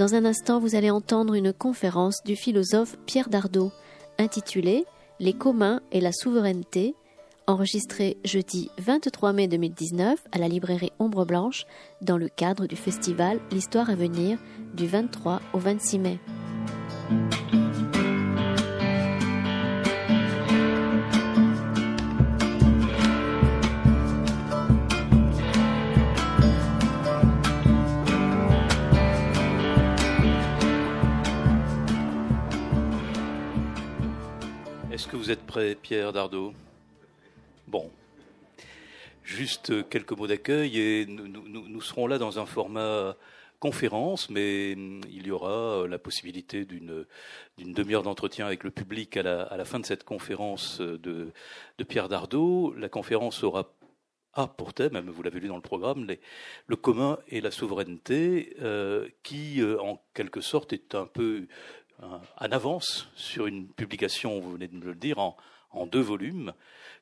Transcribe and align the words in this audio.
Dans 0.00 0.14
un 0.14 0.24
instant, 0.24 0.60
vous 0.60 0.76
allez 0.76 0.90
entendre 0.90 1.34
une 1.34 1.52
conférence 1.52 2.22
du 2.24 2.34
philosophe 2.34 2.96
Pierre 3.04 3.28
Dardot 3.28 3.70
intitulée 4.16 4.86
Les 5.18 5.34
communs 5.34 5.82
et 5.92 6.00
la 6.00 6.10
souveraineté, 6.10 6.94
enregistrée 7.46 8.16
jeudi 8.24 8.70
23 8.78 9.34
mai 9.34 9.46
2019 9.46 10.18
à 10.32 10.38
la 10.38 10.48
librairie 10.48 10.90
Ombre 11.00 11.26
Blanche 11.26 11.66
dans 12.00 12.16
le 12.16 12.30
cadre 12.30 12.66
du 12.66 12.76
festival 12.76 13.40
L'Histoire 13.52 13.90
à 13.90 13.94
venir 13.94 14.38
du 14.72 14.86
23 14.86 15.42
au 15.52 15.58
26 15.58 15.98
mai. 15.98 16.18
Vous 35.30 35.34
êtes 35.34 35.46
prêt, 35.46 35.76
Pierre 35.80 36.12
Dardot? 36.12 36.52
Bon. 37.68 37.88
Juste 39.22 39.88
quelques 39.88 40.10
mots 40.10 40.26
d'accueil 40.26 40.76
et 40.80 41.06
nous, 41.06 41.80
serons 41.82 42.08
là 42.08 42.18
dans 42.18 42.40
un 42.40 42.46
format 42.46 43.14
conférence, 43.60 44.28
mais 44.28 44.74
hum, 44.76 45.00
il 45.08 45.28
y 45.28 45.30
aura 45.30 45.86
la 45.86 46.00
possibilité 46.00 46.64
d'une 46.64 47.06
demi-heure 47.58 48.02
d'entretien 48.02 48.44
avec 48.44 48.64
le 48.64 48.72
public 48.72 49.16
à 49.18 49.22
la, 49.22 49.64
fin 49.64 49.78
de 49.78 49.86
cette 49.86 50.02
conférence 50.02 50.80
de, 50.80 51.30
de 51.78 51.84
Pierre 51.84 52.08
Dardot. 52.08 52.74
La 52.76 52.88
conférence 52.88 53.44
aura 53.44 53.72
pour 54.56 54.74
thème, 54.74 54.94
même 54.94 55.10
vous 55.10 55.22
l'avez 55.22 55.38
lu 55.38 55.46
dans 55.46 55.54
le 55.54 55.62
programme, 55.62 56.08
le 56.66 56.76
commun 56.76 57.20
et 57.28 57.40
la 57.40 57.52
souveraineté, 57.52 58.56
euh, 58.62 59.08
qui 59.22 59.60
euh, 59.60 59.80
en 59.80 60.02
quelque 60.12 60.40
sorte 60.40 60.72
est 60.72 60.96
un 60.96 61.06
peu 61.06 61.46
en 62.02 62.52
avance 62.52 63.08
sur 63.14 63.46
une 63.46 63.68
publication, 63.68 64.40
vous 64.40 64.52
venez 64.52 64.68
de 64.68 64.76
me 64.76 64.84
le 64.84 64.94
dire, 64.94 65.18
en, 65.18 65.36
deux 65.86 66.00
volumes 66.00 66.52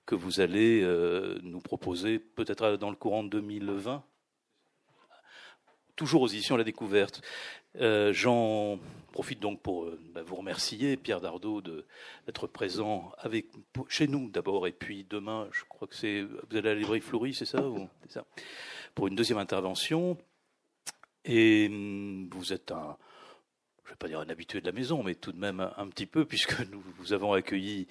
que 0.06 0.14
vous 0.14 0.40
allez 0.40 0.82
euh, 0.82 1.38
nous 1.42 1.60
proposer 1.60 2.18
peut-être 2.18 2.76
dans 2.76 2.90
le 2.90 2.96
courant 2.96 3.22
de 3.22 3.28
2020 3.30 4.02
toujours 5.98 6.22
aux 6.22 6.28
éditions 6.28 6.56
La 6.56 6.64
Découverte. 6.64 7.20
Euh, 7.80 8.12
J'en 8.12 8.78
profite 9.12 9.40
donc 9.40 9.60
pour 9.60 9.84
euh, 9.84 10.00
bah, 10.14 10.22
vous 10.22 10.36
remercier, 10.36 10.96
Pierre 10.96 11.20
Dardot, 11.20 11.60
d'être 11.60 12.46
présent 12.46 13.12
avec, 13.18 13.46
chez 13.88 14.06
nous 14.06 14.30
d'abord, 14.30 14.66
et 14.66 14.72
puis 14.72 15.04
demain, 15.10 15.48
je 15.52 15.64
crois 15.68 15.88
que 15.88 15.96
c'est 15.96 16.22
vous 16.22 16.56
allez 16.56 16.70
à 16.70 16.72
la 16.72 16.78
librairie 16.78 17.00
Fleury, 17.00 17.34
c'est 17.34 17.44
ça, 17.44 17.62
ça? 18.08 18.24
Pour 18.94 19.08
une 19.08 19.16
deuxième 19.16 19.38
intervention. 19.38 20.16
Et 21.24 21.66
hum, 21.68 22.30
vous 22.32 22.52
êtes 22.52 22.70
un, 22.70 22.96
je 23.88 23.92
ne 23.92 23.94
vais 23.94 23.98
pas 23.98 24.08
dire 24.08 24.20
un 24.20 24.28
habitué 24.28 24.60
de 24.60 24.66
la 24.66 24.72
maison, 24.72 25.02
mais 25.02 25.14
tout 25.14 25.32
de 25.32 25.38
même 25.38 25.60
un, 25.60 25.88
petit 25.88 26.04
peu, 26.04 26.26
puisque 26.26 26.60
nous 26.70 26.82
vous 26.98 27.14
avons 27.14 27.32
accueilli 27.32 27.88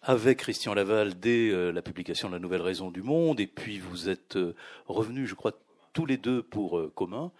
avec 0.00 0.38
Christian 0.38 0.72
Laval 0.72 1.18
dès 1.20 1.50
euh, 1.50 1.70
la 1.70 1.82
publication 1.82 2.28
de 2.28 2.34
la 2.34 2.38
Nouvelle 2.38 2.62
Raison 2.62 2.90
du 2.90 3.02
Monde, 3.02 3.38
et 3.38 3.46
puis 3.46 3.78
vous 3.78 4.08
êtes 4.08 4.36
euh, 4.36 4.56
revenus, 4.86 5.28
je 5.28 5.34
crois, 5.34 5.52
tous 5.92 6.06
les 6.06 6.16
deux 6.16 6.42
pour 6.42 6.78
euh, 6.78 6.90
commun, 6.94 7.30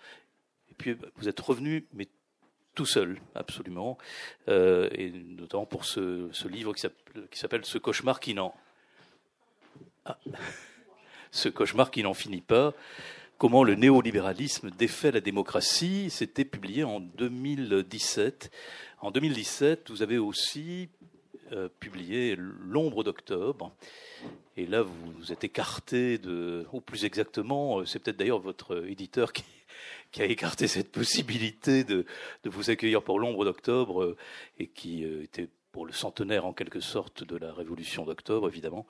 et 0.70 0.74
puis 0.74 0.92
bah, 0.94 1.08
vous 1.16 1.28
êtes 1.30 1.40
revenus, 1.40 1.84
mais 1.94 2.08
tout 2.74 2.86
seul, 2.86 3.20
absolument, 3.34 3.98
et 4.48 5.10
notamment 5.10 5.66
pour 5.66 5.84
ce, 5.84 6.30
ce 6.32 6.48
livre 6.48 6.72
qui 6.72 6.80
s'appelle- 6.80 7.28
qui 7.30 7.38
s'appelle 7.38 7.66
Ce 7.66 7.76
cauchemar 7.76 8.18
qui 8.18 8.32
n'en... 8.32 8.54
Ah. 10.06 10.18
Ce 11.30 11.48
cauchemar 11.50 11.90
qui 11.90 12.02
n'en 12.02 12.12
finit 12.12 12.42
pas. 12.42 12.74
Comment 13.42 13.64
le 13.64 13.74
néolibéralisme 13.74 14.70
défait 14.70 15.10
la 15.10 15.20
démocratie. 15.20 16.10
C'était 16.10 16.44
publié 16.44 16.84
en 16.84 17.00
2017. 17.00 18.52
En 19.00 19.10
2017, 19.10 19.90
vous 19.90 20.02
avez 20.02 20.16
aussi 20.16 20.88
euh, 21.50 21.68
publié 21.80 22.36
L'ombre 22.38 23.02
d'octobre. 23.02 23.74
Et 24.56 24.64
là, 24.64 24.82
vous 24.82 24.94
vous 25.18 25.32
êtes 25.32 25.42
écarté 25.42 26.18
de, 26.18 26.68
ou 26.72 26.80
plus 26.80 27.04
exactement, 27.04 27.80
euh, 27.80 27.84
c'est 27.84 27.98
peut-être 27.98 28.16
d'ailleurs 28.16 28.38
votre 28.38 28.86
éditeur 28.86 29.32
qui, 29.32 29.42
a 30.20 30.24
écarté 30.24 30.68
cette 30.68 30.92
possibilité 30.92 31.82
de, 31.82 32.06
vous 32.44 32.70
accueillir 32.70 33.02
pour 33.02 33.18
l'ombre 33.18 33.44
d'octobre 33.44 34.04
euh, 34.04 34.16
et 34.60 34.68
qui 34.68 35.02
était 35.02 35.48
pour 35.72 35.84
le 35.84 35.92
centenaire 35.92 36.46
en 36.46 36.52
quelque 36.52 36.78
sorte 36.78 37.24
de 37.24 37.36
la 37.36 37.52
révolution 37.52 38.04
d'octobre, 38.04 38.46
évidemment, 38.46 38.86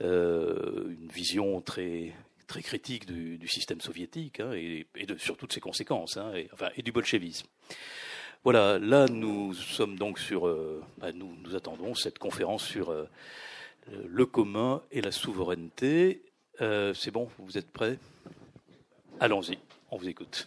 une 0.00 1.08
vision 1.12 1.60
très 1.60 2.12
très 2.46 2.62
critique 2.62 3.06
du, 3.06 3.38
du 3.38 3.48
système 3.48 3.80
soviétique 3.80 4.40
hein, 4.40 4.52
et, 4.52 4.86
de, 5.06 5.16
sur 5.18 5.36
toutes 5.36 5.52
ses 5.52 5.60
conséquences, 5.60 6.16
hein, 6.16 6.32
et, 6.34 6.48
enfin, 6.52 6.68
et 6.76 6.82
du 6.82 6.92
bolchevisme. 6.92 7.46
Voilà, 8.44 8.78
là 8.78 9.06
nous 9.06 9.54
sommes 9.54 9.96
donc 9.96 10.18
sur, 10.18 10.46
euh, 10.46 10.82
bah, 10.98 11.12
nous, 11.12 11.34
nous 11.42 11.56
attendons 11.56 11.94
cette 11.94 12.18
conférence 12.18 12.64
sur 12.64 12.90
euh, 12.90 13.08
le 14.06 14.26
commun 14.26 14.82
et 14.92 15.00
la 15.00 15.10
souveraineté. 15.10 16.22
Euh, 16.60 16.94
C'est 16.94 17.10
bon, 17.10 17.28
vous 17.38 17.58
êtes 17.58 17.70
prêts? 17.70 17.98
Allons-y, 19.18 19.58
on 19.90 19.96
vous 19.96 20.08
écoute. 20.08 20.46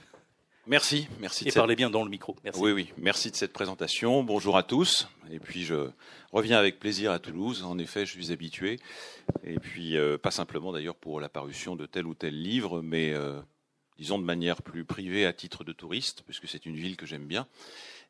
Merci, 0.67 1.07
merci. 1.19 1.43
de 1.45 1.49
Et 1.49 1.51
cette- 1.51 1.59
parlez 1.59 1.75
bien 1.75 1.89
dans 1.89 2.03
le 2.03 2.09
micro. 2.09 2.35
Merci. 2.43 2.59
Oui, 2.61 2.71
oui, 2.71 2.91
merci 2.97 3.31
de 3.31 3.35
cette 3.35 3.53
présentation. 3.53 4.23
Bonjour 4.23 4.55
à 4.55 4.63
tous. 4.63 5.07
Et 5.31 5.39
puis 5.39 5.63
je 5.63 5.89
reviens 6.31 6.57
avec 6.59 6.79
plaisir 6.79 7.11
à 7.11 7.19
Toulouse. 7.19 7.63
En 7.63 7.79
effet, 7.79 8.05
je 8.05 8.11
suis 8.11 8.31
habitué. 8.31 8.79
Et 9.43 9.57
puis 9.59 9.97
euh, 9.97 10.17
pas 10.17 10.31
simplement 10.31 10.71
d'ailleurs 10.71 10.95
pour 10.95 11.21
la 11.21 11.29
parution 11.29 11.75
de 11.75 11.85
tel 11.85 12.05
ou 12.05 12.13
tel 12.13 12.39
livre, 12.39 12.81
mais 12.81 13.13
euh, 13.13 13.39
disons 13.97 14.19
de 14.19 14.23
manière 14.25 14.61
plus 14.61 14.85
privée 14.85 15.25
à 15.25 15.33
titre 15.33 15.63
de 15.63 15.71
touriste, 15.73 16.21
puisque 16.25 16.47
c'est 16.47 16.65
une 16.67 16.75
ville 16.75 16.97
que 16.97 17.05
j'aime 17.07 17.25
bien. 17.25 17.47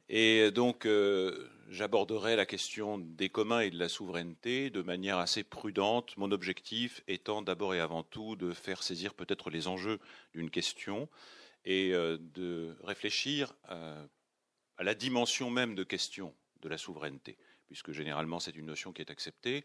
Et 0.09 0.51
donc 0.51 0.85
euh, 0.85 1.47
j'aborderai 1.69 2.35
la 2.35 2.45
question 2.47 2.97
des 2.97 3.29
communs 3.29 3.61
et 3.61 3.69
de 3.69 3.77
la 3.79 3.87
souveraineté 3.87 4.69
de 4.69 4.81
manière 4.81 5.17
assez 5.19 5.43
prudente. 5.43 6.17
Mon 6.17 6.31
objectif 6.31 7.03
étant 7.07 7.41
d'abord 7.41 7.73
et 7.73 7.79
avant 7.79 8.03
tout 8.03 8.35
de 8.35 8.51
faire 8.51 8.83
saisir 8.83 9.13
peut-être 9.13 9.49
les 9.49 9.67
enjeux 9.67 9.99
d'une 10.33 10.49
question 10.49 11.07
et 11.65 11.93
euh, 11.93 12.17
de 12.19 12.75
réfléchir 12.83 13.53
euh, 13.69 14.05
à 14.77 14.83
la 14.83 14.95
dimension 14.95 15.49
même 15.49 15.75
de 15.75 15.83
question 15.83 16.33
de 16.61 16.69
la 16.69 16.77
souveraineté, 16.77 17.37
puisque 17.67 17.91
généralement 17.91 18.39
c'est 18.39 18.55
une 18.55 18.65
notion 18.65 18.91
qui 18.91 19.01
est 19.01 19.11
acceptée. 19.11 19.63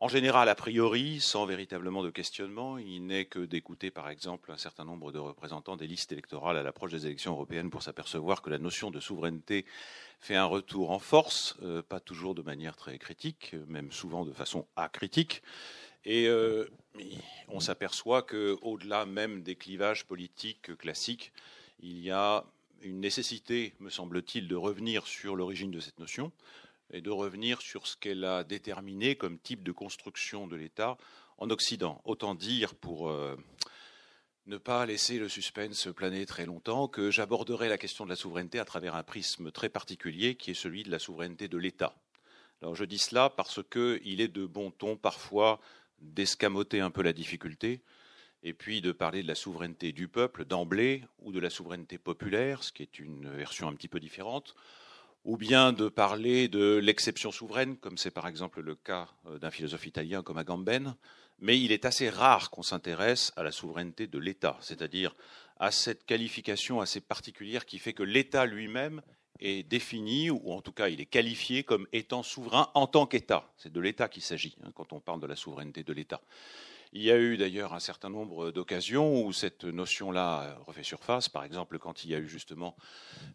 En 0.00 0.06
général, 0.06 0.48
a 0.48 0.54
priori, 0.54 1.18
sans 1.18 1.44
véritablement 1.44 2.04
de 2.04 2.10
questionnement, 2.10 2.78
il 2.78 3.04
n'est 3.06 3.24
que 3.24 3.40
d'écouter 3.40 3.90
par 3.90 4.08
exemple 4.08 4.52
un 4.52 4.56
certain 4.56 4.84
nombre 4.84 5.10
de 5.10 5.18
représentants 5.18 5.76
des 5.76 5.88
listes 5.88 6.12
électorales 6.12 6.56
à 6.56 6.62
l'approche 6.62 6.92
des 6.92 7.06
élections 7.06 7.32
européennes 7.32 7.68
pour 7.68 7.82
s'apercevoir 7.82 8.40
que 8.40 8.48
la 8.48 8.58
notion 8.58 8.92
de 8.92 9.00
souveraineté 9.00 9.66
fait 10.20 10.36
un 10.36 10.44
retour 10.44 10.92
en 10.92 11.00
force, 11.00 11.56
euh, 11.62 11.82
pas 11.82 11.98
toujours 11.98 12.36
de 12.36 12.42
manière 12.42 12.76
très 12.76 12.96
critique, 12.98 13.56
même 13.66 13.90
souvent 13.90 14.24
de 14.24 14.32
façon 14.32 14.68
acritique. 14.76 15.42
On 17.48 17.60
s'aperçoit 17.60 18.22
qu'au-delà 18.22 19.06
même 19.06 19.42
des 19.42 19.56
clivages 19.56 20.04
politiques 20.04 20.76
classiques, 20.76 21.32
il 21.80 22.00
y 22.00 22.10
a 22.10 22.44
une 22.82 23.00
nécessité, 23.00 23.74
me 23.80 23.90
semble-t-il, 23.90 24.48
de 24.48 24.56
revenir 24.56 25.06
sur 25.06 25.36
l'origine 25.36 25.70
de 25.70 25.80
cette 25.80 25.98
notion 25.98 26.32
et 26.92 27.00
de 27.00 27.10
revenir 27.10 27.60
sur 27.60 27.86
ce 27.86 27.96
qu'elle 27.96 28.24
a 28.24 28.44
déterminé 28.44 29.16
comme 29.16 29.38
type 29.38 29.62
de 29.62 29.72
construction 29.72 30.46
de 30.46 30.56
l'État 30.56 30.96
en 31.38 31.50
Occident. 31.50 32.00
Autant 32.04 32.34
dire, 32.34 32.74
pour 32.74 33.10
euh, 33.10 33.36
ne 34.46 34.56
pas 34.56 34.86
laisser 34.86 35.18
le 35.18 35.28
suspense 35.28 35.88
planer 35.94 36.24
très 36.26 36.46
longtemps, 36.46 36.88
que 36.88 37.10
j'aborderai 37.10 37.68
la 37.68 37.78
question 37.78 38.04
de 38.04 38.10
la 38.10 38.16
souveraineté 38.16 38.58
à 38.58 38.64
travers 38.64 38.94
un 38.96 39.02
prisme 39.02 39.50
très 39.52 39.68
particulier 39.68 40.34
qui 40.34 40.52
est 40.52 40.54
celui 40.54 40.82
de 40.82 40.90
la 40.90 40.98
souveraineté 40.98 41.48
de 41.48 41.58
l'État. 41.58 41.94
Alors 42.62 42.74
je 42.74 42.84
dis 42.84 42.98
cela 42.98 43.30
parce 43.30 43.60
qu'il 43.70 44.20
est 44.20 44.28
de 44.28 44.46
bon 44.46 44.70
ton 44.70 44.96
parfois 44.96 45.60
d'escamoter 46.00 46.80
un 46.80 46.90
peu 46.90 47.02
la 47.02 47.12
difficulté 47.12 47.82
et 48.42 48.52
puis 48.52 48.80
de 48.80 48.92
parler 48.92 49.22
de 49.22 49.28
la 49.28 49.34
souveraineté 49.34 49.92
du 49.92 50.08
peuple 50.08 50.44
d'emblée 50.44 51.04
ou 51.20 51.32
de 51.32 51.40
la 51.40 51.50
souveraineté 51.50 51.98
populaire, 51.98 52.62
ce 52.62 52.72
qui 52.72 52.82
est 52.82 52.98
une 52.98 53.28
version 53.28 53.68
un 53.68 53.74
petit 53.74 53.88
peu 53.88 53.98
différente, 53.98 54.54
ou 55.24 55.36
bien 55.36 55.72
de 55.72 55.88
parler 55.88 56.48
de 56.48 56.76
l'exception 56.76 57.32
souveraine, 57.32 57.76
comme 57.76 57.98
c'est 57.98 58.10
par 58.10 58.28
exemple 58.28 58.60
le 58.60 58.74
cas 58.74 59.08
euh, 59.26 59.38
d'un 59.38 59.50
philosophe 59.50 59.86
italien 59.86 60.22
comme 60.22 60.38
Agamben, 60.38 60.94
mais 61.40 61.60
il 61.60 61.72
est 61.72 61.84
assez 61.84 62.08
rare 62.08 62.50
qu'on 62.50 62.62
s'intéresse 62.62 63.32
à 63.36 63.42
la 63.42 63.52
souveraineté 63.52 64.06
de 64.06 64.18
l'État, 64.18 64.56
c'est-à-dire 64.60 65.14
à 65.58 65.70
cette 65.70 66.04
qualification 66.04 66.80
assez 66.80 67.00
particulière 67.00 67.66
qui 67.66 67.78
fait 67.78 67.92
que 67.92 68.02
l'État 68.02 68.46
lui-même 68.46 69.02
est 69.40 69.62
défini, 69.62 70.30
ou 70.30 70.52
en 70.52 70.60
tout 70.60 70.72
cas 70.72 70.88
il 70.88 71.00
est 71.00 71.06
qualifié 71.06 71.62
comme 71.62 71.86
étant 71.92 72.22
souverain 72.22 72.70
en 72.74 72.86
tant 72.86 73.06
qu'État. 73.06 73.50
C'est 73.56 73.72
de 73.72 73.80
l'État 73.80 74.08
qu'il 74.08 74.22
s'agit 74.22 74.56
hein, 74.64 74.70
quand 74.74 74.92
on 74.92 75.00
parle 75.00 75.20
de 75.20 75.26
la 75.26 75.36
souveraineté 75.36 75.82
de 75.82 75.92
l'État. 75.92 76.20
Il 76.94 77.02
y 77.02 77.10
a 77.10 77.18
eu 77.18 77.36
d'ailleurs 77.36 77.74
un 77.74 77.80
certain 77.80 78.08
nombre 78.08 78.50
d'occasions 78.50 79.22
où 79.22 79.32
cette 79.34 79.64
notion-là 79.64 80.58
refait 80.66 80.82
surface, 80.82 81.28
par 81.28 81.44
exemple 81.44 81.78
quand 81.78 82.04
il 82.04 82.10
y 82.10 82.14
a 82.14 82.18
eu 82.18 82.28
justement 82.28 82.76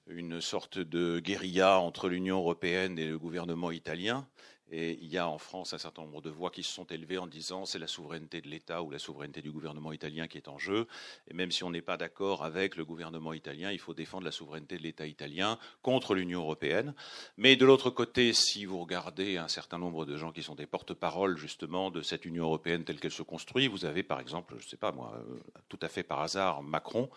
une 0.08 0.42
sorte 0.42 0.80
de 0.80 1.20
guérilla 1.20 1.80
entre 1.80 2.10
l'Union 2.10 2.38
européenne 2.38 2.98
et 2.98 3.06
le 3.06 3.20
gouvernement 3.20 3.70
italien, 3.70 4.28
Et 4.76 4.98
il 5.04 5.08
y 5.08 5.20
a 5.20 5.28
en 5.28 5.38
France 5.38 5.74
un 5.74 5.78
certain 5.78 6.02
nombre 6.02 6.24
de 6.24 6.32
voix 6.32 6.50
qui 6.50 6.64
se 6.64 6.74
sont 6.74 6.86
élevées 6.86 7.20
en 7.20 7.28
disant 7.28 7.64
c'est 7.64 7.78
la 7.78 7.86
souveraineté 7.86 8.42
de 8.42 8.48
l'État 8.48 8.82
ou 8.82 8.90
la 8.90 8.98
souveraineté 8.98 9.44
du 9.44 9.52
gouvernement 9.52 9.92
italien 9.92 10.28
qui 10.28 10.40
est 10.40 10.48
en 10.48 10.58
jeu. 10.58 10.88
Et 11.28 11.36
même 11.36 11.52
si 11.52 11.64
on 11.64 11.70
n'est 11.70 11.84
pas 11.84 11.96
d'accord 11.96 12.44
avec 12.44 12.76
le 12.76 12.84
gouvernement 12.84 13.34
italien, 13.34 13.72
il 13.72 13.78
faut 13.78 13.94
défendre 13.94 14.26
la 14.26 14.32
souveraineté 14.32 14.80
de 14.80 14.82
l'État 14.82 15.06
italien 15.06 15.60
contre 15.84 16.16
l'Union 16.16 16.40
européenne. 16.40 16.96
Mais 17.38 17.56
de 17.56 17.68
l'autre 17.68 17.92
côté, 17.92 18.34
si 18.34 18.66
vous 18.66 18.80
regardez 18.80 19.38
un 19.38 19.48
certain 19.48 19.78
nombre 19.78 20.08
de 20.08 20.18
gens 20.18 20.32
qui 20.32 20.42
sont 20.42 20.56
des 20.56 20.66
porte-parole 20.66 21.38
justement 21.38 21.92
de 21.92 22.02
cette 22.02 22.26
Union 22.26 22.46
européenne 22.46 22.84
telle 22.84 23.00
qu'elle 23.00 23.12
se 23.12 23.22
construit, 23.22 23.68
vous 23.68 23.86
avez 23.86 24.02
par 24.02 24.20
exemple, 24.20 24.56
je 24.58 24.66
ne 24.66 24.70
sais 24.70 24.78
pas 24.78 24.92
moi, 24.92 25.14
euh, 25.16 25.40
tout 25.70 25.80
à 25.84 25.88
fait 25.88 26.02
par 26.02 26.20
hasard, 26.22 26.64
Macron, 26.64 27.12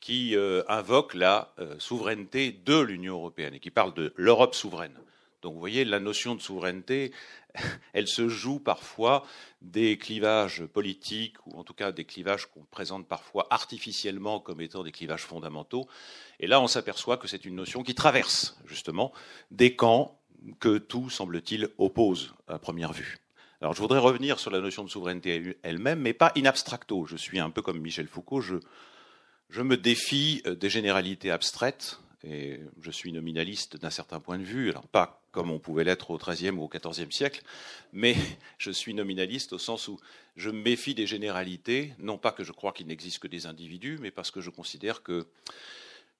qui 0.00 0.34
euh, 0.34 0.62
invoque 0.66 1.12
la 1.12 1.52
euh, 1.58 1.78
souveraineté 1.78 2.52
de 2.52 2.80
l'Union 2.80 3.16
européenne 3.16 3.52
et 3.52 3.60
qui 3.60 3.70
parle 3.70 3.92
de 3.92 4.14
l'Europe 4.16 4.54
souveraine. 4.54 4.96
Donc 5.42 5.54
vous 5.54 5.60
voyez, 5.60 5.84
la 5.84 5.98
notion 5.98 6.34
de 6.36 6.40
souveraineté, 6.40 7.12
elle 7.92 8.06
se 8.06 8.28
joue 8.28 8.60
parfois 8.60 9.26
des 9.60 9.98
clivages 9.98 10.64
politiques, 10.64 11.36
ou 11.46 11.58
en 11.58 11.64
tout 11.64 11.74
cas 11.74 11.92
des 11.92 12.04
clivages 12.04 12.46
qu'on 12.46 12.62
présente 12.62 13.06
parfois 13.06 13.48
artificiellement 13.50 14.40
comme 14.40 14.60
étant 14.60 14.84
des 14.84 14.92
clivages 14.92 15.24
fondamentaux. 15.24 15.88
Et 16.40 16.46
là, 16.46 16.60
on 16.60 16.68
s'aperçoit 16.68 17.16
que 17.16 17.26
c'est 17.28 17.44
une 17.44 17.56
notion 17.56 17.82
qui 17.82 17.94
traverse 17.94 18.56
justement 18.66 19.12
des 19.50 19.74
camps 19.74 20.18
que 20.60 20.78
tout, 20.78 21.10
semble-t-il, 21.10 21.68
oppose 21.78 22.34
à 22.48 22.58
première 22.58 22.92
vue. 22.92 23.18
Alors 23.60 23.74
je 23.74 23.80
voudrais 23.80 24.00
revenir 24.00 24.40
sur 24.40 24.50
la 24.50 24.60
notion 24.60 24.82
de 24.82 24.90
souveraineté 24.90 25.56
elle-même, 25.62 26.00
mais 26.00 26.12
pas 26.14 26.32
in 26.36 26.46
abstracto. 26.46 27.06
Je 27.06 27.16
suis 27.16 27.38
un 27.38 27.50
peu 27.50 27.62
comme 27.62 27.78
Michel 27.78 28.08
Foucault, 28.08 28.40
je, 28.40 28.56
je 29.50 29.62
me 29.62 29.76
défie 29.76 30.42
des 30.44 30.68
généralités 30.68 31.30
abstraites 31.30 32.00
et 32.24 32.60
je 32.80 32.90
suis 32.90 33.12
nominaliste 33.12 33.76
d'un 33.76 33.90
certain 33.90 34.18
point 34.18 34.38
de 34.38 34.44
vue, 34.44 34.70
alors 34.70 34.88
pas 34.88 35.21
comme 35.32 35.50
on 35.50 35.58
pouvait 35.58 35.84
l'être 35.84 36.10
au 36.10 36.18
XIIIe 36.18 36.50
ou 36.50 36.64
au 36.64 36.68
XIVe 36.68 37.10
siècle, 37.10 37.42
mais 37.92 38.14
je 38.58 38.70
suis 38.70 38.94
nominaliste 38.94 39.52
au 39.52 39.58
sens 39.58 39.88
où 39.88 39.98
je 40.36 40.50
méfie 40.50 40.94
des 40.94 41.06
généralités, 41.06 41.94
non 41.98 42.18
pas 42.18 42.32
que 42.32 42.44
je 42.44 42.52
crois 42.52 42.72
qu'il 42.72 42.86
n'existe 42.86 43.18
que 43.18 43.28
des 43.28 43.46
individus, 43.46 43.98
mais 44.00 44.10
parce 44.10 44.30
que 44.30 44.40
je 44.40 44.50
considère 44.50 45.02
que 45.02 45.26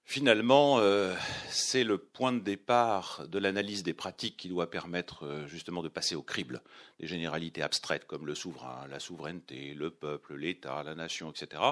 finalement, 0.05 0.79
euh, 0.81 1.15
c'est 1.49 1.85
le 1.85 1.99
point 1.99 2.33
de 2.33 2.41
départ 2.41 3.27
de 3.29 3.39
l'analyse 3.39 3.83
des 3.83 3.95
pratiques 3.95 4.37
qui 4.37 4.49
doit 4.49 4.71
permettre 4.71 5.25
euh, 5.25 5.47
justement 5.47 5.83
de 5.83 5.89
passer 5.89 6.15
au 6.15 6.23
crible 6.23 6.61
des 7.01 7.07
généralités 7.07 7.63
abstraites 7.63 8.07
comme 8.07 8.27
le 8.27 8.35
souverain, 8.35 8.87
la 8.91 9.01
souveraineté, 9.01 9.75
le 9.75 9.91
peuple, 9.91 10.35
l'État, 10.35 10.83
la 10.83 10.95
nation, 10.95 11.31
etc. 11.31 11.63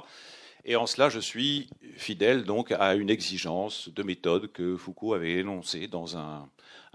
Et 0.65 0.77
en 0.77 0.87
cela, 0.87 1.09
je 1.09 1.21
suis 1.21 1.69
fidèle 1.97 2.45
donc 2.45 2.73
à 2.73 2.95
une 2.95 3.11
exigence 3.11 3.89
de 3.89 4.03
méthode 4.03 4.53
que 4.53 4.77
Foucault 4.77 5.15
avait 5.15 5.39
énoncée 5.39 5.89
dans 5.89 6.17
un, 6.17 6.49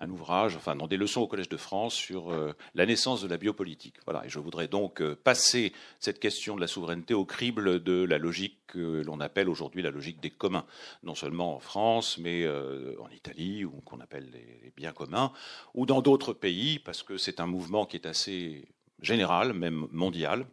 ouvrage, 0.08 0.56
enfin 0.56 0.76
dans 0.76 0.88
des 0.88 0.98
leçons 0.98 1.22
au 1.22 1.28
Collège 1.28 1.50
de 1.50 1.58
France 1.58 1.94
sur 1.94 2.30
euh, 2.30 2.54
la 2.76 2.86
naissance 2.86 3.22
de 3.22 3.28
la 3.28 3.38
biopolitique. 3.38 3.96
Voilà. 4.06 4.26
Et 4.26 4.30
je 4.30 4.40
voudrais 4.40 4.68
donc 4.68 5.02
euh, 5.02 5.16
passer 5.16 5.74
cette 6.00 6.20
question 6.20 6.56
de 6.56 6.62
la 6.62 6.68
souveraineté 6.68 7.14
au 7.14 7.26
crible 7.26 7.82
de 7.82 8.04
la 8.04 8.18
logique 8.18 8.60
que 8.68 9.02
l'on 9.04 9.20
appelle 9.20 9.50
aujourd'hui 9.50 9.82
la 9.82 9.92
logique 9.92 10.22
des 10.22 10.30
communs, 10.30 10.66
non 11.04 11.16
seulement 11.16 11.56
en 11.56 11.60
France, 11.60 12.18
mais 12.20 12.44
euh, 12.44 12.96
en 13.02 13.10
Italie, 13.10 13.66
ou 13.66 13.82
qu'on 13.86 14.00
appelle 14.00 14.30
les 14.32 14.72
biens 14.76 14.94
communs, 14.94 15.32
ou 15.74 15.86
dans 15.86 16.02
d'autres 16.02 16.34
pays, 16.34 16.78
parce 16.78 17.02
que 17.02 17.18
c'est 17.18 17.40
un 17.40 17.48
mouvement 17.48 17.86
qui 17.86 17.98
est 17.98 18.06
assez 18.06 18.68
général, 19.02 19.54
même 19.54 19.88
mondial, 19.92 20.46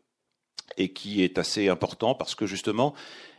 et 0.76 0.92
qui 0.92 1.22
est 1.22 1.38
assez 1.38 1.68
important 1.68 2.14
parce 2.14 2.34
que 2.34 2.46
justement, 2.46 2.94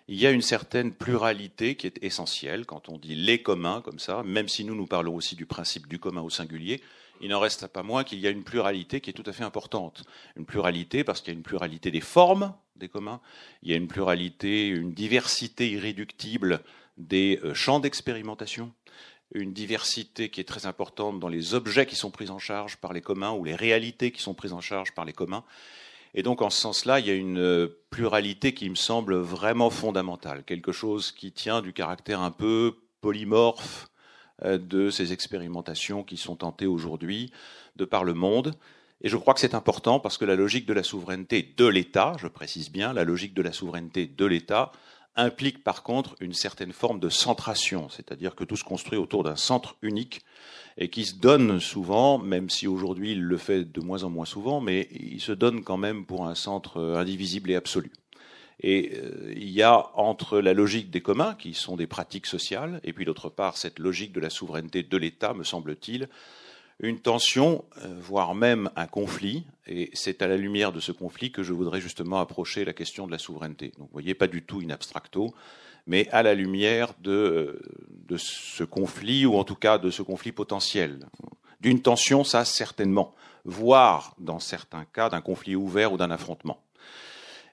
il 0.08 0.20
y 0.20 0.28
a 0.28 0.32
une 0.32 0.42
certaine 0.42 0.94
pluralité 0.94 1.76
qui 1.76 1.88
est 1.88 2.04
essentielle 2.04 2.66
quand 2.66 2.90
on 2.90 2.98
dit 2.98 3.16
les 3.16 3.42
communs 3.42 3.82
comme 3.82 4.00
ça, 4.00 4.24
même 4.24 4.50
si 4.50 4.66
nous 4.66 4.76
nous 4.76 4.88
parlons 4.88 5.16
aussi 5.16 5.36
du 5.36 5.46
principe 5.46 5.88
du 5.88 6.00
commun 6.00 6.22
au 6.22 6.30
singulier, 6.30 6.82
il 7.22 7.30
n'en 7.30 7.40
reste 7.40 7.68
pas 7.68 7.84
moins 7.84 8.04
qu'il 8.04 8.20
y 8.20 8.28
a 8.28 8.30
une 8.30 8.44
pluralité 8.44 9.00
qui 9.00 9.10
est 9.10 9.14
tout 9.14 9.24
à 9.26 9.32
fait 9.32 9.46
importante. 9.46 10.04
Une 10.36 10.46
pluralité 10.46 11.04
parce 11.04 11.22
qu'il 11.22 11.34
y 11.34 11.36
a 11.36 11.38
une 11.38 11.44
pluralité 11.44 11.90
des 11.90 12.02
formes 12.02 12.54
des 12.76 12.90
communs, 12.90 13.22
il 13.62 13.72
y 13.72 13.74
a 13.74 13.78
une 13.78 13.88
pluralité, 13.88 14.68
une 14.68 14.94
diversité 14.94 15.70
irréductible 15.70 16.62
des 16.98 17.40
euh, 17.44 17.54
champs 17.54 17.80
d'expérimentation, 17.80 18.74
une 19.34 19.54
diversité 19.54 20.30
qui 20.30 20.42
est 20.42 20.46
très 20.46 20.66
importante 20.66 21.20
dans 21.20 21.30
les 21.30 21.54
objets 21.54 21.86
qui 21.86 21.96
sont 21.96 22.12
pris 22.12 22.30
en 22.30 22.40
charge 22.40 22.78
par 22.78 22.94
les 22.94 23.02
communs 23.02 23.32
ou 23.32 23.44
les 23.44 23.56
réalités 23.56 24.12
qui 24.12 24.22
sont 24.22 24.34
prises 24.34 24.54
en 24.54 24.62
charge 24.62 24.94
par 24.94 25.06
les 25.06 25.14
communs. 25.14 25.44
Et 26.16 26.24
donc, 26.24 26.42
en 26.42 26.50
ce 26.50 26.62
sens-là, 26.62 27.00
il 27.00 27.08
y 27.08 27.10
a 27.10 27.16
une 27.16 27.40
euh, 27.40 27.68
pluralité 27.90 28.54
qui 28.54 28.70
me 28.70 28.76
semble 28.76 29.16
vraiment 29.16 29.70
fondamentale, 29.70 30.44
quelque 30.44 30.72
chose 30.72 31.12
qui 31.12 31.32
tient 31.32 31.62
du 31.62 31.74
caractère 31.74 32.22
un 32.22 32.32
peu 32.32 32.76
polymorphe 33.02 33.88
euh, 34.44 34.58
de 34.58 34.90
ces 34.90 35.12
expérimentations 35.12 36.04
qui 36.04 36.18
sont 36.18 36.36
tentées 36.36 36.68
aujourd'hui 36.68 37.32
de 37.76 37.86
par 37.86 38.04
le 38.04 38.14
monde. 38.14 38.54
Et 39.02 39.10
je 39.10 39.18
crois 39.18 39.34
que 39.34 39.40
c'est 39.40 39.56
important 39.56 40.00
parce 40.00 40.18
que 40.18 40.26
la 40.26 40.36
logique 40.36 40.66
de 40.66 40.74
la 40.74 40.84
souveraineté 40.84 41.54
de 41.58 41.66
l'État, 41.66 42.14
je 42.20 42.28
précise 42.28 42.72
bien, 42.72 42.94
la 42.94 43.04
logique 43.04 43.34
de 43.34 43.42
la 43.42 43.52
souveraineté 43.52 44.08
de 44.08 44.26
l'État 44.26 44.72
implique 45.16 45.64
par 45.64 45.84
contre 45.84 46.16
une 46.20 46.34
certaine 46.34 46.74
forme 46.74 47.00
de 47.00 47.10
centration, 47.10 47.90
c'est-à-dire 47.90 48.36
que 48.36 48.44
tout 48.44 48.56
se 48.56 48.64
construit 48.64 48.98
autour 48.98 49.24
d'un 49.24 49.36
centre 49.36 49.76
unique 49.82 50.22
et 50.78 50.90
qui 50.90 51.06
se 51.06 51.16
donne 51.16 51.60
souvent, 51.60 52.18
même 52.18 52.50
si 52.50 52.68
aujourd'hui 52.68 53.12
il 53.12 53.22
le 53.22 53.38
fait 53.38 53.72
de 53.72 53.82
moins 53.82 54.04
en 54.04 54.10
moins 54.10 54.26
souvent, 54.26 54.60
mais 54.60 54.88
il 54.92 55.22
se 55.22 55.32
donne 55.32 55.64
quand 55.64 55.78
même 55.78 56.06
pour 56.06 56.28
un 56.28 56.36
centre 56.36 56.82
indivisible 56.82 57.52
et 57.52 57.56
absolu. 57.56 57.92
Et 58.62 58.94
euh, 58.96 59.34
il 59.36 59.50
y 59.50 59.62
a 59.62 59.90
entre 59.96 60.40
la 60.40 60.54
logique 60.54 60.90
des 60.90 61.02
communs, 61.02 61.36
qui 61.36 61.54
sont 61.54 61.76
des 61.76 61.88
pratiques 61.88 62.28
sociales, 62.28 62.80
et 62.84 62.94
puis 62.94 63.06
d'autre 63.06 63.30
part 63.30 63.58
cette 63.58 63.80
logique 63.80 64.14
de 64.14 64.20
la 64.20 64.30
souveraineté 64.30 64.84
de 64.84 64.98
l'État, 64.98 65.34
me 65.34 65.44
semble-t-il, 65.44 66.08
une 66.80 67.00
tension, 67.00 67.64
euh, 67.84 67.96
voire 68.02 68.36
même 68.36 68.70
un 68.76 68.88
conflit, 68.88 69.46
et 69.68 69.90
c'est 69.94 70.22
à 70.22 70.28
la 70.28 70.38
lumière 70.38 70.72
de 70.72 70.80
ce 70.80 70.92
conflit 70.92 71.32
que 71.32 71.44
je 71.44 71.54
voudrais 71.54 71.82
justement 71.82 72.20
approcher 72.20 72.66
la 72.66 72.74
question 72.74 73.08
de 73.08 73.12
la 73.12 73.18
souveraineté. 73.18 73.68
Donc 73.78 73.88
vous 73.88 73.94
voyez, 73.94 74.14
pas 74.14 74.28
du 74.28 74.44
tout 74.44 74.62
in 74.64 74.70
abstracto, 74.70 75.34
mais 75.88 76.08
à 76.10 76.24
la 76.24 76.34
lumière 76.34 76.94
de, 77.02 77.62
de 78.08 78.18
ce 78.18 78.64
conflit, 78.64 79.26
ou 79.26 79.36
en 79.36 79.44
tout 79.44 79.56
cas 79.56 79.78
de 79.78 79.90
ce 79.90 80.02
conflit 80.02 80.32
potentiel. 80.32 81.00
D'une 81.62 81.82
tension, 81.82 82.24
ça 82.24 82.44
certainement, 82.46 83.14
voire 83.46 84.16
dans 84.20 84.40
certains 84.40 84.86
cas 84.86 85.10
d'un 85.10 85.22
conflit 85.22 85.56
ouvert 85.56 85.94
ou 85.94 85.98
d'un 85.98 86.12
affrontement. 86.12 86.60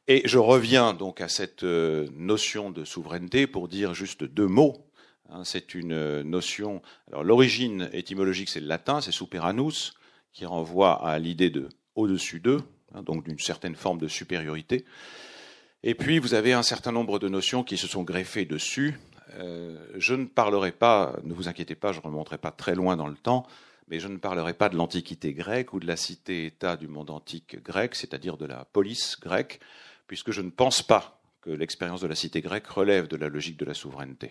Et 0.08 0.22
je 0.24 0.38
reviens 0.38 0.92
donc 0.92 1.20
à 1.20 1.28
cette 1.28 1.62
euh, 1.62 2.08
notion 2.16 2.70
de 2.70 2.84
souveraineté 2.84 3.46
pour 3.46 3.68
dire 3.68 3.94
juste 3.94 4.24
deux 4.24 4.48
mots. 4.48 4.84
Hein, 5.30 5.42
c'est 5.44 5.74
une 5.74 6.22
notion. 6.22 6.82
Alors 7.08 7.24
l'origine 7.24 7.88
étymologique, 7.92 8.48
c'est 8.48 8.60
le 8.60 8.66
latin, 8.66 9.00
c'est 9.00 9.12
superanus, 9.12 9.94
qui 10.32 10.44
renvoie 10.44 11.04
à 11.04 11.18
l'idée 11.18 11.50
de 11.50 11.68
au-dessus 11.94 12.40
d'eux, 12.40 12.62
hein, 12.94 13.02
donc 13.02 13.24
d'une 13.24 13.38
certaine 13.38 13.74
forme 13.74 13.98
de 13.98 14.08
supériorité. 14.08 14.84
Et 15.82 15.94
puis, 15.94 16.18
vous 16.18 16.34
avez 16.34 16.52
un 16.52 16.62
certain 16.62 16.92
nombre 16.92 17.18
de 17.18 17.28
notions 17.28 17.64
qui 17.64 17.76
se 17.76 17.86
sont 17.86 18.02
greffées 18.02 18.44
dessus. 18.44 18.98
Euh, 19.34 19.78
je 19.96 20.14
ne 20.14 20.26
parlerai 20.26 20.72
pas, 20.72 21.16
ne 21.24 21.32
vous 21.32 21.48
inquiétez 21.48 21.74
pas, 21.74 21.92
je 21.92 21.98
ne 22.00 22.04
remonterai 22.04 22.38
pas 22.38 22.50
très 22.50 22.74
loin 22.74 22.96
dans 22.96 23.06
le 23.06 23.16
temps, 23.16 23.46
mais 23.88 23.98
je 23.98 24.08
ne 24.08 24.18
parlerai 24.18 24.54
pas 24.54 24.68
de 24.68 24.76
l'Antiquité 24.76 25.32
grecque 25.32 25.72
ou 25.72 25.80
de 25.80 25.86
la 25.86 25.96
cité-État 25.96 26.76
du 26.76 26.86
monde 26.86 27.10
antique 27.10 27.62
grec, 27.62 27.94
c'est-à-dire 27.94 28.36
de 28.36 28.46
la 28.46 28.64
police 28.66 29.18
grecque, 29.20 29.60
puisque 30.06 30.32
je 30.32 30.42
ne 30.42 30.50
pense 30.50 30.82
pas 30.82 31.19
que 31.40 31.50
l'expérience 31.50 32.00
de 32.00 32.06
la 32.06 32.14
cité 32.14 32.40
grecque 32.40 32.66
relève 32.66 33.08
de 33.08 33.16
la 33.16 33.28
logique 33.28 33.58
de 33.58 33.64
la 33.64 33.74
souveraineté, 33.74 34.30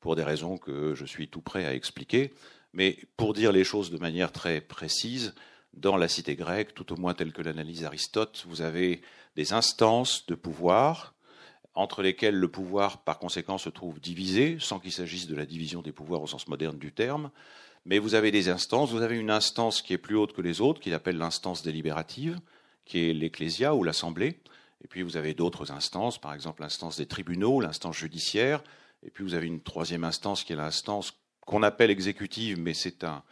pour 0.00 0.16
des 0.16 0.24
raisons 0.24 0.58
que 0.58 0.94
je 0.94 1.04
suis 1.04 1.28
tout 1.28 1.40
prêt 1.40 1.64
à 1.64 1.74
expliquer. 1.74 2.32
Mais 2.72 2.98
pour 3.16 3.32
dire 3.32 3.52
les 3.52 3.64
choses 3.64 3.90
de 3.90 3.98
manière 3.98 4.32
très 4.32 4.60
précise, 4.60 5.34
dans 5.74 5.96
la 5.96 6.08
cité 6.08 6.34
grecque, 6.34 6.74
tout 6.74 6.92
au 6.92 6.96
moins 6.96 7.14
telle 7.14 7.32
que 7.32 7.42
l'analyse 7.42 7.84
Aristote, 7.84 8.44
vous 8.48 8.62
avez 8.62 9.02
des 9.36 9.52
instances 9.52 10.26
de 10.26 10.34
pouvoir 10.34 11.14
entre 11.74 12.02
lesquelles 12.02 12.34
le 12.34 12.48
pouvoir, 12.48 13.04
par 13.04 13.20
conséquent, 13.20 13.56
se 13.56 13.68
trouve 13.68 14.00
divisé, 14.00 14.56
sans 14.58 14.80
qu'il 14.80 14.90
s'agisse 14.90 15.28
de 15.28 15.36
la 15.36 15.46
division 15.46 15.80
des 15.80 15.92
pouvoirs 15.92 16.22
au 16.22 16.26
sens 16.26 16.48
moderne 16.48 16.76
du 16.76 16.90
terme. 16.90 17.30
Mais 17.84 18.00
vous 18.00 18.16
avez 18.16 18.32
des 18.32 18.48
instances, 18.48 18.90
vous 18.90 19.02
avez 19.02 19.16
une 19.16 19.30
instance 19.30 19.80
qui 19.80 19.92
est 19.92 19.98
plus 19.98 20.16
haute 20.16 20.32
que 20.32 20.42
les 20.42 20.60
autres, 20.60 20.80
qu'il 20.80 20.92
appelle 20.92 21.18
l'instance 21.18 21.62
délibérative, 21.62 22.40
qui 22.84 23.08
est 23.08 23.14
l'ecclésia 23.14 23.76
ou 23.76 23.84
l'assemblée. 23.84 24.40
Et 24.82 24.88
puis 24.88 25.02
vous 25.02 25.16
avez 25.16 25.34
d'autres 25.34 25.72
instances, 25.72 26.18
par 26.18 26.34
exemple 26.34 26.62
l'instance 26.62 26.96
des 26.96 27.06
tribunaux, 27.06 27.60
l'instance 27.60 27.96
judiciaire. 27.96 28.62
Et 29.02 29.10
puis 29.10 29.24
vous 29.24 29.34
avez 29.34 29.46
une 29.46 29.60
troisième 29.60 30.04
instance 30.04 30.44
qui 30.44 30.52
est 30.52 30.56
l'instance 30.56 31.18
qu'on 31.40 31.62
appelle 31.62 31.90
exécutive, 31.90 32.60
mais 32.60 32.74
c'est 32.74 33.04
un, 33.04 33.22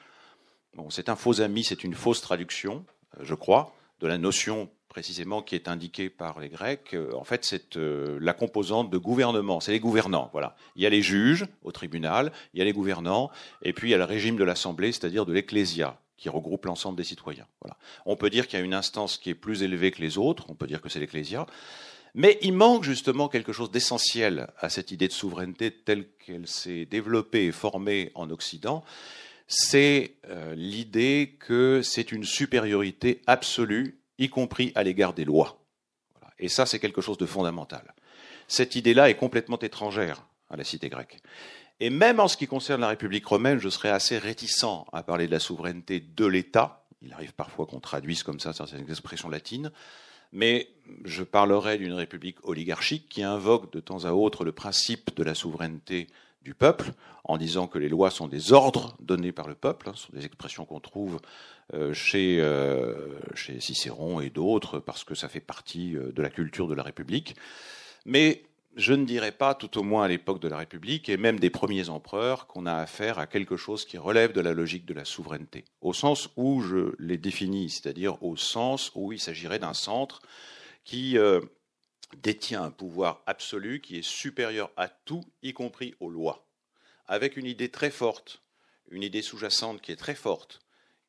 bon, 0.75 0.91
c'est 0.91 1.09
un 1.09 1.17
faux 1.17 1.41
ami, 1.41 1.65
c'est 1.65 1.85
une 1.85 1.95
fausse 1.95 2.21
traduction, 2.21 2.85
je 3.21 3.35
crois, 3.35 3.75
de 4.01 4.07
la 4.07 4.19
notion 4.19 4.71
précisément 4.97 5.43
qui 5.43 5.55
est 5.55 5.69
indiqué 5.69 6.09
par 6.09 6.41
les 6.41 6.49
Grecs, 6.49 6.95
euh, 6.95 7.13
en 7.13 7.25
fait, 7.25 7.45
c'est 7.45 7.77
euh, 7.77 8.19
la 8.19 8.33
composante 8.33 8.89
de 8.89 8.97
gouvernement. 8.97 9.61
C'est 9.61 9.73
les 9.73 9.79
gouvernants. 9.79 10.31
Voilà. 10.33 10.57
Il 10.75 10.83
y 10.83 10.87
a 10.87 10.89
les 10.89 11.03
juges 11.03 11.45
au 11.65 11.71
tribunal, 11.71 12.33
il 12.55 12.61
y 12.61 12.63
a 12.63 12.65
les 12.65 12.73
gouvernants, 12.73 13.31
et 13.61 13.75
puis 13.75 13.89
il 13.89 13.93
y 13.93 13.95
a 13.95 13.99
le 13.99 14.05
régime 14.05 14.37
de 14.37 14.45
l'assemblée, 14.45 14.93
c'est-à-dire 14.93 15.27
de 15.27 15.35
l'ecclésia, 15.35 16.01
qui 16.17 16.29
regroupe 16.29 16.65
l'ensemble 16.65 16.97
des 16.97 17.05
citoyens. 17.05 17.47
Voilà. 17.61 17.77
On 18.07 18.17
peut 18.17 18.31
dire 18.31 18.47
qu'il 18.47 18.59
y 18.59 18.63
a 18.63 18.65
une 18.65 18.75
instance 18.75 19.19
qui 19.19 19.31
est 19.31 19.35
plus 19.35 19.63
élevée 19.63 19.91
que 19.91 20.01
les 20.01 20.19
autres. 20.19 20.47
On 20.49 20.55
peut 20.55 20.67
dire 20.67 20.81
que 20.81 20.89
c'est 20.89 21.01
l'ecclésia. 21.01 21.47
Mais 22.15 22.39
il 22.41 22.55
manque 22.55 22.83
justement 22.83 23.29
quelque 23.29 23.53
chose 23.53 23.71
d'essentiel 23.71 24.49
à 24.59 24.71
cette 24.71 24.91
idée 24.91 25.07
de 25.07 25.13
souveraineté 25.13 25.71
telle 25.71 26.09
qu'elle 26.25 26.47
s'est 26.47 26.87
développée 26.87 27.45
et 27.45 27.53
formée 27.53 28.11
en 28.15 28.31
Occident, 28.31 28.83
c'est 29.49 30.15
euh, 30.29 30.55
l'idée 30.55 31.37
que 31.39 31.83
c'est 31.83 32.13
une 32.13 32.25
supériorité 32.25 33.21
absolue, 33.27 34.01
y 34.19 34.29
compris 34.29 34.73
à 34.75 34.83
l'égard 34.83 35.13
des 35.13 35.27
lois. 35.27 35.61
Et 36.39 36.49
ça, 36.49 36.67
c'est 36.67 36.79
quelque 36.79 37.01
chose 37.01 37.19
de 37.19 37.27
fondamental. 37.27 37.95
Cette 38.49 38.77
idée-là 38.77 39.11
est 39.11 39.17
complètement 39.17 39.59
étrangère 39.59 40.27
à 40.51 40.57
la 40.57 40.65
cité 40.65 40.89
grecque. 40.89 41.19
Et 41.81 41.91
même 41.91 42.21
en 42.21 42.29
ce 42.29 42.37
qui 42.37 42.47
concerne 42.47 42.81
la 42.81 42.89
République 42.89 43.27
romaine, 43.27 43.59
je 43.59 43.69
serais 43.69 43.91
assez 43.91 44.19
réticent 44.19 44.85
à 44.93 45.03
parler 45.03 45.27
de 45.27 45.33
la 45.33 45.39
souveraineté 45.39 46.01
de 46.01 46.27
l'État. 46.27 46.85
Il 47.03 47.13
arrive 47.13 47.35
parfois 47.35 47.67
qu'on 47.67 47.81
traduise 47.81 48.23
comme 48.23 48.41
ça 48.41 48.53
certaines 48.53 48.91
expressions 48.91 49.29
latines. 49.29 49.71
Mais 50.33 50.69
je 51.05 51.23
parlerai 51.23 51.79
d'une 51.79 51.93
république 51.93 52.39
oligarchique 52.47 53.09
qui 53.09 53.23
invoque 53.23 53.73
de 53.73 53.81
temps 53.81 54.05
à 54.05 54.13
autre 54.13 54.45
le 54.45 54.53
principe 54.53 55.15
de 55.17 55.23
la 55.23 55.35
souveraineté 55.35 56.09
du 56.43 56.55
peuple, 56.55 56.93
en 57.25 57.39
disant 57.39 57.67
que 57.67 57.79
les 57.79 57.89
lois 57.89 58.11
sont 58.11 58.29
des 58.29 58.53
ordres 58.53 58.97
donnés 59.01 59.33
par 59.33 59.49
le 59.49 59.57
peuple, 59.57 59.89
hein, 59.89 59.93
ce 59.97 60.07
sont 60.07 60.13
des 60.13 60.25
expressions 60.25 60.65
qu'on 60.65 60.79
trouve 60.79 61.19
euh, 61.75 61.93
chez, 61.93 62.41
euh, 62.41 63.19
chez 63.35 63.59
Cicéron 63.61 64.21
et 64.21 64.31
d'autres, 64.31 64.79
parce 64.79 65.03
que 65.03 65.17
ça 65.17 65.29
fait 65.29 65.41
partie 65.41 65.97
euh, 65.97 66.13
de 66.13 66.23
la 66.23 66.31
culture 66.31 66.69
de 66.69 66.75
la 66.75 66.85
République. 66.85 67.35
Mais 68.05 68.45
je 68.77 68.93
ne 68.93 69.07
dirais 69.07 69.33
pas, 69.33 69.55
tout 69.55 69.79
au 69.79 69.83
moins 69.83 70.05
à 70.05 70.09
l'époque 70.09 70.39
de 70.39 70.49
la 70.49 70.59
République 70.59 71.09
et 71.09 71.17
même 71.17 71.41
des 71.41 71.49
premiers 71.49 71.89
empereurs, 71.89 72.47
qu'on 72.47 72.67
a 72.67 72.75
affaire 72.75 73.19
à 73.19 73.27
quelque 73.27 73.57
chose 73.57 73.87
qui 73.87 73.97
relève 73.97 74.33
de 74.33 74.43
la 74.43 74.53
logique 74.53 74.85
de 74.85 74.93
la 74.93 75.07
souveraineté, 75.07 75.65
au 75.81 75.95
sens 75.95 76.29
où 76.37 76.61
je 76.61 76.95
l'ai 76.99 77.17
défini, 77.17 77.71
c'est-à-dire 77.71 78.23
au 78.23 78.37
sens 78.37 78.93
où 78.95 79.13
il 79.13 79.19
s'agirait 79.19 79.59
d'un 79.59 79.73
centre 79.73 80.21
qui 80.85 81.17
euh, 81.17 81.41
détient 82.19 82.63
un 82.63 82.71
pouvoir 82.71 83.23
absolu 83.27 83.81
qui 83.81 83.97
est 83.97 84.07
supérieur 84.07 84.71
à 84.77 84.89
tout, 84.89 85.25
y 85.43 85.55
compris 85.55 85.95
aux 85.99 86.11
lois, 86.11 86.47
avec 87.07 87.39
une 87.39 87.47
idée 87.47 87.71
très 87.71 87.91
forte, 87.91 88.43
une 88.91 89.03
idée 89.03 89.23
sous-jacente 89.23 89.81
qui 89.81 89.91
est 89.91 89.97
très 89.97 90.15
forte, 90.15 90.61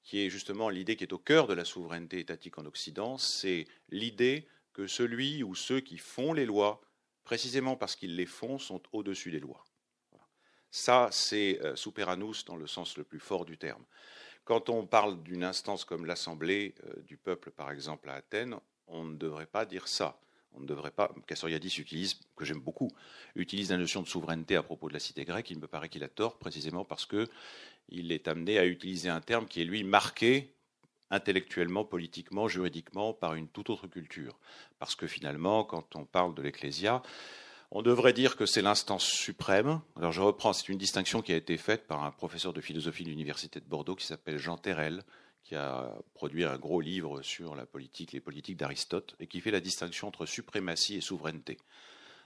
qui 0.03 0.21
est 0.21 0.29
justement 0.29 0.69
l'idée 0.69 0.95
qui 0.95 1.03
est 1.03 1.11
au 1.11 1.17
cœur 1.17 1.47
de 1.47 1.53
la 1.53 1.65
souveraineté 1.65 2.19
étatique 2.19 2.57
en 2.57 2.65
Occident, 2.65 3.17
c'est 3.17 3.65
l'idée 3.89 4.47
que 4.71 4.87
celui 4.87 5.43
ou 5.43 5.53
ceux 5.53 5.81
qui 5.81 5.97
font 5.97 6.31
les 6.31 6.45
lois 6.45 6.81
précisément 7.27 7.75
parce 7.75 7.97
qu'ils 7.97 8.15
les 8.15 8.25
font, 8.25 8.57
sont 8.57 8.81
au-dessus 8.93 9.31
des 9.31 9.41
lois. 9.41 9.65
Ça, 10.71 11.09
c'est 11.11 11.59
euh, 11.61 11.75
superanus 11.75 12.45
dans 12.45 12.55
le 12.55 12.67
sens 12.67 12.97
le 12.97 13.03
plus 13.03 13.19
fort 13.19 13.43
du 13.43 13.57
terme. 13.57 13.83
Quand 14.45 14.69
on 14.69 14.85
parle 14.87 15.21
d'une 15.23 15.43
instance 15.43 15.83
comme 15.83 16.05
l'Assemblée 16.05 16.73
euh, 16.85 17.01
du 17.01 17.17
peuple, 17.17 17.51
par 17.51 17.69
exemple, 17.69 18.09
à 18.09 18.13
Athènes, 18.13 18.55
on 18.87 19.03
ne 19.03 19.17
devrait 19.17 19.45
pas 19.45 19.65
dire 19.65 19.89
ça. 19.89 20.17
On 20.53 20.61
ne 20.61 20.65
devrait 20.65 20.91
pas. 20.91 21.13
Cassoriadis 21.27 21.79
utilise, 21.79 22.17
que 22.37 22.45
j'aime 22.45 22.61
beaucoup, 22.61 22.91
utilise 23.35 23.71
la 23.71 23.77
notion 23.77 24.01
de 24.01 24.07
souveraineté 24.07 24.55
à 24.55 24.63
propos 24.63 24.87
de 24.87 24.93
la 24.93 25.01
cité 25.01 25.25
grecque. 25.25 25.51
Il 25.51 25.59
me 25.59 25.67
paraît 25.67 25.89
qu'il 25.89 26.05
a 26.05 26.07
tort, 26.07 26.37
précisément 26.37 26.85
parce 26.85 27.05
qu'il 27.05 28.11
est 28.13 28.29
amené 28.29 28.57
à 28.57 28.65
utiliser 28.65 29.09
un 29.09 29.19
terme 29.19 29.47
qui 29.47 29.59
est 29.61 29.65
lui 29.65 29.83
marqué 29.83 30.55
intellectuellement, 31.09 31.85
politiquement, 31.85 32.47
juridiquement, 32.47 33.13
par 33.13 33.35
une 33.35 33.47
toute 33.47 33.69
autre 33.69 33.87
culture. 33.87 34.37
Parce 34.79 34.95
que 34.95 35.07
finalement, 35.07 35.63
quand 35.63 35.95
on 35.95 36.05
parle 36.05 36.35
de 36.35 36.41
l'Ecclésia, 36.41 37.01
on 37.71 37.81
devrait 37.81 38.13
dire 38.13 38.35
que 38.35 38.45
c'est 38.45 38.61
l'instance 38.61 39.03
suprême. 39.03 39.81
Alors 39.97 40.11
je 40.11 40.21
reprends, 40.21 40.53
c'est 40.53 40.69
une 40.69 40.77
distinction 40.77 41.21
qui 41.21 41.33
a 41.33 41.35
été 41.35 41.57
faite 41.57 41.85
par 41.87 42.03
un 42.03 42.11
professeur 42.11 42.53
de 42.53 42.61
philosophie 42.61 43.03
de 43.03 43.09
l'Université 43.09 43.59
de 43.59 43.65
Bordeaux 43.65 43.95
qui 43.95 44.05
s'appelle 44.05 44.37
Jean 44.37 44.57
Terrel, 44.57 45.03
qui 45.43 45.55
a 45.55 45.93
produit 46.13 46.43
un 46.43 46.57
gros 46.57 46.81
livre 46.81 47.21
sur 47.21 47.55
la 47.55 47.65
politique, 47.65 48.11
les 48.11 48.19
politiques 48.19 48.57
d'Aristote, 48.57 49.15
et 49.19 49.27
qui 49.27 49.41
fait 49.41 49.51
la 49.51 49.59
distinction 49.59 50.07
entre 50.07 50.25
suprématie 50.25 50.95
et 50.95 51.01
souveraineté. 51.01 51.57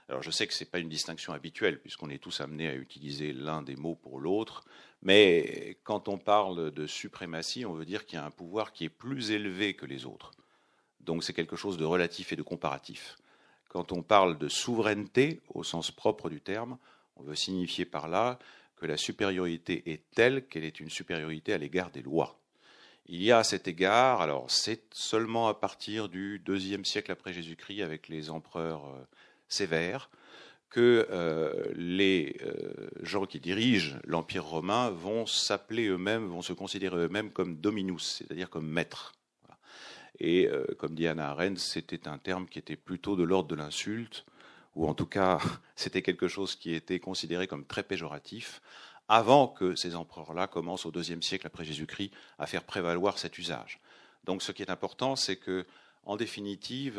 Alors 0.08 0.22
je 0.22 0.30
sais 0.30 0.46
que 0.46 0.54
ce 0.54 0.64
n'est 0.64 0.70
pas 0.70 0.80
une 0.80 0.88
distinction 0.88 1.32
habituelle, 1.32 1.80
puisqu'on 1.80 2.10
est 2.10 2.22
tous 2.22 2.40
amenés 2.40 2.68
à 2.68 2.74
utiliser 2.74 3.32
l'un 3.32 3.62
des 3.62 3.76
mots 3.76 3.94
pour 3.94 4.20
l'autre, 4.20 4.64
mais 5.02 5.78
quand 5.82 6.08
on 6.08 6.16
parle 6.16 6.70
de 6.70 6.86
suprématie, 6.86 7.66
on 7.66 7.74
veut 7.74 7.84
dire 7.84 8.06
qu'il 8.06 8.18
y 8.18 8.22
a 8.22 8.24
un 8.24 8.30
pouvoir 8.30 8.72
qui 8.72 8.84
est 8.84 8.88
plus 8.88 9.32
élevé 9.32 9.74
que 9.74 9.86
les 9.86 10.06
autres. 10.06 10.30
Donc 11.00 11.24
c'est 11.24 11.32
quelque 11.32 11.56
chose 11.56 11.76
de 11.76 11.84
relatif 11.84 12.32
et 12.32 12.36
de 12.36 12.42
comparatif. 12.42 13.16
Quand 13.68 13.90
on 13.90 14.02
parle 14.02 14.38
de 14.38 14.48
souveraineté, 14.48 15.40
au 15.48 15.64
sens 15.64 15.90
propre 15.90 16.30
du 16.30 16.40
terme, 16.40 16.78
on 17.16 17.22
veut 17.22 17.34
signifier 17.34 17.84
par 17.84 18.08
là 18.08 18.38
que 18.76 18.86
la 18.86 18.96
supériorité 18.96 19.90
est 19.90 20.02
telle 20.14 20.46
qu'elle 20.46 20.64
est 20.64 20.78
une 20.78 20.90
supériorité 20.90 21.52
à 21.52 21.58
l'égard 21.58 21.90
des 21.90 22.02
lois. 22.02 22.38
Il 23.06 23.22
y 23.22 23.32
a 23.32 23.38
à 23.38 23.44
cet 23.44 23.66
égard, 23.66 24.20
alors 24.20 24.50
c'est 24.50 24.94
seulement 24.94 25.48
à 25.48 25.54
partir 25.54 26.08
du 26.08 26.38
deuxième 26.38 26.84
siècle 26.84 27.10
après 27.10 27.32
Jésus-Christ 27.32 27.82
avec 27.82 28.08
les 28.08 28.30
empereurs 28.30 28.86
euh, 28.86 29.02
sévères, 29.48 30.10
que 30.72 31.06
euh, 31.10 31.70
les 31.74 32.34
euh, 32.40 32.88
gens 33.02 33.26
qui 33.26 33.38
dirigent 33.38 33.98
l'Empire 34.04 34.44
romain 34.44 34.88
vont 34.88 35.26
s'appeler 35.26 35.88
eux-mêmes, 35.88 36.26
vont 36.26 36.40
se 36.40 36.54
considérer 36.54 36.96
eux-mêmes 36.96 37.30
comme 37.30 37.56
dominus, 37.56 38.16
c'est-à-dire 38.18 38.48
comme 38.48 38.66
maîtres. 38.66 39.12
Et 40.18 40.46
euh, 40.48 40.64
comme 40.78 40.94
dit 40.94 41.06
Anna 41.06 41.28
Arendt, 41.30 41.60
c'était 41.60 42.08
un 42.08 42.16
terme 42.16 42.46
qui 42.46 42.58
était 42.58 42.76
plutôt 42.76 43.16
de 43.16 43.22
l'ordre 43.22 43.48
de 43.48 43.54
l'insulte, 43.54 44.24
ou 44.74 44.88
en 44.88 44.94
tout 44.94 45.04
cas 45.04 45.40
c'était 45.76 46.00
quelque 46.00 46.26
chose 46.26 46.56
qui 46.56 46.72
était 46.72 47.00
considéré 47.00 47.46
comme 47.46 47.66
très 47.66 47.82
péjoratif, 47.82 48.62
avant 49.08 49.48
que 49.48 49.74
ces 49.74 49.94
empereurs-là 49.94 50.46
commencent 50.46 50.86
au 50.86 50.90
deuxième 50.90 51.22
siècle 51.22 51.46
après 51.46 51.66
Jésus-Christ 51.66 52.12
à 52.38 52.46
faire 52.46 52.64
prévaloir 52.64 53.18
cet 53.18 53.36
usage. 53.36 53.78
Donc 54.24 54.42
ce 54.42 54.52
qui 54.52 54.62
est 54.62 54.70
important, 54.70 55.16
c'est 55.16 55.36
que, 55.36 55.66
en 56.04 56.16
définitive, 56.16 56.98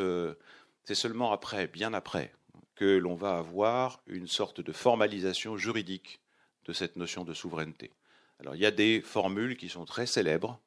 c'est 0.84 0.96
seulement 0.96 1.32
après, 1.32 1.68
bien 1.68 1.94
après, 1.94 2.34
que 2.76 2.98
l'on 2.98 3.16
va 3.16 3.38
avoir 3.38 4.02
une 4.08 4.28
sorte 4.28 4.62
de 4.62 4.72
formalisation 4.72 5.58
juridique 5.58 6.20
de 6.66 6.74
cette 6.74 6.96
notion 6.96 7.24
de 7.24 7.34
souveraineté. 7.34 7.92
Alors 8.40 8.56
il 8.56 8.62
y 8.62 8.66
a 8.66 8.72
des 8.72 9.02
formules 9.02 9.58
qui 9.58 9.70
sont 9.70 9.86
très 9.86 10.06
célèbres, 10.06 10.60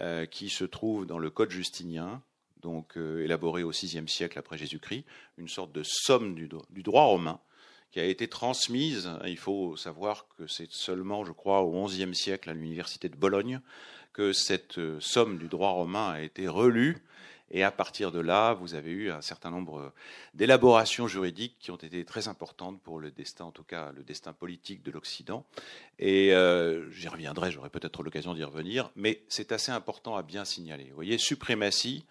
euh, 0.00 0.26
qui 0.26 0.48
se 0.48 0.64
trouvent 0.64 1.06
dans 1.06 1.18
le 1.18 1.30
Code 1.30 1.50
justinien, 1.50 2.22
donc 2.60 2.96
euh, 2.96 3.22
élaboré 3.22 3.62
au 3.62 3.70
VIe 3.70 4.08
siècle 4.08 4.38
après 4.38 4.58
Jésus-Christ, 4.58 5.04
une 5.36 5.48
sorte 5.48 5.72
de 5.72 5.82
somme 5.84 6.34
du, 6.34 6.48
droit 6.82 7.04
romain 7.04 7.38
qui 7.90 8.00
a 8.00 8.04
été 8.04 8.26
transmise. 8.26 9.10
Il 9.26 9.38
faut 9.38 9.76
savoir 9.76 10.26
que 10.36 10.46
c'est 10.46 10.72
seulement, 10.72 11.24
je 11.24 11.32
crois, 11.32 11.60
au 11.62 11.86
XIe 11.86 12.14
siècle 12.14 12.50
à 12.50 12.54
l'université 12.54 13.08
de 13.08 13.16
Bologne 13.16 13.60
que 14.12 14.32
cette 14.32 14.78
euh, 14.78 14.98
somme 15.00 15.38
du 15.38 15.48
droit 15.48 15.70
romain 15.70 16.10
a 16.10 16.22
été 16.22 16.48
relue 16.48 17.04
et 17.50 17.62
à 17.62 17.70
partir 17.70 18.10
de 18.10 18.20
là, 18.20 18.54
vous 18.54 18.74
avez 18.74 18.90
eu 18.90 19.10
un 19.10 19.20
certain 19.20 19.50
nombre 19.50 19.92
d'élaborations 20.32 21.06
juridiques 21.06 21.56
qui 21.60 21.70
ont 21.70 21.76
été 21.76 22.04
très 22.04 22.26
importantes 22.26 22.80
pour 22.80 22.98
le 22.98 23.10
destin, 23.10 23.44
en 23.44 23.50
tout 23.50 23.62
cas 23.62 23.92
le 23.92 24.02
destin 24.02 24.32
politique 24.32 24.82
de 24.82 24.90
l'Occident. 24.90 25.44
Et 25.98 26.34
euh, 26.34 26.90
j'y 26.90 27.08
reviendrai, 27.08 27.52
j'aurai 27.52 27.70
peut-être 27.70 28.02
l'occasion 28.02 28.34
d'y 28.34 28.44
revenir, 28.44 28.90
mais 28.96 29.22
c'est 29.28 29.52
assez 29.52 29.70
important 29.70 30.16
à 30.16 30.22
bien 30.22 30.44
signaler. 30.44 30.84
Vous 30.84 30.94
voyez, 30.94 31.18
suprématie, 31.18 32.04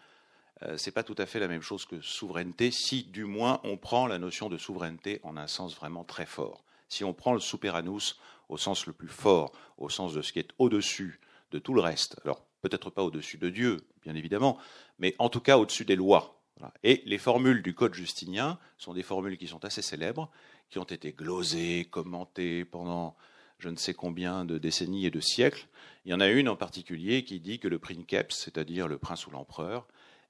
euh, 0.61 0.77
c'est 0.77 0.91
pas 0.91 1.03
tout 1.03 1.15
à 1.17 1.25
fait 1.25 1.39
la 1.39 1.47
même 1.47 1.61
chose 1.61 1.85
que 1.85 1.99
souveraineté, 2.01 2.71
si 2.71 3.03
du 3.03 3.25
moins 3.25 3.59
on 3.63 3.75
prend 3.75 4.07
la 4.07 4.19
notion 4.19 4.49
de 4.49 4.57
souveraineté 4.57 5.19
en 5.23 5.35
un 5.35 5.47
sens 5.47 5.75
vraiment 5.75 6.03
très 6.03 6.27
fort. 6.27 6.63
Si 6.89 7.03
on 7.03 7.13
prend 7.13 7.33
le 7.33 7.39
superanus 7.39 8.19
au 8.49 8.57
sens 8.57 8.85
le 8.85 8.93
plus 8.93 9.07
fort, 9.07 9.51
au 9.77 9.89
sens 9.89 10.13
de 10.13 10.21
ce 10.21 10.31
qui 10.31 10.39
est 10.39 10.51
au-dessus 10.59 11.19
de 11.51 11.59
tout 11.59 11.73
le 11.73 11.81
reste. 11.81 12.19
Alors, 12.23 12.45
peut-être 12.63 12.89
pas 12.89 13.03
au-dessus 13.03 13.37
de 13.37 13.49
Dieu, 13.49 13.81
bien 14.01 14.15
évidemment, 14.15 14.57
mais 14.97 15.15
en 15.19 15.29
tout 15.29 15.41
cas 15.41 15.57
au-dessus 15.57 15.85
des 15.85 15.95
lois. 15.95 16.39
Et 16.83 17.03
les 17.05 17.17
formules 17.17 17.61
du 17.61 17.75
Code 17.75 17.93
justinien 17.93 18.57
sont 18.77 18.93
des 18.93 19.03
formules 19.03 19.37
qui 19.37 19.47
sont 19.47 19.65
assez 19.65 19.81
célèbres, 19.81 20.31
qui 20.69 20.79
ont 20.79 20.83
été 20.83 21.11
glosées, 21.11 21.85
commentées 21.91 22.63
pendant 22.63 23.15
je 23.59 23.69
ne 23.69 23.75
sais 23.75 23.93
combien 23.93 24.45
de 24.45 24.57
décennies 24.57 25.05
et 25.05 25.11
de 25.11 25.19
siècles. 25.19 25.67
Il 26.05 26.11
y 26.11 26.13
en 26.13 26.19
a 26.19 26.29
une 26.29 26.49
en 26.49 26.55
particulier 26.55 27.23
qui 27.23 27.39
dit 27.39 27.59
que 27.59 27.67
le 27.67 27.79
princeps, 27.79 28.35
c'est-à-dire 28.35 28.87
le 28.87 28.97
prince 28.97 29.27
ou 29.27 29.31
l'empereur, 29.31 29.87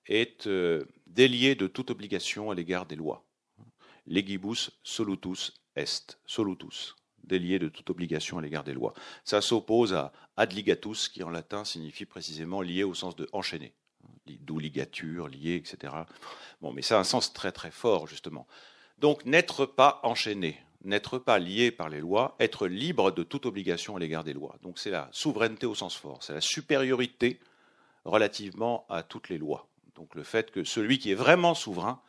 est 0.08 0.48
euh, 0.48 0.86
délié 1.08 1.56
de 1.56 1.68
toute 1.68 1.92
obligation 1.92 2.52
à 2.52 2.56
l'égard 2.56 2.86
des 2.86 2.96
lois. 2.96 3.26
Legibus 4.08 4.72
solutus 4.84 5.54
est, 5.76 6.18
solutus 6.26 6.96
délié 7.24 7.60
de 7.60 7.70
toute 7.70 7.90
obligation 7.90 8.38
à 8.38 8.42
l'égard 8.42 8.64
des 8.64 8.74
lois. 8.74 8.94
Ça 9.24 9.42
s'oppose 9.42 9.94
à 9.94 10.12
adligatus, 10.38 11.10
qui 11.10 11.24
en 11.24 11.30
latin 11.30 11.66
signifie 11.66 12.06
précisément 12.06 12.62
lié 12.62 12.84
au 12.84 12.94
sens 12.94 13.16
de 13.16 13.28
enchaîner, 13.34 13.74
d'où 14.26 14.60
ligature, 14.60 15.28
lié, 15.28 15.56
etc. 15.56 15.94
Bon, 16.62 16.72
mais 16.72 16.82
ça 16.82 16.98
a 16.98 17.00
un 17.00 17.04
sens 17.04 17.34
très 17.34 17.52
très 17.52 17.72
fort, 17.72 18.08
justement. 18.08 18.48
Donc, 19.00 19.26
n'être 19.26 19.66
pas 19.66 20.00
enchaîné, 20.04 20.60
n'être 20.84 21.18
pas 21.18 21.40
lié 21.40 21.72
par 21.72 21.90
les 21.90 22.00
lois, 22.00 22.36
être 22.40 22.68
libre 22.68 23.12
de 23.12 23.24
toute 23.24 23.46
obligation 23.46 23.96
à 23.96 24.00
l'égard 24.00 24.24
des 24.24 24.34
lois. 24.34 24.56
Donc, 24.62 24.80
c'est 24.80 24.92
la 24.92 25.10
souveraineté 25.12 25.66
au 25.66 25.76
sens 25.76 25.96
fort, 25.96 26.24
c'est 26.24 26.34
la 26.34 26.42
supériorité 26.42 27.40
relativement 28.06 28.86
à 28.90 29.04
toutes 29.04 29.30
les 29.30 29.38
lois. 29.38 29.68
Donc, 29.96 30.16
le 30.16 30.24
fait 30.24 30.52
que 30.52 30.64
celui 30.64 31.00
qui 31.00 31.12
est 31.12 31.16
vraiment 31.16 31.54
souverain, 31.54 32.02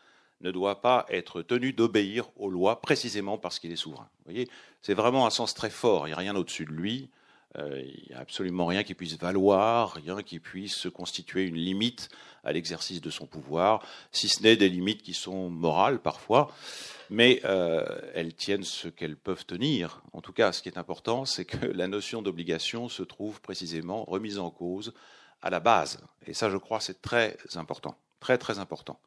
ne 0.45 0.51
doit 0.51 0.81
pas 0.81 1.07
être 1.09 1.43
tenu 1.43 1.73
d'obéir 1.73 2.29
aux 2.37 2.51
lois 2.51 2.81
précisément 2.81 3.39
parce 3.39 3.59
qu'il 3.59 3.73
est 3.73 3.77
souverain. 3.77 4.09
Vous 4.19 4.33
voyez, 4.33 4.49
c'est 4.83 4.95
vraiment 4.95 5.27
un 5.27 5.31
sens 5.31 5.55
très 5.55 5.71
fort. 5.71 6.07
Il 6.07 6.11
n'y 6.11 6.15
a 6.15 6.19
rien 6.19 6.37
au-dessus 6.37 6.67
de 6.67 6.73
lui. 6.73 7.09
Euh, 7.57 7.83
il 7.85 8.09
n'y 8.09 8.15
a 8.15 8.19
absolument 8.19 8.67
rien 8.67 8.83
qui 8.83 8.95
puisse 8.95 9.17
valoir, 9.17 9.93
rien 9.93 10.23
qui 10.23 10.41
puisse 10.41 10.75
se 10.75 10.89
constituer 10.89 11.45
une 11.45 11.57
limite 11.57 12.09
à 12.43 12.53
l'exercice 12.53 13.01
de 13.01 13.11
son 13.11 13.27
pouvoir, 13.27 13.87
si 14.11 14.29
ce 14.29 14.43
n'est 14.43 14.57
des 14.57 14.69
limites 14.69 15.03
qui 15.03 15.15
sont 15.15 15.49
morales 15.51 16.01
parfois, 16.01 16.53
mais 17.11 17.41
euh, 17.45 17.87
elles 18.13 18.35
tiennent 18.35 18.65
ce 18.65 18.89
qu'elles 18.89 19.17
peuvent 19.17 19.47
tenir. 19.47 20.03
En 20.13 20.21
tout 20.21 20.33
cas, 20.33 20.51
ce 20.51 20.63
qui 20.63 20.69
est 20.69 20.79
important, 20.79 21.25
c'est 21.25 21.45
que 21.45 21.65
la 21.67 21.87
notion 21.87 22.23
d'obligation 22.23 22.89
se 22.89 23.05
trouve 23.05 23.41
précisément 23.41 24.05
remise 24.05 24.39
en 24.39 24.51
cause 24.51 24.93
à 25.41 25.49
la 25.49 25.61
base. 25.61 26.01
Et 26.27 26.35
ça, 26.35 26.51
je 26.51 26.57
crois, 26.57 26.81
c'est 26.81 27.01
très 27.03 27.37
important, 27.55 27.97
très 28.19 28.37
très 28.37 28.59
important. 28.59 28.99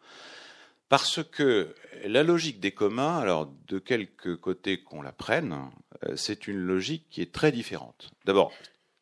Parce 0.90 1.22
que 1.22 1.76
la 2.06 2.24
logique 2.24 2.60
des 2.60 2.72
communs, 2.72 3.18
alors 3.18 3.52
de 3.68 3.80
quelque 3.80 4.36
côté 4.36 4.82
qu'on 4.82 5.02
la 5.02 5.12
prenne, 5.12 5.70
euh, 6.04 6.16
c'est 6.16 6.48
une 6.48 6.60
logique 6.60 7.08
qui 7.10 7.22
est 7.22 7.34
très 7.34 7.52
différente. 7.52 8.12
D'abord, 8.26 8.54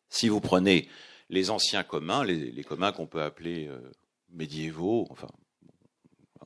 si 0.10 0.28
vous 0.28 0.42
prenez 0.42 0.90
les 1.30 1.52
anciens 1.52 1.84
communs, 1.84 2.24
les, 2.24 2.64
communs 2.64 2.92
qu'on 2.92 3.06
peut 3.06 3.22
appeler 3.22 3.68
euh, 3.68 3.80
médiévaux, 4.32 5.08
enfin, 5.12 5.28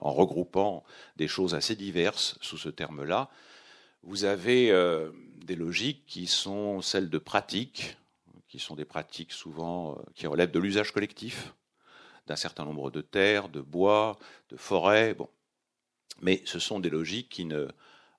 en 0.01 0.11
regroupant 0.11 0.83
des 1.15 1.27
choses 1.27 1.55
assez 1.55 1.75
diverses 1.75 2.37
sous 2.41 2.57
ce 2.57 2.69
terme-là, 2.69 3.29
vous 4.03 4.25
avez 4.25 4.71
euh, 4.71 5.11
des 5.45 5.55
logiques 5.55 6.05
qui 6.05 6.27
sont 6.27 6.81
celles 6.81 7.09
de 7.09 7.17
pratiques, 7.17 7.97
qui 8.49 8.59
sont 8.59 8.75
des 8.75 8.85
pratiques 8.85 9.31
souvent 9.31 9.97
qui 10.15 10.27
relèvent 10.27 10.51
de 10.51 10.59
l'usage 10.59 10.91
collectif, 10.91 11.53
d'un 12.29 12.35
certain 12.35 12.63
nombre 12.63 12.91
de 12.91 13.01
terres, 13.01 13.49
de 13.49 13.59
bois, 13.59 14.17
de 14.49 14.55
forêts. 14.55 15.15
Bon. 15.15 15.27
Mais 16.21 16.41
ce 16.45 16.59
sont 16.59 16.79
des 16.79 16.91
logiques 16.91 17.29
qui 17.29 17.45
ne 17.45 17.67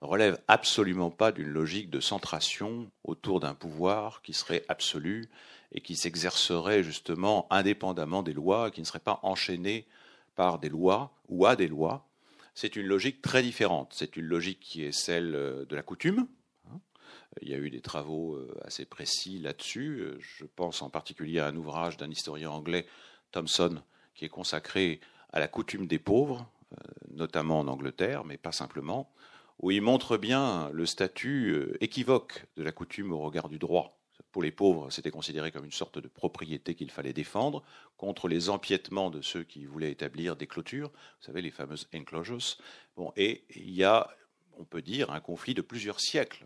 relèvent 0.00 0.40
absolument 0.48 1.10
pas 1.10 1.30
d'une 1.30 1.48
logique 1.48 1.90
de 1.90 2.00
centration 2.00 2.90
autour 3.04 3.38
d'un 3.38 3.54
pouvoir 3.54 4.20
qui 4.22 4.32
serait 4.32 4.64
absolu 4.68 5.28
et 5.72 5.80
qui 5.80 5.94
s'exercerait 5.94 6.82
justement 6.82 7.46
indépendamment 7.50 8.24
des 8.24 8.32
lois, 8.32 8.72
qui 8.72 8.80
ne 8.80 8.86
serait 8.86 8.98
pas 8.98 9.20
enchaîné 9.22 9.86
par 10.34 10.58
des 10.58 10.68
lois 10.68 11.12
ou 11.28 11.46
à 11.46 11.54
des 11.54 11.68
lois. 11.68 12.08
C'est 12.54 12.74
une 12.74 12.86
logique 12.86 13.22
très 13.22 13.42
différente. 13.42 13.92
C'est 13.94 14.16
une 14.16 14.24
logique 14.24 14.58
qui 14.58 14.82
est 14.82 14.92
celle 14.92 15.30
de 15.30 15.76
la 15.76 15.82
coutume. 15.82 16.26
Il 17.42 17.48
y 17.48 17.54
a 17.54 17.58
eu 17.58 17.70
des 17.70 17.80
travaux 17.80 18.34
euh, 18.34 18.58
assez 18.64 18.84
précis 18.84 19.38
là-dessus. 19.38 20.04
Je 20.18 20.44
pense 20.44 20.82
en 20.82 20.90
particulier 20.90 21.38
à 21.38 21.46
un 21.46 21.54
ouvrage 21.54 21.96
d'un 21.96 22.10
historien 22.10 22.50
anglais, 22.50 22.86
Thomson, 23.30 23.82
qui 24.20 24.26
est 24.26 24.28
consacré 24.28 25.00
à 25.32 25.40
la 25.40 25.48
coutume 25.48 25.86
des 25.86 25.98
pauvres, 25.98 26.46
euh, 26.72 26.76
notamment 27.12 27.58
en 27.58 27.68
Angleterre, 27.68 28.22
mais 28.26 28.36
pas 28.36 28.52
simplement, 28.52 29.10
où 29.60 29.70
il 29.70 29.80
montre 29.80 30.18
bien 30.18 30.68
le 30.74 30.84
statut 30.84 31.52
euh, 31.52 31.82
équivoque 31.82 32.44
de 32.58 32.62
la 32.62 32.70
coutume 32.70 33.12
au 33.12 33.18
regard 33.18 33.48
du 33.48 33.58
droit. 33.58 33.98
Pour 34.30 34.42
les 34.42 34.50
pauvres, 34.50 34.90
c'était 34.90 35.10
considéré 35.10 35.50
comme 35.50 35.64
une 35.64 35.72
sorte 35.72 35.98
de 35.98 36.06
propriété 36.06 36.74
qu'il 36.74 36.90
fallait 36.90 37.14
défendre 37.14 37.62
contre 37.96 38.28
les 38.28 38.50
empiètements 38.50 39.08
de 39.08 39.22
ceux 39.22 39.42
qui 39.42 39.64
voulaient 39.64 39.90
établir 39.90 40.36
des 40.36 40.46
clôtures, 40.46 40.90
vous 40.90 41.24
savez, 41.24 41.40
les 41.40 41.50
fameuses 41.50 41.88
enclosures. 41.94 42.58
Bon, 42.96 43.14
et 43.16 43.46
il 43.56 43.70
y 43.70 43.84
a, 43.84 44.06
on 44.58 44.64
peut 44.64 44.82
dire, 44.82 45.10
un 45.12 45.20
conflit 45.20 45.54
de 45.54 45.62
plusieurs 45.62 45.98
siècles. 45.98 46.44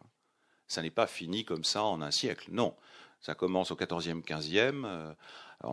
Ça 0.68 0.80
n'est 0.80 0.92
pas 0.92 1.08
fini 1.08 1.44
comme 1.44 1.64
ça 1.64 1.82
en 1.82 2.02
un 2.02 2.12
siècle, 2.12 2.50
non. 2.52 2.76
Ça 3.20 3.34
commence 3.34 3.72
au 3.72 3.76
XIVe, 3.76 4.22
XVe. 4.22 5.16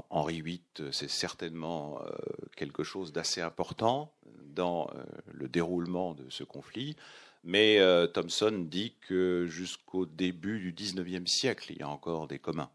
Henri 0.09 0.41
VIII, 0.41 0.61
c'est 0.91 1.09
certainement 1.09 2.01
euh, 2.01 2.11
quelque 2.55 2.83
chose 2.83 3.11
d'assez 3.11 3.41
important 3.41 4.13
dans 4.45 4.89
euh, 4.95 5.03
le 5.31 5.47
déroulement 5.47 6.13
de 6.13 6.29
ce 6.29 6.43
conflit. 6.43 6.95
Mais 7.43 7.79
euh, 7.79 8.07
Thomson 8.07 8.65
dit 8.67 8.95
que 9.07 9.45
jusqu'au 9.47 10.05
début 10.05 10.59
du 10.59 10.73
XIXe 10.73 11.29
siècle, 11.29 11.71
il 11.71 11.79
y 11.79 11.83
a 11.83 11.89
encore 11.89 12.27
des 12.27 12.39
communs. 12.39 12.69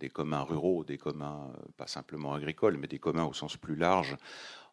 Des 0.00 0.10
communs 0.10 0.42
ruraux, 0.42 0.84
des 0.84 0.98
communs 0.98 1.52
pas 1.76 1.86
simplement 1.86 2.34
agricoles, 2.34 2.76
mais 2.76 2.86
des 2.86 2.98
communs 2.98 3.24
au 3.24 3.32
sens 3.32 3.56
plus 3.56 3.74
large 3.74 4.16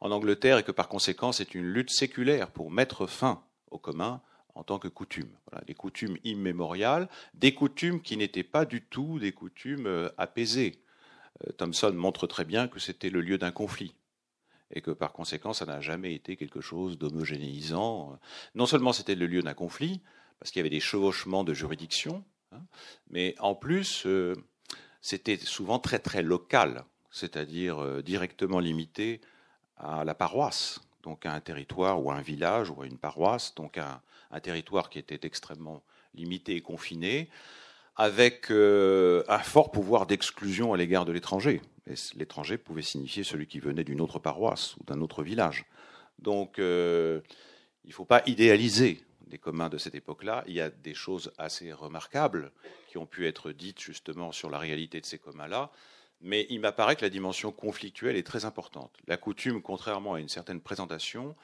en 0.01 0.11
Angleterre, 0.11 0.59
et 0.59 0.63
que 0.63 0.71
par 0.71 0.87
conséquent, 0.87 1.31
c'est 1.31 1.55
une 1.55 1.65
lutte 1.65 1.89
séculaire 1.89 2.51
pour 2.51 2.69
mettre 2.69 3.07
fin 3.07 3.41
aux 3.71 3.79
communs 3.79 4.21
en 4.53 4.63
tant 4.63 4.77
que 4.77 4.87
coutume. 4.87 5.29
Voilà, 5.49 5.65
des 5.65 5.73
coutumes 5.73 6.17
immémoriales, 6.23 7.09
des 7.33 7.55
coutumes 7.55 8.01
qui 8.01 8.17
n'étaient 8.17 8.43
pas 8.43 8.65
du 8.65 8.83
tout 8.83 9.17
des 9.17 9.31
coutumes 9.31 10.11
apaisées. 10.17 10.84
Euh, 11.43 11.51
Thomson 11.51 11.93
montre 11.93 12.27
très 12.27 12.45
bien 12.45 12.67
que 12.67 12.79
c'était 12.79 13.09
le 13.09 13.21
lieu 13.21 13.37
d'un 13.37 13.51
conflit 13.51 13.95
et 14.71 14.81
que 14.81 14.91
par 14.91 15.13
conséquent, 15.13 15.53
ça 15.53 15.65
n'a 15.65 15.79
jamais 15.79 16.13
été 16.13 16.37
quelque 16.37 16.61
chose 16.61 16.97
d'homogénéisant. 16.97 18.19
Non 18.55 18.65
seulement 18.65 18.93
c'était 18.93 19.15
le 19.15 19.27
lieu 19.27 19.41
d'un 19.41 19.53
conflit, 19.53 20.01
parce 20.39 20.51
qu'il 20.51 20.59
y 20.59 20.61
avait 20.61 20.69
des 20.69 20.79
chevauchements 20.79 21.43
de 21.43 21.53
juridictions, 21.53 22.23
hein, 22.51 22.61
mais 23.09 23.35
en 23.39 23.55
plus, 23.55 24.05
euh, 24.05 24.35
c'était 25.01 25.37
souvent 25.37 25.79
très 25.79 25.99
très 25.99 26.23
local, 26.23 26.83
c'est-à-dire 27.11 27.79
euh, 27.79 28.01
directement 28.01 28.59
limité 28.59 29.21
à 29.77 30.03
la 30.03 30.15
paroisse, 30.15 30.81
donc 31.03 31.25
à 31.25 31.33
un 31.33 31.41
territoire 31.41 32.03
ou 32.03 32.11
à 32.11 32.15
un 32.15 32.21
village 32.21 32.69
ou 32.69 32.81
à 32.81 32.87
une 32.87 32.97
paroisse, 32.97 33.53
donc 33.55 33.77
à 33.77 34.01
un 34.31 34.39
territoire 34.39 34.89
qui 34.89 34.99
était 34.99 35.25
extrêmement 35.25 35.83
limité 36.15 36.55
et 36.55 36.61
confiné, 36.61 37.29
avec 37.95 38.51
euh, 38.51 39.23
un 39.27 39.39
fort 39.39 39.71
pouvoir 39.71 40.05
d'exclusion 40.05 40.73
à 40.73 40.77
l'égard 40.77 41.05
de 41.05 41.11
l'étranger. 41.11 41.61
L'étranger 42.15 42.57
pouvait 42.57 42.81
signifier 42.81 43.23
celui 43.23 43.47
qui 43.47 43.59
venait 43.59 43.83
d'une 43.83 44.01
autre 44.01 44.19
paroisse 44.19 44.75
ou 44.77 44.83
d'un 44.85 45.01
autre 45.01 45.23
village. 45.23 45.65
Donc, 46.19 46.59
euh, 46.59 47.21
il 47.83 47.89
ne 47.89 47.93
faut 47.93 48.05
pas 48.05 48.23
idéaliser 48.25 49.01
les 49.29 49.37
communs 49.37 49.69
de 49.69 49.77
cette 49.77 49.95
époque-là. 49.95 50.43
Il 50.47 50.53
y 50.53 50.61
a 50.61 50.69
des 50.69 50.93
choses 50.93 51.31
assez 51.37 51.71
remarquables 51.71 52.51
qui 52.89 52.97
ont 52.97 53.05
pu 53.05 53.27
être 53.27 53.51
dites 53.51 53.79
justement 53.79 54.31
sur 54.31 54.49
la 54.49 54.57
réalité 54.57 54.99
de 54.99 55.05
ces 55.05 55.19
communs-là. 55.19 55.71
Mais 56.21 56.47
il 56.49 56.59
m'apparaît 56.59 56.95
que 56.95 57.03
la 57.03 57.09
dimension 57.09 57.51
conflictuelle 57.51 58.15
est 58.15 58.25
très 58.25 58.45
importante. 58.45 58.91
La 59.07 59.17
coutume, 59.17 59.61
contrairement 59.61 60.15
à 60.15 60.19
une 60.19 60.29
certaine 60.29 60.61
présentation, 60.61 61.35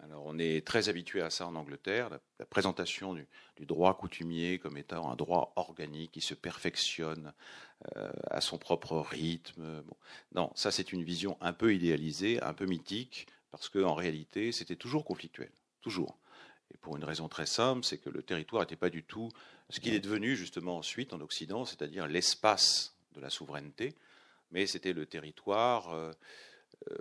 alors 0.00 0.24
on 0.26 0.38
est 0.38 0.66
très 0.66 0.88
habitué 0.88 1.22
à 1.22 1.30
ça 1.30 1.46
en 1.46 1.54
Angleterre, 1.56 2.10
la, 2.38 2.46
présentation 2.46 3.14
du, 3.14 3.26
droit 3.66 3.96
coutumier 3.96 4.58
comme 4.58 4.76
étant 4.76 5.10
un 5.10 5.16
droit 5.16 5.52
organique 5.56 6.12
qui 6.12 6.20
se 6.20 6.34
perfectionne 6.34 7.32
euh, 7.96 8.10
à 8.30 8.40
son 8.40 8.58
propre 8.58 8.98
rythme. 8.98 9.82
Non, 10.34 10.50
ça 10.54 10.70
c'est 10.70 10.92
une 10.92 11.02
vision 11.02 11.36
un 11.40 11.52
peu 11.52 11.74
idéalisée, 11.74 12.40
un 12.42 12.54
peu 12.54 12.66
mythique, 12.66 13.26
parce 13.50 13.68
qu'en 13.68 13.94
réalité 13.94 14.52
c'était 14.52 14.76
toujours 14.76 15.04
conflictuel, 15.04 15.50
toujours. 15.80 16.16
Et 16.72 16.76
pour 16.76 16.96
une 16.96 17.04
raison 17.04 17.28
très 17.28 17.46
simple, 17.46 17.84
c'est 17.84 17.98
que 17.98 18.10
le 18.10 18.22
territoire 18.22 18.62
n'était 18.62 18.76
pas 18.76 18.90
du 18.90 19.02
tout 19.02 19.30
ce 19.70 19.80
qu'il 19.80 19.94
est 19.94 20.00
devenu 20.00 20.36
justement 20.36 20.78
ensuite 20.78 21.12
en 21.12 21.20
Occident, 21.20 21.64
c'est-à-dire 21.64 22.06
l'espace 22.06 22.94
de 23.14 23.20
la 23.20 23.30
souveraineté, 23.30 23.94
mais 24.50 24.66
c'était 24.66 24.92
le 24.92 25.06
territoire. 25.06 25.90
Euh, 25.92 26.12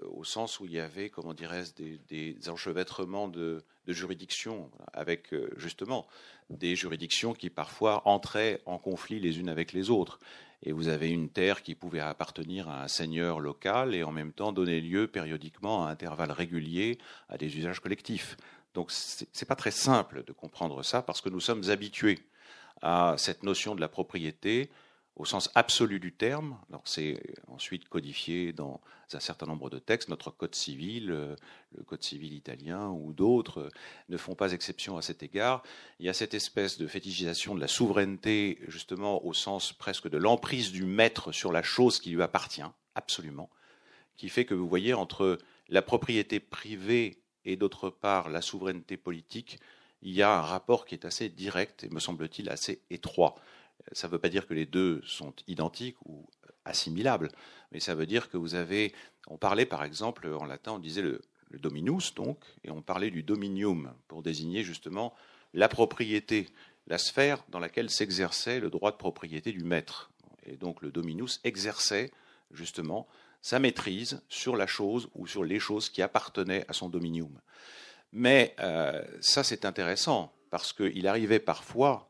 au 0.02 0.24
sens 0.24 0.60
où 0.60 0.66
il 0.66 0.74
y 0.74 0.80
avait, 0.80 1.10
comment 1.10 1.34
dirais-je, 1.34 1.72
des, 2.08 2.50
enchevêtrements 2.50 3.28
de, 3.28 3.64
juridictions, 3.88 4.70
avec 4.94 5.34
euh, 5.34 5.50
justement 5.56 6.08
des 6.50 6.76
juridictions 6.76 7.34
qui 7.34 7.50
parfois 7.50 8.02
entraient 8.06 8.62
en 8.66 8.78
conflit 8.78 9.20
les 9.20 9.40
unes 9.40 9.50
avec 9.50 9.72
les 9.72 9.90
autres. 9.90 10.20
Et 10.64 10.72
vous 10.72 10.88
avez 10.88 11.10
une 11.10 11.30
terre 11.30 11.62
qui 11.62 11.76
pouvait 11.76 12.00
appartenir 12.00 12.68
à 12.68 12.84
un 12.84 12.88
seigneur 12.88 13.40
local 13.40 13.94
et 13.96 14.04
en 14.04 14.12
même 14.12 14.34
temps 14.34 14.52
donner 14.52 14.82
lieu 14.82 15.08
périodiquement 15.08 15.86
à 15.86 15.92
intervalles 15.92 16.32
réguliers 16.32 16.98
à 17.30 17.38
des 17.38 17.58
usages 17.58 17.80
collectifs. 17.80 18.36
Donc 18.74 18.92
ce 18.92 19.24
n'est 19.24 19.48
pas 19.48 19.56
très 19.56 19.72
simple 19.72 20.24
de 20.26 20.34
comprendre 20.34 20.84
ça 20.84 21.02
parce 21.02 21.22
que 21.22 21.30
nous 21.30 21.40
sommes 21.40 21.70
habitués 21.70 22.20
à 22.82 23.16
cette 23.18 23.44
notion 23.44 23.76
de 23.76 23.82
la 23.82 23.88
propriété 23.88 24.70
au 25.18 25.26
sens 25.26 25.50
absolu 25.56 26.00
du 26.00 26.14
terme. 26.14 26.58
C'est 26.86 27.20
ensuite 27.48 27.90
codifié 27.90 28.54
dans 28.54 28.80
un 29.14 29.20
certain 29.20 29.48
nombre 29.48 29.70
de 29.70 29.80
textes. 29.80 30.10
Notre 30.10 30.32
code 30.32 30.54
civil, 30.54 31.12
euh, 31.12 31.36
le 31.76 31.84
code 31.84 32.04
civil 32.04 32.34
italien 32.34 32.90
ou 32.90 33.14
d'autres 33.14 33.62
euh, 33.62 33.70
ne 34.10 34.18
font 34.18 34.36
pas 34.36 34.52
exception 34.52 34.96
à 34.96 35.02
cet 35.02 35.24
égard. 35.24 35.64
Il 36.00 36.06
y 36.06 36.10
a 36.10 36.14
cette 36.14 36.36
espèce 36.36 36.78
de 36.78 36.88
fétichisation 36.88 37.56
de 37.56 37.60
la 37.60 37.68
souveraineté, 37.68 38.60
justement 38.68 39.26
au 39.26 39.34
sens 39.34 39.74
presque 39.74 40.08
de 40.08 40.18
l'emprise 40.18 40.72
du 40.72 40.86
maître 40.86 41.32
sur 41.32 41.52
la 41.52 41.64
chose 41.64 42.00
qui 42.00 42.12
lui 42.12 42.22
appartient, 42.22 42.62
absolument, 42.94 43.50
qui 44.18 44.30
fait 44.30 44.46
que 44.46 44.54
vous 44.54 44.68
voyez 44.68 44.94
entre 44.94 45.40
la 45.70 45.82
propriété 45.82 46.40
privée 46.40 47.18
et 47.44 47.56
d'autre 47.56 47.90
part 47.90 48.30
la 48.30 48.42
souveraineté 48.42 48.98
politique, 48.98 49.60
il 50.02 50.14
y 50.14 50.22
a 50.22 50.38
un 50.38 50.42
rapport 50.42 50.86
qui 50.86 50.94
est 50.94 51.06
assez 51.06 51.30
direct 51.30 51.84
et 51.84 51.90
me 51.90 52.00
semble-t-il 52.00 52.50
assez 52.50 52.82
étroit. 52.92 53.36
Ça 53.92 54.08
ne 54.08 54.12
veut 54.12 54.20
pas 54.20 54.30
dire 54.30 54.48
que 54.48 54.54
les 54.54 54.66
deux 54.66 55.02
sont 55.06 55.34
identiques 55.48 55.98
ou 56.06 56.28
assimilables, 56.66 57.30
mais 57.72 57.80
ça 57.80 57.96
veut 57.96 58.06
dire 58.06 58.30
que 58.30 58.38
vous 58.38 58.56
avez. 58.56 58.94
On 59.28 59.38
parlait 59.38 59.66
par 59.66 59.84
exemple 59.84 60.28
en 60.28 60.46
latin, 60.46 60.74
on 60.74 60.80
disait 60.80 61.02
le, 61.02 61.22
dominus, 61.54 62.14
donc, 62.14 62.44
et 62.64 62.72
on 62.72 62.82
parlait 62.82 63.10
du 63.10 63.24
dominium 63.24 63.94
pour 64.08 64.22
désigner 64.22 64.64
justement 64.64 65.14
la 65.54 65.70
propriété, 65.70 66.50
la 66.88 66.98
sphère 66.98 67.44
dans 67.50 67.60
laquelle 67.60 67.90
s'exerçait 67.90 68.60
le 68.60 68.70
droit 68.70 68.92
de 68.92 68.98
propriété 68.98 69.54
du 69.54 69.64
maître. 69.64 70.12
Et 70.46 70.58
donc 70.58 70.82
le 70.82 70.92
dominus 70.92 71.40
exerçait 71.46 72.12
justement 72.52 73.08
sa 73.42 73.60
maîtrise 73.60 74.22
sur 74.28 74.58
la 74.58 74.68
chose 74.68 75.10
ou 75.16 75.26
sur 75.26 75.44
les 75.44 75.60
choses 75.60 75.90
qui 75.90 76.02
appartenaient 76.02 76.66
à 76.68 76.74
son 76.74 76.90
dominium. 76.90 77.40
Mais 78.12 78.56
euh, 78.60 79.04
ça, 79.22 79.44
c'est 79.44 79.66
intéressant 79.66 80.34
parce 80.50 80.74
qu'il 80.74 81.08
arrivait 81.08 81.40
parfois 81.40 82.10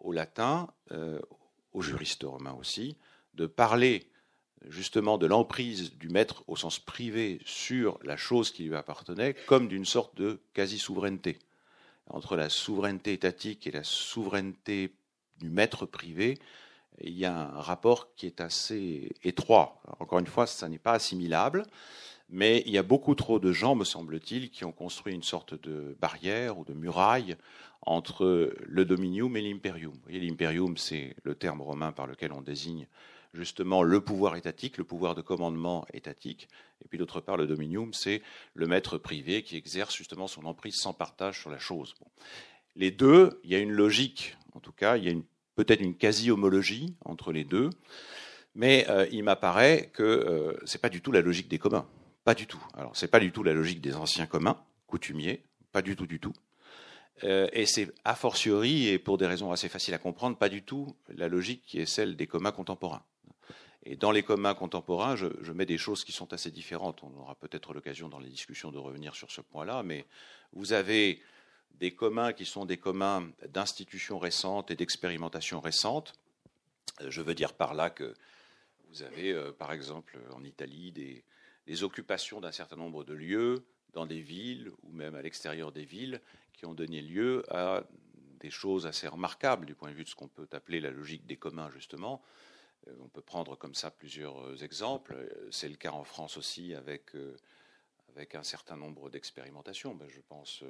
au 0.00 0.12
latin, 0.12 0.68
euh, 0.92 1.20
aux 1.72 1.82
juristes 1.82 2.24
romains 2.24 2.56
aussi, 2.58 2.96
de 3.34 3.46
parler 3.46 4.10
justement 4.68 5.18
de 5.18 5.26
l'emprise 5.26 5.94
du 5.96 6.08
maître 6.08 6.42
au 6.46 6.56
sens 6.56 6.78
privé 6.78 7.40
sur 7.44 7.98
la 8.02 8.16
chose 8.16 8.50
qui 8.50 8.64
lui 8.64 8.74
appartenait 8.74 9.34
comme 9.46 9.68
d'une 9.68 9.84
sorte 9.84 10.16
de 10.16 10.40
quasi-souveraineté. 10.54 11.38
Entre 12.08 12.36
la 12.36 12.48
souveraineté 12.48 13.12
étatique 13.12 13.66
et 13.66 13.70
la 13.70 13.84
souveraineté 13.84 14.94
du 15.38 15.50
maître 15.50 15.86
privé, 15.86 16.38
il 17.00 17.16
y 17.16 17.24
a 17.24 17.36
un 17.36 17.60
rapport 17.60 18.14
qui 18.14 18.26
est 18.26 18.40
assez 18.40 19.10
étroit. 19.22 19.82
encore 19.98 20.18
une 20.18 20.26
fois, 20.26 20.46
ça 20.46 20.68
n'est 20.68 20.78
pas 20.78 20.92
assimilable, 20.92 21.64
mais 22.28 22.62
il 22.66 22.72
y 22.72 22.78
a 22.78 22.82
beaucoup 22.82 23.14
trop 23.14 23.38
de 23.38 23.52
gens, 23.52 23.74
me 23.74 23.84
semble-t-il, 23.84 24.50
qui 24.50 24.64
ont 24.64 24.72
construit 24.72 25.14
une 25.14 25.22
sorte 25.22 25.54
de 25.54 25.96
barrière 26.00 26.58
ou 26.58 26.64
de 26.64 26.72
muraille 26.72 27.36
entre 27.82 28.52
le 28.60 28.84
dominium 28.84 29.36
et 29.36 29.42
l'imperium. 29.42 29.94
L'imperium, 30.08 30.76
c'est 30.76 31.14
le 31.22 31.34
terme 31.34 31.62
romain 31.62 31.92
par 31.92 32.06
lequel 32.06 32.32
on 32.32 32.42
désigne 32.42 32.86
justement 33.36 33.82
le 33.82 34.00
pouvoir 34.00 34.36
étatique, 34.36 34.78
le 34.78 34.84
pouvoir 34.84 35.14
de 35.14 35.20
commandement 35.20 35.86
étatique, 35.92 36.48
et 36.84 36.88
puis 36.88 36.98
d'autre 36.98 37.20
part 37.20 37.36
le 37.36 37.46
dominium, 37.46 37.92
c'est 37.92 38.22
le 38.54 38.66
maître 38.66 38.98
privé 38.98 39.42
qui 39.42 39.56
exerce 39.56 39.94
justement 39.94 40.26
son 40.26 40.46
emprise 40.46 40.76
sans 40.76 40.94
partage 40.94 41.40
sur 41.40 41.50
la 41.50 41.58
chose. 41.58 41.94
Les 42.74 42.90
deux, 42.90 43.40
il 43.44 43.50
y 43.50 43.54
a 43.54 43.58
une 43.58 43.72
logique, 43.72 44.36
en 44.54 44.60
tout 44.60 44.72
cas, 44.72 44.96
il 44.96 45.04
y 45.04 45.10
a 45.10 45.14
peut-être 45.54 45.80
une 45.80 45.94
quasi-homologie 45.94 46.94
entre 47.04 47.32
les 47.32 47.44
deux, 47.44 47.70
mais 48.54 48.86
euh, 48.88 49.06
il 49.12 49.22
m'apparaît 49.22 49.90
que 49.92 50.02
euh, 50.02 50.58
ce 50.64 50.76
n'est 50.76 50.80
pas 50.80 50.88
du 50.88 51.00
tout 51.02 51.12
la 51.12 51.20
logique 51.20 51.48
des 51.48 51.58
communs, 51.58 51.86
pas 52.26 52.34
du 52.34 52.48
tout. 52.48 52.62
Alors 52.74 52.96
c'est 52.96 53.06
pas 53.06 53.20
du 53.20 53.30
tout 53.30 53.44
la 53.44 53.52
logique 53.52 53.80
des 53.80 53.94
anciens 53.94 54.26
communs, 54.26 54.60
coutumiers, 54.88 55.44
pas 55.70 55.80
du 55.80 55.94
tout 55.94 56.08
du 56.08 56.18
tout. 56.18 56.32
Euh, 57.22 57.46
et 57.52 57.66
c'est 57.66 57.94
a 58.04 58.16
fortiori, 58.16 58.88
et 58.88 58.98
pour 58.98 59.16
des 59.16 59.28
raisons 59.28 59.52
assez 59.52 59.68
faciles 59.68 59.94
à 59.94 59.98
comprendre, 59.98 60.36
pas 60.36 60.48
du 60.48 60.64
tout 60.64 60.96
la 61.08 61.28
logique 61.28 61.62
qui 61.64 61.78
est 61.78 61.86
celle 61.86 62.16
des 62.16 62.26
communs 62.26 62.50
contemporains. 62.50 63.04
Et 63.84 63.94
dans 63.94 64.10
les 64.10 64.24
communs 64.24 64.54
contemporains, 64.54 65.14
je, 65.14 65.52
mets 65.52 65.66
des 65.66 65.78
choses 65.78 66.02
qui 66.02 66.10
sont 66.10 66.32
assez 66.32 66.50
différentes. 66.50 67.04
On 67.04 67.16
aura 67.16 67.36
peut-être 67.36 67.72
l'occasion 67.72 68.08
dans 68.08 68.18
les 68.18 68.28
discussions 68.28 68.72
de 68.72 68.78
revenir 68.78 69.14
sur 69.14 69.30
ce 69.30 69.40
point-là, 69.40 69.84
mais 69.84 70.04
vous 70.52 70.72
avez 70.72 71.22
des 71.78 71.92
communs 71.92 72.32
qui 72.32 72.44
sont 72.44 72.64
des 72.64 72.76
communs 72.76 73.30
d'institutions 73.50 74.18
récentes 74.18 74.72
et 74.72 74.74
d'expérimentations 74.74 75.60
récentes. 75.60 76.14
Euh, 77.02 77.06
je 77.08 77.22
veux 77.22 77.36
dire 77.36 77.52
par 77.52 77.72
là 77.74 77.88
que 77.88 78.14
vous 78.88 79.04
avez, 79.04 79.30
euh, 79.30 79.52
par 79.52 79.70
exemple, 79.72 80.18
en 80.34 80.42
Italie, 80.42 80.90
des, 80.90 81.22
des 81.66 81.82
occupations 81.82 82.40
d'un 82.40 82.52
certain 82.52 82.76
nombre 82.76 83.04
de 83.04 83.14
lieux 83.14 83.66
dans 83.92 84.06
des 84.06 84.20
villes 84.20 84.70
ou 84.82 84.92
même 84.92 85.14
à 85.14 85.22
l'extérieur 85.22 85.72
des 85.72 85.84
villes 85.84 86.20
qui 86.52 86.66
ont 86.66 86.74
donné 86.74 87.02
lieu 87.02 87.44
à 87.52 87.84
des 88.40 88.50
choses 88.50 88.86
assez 88.86 89.08
remarquables 89.08 89.66
du 89.66 89.74
point 89.74 89.90
de 89.90 89.96
vue 89.96 90.04
de 90.04 90.08
ce 90.08 90.14
qu'on 90.14 90.28
peut 90.28 90.48
appeler 90.52 90.80
la 90.80 90.90
logique 90.90 91.26
des 91.26 91.36
communs, 91.36 91.70
justement. 91.70 92.22
Euh, 92.88 92.92
on 93.00 93.08
peut 93.08 93.22
prendre 93.22 93.56
comme 93.56 93.74
ça 93.74 93.90
plusieurs 93.90 94.38
euh, 94.46 94.56
exemples. 94.56 95.14
Euh, 95.14 95.48
c'est 95.50 95.68
le 95.68 95.76
cas 95.76 95.92
en 95.92 96.04
France 96.04 96.36
aussi 96.36 96.74
avec, 96.74 97.12
avec 98.10 98.34
un 98.34 98.42
certain 98.42 98.76
nombre 98.76 99.10
d'expérimentations. 99.10 99.94
Ben, 99.94 100.08
je 100.08 100.20
pense 100.20 100.62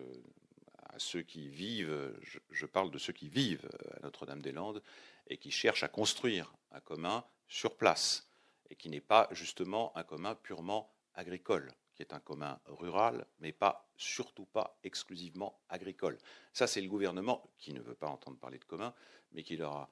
à 0.88 0.98
ceux 0.98 1.22
qui 1.22 1.48
vivent, 1.48 2.14
je, 2.50 2.66
parle 2.66 2.90
de 2.90 2.98
ceux 2.98 3.12
qui 3.12 3.28
vivent 3.28 3.68
à 3.96 4.00
Notre-Dame-des-Landes 4.00 4.82
et 5.28 5.36
qui 5.36 5.50
cherchent 5.50 5.82
à 5.82 5.88
construire 5.88 6.54
un 6.70 6.80
commun 6.80 7.24
sur 7.48 7.76
place 7.76 8.28
et 8.70 8.76
qui 8.76 8.88
n'est 8.88 9.00
pas 9.00 9.28
justement 9.32 9.96
un 9.96 10.02
commun 10.02 10.34
purement 10.34 10.92
agricole, 11.14 11.72
qui 11.94 12.02
est 12.02 12.12
un 12.12 12.20
commun 12.20 12.60
rural, 12.66 13.26
mais 13.40 13.52
pas 13.52 13.88
surtout 13.96 14.44
pas 14.46 14.78
exclusivement 14.84 15.58
agricole. 15.68 16.18
Ça, 16.52 16.66
c'est 16.66 16.80
le 16.80 16.88
gouvernement 16.88 17.42
qui 17.58 17.72
ne 17.72 17.80
veut 17.80 17.94
pas 17.94 18.08
entendre 18.08 18.38
parler 18.38 18.58
de 18.58 18.64
commun, 18.64 18.94
mais 19.32 19.42
qui 19.42 19.56
leur 19.56 19.72
a 19.72 19.90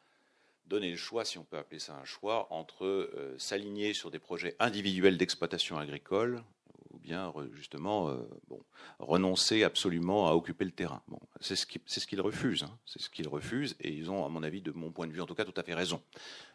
donner 0.66 0.90
le 0.90 0.96
choix, 0.96 1.24
si 1.24 1.38
on 1.38 1.44
peut 1.44 1.58
appeler 1.58 1.78
ça 1.78 1.94
un 1.94 2.04
choix, 2.04 2.46
entre 2.50 2.87
euh, 2.87 3.37
s'aligner 3.38 3.92
sur 3.92 4.10
des 4.10 4.18
projets 4.18 4.56
individuels 4.58 5.18
d'exploitation 5.18 5.78
agricole 5.78 6.42
ou 6.90 6.98
bien 6.98 7.32
justement 7.52 8.08
euh, 8.08 8.16
bon, 8.48 8.62
renoncer 8.98 9.62
absolument 9.62 10.28
à 10.28 10.32
occuper 10.32 10.64
le 10.64 10.70
terrain. 10.70 11.02
Bon, 11.08 11.18
c'est 11.40 11.56
ce 11.56 11.66
qu'ils 12.06 12.20
refusent, 12.20 12.62
hein. 12.62 12.78
c'est 12.87 13.02
ce 13.02 13.10
qu'ils 13.10 13.28
refusent, 13.28 13.76
et 13.80 13.92
ils 13.92 14.10
ont, 14.10 14.24
à 14.24 14.28
mon 14.28 14.42
avis, 14.42 14.62
de 14.62 14.70
mon 14.70 14.90
point 14.90 15.06
de 15.06 15.12
vue, 15.12 15.20
en 15.20 15.26
tout 15.26 15.34
cas, 15.34 15.44
tout 15.44 15.58
à 15.60 15.62
fait 15.62 15.74
raison. 15.74 16.00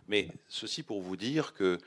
Mais 0.08 0.29
ceci 0.47 0.82
pour 0.82 1.01
vous 1.01 1.17
dire 1.17 1.53
que 1.53 1.77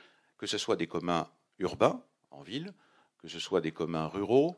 que 0.43 0.47
ce 0.47 0.57
soit 0.57 0.75
des 0.75 0.87
communs 0.87 1.29
urbains 1.59 2.03
en 2.29 2.41
ville, 2.41 2.73
que 3.19 3.29
ce 3.29 3.39
soit 3.39 3.61
des 3.61 3.71
communs 3.71 4.07
ruraux, 4.07 4.57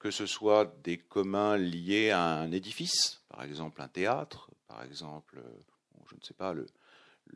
que 0.00 0.10
ce 0.10 0.26
soit 0.26 0.74
des 0.82 0.98
communs 0.98 1.56
liés 1.56 2.10
à 2.10 2.24
un 2.24 2.50
édifice, 2.50 3.22
par 3.28 3.44
exemple 3.44 3.80
un 3.82 3.86
théâtre, 3.86 4.50
par 4.66 4.82
exemple, 4.82 5.40
je 6.10 6.16
ne 6.16 6.20
sais 6.22 6.34
pas, 6.34 6.56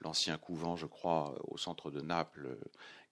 l'ancien 0.01 0.37
couvent, 0.37 0.75
je 0.75 0.87
crois, 0.87 1.37
au 1.47 1.59
centre 1.59 1.93
de 1.93 2.01
Naples, 2.01 2.59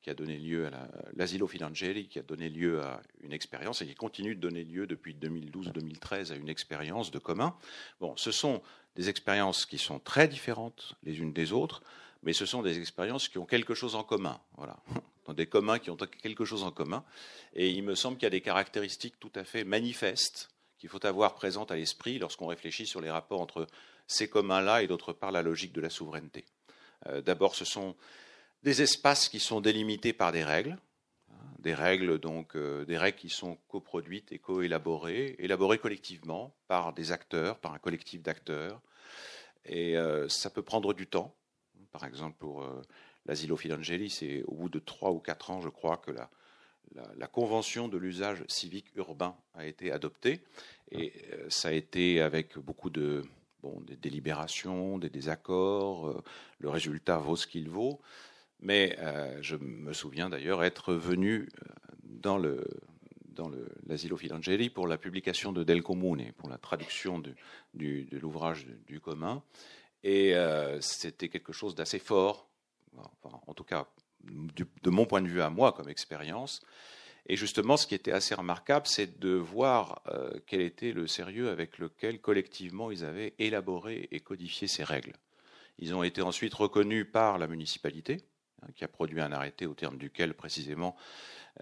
qui 0.02 0.10
a 0.10 0.14
donné 0.14 0.38
lieu 0.38 0.66
à 0.66 0.88
l'Asilo 1.14 1.46
Filangeli, 1.46 2.08
qui 2.08 2.18
a 2.18 2.22
donné 2.22 2.48
lieu 2.48 2.82
à 2.82 3.00
une 3.20 3.32
expérience 3.32 3.80
et 3.80 3.86
qui 3.86 3.94
continue 3.94 4.34
de 4.34 4.40
donner 4.40 4.64
lieu 4.64 4.88
depuis 4.88 5.14
2012-2013 5.14 6.32
à 6.32 6.34
une 6.34 6.48
expérience 6.48 7.12
de 7.12 7.20
commun. 7.20 7.54
Bon, 8.00 8.16
ce 8.16 8.32
sont 8.32 8.60
des 8.96 9.08
expériences 9.08 9.66
qui 9.66 9.78
sont 9.78 10.00
très 10.00 10.26
différentes 10.26 10.96
les 11.04 11.20
unes 11.20 11.32
des 11.32 11.52
autres, 11.52 11.80
mais 12.24 12.32
ce 12.32 12.46
sont 12.46 12.62
des 12.62 12.78
expériences 12.78 13.28
qui 13.28 13.38
ont 13.38 13.46
quelque 13.46 13.74
chose 13.74 13.94
en 13.94 14.02
commun. 14.02 14.40
Voilà. 14.56 14.76
Des 15.34 15.46
communs 15.46 15.78
qui 15.78 15.88
ont 15.88 15.96
quelque 15.96 16.44
chose 16.44 16.64
en 16.64 16.70
commun. 16.70 17.02
Et 17.54 17.70
il 17.70 17.82
me 17.82 17.94
semble 17.94 18.18
qu'il 18.18 18.24
y 18.24 18.26
a 18.26 18.30
des 18.30 18.42
caractéristiques 18.42 19.18
tout 19.18 19.32
à 19.34 19.42
fait 19.42 19.64
manifestes 19.64 20.50
qu'il 20.76 20.90
faut 20.90 21.06
avoir 21.06 21.34
présentes 21.34 21.70
à 21.70 21.76
l'esprit 21.76 22.18
lorsqu'on 22.18 22.46
réfléchit 22.46 22.84
sur 22.84 23.00
les 23.00 23.10
rapports 23.10 23.40
entre 23.40 23.66
ces 24.06 24.28
communs-là 24.28 24.82
et 24.82 24.86
d'autre 24.86 25.14
part 25.14 25.32
la 25.32 25.40
logique 25.40 25.72
de 25.72 25.80
la 25.80 25.88
souveraineté. 25.88 26.44
Euh, 27.06 27.22
d'abord, 27.22 27.54
ce 27.54 27.64
sont 27.64 27.96
des 28.62 28.82
espaces 28.82 29.30
qui 29.30 29.40
sont 29.40 29.62
délimités 29.62 30.12
par 30.12 30.30
des 30.30 30.44
règles, 30.44 30.76
hein, 31.30 31.36
des 31.58 31.72
règles 31.72 32.18
donc 32.18 32.54
euh, 32.56 32.84
des 32.84 32.98
règles 32.98 33.18
qui 33.18 33.30
sont 33.30 33.56
coproduites 33.68 34.30
et 34.32 34.38
co-élaborées, 34.38 35.36
élaborées 35.38 35.78
collectivement 35.78 36.54
par 36.68 36.92
des 36.92 37.12
acteurs, 37.12 37.58
par 37.58 37.72
un 37.72 37.78
collectif 37.78 38.22
d'acteurs, 38.22 38.80
et 39.64 39.96
euh, 39.96 40.28
ça 40.28 40.50
peut 40.50 40.62
prendre 40.62 40.92
du 40.92 41.06
temps. 41.06 41.34
Par 41.94 42.04
exemple, 42.04 42.36
pour 42.38 42.68
l'asilo 43.24 43.56
Filangeli, 43.56 44.10
c'est 44.10 44.42
au 44.42 44.54
bout 44.54 44.68
de 44.68 44.80
trois 44.80 45.12
ou 45.12 45.20
quatre 45.20 45.50
ans, 45.50 45.60
je 45.60 45.70
crois, 45.70 45.96
que 45.96 46.10
la, 46.10 46.28
la, 47.16 47.26
convention 47.28 47.86
de 47.88 47.96
l'usage 47.96 48.44
civique 48.48 48.86
urbain 48.96 49.34
a 49.54 49.64
été 49.64 49.92
adoptée, 49.92 50.42
et 50.90 51.12
ça 51.48 51.68
a 51.68 51.72
été 51.72 52.20
avec 52.20 52.58
beaucoup 52.58 52.90
de 52.90 53.22
des 53.86 53.96
délibérations, 53.96 54.98
des 54.98 55.10
désaccords, 55.10 56.08
euh, 56.08 56.22
le 56.58 56.68
résultat 56.68 57.18
vaut 57.18 57.36
ce 57.36 57.46
qu'il 57.46 57.68
vaut. 57.68 58.00
Mais 58.60 58.96
euh, 58.98 59.38
je 59.42 59.56
me 59.56 59.92
souviens 59.92 60.30
d'ailleurs 60.30 60.64
être 60.64 60.94
venu 60.94 61.48
euh, 61.62 61.66
dans 62.02 62.38
le 62.38 62.64
dans 63.24 63.50
l'Asilo 63.88 64.16
Filangeli 64.16 64.70
pour 64.70 64.86
la 64.86 64.96
publication 64.96 65.50
de 65.50 65.64
Del 65.64 65.82
Comune, 65.82 66.30
pour 66.36 66.48
la 66.48 66.56
traduction 66.56 67.18
de, 67.18 67.34
l'ouvrage 68.12 68.64
du, 68.86 69.00
commun. 69.00 69.42
Et 70.06 70.34
c'était 70.80 71.30
quelque 71.30 71.52
chose 71.54 71.74
d'assez 71.74 71.98
fort, 71.98 72.46
en 73.22 73.54
tout 73.54 73.64
cas 73.64 73.88
de 74.22 74.90
mon 74.90 75.06
point 75.06 75.22
de 75.22 75.28
vue 75.28 75.40
à 75.40 75.48
moi 75.48 75.72
comme 75.72 75.88
expérience, 75.88 76.60
et 77.26 77.36
justement, 77.36 77.76
ce 77.76 77.86
qui 77.86 77.94
était 77.94 78.12
assez 78.12 78.34
remarquable, 78.34 78.86
c'est 78.86 79.18
de 79.18 79.30
voir 79.30 80.02
euh, 80.08 80.30
quel 80.46 80.60
était 80.60 80.92
le 80.92 81.06
sérieux 81.06 81.48
avec 81.48 81.78
lequel 81.78 82.20
collectivement 82.20 82.90
ils 82.90 83.04
avaient 83.04 83.34
élaboré 83.38 84.08
et 84.10 84.20
codifié 84.20 84.68
ces 84.68 84.84
règles. 84.84 85.14
Ils 85.78 85.94
ont 85.94 86.02
été 86.02 86.20
ensuite 86.20 86.52
reconnus 86.52 87.06
par 87.10 87.38
la 87.38 87.46
municipalité, 87.46 88.18
hein, 88.62 88.66
qui 88.76 88.84
a 88.84 88.88
produit 88.88 89.22
un 89.22 89.32
arrêté 89.32 89.64
au 89.64 89.74
terme 89.74 89.96
duquel 89.96 90.34
précisément 90.34 90.96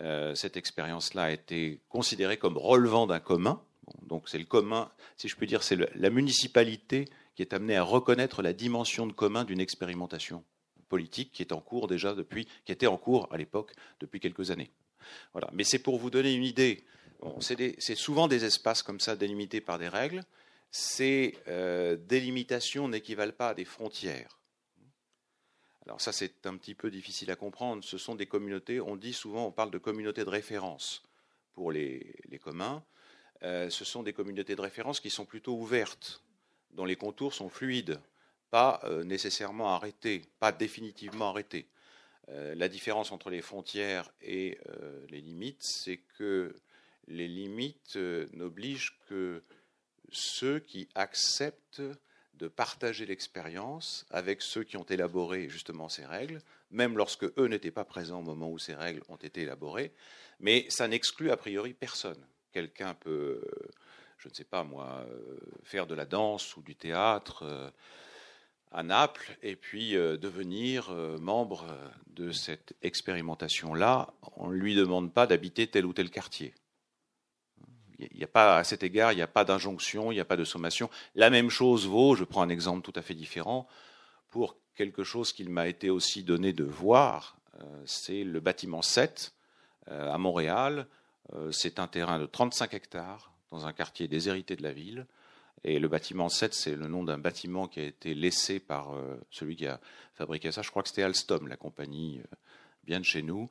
euh, 0.00 0.34
cette 0.34 0.56
expérience-là 0.56 1.24
a 1.24 1.30
été 1.30 1.80
considérée 1.88 2.38
comme 2.38 2.58
relevant 2.58 3.06
d'un 3.06 3.20
commun. 3.20 3.62
donc 4.02 4.28
c'est 4.28 4.38
le 4.38 4.44
commun, 4.44 4.90
si 5.16 5.28
je 5.28 5.36
puis 5.36 5.46
dire, 5.46 5.62
c'est 5.62 5.76
la 5.94 6.10
municipalité 6.10 7.08
qui 7.34 7.42
est 7.42 7.54
amenée 7.54 7.76
à 7.76 7.82
reconnaître 7.82 8.42
la 8.42 8.52
dimension 8.52 9.06
de 9.06 9.12
commun 9.12 9.44
d'une 9.44 9.60
expérimentation 9.60 10.44
politique 10.88 11.32
qui 11.32 11.42
est 11.42 11.52
en 11.52 11.60
cours 11.60 11.88
déjà 11.88 12.14
depuis, 12.14 12.46
qui 12.64 12.72
était 12.72 12.86
en 12.86 12.98
cours 12.98 13.26
à 13.30 13.38
l'époque 13.38 13.72
depuis 14.00 14.20
quelques 14.20 14.50
années. 14.50 14.70
Voilà. 15.32 15.48
Mais 15.52 15.64
c'est 15.64 15.78
pour 15.78 15.98
vous 15.98 16.10
donner 16.10 16.34
une 16.34 16.44
idée. 16.44 16.84
c'est 17.40 17.94
souvent 17.94 18.28
des 18.28 18.44
espaces 18.44 18.82
comme 18.82 19.00
ça 19.00 19.16
délimités 19.16 19.60
par 19.60 19.78
des 19.78 19.88
règles. 19.88 20.22
Ces 20.70 21.38
euh, 21.48 21.96
délimitations 21.96 22.88
n'équivalent 22.88 23.32
pas 23.32 23.50
à 23.50 23.54
des 23.54 23.64
frontières. 23.64 24.38
Alors 25.84 26.00
ça, 26.00 26.12
c'est 26.12 26.46
un 26.46 26.56
petit 26.56 26.74
peu 26.74 26.90
difficile 26.90 27.30
à 27.30 27.36
comprendre. 27.36 27.82
Ce 27.84 27.98
sont 27.98 28.14
des 28.14 28.26
communautés, 28.26 28.80
on 28.80 28.96
dit 28.96 29.12
souvent, 29.12 29.46
on 29.46 29.52
parle 29.52 29.70
de 29.70 29.78
communautés 29.78 30.24
de 30.24 30.30
référence 30.30 31.02
pour 31.52 31.72
les, 31.72 32.14
communs. 32.42 32.84
Euh, 33.42 33.68
ce 33.68 33.84
sont 33.84 34.02
des 34.02 34.12
communautés 34.12 34.54
de 34.54 34.60
référence 34.60 35.00
qui 35.00 35.10
sont 35.10 35.24
plutôt 35.24 35.54
ouvertes, 35.54 36.22
dont 36.72 36.84
les 36.84 36.96
contours 36.96 37.34
sont 37.34 37.48
fluides, 37.48 38.00
pas 38.50 38.80
euh, 38.84 39.02
nécessairement 39.04 39.74
arrêtés, 39.74 40.22
pas 40.38 40.52
définitivement 40.52 41.30
arrêtés. 41.30 41.66
Euh, 42.28 42.54
la 42.54 42.68
différence 42.68 43.10
entre 43.10 43.30
les 43.30 43.42
frontières 43.42 44.10
et 44.20 44.58
euh, 44.68 45.04
les 45.08 45.20
limites, 45.20 45.62
c'est 45.62 46.00
que 46.18 46.54
les 47.08 47.28
limites 47.28 47.96
n'obligent 48.32 48.96
que 49.08 49.42
ceux 50.10 50.60
qui 50.60 50.88
acceptent 50.94 51.82
de 52.34 52.48
partager 52.48 53.06
l'expérience 53.06 54.06
avec 54.10 54.40
ceux 54.40 54.64
qui 54.64 54.76
ont 54.76 54.84
élaboré 54.84 55.48
justement 55.48 55.88
ces 55.88 56.04
règles, 56.04 56.40
même 56.70 56.96
lorsque 56.96 57.24
eux 57.38 57.46
n'étaient 57.46 57.70
pas 57.70 57.84
présents 57.84 58.20
au 58.20 58.24
moment 58.24 58.50
où 58.50 58.58
ces 58.58 58.74
règles 58.74 59.02
ont 59.08 59.16
été 59.16 59.42
élaborées, 59.42 59.92
mais 60.40 60.66
ça 60.68 60.88
n'exclut 60.88 61.30
a 61.30 61.36
priori 61.36 61.72
personne. 61.72 62.24
Quelqu'un 62.52 62.94
peut, 62.94 63.42
je 64.22 64.28
ne 64.28 64.34
sais 64.34 64.44
pas 64.44 64.62
moi, 64.62 65.04
euh, 65.08 65.36
faire 65.64 65.88
de 65.88 65.96
la 65.96 66.04
danse 66.04 66.56
ou 66.56 66.62
du 66.62 66.76
théâtre 66.76 67.42
euh, 67.42 67.70
à 68.70 68.84
Naples 68.84 69.36
et 69.42 69.56
puis 69.56 69.96
euh, 69.96 70.16
devenir 70.16 70.92
membre 71.20 71.66
de 72.06 72.30
cette 72.30 72.74
expérimentation-là. 72.82 74.14
On 74.36 74.48
ne 74.48 74.54
lui 74.54 74.76
demande 74.76 75.12
pas 75.12 75.26
d'habiter 75.26 75.66
tel 75.66 75.86
ou 75.86 75.92
tel 75.92 76.08
quartier. 76.08 76.54
Il 77.98 78.16
n'y 78.16 78.22
a 78.22 78.28
pas, 78.28 78.58
à 78.58 78.64
cet 78.64 78.84
égard, 78.84 79.12
il 79.12 79.16
n'y 79.16 79.22
a 79.22 79.26
pas 79.28 79.44
d'injonction, 79.44 80.12
il 80.12 80.14
n'y 80.14 80.20
a 80.20 80.24
pas 80.24 80.36
de 80.36 80.44
sommation. 80.44 80.88
La 81.16 81.28
même 81.28 81.50
chose 81.50 81.88
vaut, 81.88 82.14
je 82.14 82.24
prends 82.24 82.42
un 82.42 82.48
exemple 82.48 82.82
tout 82.82 82.98
à 82.98 83.02
fait 83.02 83.14
différent, 83.14 83.66
pour 84.28 84.56
quelque 84.76 85.02
chose 85.02 85.32
qu'il 85.32 85.50
m'a 85.50 85.68
été 85.68 85.90
aussi 85.90 86.22
donné 86.22 86.52
de 86.52 86.64
voir, 86.64 87.36
c'est 87.84 88.24
le 88.24 88.40
bâtiment 88.40 88.82
7 88.82 89.34
à 89.86 90.18
Montréal. 90.18 90.88
C'est 91.52 91.78
un 91.78 91.86
terrain 91.86 92.18
de 92.18 92.26
35 92.26 92.74
hectares 92.74 93.31
dans 93.52 93.66
un 93.66 93.72
quartier 93.72 94.08
déshérité 94.08 94.56
de 94.56 94.62
la 94.62 94.72
ville. 94.72 95.06
Et 95.62 95.78
le 95.78 95.86
bâtiment 95.86 96.28
7, 96.28 96.54
c'est 96.54 96.74
le 96.74 96.88
nom 96.88 97.04
d'un 97.04 97.18
bâtiment 97.18 97.68
qui 97.68 97.80
a 97.80 97.84
été 97.84 98.14
laissé 98.14 98.58
par 98.58 98.94
euh, 98.94 99.16
celui 99.30 99.54
qui 99.54 99.66
a 99.66 99.78
fabriqué 100.14 100.50
ça. 100.50 100.62
Je 100.62 100.70
crois 100.70 100.82
que 100.82 100.88
c'était 100.88 101.04
Alstom, 101.04 101.46
la 101.46 101.56
compagnie 101.56 102.18
euh, 102.18 102.36
bien 102.84 102.98
de 102.98 103.04
chez 103.04 103.22
nous, 103.22 103.48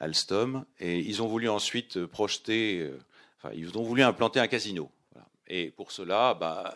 Alstom. 0.00 0.64
Et 0.80 0.98
ils 0.98 1.22
ont 1.22 1.28
voulu 1.28 1.48
ensuite 1.48 1.98
euh, 1.98 2.08
projeter, 2.08 2.90
enfin, 3.36 3.54
ils 3.54 3.78
ont 3.78 3.82
voulu 3.82 4.02
implanter 4.02 4.40
un 4.40 4.48
casino. 4.48 4.90
Et 5.46 5.70
pour 5.70 5.92
cela, 5.92 6.34
bah, 6.34 6.74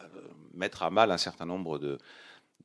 mettre 0.53 0.83
à 0.83 0.91
mal 0.91 1.11
un 1.11 1.19
certain 1.19 1.47
nombre 1.47 1.79
de, 1.79 1.99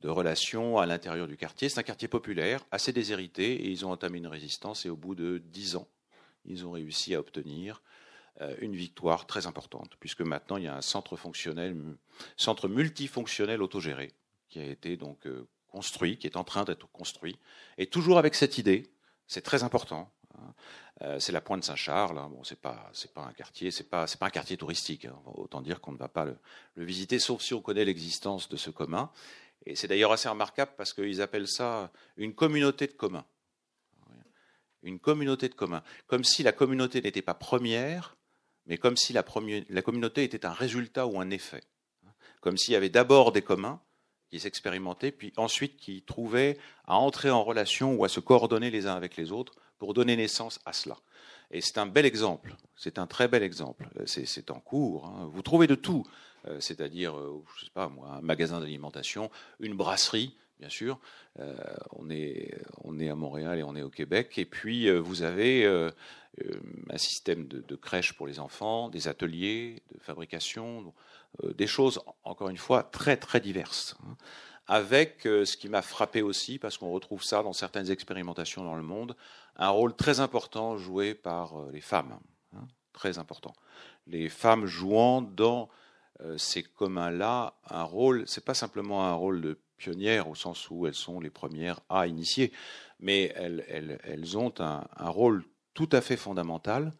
de 0.02 0.08
relations 0.08 0.78
à 0.78 0.84
l'intérieur 0.84 1.26
du 1.26 1.38
quartier. 1.38 1.70
C'est 1.70 1.80
un 1.80 1.84
quartier 1.84 2.08
populaire, 2.08 2.60
assez 2.70 2.92
déshérité, 2.92 3.54
et 3.54 3.68
ils 3.70 3.86
ont 3.86 3.90
entamé 3.90 4.18
une 4.18 4.26
résistance. 4.26 4.84
Et 4.84 4.90
au 4.90 4.96
bout 4.96 5.14
de 5.14 5.38
dix 5.38 5.74
ans, 5.74 5.88
ils 6.44 6.66
ont 6.66 6.72
réussi 6.72 7.14
à 7.14 7.20
obtenir 7.20 7.80
une 8.60 8.74
victoire 8.74 9.26
très 9.26 9.46
importante, 9.46 9.92
puisque 10.00 10.22
maintenant 10.22 10.56
il 10.56 10.64
y 10.64 10.68
a 10.68 10.74
un 10.74 10.82
centre 10.82 11.16
fonctionnel, 11.16 11.76
centre 12.36 12.66
multifonctionnel 12.66 13.62
autogéré 13.62 14.12
qui 14.52 14.60
a 14.60 14.66
été 14.66 14.96
donc 14.98 15.26
euh, 15.26 15.48
construit, 15.68 16.18
qui 16.18 16.26
est 16.26 16.36
en 16.36 16.44
train 16.44 16.64
d'être 16.64 16.86
construit, 16.92 17.38
et 17.78 17.86
toujours 17.86 18.18
avec 18.18 18.34
cette 18.34 18.58
idée, 18.58 18.92
c'est 19.26 19.40
très 19.40 19.62
important. 19.62 20.12
Hein, 20.38 20.54
euh, 21.00 21.18
c'est 21.18 21.32
la 21.32 21.40
Pointe 21.40 21.64
Saint-Charles. 21.64 22.18
Hein, 22.18 22.28
bon, 22.28 22.44
c'est 22.44 22.60
pas, 22.60 22.90
c'est 22.92 23.12
pas 23.14 23.22
un 23.22 23.32
quartier, 23.32 23.70
c'est 23.70 23.88
pas, 23.88 24.06
c'est 24.06 24.20
pas 24.20 24.26
un 24.26 24.30
quartier 24.30 24.58
touristique. 24.58 25.06
Hein, 25.06 25.18
autant 25.24 25.62
dire 25.62 25.80
qu'on 25.80 25.92
ne 25.92 25.96
va 25.96 26.08
pas 26.08 26.26
le, 26.26 26.36
le, 26.74 26.84
visiter, 26.84 27.18
sauf 27.18 27.40
si 27.40 27.54
on 27.54 27.62
connaît 27.62 27.86
l'existence 27.86 28.50
de 28.50 28.58
ce 28.58 28.68
commun. 28.68 29.10
Et 29.64 29.74
c'est 29.74 29.88
d'ailleurs 29.88 30.12
assez 30.12 30.28
remarquable 30.28 30.72
parce 30.76 30.92
qu'ils 30.92 31.22
appellent 31.22 31.48
ça 31.48 31.90
une 32.18 32.34
communauté 32.34 32.86
de 32.86 32.92
communs. 32.92 33.24
Une 34.82 34.98
communauté 34.98 35.48
de 35.48 35.54
communs, 35.54 35.84
comme 36.08 36.24
si 36.24 36.42
la 36.42 36.52
communauté 36.52 37.00
n'était 37.00 37.22
pas 37.22 37.34
première, 37.34 38.16
mais 38.66 38.78
comme 38.78 38.96
si 38.96 39.12
la, 39.12 39.22
communauté 39.22 40.24
était 40.24 40.46
un 40.46 40.52
résultat 40.52 41.06
ou 41.06 41.20
un 41.20 41.30
effet. 41.30 41.62
Comme 42.40 42.56
s'il 42.56 42.72
y 42.72 42.76
avait 42.76 42.88
d'abord 42.88 43.32
des 43.32 43.42
communs 43.42 43.80
qui 44.30 44.40
s'expérimentaient, 44.40 45.12
puis 45.12 45.32
ensuite 45.36 45.76
qui 45.76 46.02
trouvaient 46.02 46.58
à 46.86 46.96
entrer 46.96 47.30
en 47.30 47.44
relation 47.44 47.94
ou 47.94 48.04
à 48.04 48.08
se 48.08 48.20
coordonner 48.20 48.70
les 48.70 48.86
uns 48.86 48.94
avec 48.94 49.16
les 49.16 49.30
autres 49.30 49.54
pour 49.78 49.94
donner 49.94 50.16
naissance 50.16 50.60
à 50.64 50.72
cela. 50.72 50.96
Et 51.50 51.60
c'est 51.60 51.78
un 51.78 51.86
bel 51.86 52.06
exemple, 52.06 52.56
c'est 52.76 52.98
un 52.98 53.06
très 53.06 53.28
bel 53.28 53.42
exemple. 53.42 53.88
C'est 54.06 54.50
en 54.50 54.58
cours. 54.58 55.06
Hein. 55.06 55.28
Vous 55.30 55.42
trouvez 55.42 55.66
de 55.66 55.74
tout, 55.74 56.04
euh, 56.48 56.58
c'est-à-dire, 56.60 57.16
euh, 57.16 57.44
je 57.56 57.66
sais 57.66 57.70
pas 57.72 57.88
moi, 57.88 58.08
un 58.08 58.22
magasin 58.22 58.58
d'alimentation, 58.58 59.30
une 59.60 59.74
brasserie, 59.74 60.34
bien 60.62 60.70
sûr. 60.70 60.98
Euh, 61.40 61.54
on, 61.90 62.08
est, 62.08 62.56
on 62.84 62.98
est 62.98 63.10
à 63.10 63.16
Montréal 63.16 63.58
et 63.58 63.62
on 63.62 63.76
est 63.76 63.82
au 63.82 63.90
Québec. 63.90 64.38
Et 64.38 64.46
puis, 64.46 64.88
vous 64.90 65.22
avez 65.22 65.66
euh, 66.40 66.58
un 66.88 66.96
système 66.96 67.46
de, 67.46 67.76
crèche 67.76 68.14
pour 68.14 68.26
les 68.26 68.40
enfants, 68.40 68.88
des 68.88 69.06
ateliers 69.06 69.82
de 69.94 70.00
fabrication, 70.00 70.94
euh, 71.44 71.52
des 71.52 71.66
choses, 71.66 72.00
encore 72.24 72.48
une 72.48 72.56
fois, 72.56 72.82
très 72.84 73.18
très 73.18 73.38
diverses. 73.38 73.96
Hein. 74.02 74.16
Avec 74.66 75.26
euh, 75.26 75.44
ce 75.44 75.58
qui 75.58 75.68
m'a 75.68 75.82
frappé 75.82 76.22
aussi, 76.22 76.58
parce 76.58 76.78
qu'on 76.78 76.90
retrouve 76.90 77.22
ça 77.22 77.42
dans 77.42 77.52
certaines 77.52 77.90
expérimentations 77.90 78.64
dans 78.64 78.76
le 78.76 78.82
monde, 78.82 79.14
un 79.56 79.68
rôle 79.68 79.94
très 79.94 80.20
important 80.20 80.78
joué 80.78 81.12
par 81.14 81.66
les 81.70 81.82
femmes. 81.82 82.18
Hein, 82.56 82.66
très 82.94 83.18
important. 83.18 83.52
Les 84.06 84.30
femmes 84.30 84.64
jouant 84.64 85.20
dans 85.20 85.68
ces 86.36 86.62
communs-là 86.62 87.54
un 87.68 87.82
rôle, 87.82 88.22
c'est 88.26 88.44
pas 88.44 88.54
simplement 88.54 89.04
un 89.04 89.12
rôle 89.12 89.40
de 89.40 89.58
pionnière 89.82 90.28
au 90.28 90.36
sens 90.36 90.70
où 90.70 90.86
elles 90.86 90.94
sont 90.94 91.18
les 91.18 91.30
premières 91.30 91.80
à 91.88 92.06
initier, 92.06 92.52
mais 93.00 93.32
elles 93.36 94.38
ont 94.38 94.54
un, 94.60 94.86
un, 94.96 95.08
rôle 95.08 95.44
tout 95.74 95.88
à 95.90 96.00
fait 96.00 96.16
fondamental. 96.16 96.92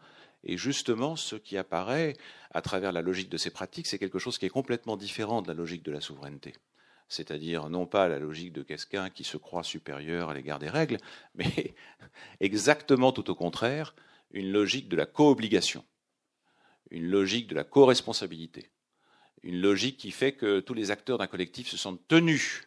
Et 0.43 0.57
justement, 0.57 1.15
ce 1.15 1.37
qui 1.37 1.57
apparaît 1.57 2.15
à 2.51 2.61
travers 2.61 2.91
la 2.91 3.01
logique 3.01 3.29
de 3.29 3.37
ces 3.37 3.51
pratiques, 3.51 3.87
c'est 3.87 4.01
quelque 4.01 4.19
chose 4.19 4.37
qui 4.37 4.47
est 4.47 4.57
complètement 4.61 4.97
différent 4.97 5.43
de 5.43 5.49
la 5.49 5.55
logique 5.55 5.85
de 5.85 5.93
la 5.93 6.01
souveraineté. 6.01 6.55
C'est-à-dire 7.07 7.71
non 7.71 7.87
pas 7.87 8.09
la 8.09 8.19
logique 8.19 8.53
de 8.53 8.63
quelqu'un 8.63 9.11
qui 9.11 9.23
se 9.23 9.37
croit 9.37 9.63
supérieur 9.63 10.31
à 10.31 10.35
l'égard 10.35 10.59
des 10.59 10.69
règles, 10.69 10.99
mais 11.37 11.75
exactement 12.41 13.13
tout 13.13 13.31
au 13.31 13.37
contraire, 13.37 13.95
une 14.33 14.51
logique 14.51 14.89
de 14.89 14.97
la 14.97 15.07
co-obligation, 15.07 15.85
une 16.91 17.07
logique 17.07 17.47
de 17.47 17.55
la 17.55 17.65
co-responsabilité, 17.65 18.71
une 19.45 19.61
logique 19.61 19.99
qui 19.99 20.11
fait 20.11 20.33
que 20.33 20.59
tous 20.59 20.75
les 20.75 20.91
acteurs 20.91 21.19
d'un 21.19 21.29
collectif 21.29 21.69
se 21.69 21.77
sentent 21.77 22.03
tenus 22.09 22.67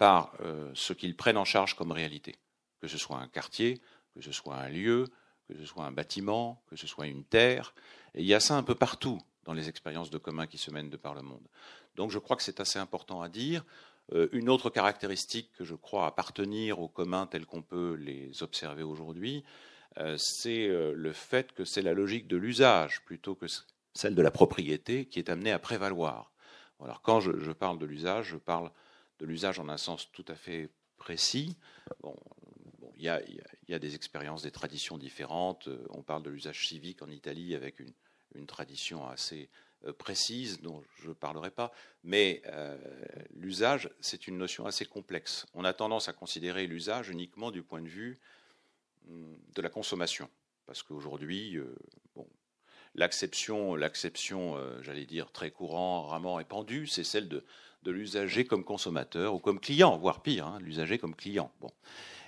par 0.00 0.32
euh, 0.40 0.70
ce 0.72 0.94
qu'ils 0.94 1.14
prennent 1.14 1.36
en 1.36 1.44
charge 1.44 1.74
comme 1.74 1.92
réalité, 1.92 2.36
que 2.80 2.88
ce 2.88 2.96
soit 2.96 3.18
un 3.18 3.28
quartier, 3.28 3.82
que 4.14 4.22
ce 4.22 4.32
soit 4.32 4.56
un 4.56 4.70
lieu, 4.70 5.04
que 5.46 5.54
ce 5.54 5.66
soit 5.66 5.84
un 5.84 5.92
bâtiment, 5.92 6.62
que 6.70 6.76
ce 6.76 6.86
soit 6.86 7.06
une 7.06 7.22
terre. 7.22 7.74
Et 8.14 8.22
il 8.22 8.26
y 8.26 8.32
a 8.32 8.40
ça 8.40 8.56
un 8.56 8.62
peu 8.62 8.74
partout 8.74 9.20
dans 9.44 9.52
les 9.52 9.68
expériences 9.68 10.08
de 10.08 10.16
commun 10.16 10.46
qui 10.46 10.56
se 10.56 10.70
mènent 10.70 10.88
de 10.88 10.96
par 10.96 11.14
le 11.14 11.20
monde. 11.20 11.46
Donc 11.96 12.10
je 12.10 12.18
crois 12.18 12.34
que 12.34 12.42
c'est 12.42 12.60
assez 12.60 12.78
important 12.78 13.20
à 13.20 13.28
dire. 13.28 13.62
Euh, 14.14 14.30
une 14.32 14.48
autre 14.48 14.70
caractéristique 14.70 15.52
que 15.52 15.64
je 15.64 15.74
crois 15.74 16.06
appartenir 16.06 16.80
aux 16.80 16.88
communs 16.88 17.26
tels 17.26 17.44
qu'on 17.44 17.60
peut 17.60 17.92
les 17.92 18.42
observer 18.42 18.82
aujourd'hui, 18.82 19.44
euh, 19.98 20.16
c'est 20.16 20.66
le 20.66 21.12
fait 21.12 21.52
que 21.52 21.66
c'est 21.66 21.82
la 21.82 21.92
logique 21.92 22.26
de 22.26 22.38
l'usage 22.38 23.04
plutôt 23.04 23.34
que 23.34 23.44
celle 23.92 24.14
de 24.14 24.22
la 24.22 24.30
propriété 24.30 25.04
qui 25.04 25.18
est 25.18 25.28
amenée 25.28 25.52
à 25.52 25.58
prévaloir. 25.58 26.32
Alors 26.82 27.02
quand 27.02 27.20
je 27.20 27.52
parle 27.52 27.78
de 27.78 27.84
l'usage, 27.84 28.28
je 28.28 28.38
parle 28.38 28.70
de 29.20 29.26
l'usage 29.26 29.58
en 29.58 29.68
un 29.68 29.76
sens 29.76 30.10
tout 30.12 30.24
à 30.28 30.34
fait 30.34 30.70
précis. 30.96 31.56
Bon, 32.02 32.16
il 32.96 33.04
y, 33.04 33.74
a, 33.74 33.78
des 33.78 33.94
expériences, 33.94 34.42
des 34.42 34.50
traditions 34.50 34.98
différentes. 34.98 35.68
Euh, 35.68 35.86
on 35.90 36.02
parle 36.02 36.22
de 36.22 36.28
l'usage 36.28 36.68
civique 36.68 37.00
en 37.00 37.08
Italie 37.08 37.54
avec 37.54 37.80
une, 37.80 38.46
tradition 38.46 39.08
assez 39.08 39.48
euh, 39.86 39.92
précise 39.92 40.60
dont 40.60 40.82
je 40.98 41.08
ne 41.08 41.14
parlerai 41.14 41.50
pas. 41.50 41.72
Mais 42.04 42.42
euh, 42.46 42.76
l'usage, 43.34 43.90
c'est 44.00 44.26
une 44.26 44.36
notion 44.36 44.66
assez 44.66 44.84
complexe. 44.84 45.46
On 45.54 45.64
a 45.64 45.72
tendance 45.72 46.08
à 46.08 46.12
considérer 46.12 46.66
l'usage 46.66 47.08
uniquement 47.08 47.50
du 47.50 47.62
point 47.62 47.80
de 47.80 47.88
vue 47.88 48.18
hum, 49.08 49.38
de 49.54 49.62
la 49.62 49.70
consommation. 49.70 50.28
Parce 50.66 50.82
qu'aujourd'hui, 50.82 51.58
bon, 52.14 52.28
l'acception, 52.94 53.74
l'acception, 53.74 54.56
j'allais 54.82 55.06
dire, 55.06 55.32
très 55.32 55.50
courant, 55.50 56.02
rarement 56.06 56.36
répandue, 56.36 56.86
c'est 56.86 57.02
celle 57.02 57.28
de, 57.28 57.44
l'usager 57.86 58.44
comme 58.44 58.64
consommateur 58.64 59.34
ou 59.34 59.38
comme 59.38 59.60
client, 59.60 59.96
voire 59.96 60.22
pire, 60.22 60.46
hein, 60.46 60.58
l'usager 60.60 60.98
comme 60.98 61.14
client. 61.14 61.50
Bon. 61.60 61.70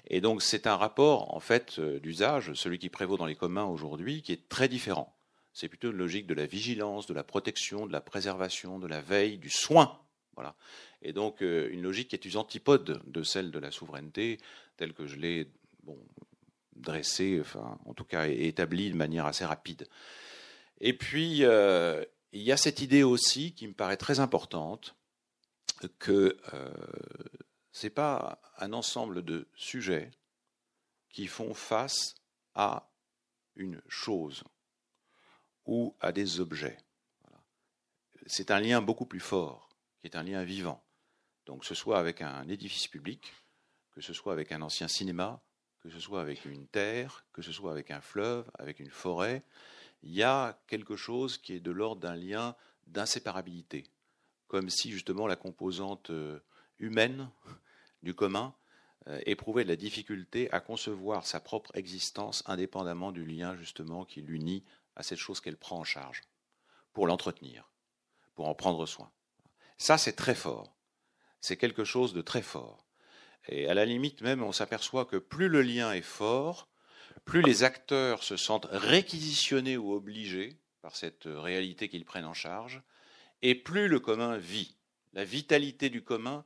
Et 0.07 0.21
donc 0.21 0.43
c'est 0.43 0.67
un 0.67 0.77
rapport 0.77 1.35
en 1.35 1.41
fait 1.41 1.79
euh, 1.79 1.99
d'usage, 2.01 2.55
celui 2.55 2.79
qui 2.79 2.89
prévaut 2.89 3.17
dans 3.17 3.27
les 3.27 3.37
communs 3.37 3.65
aujourd'hui, 3.65 4.23
qui 4.23 4.33
est 4.33 4.49
très 4.49 4.69
différent. 4.69 5.15
C'est 5.53 5.69
plutôt 5.69 5.91
une 5.91 5.99
logique 5.99 6.27
de 6.27 6.35
la 6.35 6.47
vigilance, 6.47 7.07
de 7.07 7.15
la 7.15 7.25
protection, 7.25 7.87
de 7.87 7.93
la 7.93 8.01
préservation, 8.01 8.79
de 8.79 8.87
la 8.87 9.01
veille, 9.01 9.37
du 9.37 9.51
soin. 9.51 10.01
Voilà. 10.35 10.55
Et 11.03 11.13
donc 11.13 11.43
euh, 11.43 11.69
une 11.71 11.83
logique 11.83 12.09
qui 12.09 12.17
est 12.17 12.25
une 12.25 12.37
antipode 12.37 13.03
de 13.07 13.23
celle 13.23 13.51
de 13.51 13.59
la 13.59 13.71
souveraineté, 13.71 14.39
telle 14.77 14.95
que 14.95 15.07
je 15.07 15.17
l'ai 15.17 15.49
bon, 15.83 15.99
dressée, 16.77 17.39
enfin 17.41 17.79
en 17.85 17.95
tout 17.95 18.05
cas 18.05 18.27
établie 18.27 18.91
de 18.91 18.97
manière 18.97 19.27
assez 19.27 19.45
rapide. 19.45 19.87
Et 20.81 20.95
puis 20.95 21.45
euh, 21.45 22.05
il 22.33 22.43
y 22.43 22.51
a 22.51 22.57
cette 22.57 22.81
idée 22.81 23.03
aussi 23.03 23.53
qui 23.53 23.69
me 23.69 23.75
paraît 23.75 23.99
très 23.99 24.21
importante 24.21 24.97
que 25.87 26.39
ce 27.73 27.87
n'est 27.87 27.91
pas 27.91 28.41
un 28.59 28.73
ensemble 28.73 29.25
de 29.25 29.49
sujets 29.55 30.11
qui 31.09 31.27
font 31.27 31.55
face 31.55 32.15
à 32.55 32.91
une 33.57 33.83
chose 33.89 34.45
ou 35.67 35.95
à 36.01 36.13
des 36.13 36.41
objets. 36.41 36.79
C'est 38.27 38.51
un 38.51 38.61
lien 38.61 38.81
beaucoup 38.81 39.07
plus 39.07 39.21
fort, 39.21 39.69
qui 40.01 40.07
est 40.07 40.17
un 40.17 40.23
lien 40.23 40.45
vivant. 40.45 40.83
Donc, 41.47 41.61
que 41.61 41.67
ce 41.67 41.75
soit 41.75 41.99
avec 41.99 42.23
un 42.23 42.49
édifice 42.49 42.89
public, 42.89 43.33
que 43.93 44.01
ce 44.01 44.13
soit 44.13 44.33
avec 44.33 44.53
un 44.53 44.63
ancien 44.63 44.89
cinéma, 44.89 45.43
que 45.81 45.91
ce 45.91 45.99
soit 45.99 46.21
avec 46.21 46.45
une 46.45 46.67
terre, 46.69 47.27
que 47.33 47.43
ce 47.43 47.53
soit 47.53 47.73
avec 47.73 47.91
un 47.91 48.01
fleuve, 48.01 48.49
avec 48.59 48.79
une 48.81 48.91
forêt, 48.91 49.43
il 50.03 50.13
y 50.13 50.23
a 50.23 50.61
quelque 50.67 50.97
chose 50.97 51.39
qui 51.39 51.55
est 51.55 51.61
de 51.61 51.71
l'ordre 51.71 52.01
d'un 52.01 52.15
lien 52.15 52.57
d'inséparabilité, 52.87 53.85
comme 54.53 54.69
si 54.69 54.91
justement 54.91 55.27
la 55.27 55.35
composante 55.35 56.11
euh, 56.11 56.39
humaine 56.79 57.31
du 58.03 58.13
commun 58.13 58.55
euh, 59.07 59.19
éprouvait 59.25 59.65
de 59.65 59.71
la 59.71 59.77
difficulté 59.77 60.53
à 60.53 60.61
concevoir 60.61 61.27
sa 61.27 61.41
propre 61.41 61.75
existence 61.75 62.43
indépendamment 62.45 63.13
du 63.13 63.25
lien 63.25 63.57
justement 63.57 64.05
qui 64.05 64.21
l'unit 64.21 64.63
à 64.95 65.03
cette 65.03 65.19
chose 65.19 65.41
qu'elle 65.41 65.57
prend 65.57 65.79
en 65.79 65.85
charge, 65.85 66.21
pour 66.93 67.07
l'entretenir, 67.07 67.71
pour 68.35 68.47
en 68.47 68.55
prendre 68.55 68.85
soin. 68.85 69.11
Ça, 69.79 69.97
c'est 69.97 70.13
très 70.13 70.35
fort. 70.35 70.77
C'est 71.41 71.57
quelque 71.57 71.85
chose 71.85 72.13
de 72.13 72.21
très 72.21 72.43
fort. 72.43 72.85
Et 73.49 73.69
à 73.69 73.75
la 73.75 73.87
limite 73.87 74.21
même, 74.21 74.43
on 74.43 74.53
s'aperçoit 74.53 75.07
que 75.07 75.17
plus 75.17 75.49
le 75.49 75.63
lien 75.63 75.95
est 75.95 76.03
fort, 76.03 76.69
plus 77.25 77.41
les 77.41 77.63
acteurs 77.63 78.23
se 78.23 78.37
sentent 78.37 78.69
réquisitionnés 78.71 79.79
ou 79.79 79.95
obligés 79.95 80.59
par 80.83 80.95
cette 80.95 81.25
réalité 81.25 81.89
qu'ils 81.89 82.05
prennent 82.05 82.27
en 82.27 82.35
charge, 82.35 82.83
et 83.43 83.55
plus 83.55 83.89
le 83.89 84.01
commun 84.01 84.37
vit. 84.39 84.77
La 85.13 85.25
vitalité 85.25 85.91
du 85.91 86.03
commun 86.03 86.45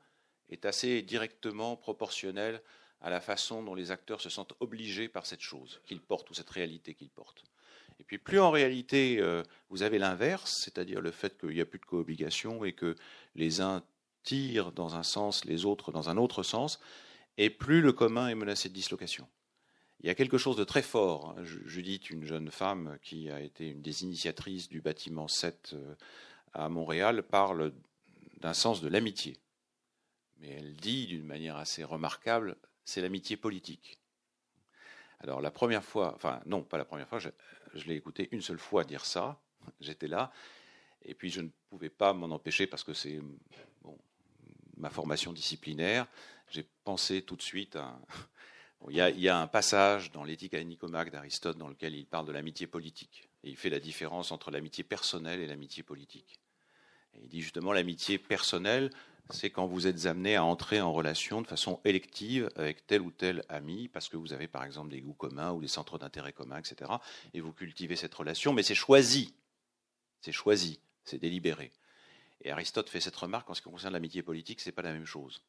est 0.49 0.65
assez 0.65 1.03
directement 1.03 1.77
proportionnelle 1.77 2.63
à 3.01 3.11
la 3.11 3.21
façon 3.21 3.63
dont 3.63 3.75
les 3.75 3.91
acteurs 3.91 4.21
se 4.21 4.31
sentent 4.31 4.55
obligés 4.61 5.09
par 5.09 5.27
cette 5.27 5.41
chose 5.41 5.81
qu'ils 5.87 6.01
portent 6.01 6.31
ou 6.31 6.35
cette 6.35 6.51
réalité 6.51 6.95
qu'ils 6.95 7.11
portent. 7.11 7.45
Et 8.01 8.05
puis 8.05 8.19
plus 8.19 8.41
en 8.41 8.51
réalité 8.51 9.19
euh, 9.21 9.43
vous 9.69 9.83
avez 9.83 9.99
l'inverse, 9.99 10.61
c'est-à-dire 10.65 11.01
le 11.01 11.11
fait 11.11 11.39
qu'il 11.39 11.51
n'y 11.51 11.61
a 11.61 11.67
plus 11.67 11.79
de 11.79 11.85
coobligation 11.85 12.65
et 12.65 12.73
que 12.73 12.97
les 13.35 13.61
uns 13.61 13.83
tirent 14.23 14.73
dans 14.73 14.97
un 14.97 15.03
sens, 15.03 15.45
les 15.45 15.65
autres 15.65 15.93
dans 15.93 16.11
un 16.11 16.17
autre 16.17 16.43
sens, 16.43 16.81
et 17.39 17.51
plus 17.51 17.81
le 17.81 17.93
commun 17.93 18.29
est 18.29 18.35
menacé 18.35 18.69
de 18.69 18.75
dislocation. 18.75 19.29
Il 20.01 20.07
y 20.07 20.11
a 20.11 20.15
quelque 20.15 20.39
chose 20.39 20.57
de 20.57 20.65
très 20.65 20.83
fort. 20.83 21.35
Hein. 21.39 21.45
Judith, 21.45 22.11
une 22.11 22.25
jeune 22.25 22.51
femme 22.51 22.99
qui 23.03 23.31
a 23.31 23.41
été 23.41 23.69
une 23.69 23.83
des 23.83 24.03
initiatrices 24.03 24.69
du 24.69 24.81
bâtiment 24.81 25.29
7 25.29 25.71
euh, 25.73 25.95
à 26.53 26.69
Montréal, 26.69 27.23
parle 27.23 27.73
d'un 28.41 28.55
sens 28.55 28.81
de 28.81 28.89
l'amitié. 28.89 29.37
Mais 30.39 30.51
elle 30.51 30.77
dit 30.77 31.07
d'une 31.07 31.25
manière 31.25 31.57
assez 31.57 31.85
remarquable, 31.85 32.57
c'est 32.85 33.01
l'amitié 33.01 33.37
politique. 33.37 33.99
Alors 35.21 35.41
la 35.41 35.51
première 35.51 35.85
fois, 35.85 36.15
enfin 36.15 36.41
non, 36.47 36.63
pas 36.63 36.79
la 36.79 36.85
première 36.85 37.09
fois, 37.09 37.19
je, 37.19 37.31
l'ai 37.87 37.97
écouté 37.97 38.29
une 38.33 38.43
seule 38.43 38.59
fois 38.59 38.85
dire 38.85 39.05
ça, 39.05 39.41
j'étais 39.81 40.09
là, 40.09 40.33
et 41.03 41.15
puis 41.15 41.31
je 41.31 41.41
ne 41.41 41.49
pouvais 41.71 41.89
pas 41.89 42.13
m'en 42.13 42.35
empêcher 42.35 42.67
parce 42.67 42.85
que 42.85 42.93
c'est 42.93 43.21
ma 44.77 44.91
formation 44.91 45.33
disciplinaire. 45.33 46.07
J'ai 46.49 46.67
pensé 46.85 47.23
tout 47.23 47.37
de 47.37 47.43
suite 47.43 47.77
à... 47.77 47.99
il, 48.91 48.97
y 48.97 49.29
a, 49.29 49.39
un 49.39 49.47
passage 49.47 50.13
dans 50.13 50.25
l'éthique 50.25 50.55
à 50.55 50.63
Nicomaque 50.63 51.11
d'Aristote 51.11 51.57
dans 51.57 51.69
lequel 51.69 51.95
il 51.95 52.07
parle 52.07 52.27
de 52.27 52.33
l'amitié 52.33 52.67
politique. 52.67 53.26
Il 53.47 53.57
fait 53.57 53.71
la 53.71 53.79
différence 53.79 54.33
entre 54.33 54.51
l'amitié 54.51 54.83
personnelle 54.83 55.41
et 55.41 55.47
l'amitié 55.47 55.83
politique. 55.83 56.41
Il 57.15 57.29
dit 57.29 57.41
justement 57.41 57.73
l'amitié 57.73 58.19
personnelle, 58.19 58.91
c'est 59.31 59.51
quand 59.51 59.67
vous 59.67 59.87
êtes 59.87 60.07
amené 60.07 60.37
à 60.37 60.45
entrer 60.45 60.81
en 60.81 60.93
relation 60.93 61.43
de 61.43 61.47
façon 61.47 61.81
élective 61.85 62.51
avec 62.57 62.87
tel 62.87 63.03
ou 63.03 63.11
tel 63.11 63.45
ami, 63.49 63.89
parce 63.89 64.09
que 64.09 64.17
vous 64.17 64.33
avez 64.33 64.49
par 64.49 64.65
exemple 64.65 64.91
des 64.91 65.01
goûts 65.01 65.15
communs 65.15 65.53
ou 65.53 65.61
des 65.61 65.69
centres 65.69 65.97
d'intérêt 65.97 66.33
communs, 66.33 66.59
etc. 66.59 66.91
Et 67.35 67.41
vous 67.41 67.53
cultivez 67.53 67.97
cette 67.97 68.15
relation, 68.15 68.53
mais 68.53 68.63
c'est 68.63 68.75
choisi. 68.75 69.35
C'est 70.21 70.33
choisi, 70.33 70.81
c'est 71.05 71.19
délibéré. 71.19 71.73
Et 72.43 72.51
Aristote 72.51 72.91
fait 72.91 73.01
cette 73.01 73.17
remarque 73.17 73.49
en 73.49 73.55
ce 73.55 73.63
qui 73.63 73.71
concerne 73.71 73.93
l'amitié 73.93 74.23
politique, 74.23 74.61
ce 74.61 74.69
n'est 74.69 74.75
pas 74.75 74.83
la 74.83 74.93
même 74.93 75.07
chose. 75.07 75.43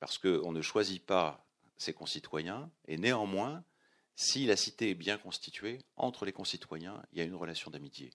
Parce 0.00 0.18
qu'on 0.18 0.52
ne 0.52 0.60
choisit 0.60 1.04
pas 1.04 1.46
ses 1.76 1.92
concitoyens, 1.92 2.68
et 2.86 2.98
néanmoins, 2.98 3.64
si 4.14 4.46
la 4.46 4.56
cité 4.56 4.90
est 4.90 4.94
bien 4.94 5.18
constituée, 5.18 5.78
entre 5.96 6.24
les 6.24 6.32
concitoyens, 6.32 7.02
il 7.12 7.18
y 7.18 7.20
a 7.20 7.24
une 7.24 7.34
relation 7.34 7.70
d'amitié. 7.70 8.10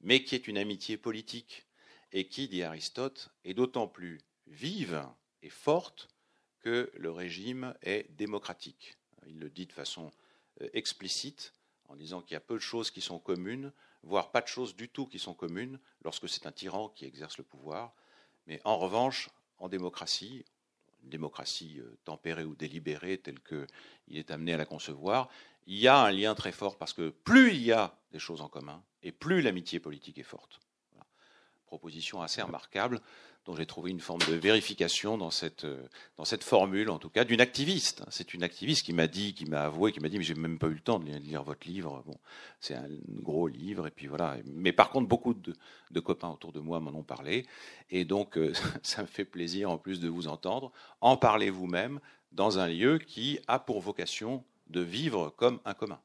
Mais 0.00 0.24
qui 0.24 0.34
est 0.34 0.48
une 0.48 0.58
amitié 0.58 0.96
politique, 0.96 1.66
et 2.12 2.28
qui, 2.28 2.48
dit 2.48 2.62
Aristote, 2.62 3.30
est 3.44 3.54
d'autant 3.54 3.86
plus 3.86 4.20
vive 4.46 5.06
et 5.42 5.50
forte 5.50 6.08
que 6.60 6.90
le 6.94 7.10
régime 7.10 7.74
est 7.82 8.10
démocratique. 8.10 8.98
Il 9.26 9.38
le 9.38 9.50
dit 9.50 9.66
de 9.66 9.72
façon 9.72 10.10
euh, 10.60 10.68
explicite 10.72 11.52
en 11.88 11.96
disant 11.96 12.20
qu'il 12.22 12.34
y 12.34 12.36
a 12.36 12.40
peu 12.40 12.54
de 12.54 12.60
choses 12.60 12.90
qui 12.90 13.00
sont 13.00 13.18
communes, 13.18 13.72
voire 14.02 14.30
pas 14.30 14.40
de 14.40 14.46
choses 14.46 14.76
du 14.76 14.88
tout 14.88 15.06
qui 15.06 15.18
sont 15.18 15.34
communes 15.34 15.80
lorsque 16.02 16.28
c'est 16.28 16.46
un 16.46 16.52
tyran 16.52 16.88
qui 16.88 17.04
exerce 17.04 17.38
le 17.38 17.44
pouvoir. 17.44 17.94
Mais 18.46 18.60
en 18.64 18.78
revanche, 18.78 19.30
en 19.58 19.68
démocratie, 19.68 20.44
démocratie 21.02 21.80
euh, 21.80 21.98
tempérée 22.04 22.44
ou 22.44 22.54
délibérée 22.54 23.18
telle 23.18 23.40
qu'il 23.40 23.66
est 24.16 24.30
amené 24.30 24.54
à 24.54 24.56
la 24.56 24.66
concevoir, 24.66 25.28
il 25.66 25.78
y 25.78 25.88
a 25.88 25.98
un 25.98 26.10
lien 26.10 26.34
très 26.34 26.52
fort 26.52 26.76
parce 26.78 26.92
que 26.92 27.10
plus 27.10 27.52
il 27.52 27.62
y 27.62 27.72
a 27.72 27.96
des 28.12 28.18
choses 28.18 28.40
en 28.40 28.48
commun 28.48 28.82
et 29.02 29.12
plus 29.12 29.42
l'amitié 29.42 29.80
politique 29.80 30.18
est 30.18 30.24
forte. 30.24 30.60
Proposition 31.66 32.20
assez 32.20 32.42
remarquable 32.42 33.00
dont 33.50 33.56
j'ai 33.56 33.66
trouvé 33.66 33.90
une 33.90 34.00
forme 34.00 34.20
de 34.28 34.34
vérification 34.34 35.18
dans 35.18 35.30
cette, 35.30 35.64
euh, 35.64 35.82
dans 36.16 36.24
cette 36.24 36.44
formule, 36.44 36.88
en 36.88 36.98
tout 36.98 37.08
cas, 37.08 37.24
d'une 37.24 37.40
activiste. 37.40 38.04
C'est 38.08 38.32
une 38.32 38.44
activiste 38.44 38.84
qui 38.84 38.92
m'a 38.92 39.08
dit, 39.08 39.34
qui 39.34 39.44
m'a 39.44 39.62
avoué, 39.62 39.90
qui 39.90 39.98
m'a 39.98 40.08
dit, 40.08 40.18
mais 40.18 40.24
j'ai 40.24 40.34
même 40.34 40.58
pas 40.58 40.68
eu 40.68 40.74
le 40.74 40.80
temps 40.80 41.00
de 41.00 41.10
lire 41.10 41.42
votre 41.42 41.66
livre. 41.66 42.04
Bon, 42.06 42.16
c'est 42.60 42.74
un 42.74 42.86
gros 43.08 43.48
livre, 43.48 43.88
et 43.88 43.90
puis 43.90 44.06
voilà. 44.06 44.36
Mais 44.44 44.72
par 44.72 44.90
contre, 44.90 45.08
beaucoup 45.08 45.34
de, 45.34 46.00
copains 46.00 46.28
autour 46.28 46.52
de 46.52 46.60
moi 46.60 46.78
m'en 46.78 46.96
ont 46.96 47.02
parlé, 47.02 47.44
et 47.90 48.04
donc 48.04 48.38
euh, 48.38 48.52
ça 48.84 49.02
me 49.02 49.08
fait 49.08 49.24
plaisir, 49.24 49.68
en 49.68 49.78
plus 49.78 49.98
de 49.98 50.08
vous 50.08 50.28
entendre, 50.28 50.70
en 51.00 51.16
parler 51.16 51.50
vous-même 51.50 51.98
dans 52.30 52.60
un 52.60 52.68
lieu 52.68 52.98
qui 52.98 53.40
a 53.48 53.58
pour 53.58 53.80
vocation 53.80 54.44
de 54.68 54.80
vivre 54.80 55.34
comme 55.36 55.58
un 55.64 55.74
commun. 55.74 55.98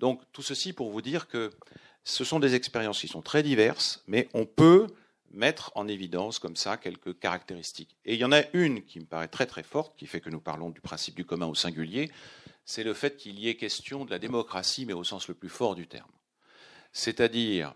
Donc 0.00 0.20
tout 0.32 0.42
ceci 0.42 0.72
pour 0.72 0.90
vous 0.90 1.02
dire 1.02 1.28
que 1.28 1.50
ce 2.02 2.24
sont 2.24 2.40
des 2.40 2.56
expériences 2.56 3.00
qui 3.00 3.08
sont 3.08 3.22
très 3.22 3.44
diverses, 3.44 4.02
mais 4.08 4.28
on 4.34 4.46
peut 4.46 4.88
mettre 5.36 5.70
en 5.74 5.86
évidence 5.86 6.38
comme 6.38 6.56
ça 6.56 6.76
quelques 6.76 7.18
caractéristiques. 7.18 7.96
Et 8.04 8.14
il 8.14 8.20
y 8.20 8.24
en 8.24 8.32
a 8.32 8.42
une 8.52 8.84
qui 8.84 8.98
me 8.98 9.04
paraît 9.04 9.28
très 9.28 9.46
très 9.46 9.62
forte, 9.62 9.96
qui 9.96 10.06
fait 10.06 10.20
que 10.20 10.30
nous 10.30 10.40
parlons 10.40 10.70
du 10.70 10.80
principe 10.80 11.14
du 11.14 11.24
commun 11.24 11.46
au 11.46 11.54
singulier, 11.54 12.10
c'est 12.64 12.82
le 12.82 12.94
fait 12.94 13.16
qu'il 13.16 13.38
y 13.38 13.48
ait 13.48 13.56
question 13.56 14.04
de 14.04 14.10
la 14.10 14.18
démocratie, 14.18 14.86
mais 14.86 14.92
au 14.92 15.04
sens 15.04 15.28
le 15.28 15.34
plus 15.34 15.48
fort 15.48 15.76
du 15.76 15.86
terme. 15.86 16.10
C'est-à-dire 16.92 17.74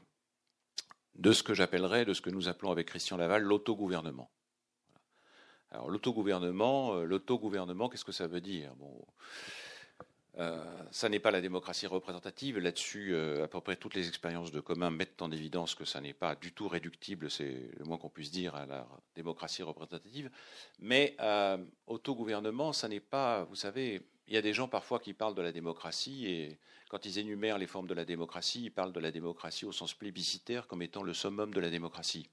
de 1.14 1.32
ce 1.32 1.42
que 1.42 1.54
j'appellerais, 1.54 2.04
de 2.04 2.14
ce 2.14 2.20
que 2.20 2.30
nous 2.30 2.48
appelons 2.48 2.70
avec 2.70 2.88
Christian 2.88 3.16
Laval, 3.16 3.42
l'autogouvernement. 3.42 4.30
Alors 5.70 5.90
l'autogouvernement, 5.90 6.94
euh, 6.94 7.04
l'autogouvernement, 7.04 7.88
qu'est-ce 7.88 8.04
que 8.04 8.12
ça 8.12 8.26
veut 8.26 8.40
dire? 8.40 8.72
Euh, 10.38 10.64
ça 10.92 11.08
n'est 11.08 11.18
pas 11.18 11.30
la 11.30 11.40
démocratie 11.40 11.86
représentative. 11.86 12.58
Là-dessus, 12.58 13.14
euh, 13.14 13.44
à 13.44 13.48
peu 13.48 13.60
près 13.60 13.76
toutes 13.76 13.94
les 13.94 14.08
expériences 14.08 14.52
de 14.52 14.60
commun 14.60 14.90
mettent 14.90 15.20
en 15.22 15.30
évidence 15.30 15.74
que 15.74 15.84
ça 15.84 16.00
n'est 16.00 16.14
pas 16.14 16.36
du 16.36 16.52
tout 16.52 16.68
réductible, 16.68 17.30
c'est 17.30 17.70
le 17.76 17.84
moins 17.84 17.98
qu'on 17.98 18.08
puisse 18.08 18.30
dire, 18.30 18.54
à 18.54 18.66
la 18.66 18.86
démocratie 19.14 19.62
représentative. 19.62 20.30
Mais 20.78 21.16
euh, 21.20 21.58
autogouvernement, 21.86 22.72
ça 22.72 22.88
n'est 22.88 23.00
pas, 23.00 23.44
vous 23.44 23.56
savez, 23.56 24.02
il 24.28 24.34
y 24.34 24.36
a 24.36 24.42
des 24.42 24.52
gens 24.52 24.68
parfois 24.68 25.00
qui 25.00 25.12
parlent 25.14 25.34
de 25.34 25.42
la 25.42 25.52
démocratie 25.52 26.26
et 26.26 26.58
quand 26.88 27.04
ils 27.04 27.18
énumèrent 27.18 27.58
les 27.58 27.66
formes 27.66 27.88
de 27.88 27.94
la 27.94 28.04
démocratie, 28.04 28.64
ils 28.64 28.70
parlent 28.70 28.92
de 28.92 29.00
la 29.00 29.10
démocratie 29.10 29.64
au 29.64 29.72
sens 29.72 29.94
plébiscitaire 29.94 30.68
comme 30.68 30.82
étant 30.82 31.02
le 31.02 31.14
summum 31.14 31.52
de 31.52 31.60
la 31.60 31.70
démocratie. 31.70 32.30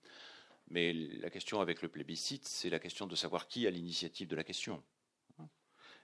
Mais 0.69 0.93
la 0.93 1.29
question 1.29 1.61
avec 1.61 1.81
le 1.81 1.87
plébiscite, 1.87 2.47
c'est 2.47 2.69
la 2.69 2.79
question 2.79 3.07
de 3.07 3.15
savoir 3.15 3.47
qui 3.47 3.65
a 3.65 3.71
l'initiative 3.71 4.27
de 4.27 4.35
la 4.35 4.43
question. 4.43 4.83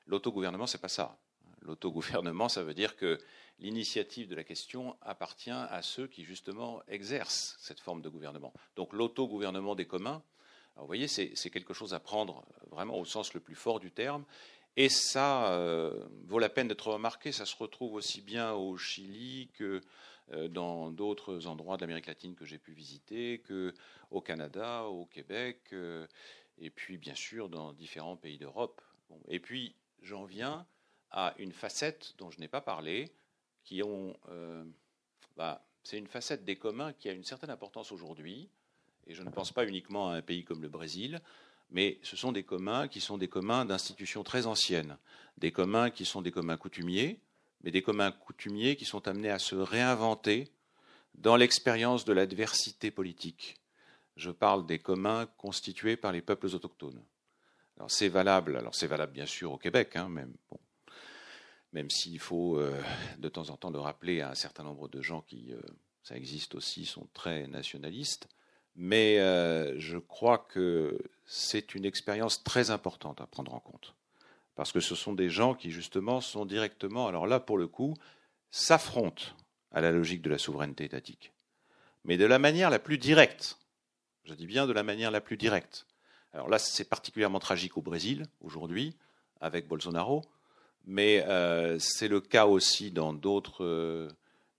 L'autogouvernement, 0.08 0.68
c'est 0.68 0.82
pas 0.82 0.90
ça. 0.90 1.18
L'autogouvernement, 1.64 2.50
ça 2.50 2.64
veut 2.64 2.74
dire 2.74 2.96
que 2.96 3.20
l'initiative 3.60 4.28
de 4.28 4.36
la 4.36 4.44
question 4.44 4.96
appartient 5.02 5.50
à 5.52 5.82
ceux 5.82 6.08
qui, 6.08 6.24
justement, 6.24 6.82
exercent 6.88 7.56
cette 7.60 7.80
forme 7.80 8.02
de 8.02 8.10
gouvernement. 8.10 8.54
Donc 8.76 8.94
l'autogouvernement 8.94 9.76
des 9.76 9.86
communs, 9.86 10.22
vous 10.76 10.88
voyez, 10.88 11.08
c'est 11.08 11.50
quelque 11.52 11.74
chose 11.74 11.94
à 11.94 12.00
prendre 12.00 12.44
vraiment 12.72 12.98
au 12.98 13.06
sens 13.06 13.34
le 13.34 13.40
plus 13.40 13.56
fort 13.56 13.80
du 13.80 13.92
terme. 13.92 14.26
Et 14.76 14.90
ça 14.90 15.54
euh, 15.54 16.04
vaut 16.26 16.40
la 16.40 16.50
peine 16.50 16.68
d'être 16.68 16.88
remarqué. 16.88 17.32
Ça 17.32 17.46
se 17.46 17.56
retrouve 17.56 17.94
aussi 17.94 18.22
bien 18.22 18.54
au 18.54 18.76
Chili 18.76 19.50
que 19.54 19.82
euh, 20.32 20.48
dans 20.48 20.90
d'autres 20.90 21.46
endroits 21.46 21.78
de 21.78 21.82
l'Amérique 21.82 22.08
latine 22.08 22.34
que 22.34 22.46
j'ai 22.46 22.58
pu 22.58 22.72
visiter, 22.72 23.44
qu'au 23.48 24.22
Canada, 24.22 24.86
au 24.86 25.06
Québec, 25.06 25.60
euh, 25.74 26.08
et 26.58 26.72
puis 26.72 26.98
bien 26.98 27.16
sûr 27.16 27.50
dans 27.50 27.72
différents 27.74 28.18
pays 28.18 28.40
d'Europe. 28.40 28.82
et 29.28 29.40
puis 29.40 29.76
j'en 30.02 30.24
viens 30.24 30.66
à 31.14 31.34
une 31.38 31.54
facette 31.54 32.16
dont 32.18 32.30
je 32.32 32.40
n'ai 32.40 32.48
pas 32.48 32.62
parlé, 32.62 33.12
qui 33.64 33.82
ont. 33.84 34.18
Euh, 34.30 34.64
bah, 35.38 35.66
c'est 35.84 35.98
une 35.98 36.08
facette 36.08 36.44
des 36.44 36.56
communs 36.56 36.94
qui 36.94 37.10
a 37.10 37.14
une 37.14 37.24
certaine 37.24 37.50
importance 37.50 37.92
aujourd'hui, 37.92 38.50
et 39.08 39.14
je 39.14 39.24
ne 39.24 39.30
pense 39.30 39.52
pas 39.52 39.66
uniquement 39.66 40.10
à 40.10 40.16
un 40.16 40.22
pays 40.22 40.44
comme 40.44 40.62
le 40.62 40.70
Brésil, 40.70 41.22
mais 41.72 42.00
ce 42.04 42.16
sont 42.16 42.32
des 42.32 42.44
communs 42.44 42.88
qui 42.88 43.02
sont 43.02 43.18
des 43.18 43.28
communs 43.28 43.66
d'institutions 43.66 44.24
très 44.24 44.46
anciennes, 44.46 44.98
des 45.38 45.52
communs 45.52 45.90
qui 45.90 46.06
sont 46.06 46.22
des 46.22 46.32
communs 46.32 46.58
coutumiers, 46.58 47.20
mais 47.64 47.72
des 47.72 47.82
communs 47.82 48.12
coutumiers 48.12 48.76
qui 48.76 48.86
sont 48.86 49.08
amenés 49.08 49.30
à 49.30 49.40
se 49.40 49.56
réinventer 49.56 50.52
dans 51.16 51.36
l'expérience 51.36 52.06
de 52.06 52.14
l'adversité 52.14 52.92
politique. 52.92 53.58
Je 54.16 54.32
parle 54.32 54.66
des 54.66 54.80
communs 54.80 55.26
constitués 55.38 55.98
par 55.98 56.12
les 56.12 56.22
peuples 56.22 56.48
autochtones. 56.48 57.04
Alors 57.78 57.92
c'est 57.92 58.10
valable, 58.10 58.56
alors 58.56 58.76
c'est 58.76 58.88
valable 58.88 59.14
bien 59.14 59.26
sûr 59.26 59.52
au 59.52 59.58
Québec, 59.58 59.96
hein, 59.96 60.10
même. 60.10 60.34
Même 61.74 61.90
s'il 61.90 62.20
faut 62.20 62.58
euh, 62.58 62.80
de 63.18 63.28
temps 63.30 63.50
en 63.50 63.58
temps 63.58 63.72
le 63.72 63.80
rappeler 63.80 64.22
à 64.22 64.30
un 64.30 64.36
certain 64.36 64.64
nombre 64.64 64.88
de 64.88 65.02
gens 65.02 65.22
qui, 65.22 65.52
euh, 65.52 65.60
ça 66.04 66.16
existe 66.16 66.56
aussi, 66.56 66.86
sont 66.86 67.08
très 67.14 67.48
nationalistes. 67.48 68.28
mais 68.76 69.20
euh, 69.20 69.78
je 69.80 69.98
crois 69.98 70.38
que 70.38 70.98
c'est 71.26 71.76
une 71.76 71.86
expérience 71.86 72.44
très 72.44 72.72
importante 72.72 73.22
à 73.22 73.28
prendre 73.28 73.54
en 73.54 73.60
compte. 73.60 73.96
Parce 74.56 74.72
que 74.72 74.80
ce 74.80 74.96
sont 74.96 75.14
des 75.14 75.30
gens 75.30 75.56
qui, 75.56 75.72
justement, 75.72 76.22
sont 76.22 76.46
directement, 76.46 77.08
alors 77.08 77.28
là, 77.28 77.40
pour 77.40 77.58
le 77.58 77.68
coup, 77.68 77.96
s'affrontent 78.52 79.26
à 79.72 79.82
la 79.82 79.92
logique 79.92 80.22
de 80.22 80.30
la 80.30 80.38
souveraineté 80.38 80.86
étatique. 80.86 81.34
Mais 82.04 82.18
de 82.18 82.26
la 82.26 82.40
manière 82.40 82.70
la 82.70 82.80
plus 82.80 82.98
directe. 82.98 83.58
Je 84.26 84.34
dis 84.34 84.46
bien 84.48 84.68
de 84.68 84.74
la 84.74 84.84
manière 84.84 85.12
la 85.12 85.22
plus 85.22 85.38
directe. 85.38 85.88
Alors 86.34 86.50
là, 86.50 86.60
c'est 86.60 86.90
particulièrement 86.90 87.40
tragique 87.40 87.78
au 87.78 87.82
Brésil, 87.82 88.26
aujourd'hui, 88.42 88.96
avec 89.40 89.68
Bolsonaro, 89.68 90.24
mais 90.86 91.24
euh, 91.28 91.80
c'est 91.80 92.08
le 92.08 92.22
cas 92.22 92.46
aussi 92.46 92.92
dans 92.92 93.14
d'autres 93.14 93.64
euh, 93.64 94.10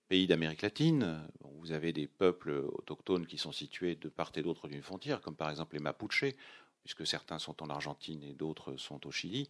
pays 0.07 0.27
d'Amérique 0.27 0.61
latine. 0.61 1.21
Vous 1.59 1.71
avez 1.71 1.93
des 1.93 2.07
peuples 2.07 2.51
autochtones 2.73 3.25
qui 3.25 3.37
sont 3.37 3.51
situés 3.51 3.95
de 3.95 4.09
part 4.09 4.31
et 4.35 4.41
d'autre 4.41 4.67
d'une 4.67 4.81
frontière, 4.83 5.21
comme 5.21 5.35
par 5.35 5.49
exemple 5.49 5.75
les 5.75 5.81
Mapuches, 5.81 6.35
puisque 6.81 7.07
certains 7.07 7.39
sont 7.39 7.63
en 7.63 7.69
Argentine 7.69 8.23
et 8.23 8.33
d'autres 8.33 8.75
sont 8.77 9.05
au 9.07 9.11
Chili. 9.11 9.49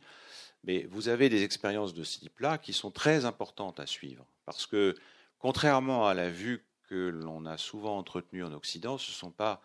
Mais 0.64 0.84
vous 0.90 1.10
avez 1.10 1.30
des 1.30 1.44
expériences 1.44 1.94
de 1.94 2.04
ce 2.04 2.20
type-là 2.20 2.58
qui 2.58 2.74
sont 2.74 2.92
très 2.92 3.26
importantes 3.26 3.80
à 3.80 3.86
suivre, 3.86 4.26
parce 4.46 4.66
que 4.66 4.96
contrairement 5.40 6.08
à 6.08 6.14
la 6.14 6.30
vue 6.30 6.66
que 6.88 7.10
l'on 7.10 7.46
a 7.46 7.58
souvent 7.58 7.98
entretenue 7.98 8.44
en 8.44 8.54
Occident, 8.54 8.98
ce 8.98 9.12
ne 9.12 9.16
sont 9.16 9.32
pas 9.32 9.62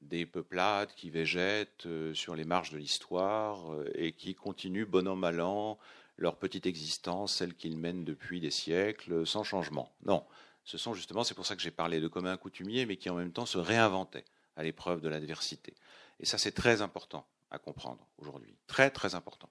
des 0.00 0.26
peuplades 0.26 0.92
qui 0.96 1.10
végètent 1.10 1.86
euh, 1.86 2.12
sur 2.14 2.34
les 2.34 2.44
marges 2.44 2.70
de 2.70 2.78
l'histoire 2.78 3.58
et 3.94 4.12
qui 4.12 4.34
continuent 4.34 4.86
bon 4.86 5.06
an 5.06 5.14
mal 5.14 5.40
an 5.40 5.78
leur 6.22 6.36
petite 6.36 6.66
existence, 6.66 7.34
celle 7.34 7.54
qu'ils 7.54 7.76
mènent 7.76 8.04
depuis 8.04 8.40
des 8.40 8.50
siècles, 8.50 9.26
sans 9.26 9.42
changement. 9.42 9.92
Non, 10.06 10.24
ce 10.64 10.78
sont 10.78 10.94
justement, 10.94 11.24
c'est 11.24 11.34
pour 11.34 11.46
ça 11.46 11.56
que 11.56 11.62
j'ai 11.62 11.70
parlé 11.70 12.00
de 12.00 12.08
communs 12.08 12.36
coutumiers, 12.36 12.86
mais 12.86 12.96
qui 12.96 13.10
en 13.10 13.16
même 13.16 13.32
temps 13.32 13.46
se 13.46 13.58
réinventaient 13.58 14.24
à 14.56 14.62
l'épreuve 14.62 15.00
de 15.00 15.08
l'adversité. 15.08 15.74
Et 16.20 16.26
ça, 16.26 16.38
c'est 16.38 16.52
très 16.52 16.82
important 16.82 17.26
à 17.50 17.58
comprendre 17.58 18.06
aujourd'hui. 18.18 18.54
Très, 18.66 18.90
très 18.90 19.14
important. 19.14 19.50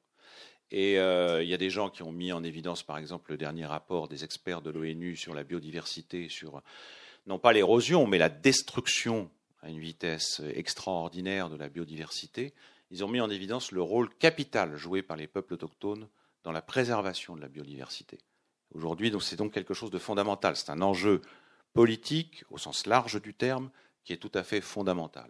Et 0.71 0.97
euh, 0.97 1.43
il 1.43 1.49
y 1.49 1.53
a 1.53 1.57
des 1.57 1.69
gens 1.69 1.89
qui 1.89 2.01
ont 2.01 2.13
mis 2.13 2.31
en 2.31 2.43
évidence, 2.43 2.81
par 2.81 2.97
exemple, 2.97 3.31
le 3.31 3.37
dernier 3.37 3.65
rapport 3.65 4.07
des 4.07 4.23
experts 4.23 4.61
de 4.61 4.69
l'ONU 4.69 5.17
sur 5.17 5.33
la 5.33 5.43
biodiversité, 5.43 6.29
sur 6.29 6.61
non 7.27 7.37
pas 7.37 7.51
l'érosion, 7.51 8.07
mais 8.07 8.17
la 8.17 8.29
destruction 8.29 9.29
à 9.61 9.69
une 9.69 9.79
vitesse 9.79 10.41
extraordinaire 10.55 11.49
de 11.49 11.57
la 11.57 11.67
biodiversité. 11.67 12.53
Ils 12.89 13.03
ont 13.03 13.09
mis 13.09 13.21
en 13.21 13.29
évidence 13.29 13.71
le 13.71 13.81
rôle 13.81 14.09
capital 14.15 14.77
joué 14.77 15.01
par 15.01 15.17
les 15.17 15.27
peuples 15.27 15.53
autochtones 15.53 16.07
dans 16.43 16.51
la 16.51 16.61
préservation 16.61 17.35
de 17.35 17.41
la 17.41 17.47
biodiversité. 17.47 18.19
Aujourd'hui, 18.73 19.13
c'est 19.19 19.35
donc 19.35 19.53
quelque 19.53 19.73
chose 19.73 19.91
de 19.91 19.99
fondamental. 19.99 20.55
C'est 20.55 20.69
un 20.69 20.81
enjeu 20.81 21.21
politique, 21.73 22.43
au 22.49 22.57
sens 22.57 22.85
large 22.85 23.21
du 23.21 23.33
terme, 23.33 23.69
qui 24.03 24.13
est 24.13 24.17
tout 24.17 24.31
à 24.33 24.43
fait 24.43 24.61
fondamental. 24.61 25.29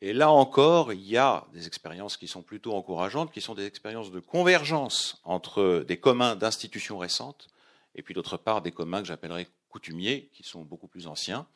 Et 0.00 0.12
là 0.12 0.30
encore, 0.30 0.92
il 0.92 1.06
y 1.06 1.16
a 1.16 1.46
des 1.52 1.66
expériences 1.66 2.16
qui 2.16 2.28
sont 2.28 2.42
plutôt 2.42 2.74
encourageantes, 2.74 3.32
qui 3.32 3.40
sont 3.40 3.54
des 3.54 3.66
expériences 3.66 4.10
de 4.10 4.20
convergence 4.20 5.20
entre 5.24 5.84
des 5.86 5.98
communs 5.98 6.36
d'institutions 6.36 6.98
récentes, 6.98 7.48
et 7.94 8.02
puis 8.02 8.14
d'autre 8.14 8.36
part 8.36 8.60
des 8.60 8.72
communs 8.72 9.00
que 9.00 9.08
j'appellerais 9.08 9.48
coutumiers, 9.68 10.28
qui 10.32 10.42
sont 10.42 10.62
beaucoup 10.62 10.88
plus 10.88 11.06
anciens, 11.06 11.46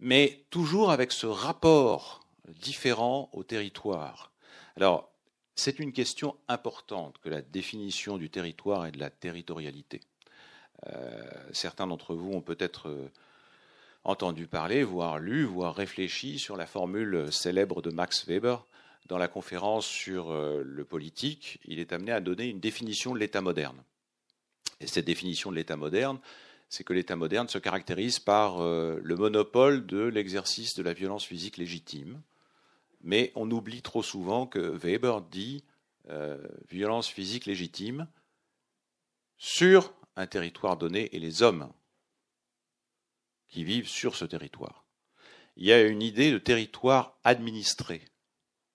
mais 0.00 0.44
toujours 0.50 0.90
avec 0.90 1.12
ce 1.12 1.26
rapport 1.26 2.20
différent 2.48 3.28
au 3.32 3.42
territoire. 3.42 4.32
Alors, 4.76 5.11
c'est 5.54 5.78
une 5.78 5.92
question 5.92 6.36
importante 6.48 7.18
que 7.18 7.28
la 7.28 7.42
définition 7.42 8.16
du 8.16 8.30
territoire 8.30 8.86
et 8.86 8.92
de 8.92 8.98
la 8.98 9.10
territorialité. 9.10 10.00
Euh, 10.86 11.22
certains 11.52 11.86
d'entre 11.86 12.14
vous 12.14 12.32
ont 12.32 12.40
peut-être 12.40 12.88
euh, 12.88 13.08
entendu 14.04 14.46
parler, 14.46 14.82
voire 14.82 15.18
lu, 15.18 15.44
voire 15.44 15.74
réfléchi 15.74 16.38
sur 16.38 16.56
la 16.56 16.66
formule 16.66 17.30
célèbre 17.30 17.82
de 17.82 17.90
Max 17.90 18.26
Weber 18.26 18.66
dans 19.08 19.18
la 19.18 19.28
conférence 19.28 19.86
sur 19.86 20.30
euh, 20.30 20.62
le 20.64 20.84
politique. 20.84 21.60
Il 21.66 21.78
est 21.78 21.92
amené 21.92 22.12
à 22.12 22.20
donner 22.20 22.48
une 22.48 22.60
définition 22.60 23.14
de 23.14 23.18
l'État 23.18 23.42
moderne. 23.42 23.82
Et 24.80 24.86
cette 24.86 25.04
définition 25.04 25.50
de 25.50 25.56
l'État 25.56 25.76
moderne, 25.76 26.18
c'est 26.68 26.82
que 26.82 26.94
l'État 26.94 27.14
moderne 27.14 27.48
se 27.48 27.58
caractérise 27.58 28.18
par 28.18 28.58
le 28.62 29.14
monopole 29.14 29.84
de 29.84 29.98
l'exercice 29.98 30.74
de 30.74 30.82
la 30.82 30.94
violence 30.94 31.24
physique 31.24 31.58
légitime, 31.58 32.20
mais 33.02 33.32
on 33.34 33.50
oublie 33.50 33.82
trop 33.82 34.02
souvent 34.02 34.46
que 34.46 34.58
Weber 34.58 35.20
dit 35.22 35.64
euh, 36.08 36.38
violence 36.68 37.08
physique 37.08 37.46
légitime 37.46 38.08
sur 39.36 39.92
un 40.16 40.26
territoire 40.26 40.76
donné 40.76 41.14
et 41.14 41.18
les 41.18 41.42
hommes 41.42 41.72
qui 43.48 43.64
vivent 43.64 43.88
sur 43.88 44.16
ce 44.16 44.24
territoire. 44.24 44.84
Il 45.56 45.66
y 45.66 45.72
a 45.72 45.82
une 45.82 46.02
idée 46.02 46.32
de 46.32 46.38
territoire 46.38 47.18
administré 47.24 48.04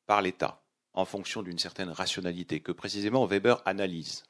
par 0.06 0.22
l'État 0.22 0.64
en 0.94 1.06
fonction 1.06 1.42
d'une 1.42 1.60
certaine 1.60 1.90
rationalité 1.90 2.60
que 2.60 2.72
précisément 2.72 3.26
Weber 3.26 3.62
analyse. 3.66 4.26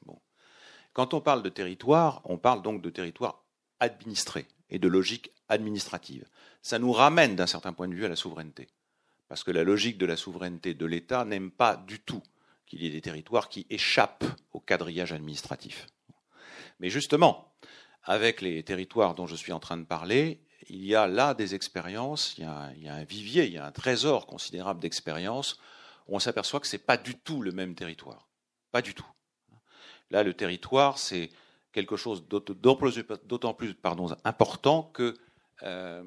Quand 0.92 1.14
on 1.14 1.20
parle 1.20 1.42
de 1.42 1.48
territoire, 1.48 2.20
on 2.24 2.38
parle 2.38 2.62
donc 2.62 2.82
de 2.82 2.90
territoire 2.90 3.44
administré 3.80 4.46
et 4.70 4.78
de 4.78 4.88
logique 4.88 5.32
administrative. 5.48 6.26
Ça 6.62 6.78
nous 6.78 6.92
ramène 6.92 7.36
d'un 7.36 7.46
certain 7.46 7.72
point 7.72 7.88
de 7.88 7.94
vue 7.94 8.04
à 8.04 8.08
la 8.08 8.16
souveraineté 8.16 8.68
parce 9.28 9.44
que 9.44 9.50
la 9.50 9.64
logique 9.64 9.98
de 9.98 10.06
la 10.06 10.16
souveraineté 10.16 10.74
de 10.74 10.86
l'État 10.86 11.24
n'aime 11.24 11.50
pas 11.50 11.76
du 11.76 12.00
tout 12.00 12.22
qu'il 12.66 12.82
y 12.82 12.86
ait 12.86 12.90
des 12.90 13.00
territoires 13.00 13.48
qui 13.48 13.66
échappent 13.70 14.24
au 14.52 14.60
quadrillage 14.60 15.12
administratif. 15.12 15.86
Mais 16.80 16.90
justement, 16.90 17.52
avec 18.02 18.40
les 18.40 18.62
territoires 18.62 19.14
dont 19.14 19.26
je 19.26 19.36
suis 19.36 19.52
en 19.52 19.60
train 19.60 19.76
de 19.76 19.84
parler, 19.84 20.40
il 20.68 20.84
y 20.84 20.94
a 20.94 21.06
là 21.06 21.34
des 21.34 21.54
expériences, 21.54 22.36
il 22.36 22.44
y 22.44 22.46
a, 22.46 22.94
un 22.94 23.04
vivier, 23.04 23.46
il 23.46 23.52
y 23.52 23.58
a 23.58 23.66
un 23.66 23.72
trésor 23.72 24.26
considérable 24.26 24.80
d'expériences 24.80 25.58
où 26.06 26.16
on 26.16 26.18
s'aperçoit 26.18 26.60
que 26.60 26.66
ce 26.66 26.76
n'est 26.76 26.82
pas 26.82 26.96
du 26.96 27.14
tout 27.14 27.42
le 27.42 27.52
même 27.52 27.74
territoire. 27.74 28.28
Pas 28.70 28.82
du 28.82 28.94
tout. 28.94 29.06
Là, 30.10 30.22
le 30.22 30.34
territoire, 30.34 30.98
c'est 30.98 31.30
quelque 31.72 31.96
chose 31.96 32.26
d'autant 32.28 33.54
plus 33.54 33.76
important 34.24 34.82
que 34.82 35.14
euh, 35.62 36.02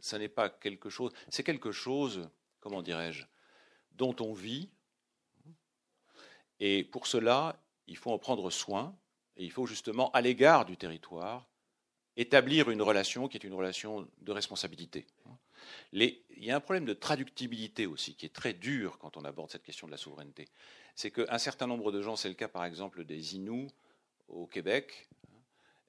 ça 0.00 0.18
n'est 0.18 0.28
pas 0.28 0.48
quelque 0.48 0.88
chose, 0.88 1.12
c'est 1.28 1.42
quelque 1.42 1.70
chose 1.70 2.30
comment 2.62 2.80
dirais-je, 2.80 3.24
dont 3.92 4.16
on 4.20 4.32
vit. 4.32 4.70
Et 6.60 6.84
pour 6.84 7.06
cela, 7.06 7.60
il 7.86 7.98
faut 7.98 8.12
en 8.12 8.18
prendre 8.18 8.48
soin, 8.50 8.96
et 9.36 9.44
il 9.44 9.50
faut 9.50 9.66
justement, 9.66 10.10
à 10.12 10.22
l'égard 10.22 10.64
du 10.64 10.78
territoire, 10.78 11.46
établir 12.16 12.70
une 12.70 12.80
relation 12.80 13.28
qui 13.28 13.36
est 13.36 13.44
une 13.44 13.54
relation 13.54 14.08
de 14.20 14.32
responsabilité. 14.32 15.06
il 15.92 16.22
y 16.36 16.50
a 16.50 16.56
un 16.56 16.60
problème 16.60 16.84
de 16.84 16.94
traductibilité 16.94 17.86
aussi 17.86 18.14
qui 18.14 18.26
est 18.26 18.34
très 18.34 18.52
dur 18.52 18.98
quand 18.98 19.16
on 19.16 19.24
aborde 19.24 19.50
cette 19.50 19.62
question 19.62 19.86
de 19.86 19.92
la 19.92 19.98
souveraineté. 19.98 20.48
C'est 20.94 21.10
qu'un 21.10 21.38
certain 21.38 21.66
nombre 21.66 21.90
de 21.90 22.00
gens, 22.02 22.16
c'est 22.16 22.28
le 22.28 22.34
cas 22.34 22.48
par 22.48 22.64
exemple 22.64 23.04
des 23.04 23.36
Inuits 23.36 23.72
au 24.28 24.46
Québec, 24.46 25.08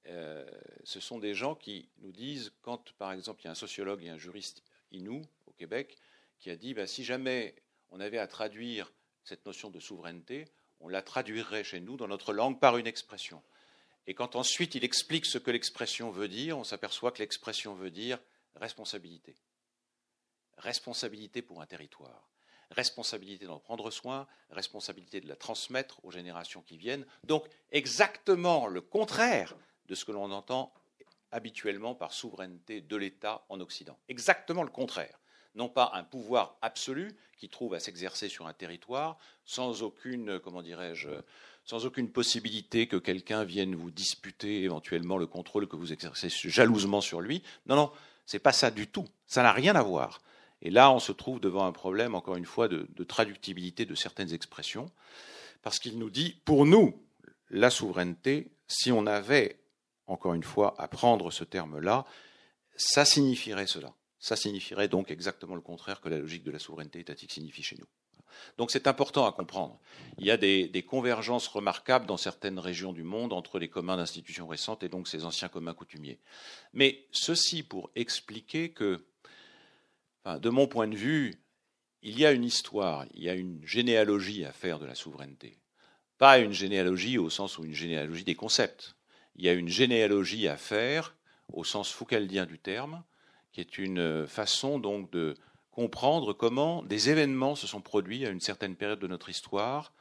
euh, 0.07 0.45
ce 0.83 0.99
sont 0.99 1.19
des 1.19 1.33
gens 1.33 1.55
qui 1.55 1.89
nous 1.99 2.11
disent, 2.11 2.51
quand 2.61 2.93
par 2.93 3.11
exemple 3.11 3.41
il 3.41 3.45
y 3.45 3.47
a 3.47 3.51
un 3.51 3.55
sociologue 3.55 4.03
et 4.03 4.09
un 4.09 4.17
juriste 4.17 4.63
Inou 4.91 5.21
au 5.45 5.51
Québec, 5.51 5.97
qui 6.43 6.49
a 6.49 6.57
dit 6.57 6.73
bah, 6.73 6.87
si 6.87 7.05
jamais 7.05 7.55
on 7.89 8.01
avait 8.01 8.17
à 8.17 8.27
traduire 8.27 8.91
cette 9.23 9.45
notion 9.45 9.69
de 9.69 9.79
souveraineté, 9.79 10.45
on 10.81 10.89
la 10.89 11.01
traduirait 11.01 11.63
chez 11.63 11.79
nous 11.79 11.95
dans 11.95 12.09
notre 12.09 12.33
langue 12.33 12.59
par 12.59 12.77
une 12.77 12.85
expression. 12.85 13.41
Et 14.07 14.13
quand 14.13 14.35
ensuite 14.35 14.75
il 14.75 14.83
explique 14.83 15.25
ce 15.25 15.37
que 15.37 15.51
l'expression 15.51 16.11
veut 16.11 16.27
dire, 16.27 16.57
on 16.57 16.65
s'aperçoit 16.65 17.13
que 17.13 17.19
l'expression 17.19 17.73
veut 17.73 17.91
dire 17.91 18.19
responsabilité. 18.55 19.37
Responsabilité 20.57 21.41
pour 21.41 21.61
un 21.61 21.65
territoire. 21.65 22.29
Responsabilité 22.71 23.45
d'en 23.45 23.59
prendre 23.59 23.89
soin, 23.89 24.27
responsabilité 24.49 25.21
de 25.21 25.29
la 25.29 25.37
transmettre 25.37 26.03
aux 26.03 26.11
générations 26.11 26.61
qui 26.61 26.77
viennent. 26.77 27.05
Donc 27.23 27.47
exactement 27.71 28.67
le 28.67 28.81
contraire 28.81 29.55
de 29.85 29.95
ce 29.95 30.03
que 30.03 30.11
l'on 30.11 30.31
entend 30.31 30.73
habituellement 31.31 31.95
par 31.95 32.11
souveraineté 32.11 32.81
de 32.81 32.95
l'État 32.97 33.45
en 33.47 33.61
Occident. 33.61 33.97
Exactement 34.09 34.63
le 34.63 34.69
contraire 34.69 35.17
non 35.55 35.69
pas 35.69 35.91
un 35.93 36.03
pouvoir 36.03 36.55
absolu 36.61 37.15
qui 37.37 37.49
trouve 37.49 37.73
à 37.73 37.79
s'exercer 37.79 38.29
sur 38.29 38.47
un 38.47 38.53
territoire 38.53 39.17
sans 39.45 39.83
aucune, 39.83 40.39
comment 40.39 40.61
dirais-je, 40.61 41.09
sans 41.65 41.85
aucune 41.85 42.09
possibilité 42.09 42.87
que 42.87 42.97
quelqu'un 42.97 43.43
vienne 43.43 43.75
vous 43.75 43.91
disputer 43.91 44.63
éventuellement 44.63 45.17
le 45.17 45.27
contrôle 45.27 45.67
que 45.67 45.75
vous 45.75 45.93
exercez 45.93 46.29
jalousement 46.29 47.01
sur 47.01 47.21
lui. 47.21 47.43
Non, 47.65 47.75
non, 47.75 47.91
c'est 48.25 48.39
pas 48.39 48.53
ça 48.53 48.71
du 48.71 48.87
tout. 48.87 49.05
Ça 49.27 49.43
n'a 49.43 49.51
rien 49.51 49.75
à 49.75 49.83
voir. 49.83 50.21
Et 50.61 50.69
là, 50.69 50.91
on 50.91 50.99
se 50.99 51.11
trouve 51.11 51.39
devant 51.39 51.65
un 51.65 51.71
problème, 51.71 52.15
encore 52.15 52.35
une 52.35 52.45
fois, 52.45 52.67
de, 52.67 52.87
de 52.89 53.03
traductibilité 53.03 53.85
de 53.85 53.95
certaines 53.95 54.33
expressions, 54.33 54.89
parce 55.61 55.79
qu'il 55.79 55.99
nous 55.99 56.09
dit, 56.09 56.37
pour 56.45 56.65
nous, 56.65 56.97
la 57.49 57.69
souveraineté, 57.69 58.49
si 58.67 58.91
on 58.91 59.05
avait, 59.05 59.59
encore 60.07 60.33
une 60.33 60.43
fois, 60.43 60.73
à 60.77 60.87
prendre 60.87 61.31
ce 61.31 61.43
terme-là, 61.43 62.05
ça 62.75 63.05
signifierait 63.05 63.67
cela 63.67 63.93
ça 64.23 64.37
signifierait 64.37 64.87
donc 64.87 65.11
exactement 65.11 65.53
le 65.53 65.59
contraire 65.59 65.99
que 65.99 66.07
la 66.07 66.17
logique 66.17 66.45
de 66.45 66.51
la 66.51 66.57
souveraineté 66.57 66.97
étatique 66.97 67.33
signifie 67.33 67.61
chez 67.61 67.75
nous. 67.75 67.85
Donc 68.57 68.71
c'est 68.71 68.87
important 68.87 69.25
à 69.25 69.33
comprendre. 69.33 69.77
Il 70.17 70.25
y 70.25 70.31
a 70.31 70.37
des, 70.37 70.85
convergences 70.87 71.49
remarquables 71.49 72.05
dans 72.05 72.15
certaines 72.15 72.57
régions 72.57 72.93
du 72.93 73.03
monde 73.03 73.33
entre 73.33 73.59
les 73.59 73.67
communs 73.67 73.97
d'institutions 73.97 74.47
récentes 74.47 74.81
et 74.81 74.87
donc 74.87 75.09
ces 75.09 75.25
anciens 75.25 75.49
communs 75.49 75.73
coutumiers. 75.73 76.19
Mais 76.71 77.05
ceci 77.11 77.63
pour 77.63 77.91
expliquer 77.95 78.71
que 78.71 79.05
de 80.25 80.49
mon 80.49 80.67
point 80.67 80.87
de 80.87 80.95
vue, 80.95 81.35
il 82.01 82.17
y 82.17 82.25
a 82.25 82.31
une 82.31 82.45
histoire, 82.45 83.05
il 83.13 83.23
y 83.23 83.29
a 83.29 83.33
une 83.33 83.59
généalogie 83.65 84.45
à 84.45 84.53
faire 84.53 84.79
de 84.79 84.85
la 84.85 84.95
souveraineté. 84.95 85.57
Pas 86.17 86.39
une 86.39 86.53
généalogie 86.53 87.17
au 87.17 87.29
sens 87.29 87.57
où 87.57 87.65
une 87.65 87.75
généalogie 87.75 88.23
des 88.23 88.35
concepts. 88.35 88.95
Il 89.35 89.43
y 89.43 89.49
a 89.49 89.53
une 89.53 89.67
généalogie 89.67 90.47
à 90.47 90.55
faire 90.55 91.13
au 91.51 91.65
sens 91.65 91.91
foucaldien 91.91 92.45
du 92.45 92.57
terme, 92.57 93.03
qui 93.53 93.61
est 93.61 93.77
une 93.77 94.27
façon 94.27 94.79
donc 94.79 95.09
de 95.11 95.35
comprendre 95.71 96.33
comment 96.33 96.83
des 96.83 97.09
événements 97.09 97.55
se 97.55 97.67
sont 97.67 97.81
produits 97.81 98.25
à 98.25 98.29
une 98.29 98.41
certaine 98.41 98.75
période 98.75 98.99
de 98.99 99.07
notre 99.07 99.29
histoire 99.29 99.93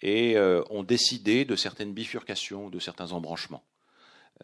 et 0.00 0.36
euh, 0.36 0.62
ont 0.70 0.82
décidé 0.82 1.44
de 1.44 1.56
certaines 1.56 1.92
bifurcations, 1.92 2.70
de 2.70 2.78
certains 2.78 3.12
embranchements. 3.12 3.64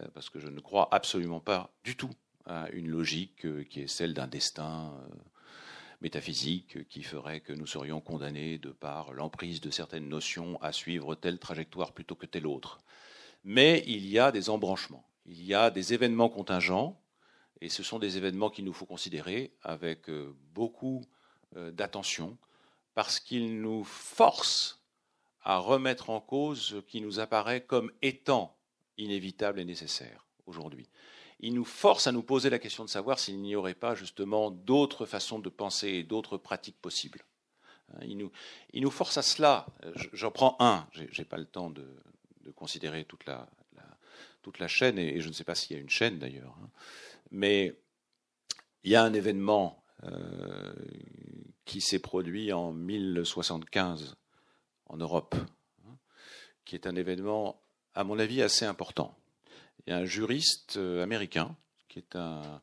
Euh, 0.01 0.07
parce 0.15 0.29
que 0.29 0.39
je 0.39 0.49
ne 0.49 0.61
crois 0.61 0.89
absolument 0.93 1.41
pas 1.41 1.71
du 1.83 1.97
tout 1.97 2.11
à 2.45 2.69
une 2.71 2.89
logique 2.89 3.47
euh, 3.47 3.65
qui 3.65 3.81
est 3.81 3.89
celle 3.89 4.15
d'un 4.15 4.27
destin 4.27 4.93
métaphysique 6.03 6.87
qui 6.89 7.03
ferait 7.03 7.41
que 7.41 7.55
nous 7.55 7.67
serions 7.67 8.01
condamnés 8.01 8.59
de 8.59 8.71
par 8.71 9.13
l'emprise 9.13 9.61
de 9.63 9.71
certaines 9.71 10.09
notions 10.09 10.61
à 10.63 10.73
suivre 10.73 11.15
telle 11.15 11.39
trajectoire 11.39 11.93
plutôt 11.93 12.15
que 12.15 12.27
telle 12.27 12.47
autre. 12.47 12.81
Mais 13.45 13.83
il 13.87 14.07
y 14.07 14.19
a 14.19 14.31
des 14.31 14.51
embranchements, 14.51 15.09
il 15.25 15.43
y 15.43 15.55
a 15.55 15.71
des 15.71 15.95
événements 15.95 16.29
contingents 16.29 17.01
et 17.61 17.69
ce 17.69 17.83
sont 17.83 17.99
des 17.99 18.17
événements 18.17 18.51
qu'il 18.51 18.65
nous 18.65 18.73
faut 18.73 18.87
considérer 18.87 19.53
avec 19.63 20.09
euh, 20.09 20.35
beaucoup 20.55 21.03
euh, 21.57 21.71
d'attention, 21.71 22.37
parce 22.95 23.21
qu'ils 23.21 23.61
nous 23.61 23.85
forcent 23.85 24.83
à 25.43 25.59
remettre 25.59 26.11
en 26.11 26.21
cause 26.21 26.61
ce 26.61 26.77
qui 26.77 27.01
nous 27.01 27.21
apparaît 27.21 27.63
comme 27.63 27.93
étant 28.03 28.57
inévitable 28.99 29.61
et 29.61 29.65
nécessaire 29.65 30.27
aujourd'hui. 30.47 30.89
Ils 31.41 31.55
nous 31.55 31.65
forcent 31.65 32.07
à 32.07 32.13
nous 32.13 32.23
poser 32.23 32.51
la 32.51 32.59
question 32.59 32.85
de 32.85 32.91
savoir 32.91 33.19
s'il 33.19 33.41
n'y 33.41 33.55
aurait 33.55 33.75
pas 33.75 33.95
justement 33.95 34.51
d'autres 34.51 35.05
façons 35.07 35.39
de 35.39 35.51
penser 35.51 35.89
et 35.89 36.03
d'autres 36.03 36.39
pratiques 36.39 36.81
possibles. 36.81 37.25
Hein, 37.93 38.01
ils 38.03 38.17
nous, 38.17 38.33
nous 38.75 38.91
forcent 38.91 39.19
à 39.19 39.23
cela. 39.23 39.67
J'en 40.13 40.31
prends 40.31 40.57
un, 40.61 40.87
je 40.93 41.03
n'ai 41.03 41.25
pas 41.27 41.37
le 41.37 41.45
temps 41.45 41.71
de, 41.71 41.87
considérer 42.55 43.05
toute 43.05 43.27
la, 43.27 43.47
toute 44.43 44.61
la 44.61 44.69
chaîne, 44.69 44.99
et, 44.99 45.21
je 45.21 45.29
ne 45.29 45.33
sais 45.33 45.45
pas 45.45 45.55
s'il 45.55 45.77
y 45.77 45.79
a 45.79 45.83
une 45.83 45.91
chaîne 45.91 46.19
d'ailleurs. 46.19 46.57
Hein. 46.63 46.71
Mais 47.31 47.77
il 48.85 48.91
y 48.91 48.97
a 48.97 49.03
un 49.03 49.13
événement 49.13 49.83
euh, 50.05 50.73
qui 51.65 51.81
s'est 51.81 51.99
produit 51.99 52.53
en 52.53 52.73
1075 52.73 54.17
en 54.87 54.97
Europe, 54.97 55.35
hein, 55.85 55.97
qui 56.65 56.77
est 56.77 56.87
un 56.87 56.95
événement, 56.95 57.61
à 57.95 58.05
mon 58.05 58.19
avis, 58.19 58.43
assez 58.43 58.65
important. 58.65 59.19
Il 59.87 59.91
y 59.91 59.93
a 59.93 59.99
un 59.99 60.05
juriste 60.05 60.77
euh, 60.77 61.03
américain 61.03 61.57
qui 61.89 61.99
est 61.99 62.15
un, 62.15 62.61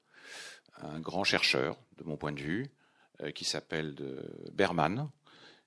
grand 1.00 1.24
chercheur, 1.24 1.78
de 1.98 2.04
mon 2.04 2.18
point 2.18 2.32
de 2.32 2.40
vue, 2.40 2.70
euh, 3.22 3.32
qui 3.32 3.46
s'appelle 3.46 3.96
Berman, 4.52 5.10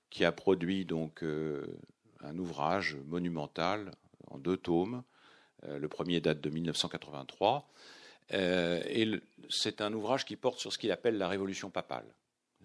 qui 0.09 0.25
a 0.25 0.31
produit 0.31 0.85
donc 0.85 1.23
un 1.23 2.37
ouvrage 2.37 2.95
monumental 3.05 3.91
en 4.27 4.37
deux 4.37 4.57
tomes. 4.57 5.03
le 5.63 5.87
premier 5.87 6.21
date 6.21 6.39
de 6.39 6.49
1983 6.49 7.67
euh, 7.67 7.96
et 8.29 9.21
c'est 9.49 9.81
un 9.81 9.93
ouvrage 9.93 10.25
qui 10.25 10.35
porte 10.35 10.59
sur 10.59 10.73
ce 10.73 10.77
qu'il 10.77 10.91
appelle 10.91 11.17
la 11.17 11.27
révolution 11.27 11.69
papale, 11.69 12.05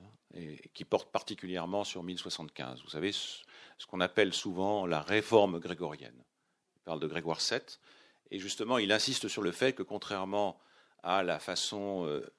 hein, 0.01 0.09
et 0.35 0.69
qui 0.75 0.85
porte 0.85 1.11
particulièrement 1.11 1.85
sur 1.85 2.03
1075. 2.03 2.83
Vous 2.83 2.91
savez, 2.91 3.13
ce 3.13 3.87
qu'on 3.87 4.01
appelle 4.01 4.33
souvent 4.33 4.87
la 4.87 5.01
réforme 5.01 5.59
grégorienne. 5.59 6.25
Il 6.77 6.83
parle 6.85 7.01
de 7.01 7.07
Grégoire 7.07 7.39
VII, 7.39 7.61
et 8.31 8.39
justement, 8.39 8.79
il 8.79 8.91
insiste 8.93 9.29
sur 9.29 9.43
le 9.43 9.53
fait 9.53 9.73
que, 9.73 9.83
contrairement 9.83 10.59
à 11.03 11.23
la 11.23 11.39
façon 11.39 12.07
euh, 12.07 12.33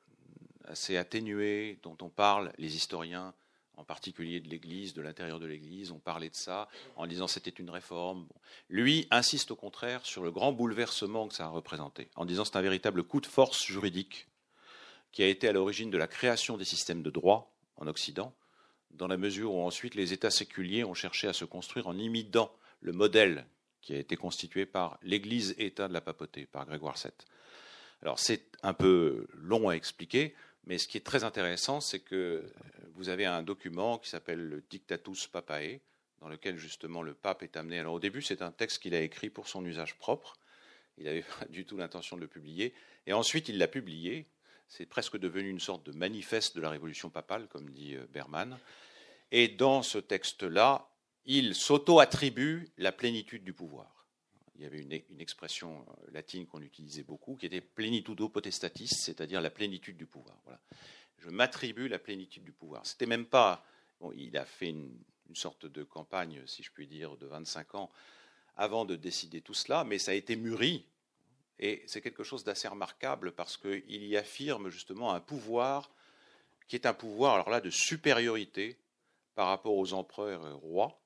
assez 0.65 0.97
atténuée 0.97 1.79
dont 1.83 1.97
on 2.01 2.09
parle, 2.09 2.51
les 2.57 2.75
historiens 2.75 3.33
en 3.77 3.83
particulier 3.83 4.39
de 4.39 4.49
l'Église, 4.49 4.93
de 4.93 5.01
l'intérieur 5.01 5.39
de 5.39 5.45
l'Église. 5.45 5.91
On 5.91 5.99
parlait 5.99 6.29
de 6.29 6.35
ça 6.35 6.67
en 6.95 7.07
disant 7.07 7.27
c'était 7.27 7.49
une 7.49 7.69
réforme. 7.69 8.27
Lui 8.69 9.07
insiste 9.11 9.51
au 9.51 9.55
contraire 9.55 10.05
sur 10.05 10.23
le 10.23 10.31
grand 10.31 10.51
bouleversement 10.51 11.27
que 11.27 11.35
ça 11.35 11.45
a 11.45 11.49
représenté, 11.49 12.09
en 12.15 12.25
disant 12.25 12.45
c'est 12.45 12.57
un 12.57 12.61
véritable 12.61 13.03
coup 13.03 13.21
de 13.21 13.27
force 13.27 13.65
juridique 13.65 14.27
qui 15.11 15.23
a 15.23 15.27
été 15.27 15.47
à 15.47 15.51
l'origine 15.51 15.91
de 15.91 15.97
la 15.97 16.07
création 16.07 16.57
des 16.57 16.65
systèmes 16.65 17.03
de 17.03 17.11
droit 17.11 17.51
en 17.77 17.87
Occident, 17.87 18.33
dans 18.91 19.07
la 19.07 19.17
mesure 19.17 19.53
où 19.53 19.61
ensuite 19.61 19.95
les 19.95 20.13
États 20.13 20.31
séculiers 20.31 20.83
ont 20.83 20.93
cherché 20.93 21.27
à 21.27 21.33
se 21.33 21.45
construire 21.45 21.87
en 21.87 21.97
imitant 21.97 22.51
le 22.81 22.93
modèle 22.93 23.45
qui 23.81 23.93
a 23.93 23.97
été 23.97 24.15
constitué 24.15 24.65
par 24.65 24.97
l'Église-État 25.03 25.87
de 25.87 25.93
la 25.93 26.01
papauté, 26.01 26.45
par 26.45 26.65
Grégoire 26.65 26.95
VII. 26.95 27.11
Alors 28.01 28.19
c'est 28.19 28.43
un 28.63 28.73
peu 28.73 29.27
long 29.33 29.69
à 29.69 29.73
expliquer, 29.73 30.35
mais 30.65 30.77
ce 30.77 30.87
qui 30.87 30.97
est 30.97 31.05
très 31.05 31.23
intéressant, 31.23 31.81
c'est 31.81 31.99
que 31.99 32.43
vous 32.93 33.09
avez 33.09 33.25
un 33.25 33.43
document 33.43 33.97
qui 33.97 34.09
s'appelle 34.09 34.39
le 34.39 34.63
Dictatus 34.69 35.27
Papae, 35.27 35.79
dans 36.21 36.29
lequel 36.29 36.57
justement 36.57 37.01
le 37.01 37.13
pape 37.13 37.43
est 37.43 37.57
amené. 37.57 37.79
Alors 37.79 37.95
au 37.95 37.99
début, 37.99 38.21
c'est 38.21 38.41
un 38.41 38.51
texte 38.51 38.81
qu'il 38.81 38.95
a 38.95 39.01
écrit 39.01 39.29
pour 39.29 39.47
son 39.47 39.65
usage 39.65 39.97
propre. 39.97 40.37
Il 40.97 41.05
n'avait 41.05 41.25
pas 41.39 41.45
du 41.45 41.65
tout 41.65 41.77
l'intention 41.77 42.15
de 42.15 42.21
le 42.21 42.27
publier. 42.27 42.73
Et 43.05 43.13
ensuite, 43.13 43.49
il 43.49 43.57
l'a 43.57 43.67
publié. 43.67 44.25
C'est 44.69 44.85
presque 44.85 45.17
devenu 45.17 45.49
une 45.49 45.59
sorte 45.59 45.85
de 45.85 45.91
manifeste 45.91 46.55
de 46.55 46.61
la 46.61 46.69
révolution 46.69 47.09
papale, 47.09 47.47
comme 47.47 47.69
dit 47.69 47.95
euh, 47.95 48.05
Berman. 48.09 48.57
Et 49.31 49.49
dans 49.49 49.81
ce 49.83 49.97
texte-là, 49.97 50.87
il 51.25 51.55
s'auto-attribue 51.55 52.69
la 52.77 52.91
plénitude 52.91 53.43
du 53.43 53.53
pouvoir. 53.53 53.92
Il 54.55 54.61
y 54.61 54.65
avait 54.65 54.79
une, 54.79 55.19
expression 55.19 55.81
euh, 55.81 56.11
latine 56.11 56.45
qu'on 56.45 56.61
utilisait 56.61 57.03
beaucoup, 57.03 57.35
qui 57.35 57.47
était 57.47 57.61
plenitudo 57.61 58.29
potestatis, 58.29 58.87
c'est-à-dire 58.87 59.41
la 59.41 59.49
plénitude 59.49 59.97
du 59.97 60.05
pouvoir. 60.05 60.37
Voilà 60.45 60.59
je 61.23 61.29
m'attribue 61.29 61.87
la 61.87 61.99
plénitude 61.99 62.43
du 62.43 62.51
pouvoir. 62.51 62.85
C'était 62.85 63.05
même 63.05 63.25
pas. 63.25 63.65
il 64.15 64.37
a 64.37 64.45
fait 64.45 64.69
une, 64.69 64.97
sorte 65.35 65.65
de 65.65 65.83
campagne, 65.83 66.43
si 66.45 66.61
je 66.61 66.71
puis 66.71 66.85
dire, 66.85 67.17
de 67.17 67.25
25 67.25 67.73
ans 67.73 67.89
avant 68.55 68.85
de 68.85 68.95
décider 68.95 69.41
tout 69.41 69.55
cela, 69.55 69.83
mais 69.83 69.97
ça 69.97 70.11
a 70.11 70.13
été 70.13 70.35
mûri. 70.35 70.85
Et 71.57 71.81
c'est 71.87 72.01
quelque 72.01 72.23
chose 72.23 72.43
d'assez 72.43 72.67
remarquable 72.67 73.31
parce 73.31 73.57
qu'il 73.57 74.05
y 74.05 74.15
affirme 74.15 74.69
justement 74.69 75.11
un 75.11 75.19
pouvoir 75.19 75.89
qui 76.67 76.75
est 76.75 76.85
un 76.85 76.93
pouvoir, 76.93 77.33
alors 77.33 77.49
là, 77.49 77.61
de 77.61 77.71
supériorité 77.71 78.77
par 79.33 79.47
rapport 79.47 79.73
aux 79.73 79.93
empereurs 79.93 80.47
et 80.47 80.51
rois, 80.51 81.01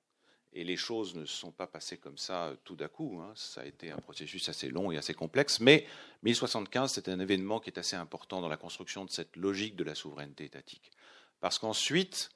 et 0.57 0.63
les 0.63 0.75
choses 0.75 1.13
ne 1.15 1.25
sont 1.25 1.51
pas 1.51 1.67
passées 1.67 1.97
comme 1.97 2.17
ça 2.17 2.47
euh, 2.47 2.55
tout 2.63 2.75
d'un 2.75 2.87
coup. 2.87 3.21
Hein. 3.21 3.31
Ça 3.35 3.61
a 3.61 3.65
été 3.65 3.91
un 3.91 3.97
processus 3.97 4.49
assez 4.49 4.69
long 4.69 4.91
et 4.91 4.97
assez 4.97 5.13
complexe. 5.13 5.59
Mais 5.59 5.85
1075, 6.23 6.91
c'est 6.91 7.09
un 7.09 7.19
événement 7.19 7.59
qui 7.59 7.69
est 7.69 7.77
assez 7.77 7.95
important 7.95 8.41
dans 8.41 8.47
la 8.47 8.57
construction 8.57 9.05
de 9.05 9.11
cette 9.11 9.35
logique 9.35 9.75
de 9.75 9.83
la 9.83 9.93
souveraineté 9.93 10.45
étatique. 10.45 10.91
Parce 11.39 11.59
qu'ensuite, 11.59 12.31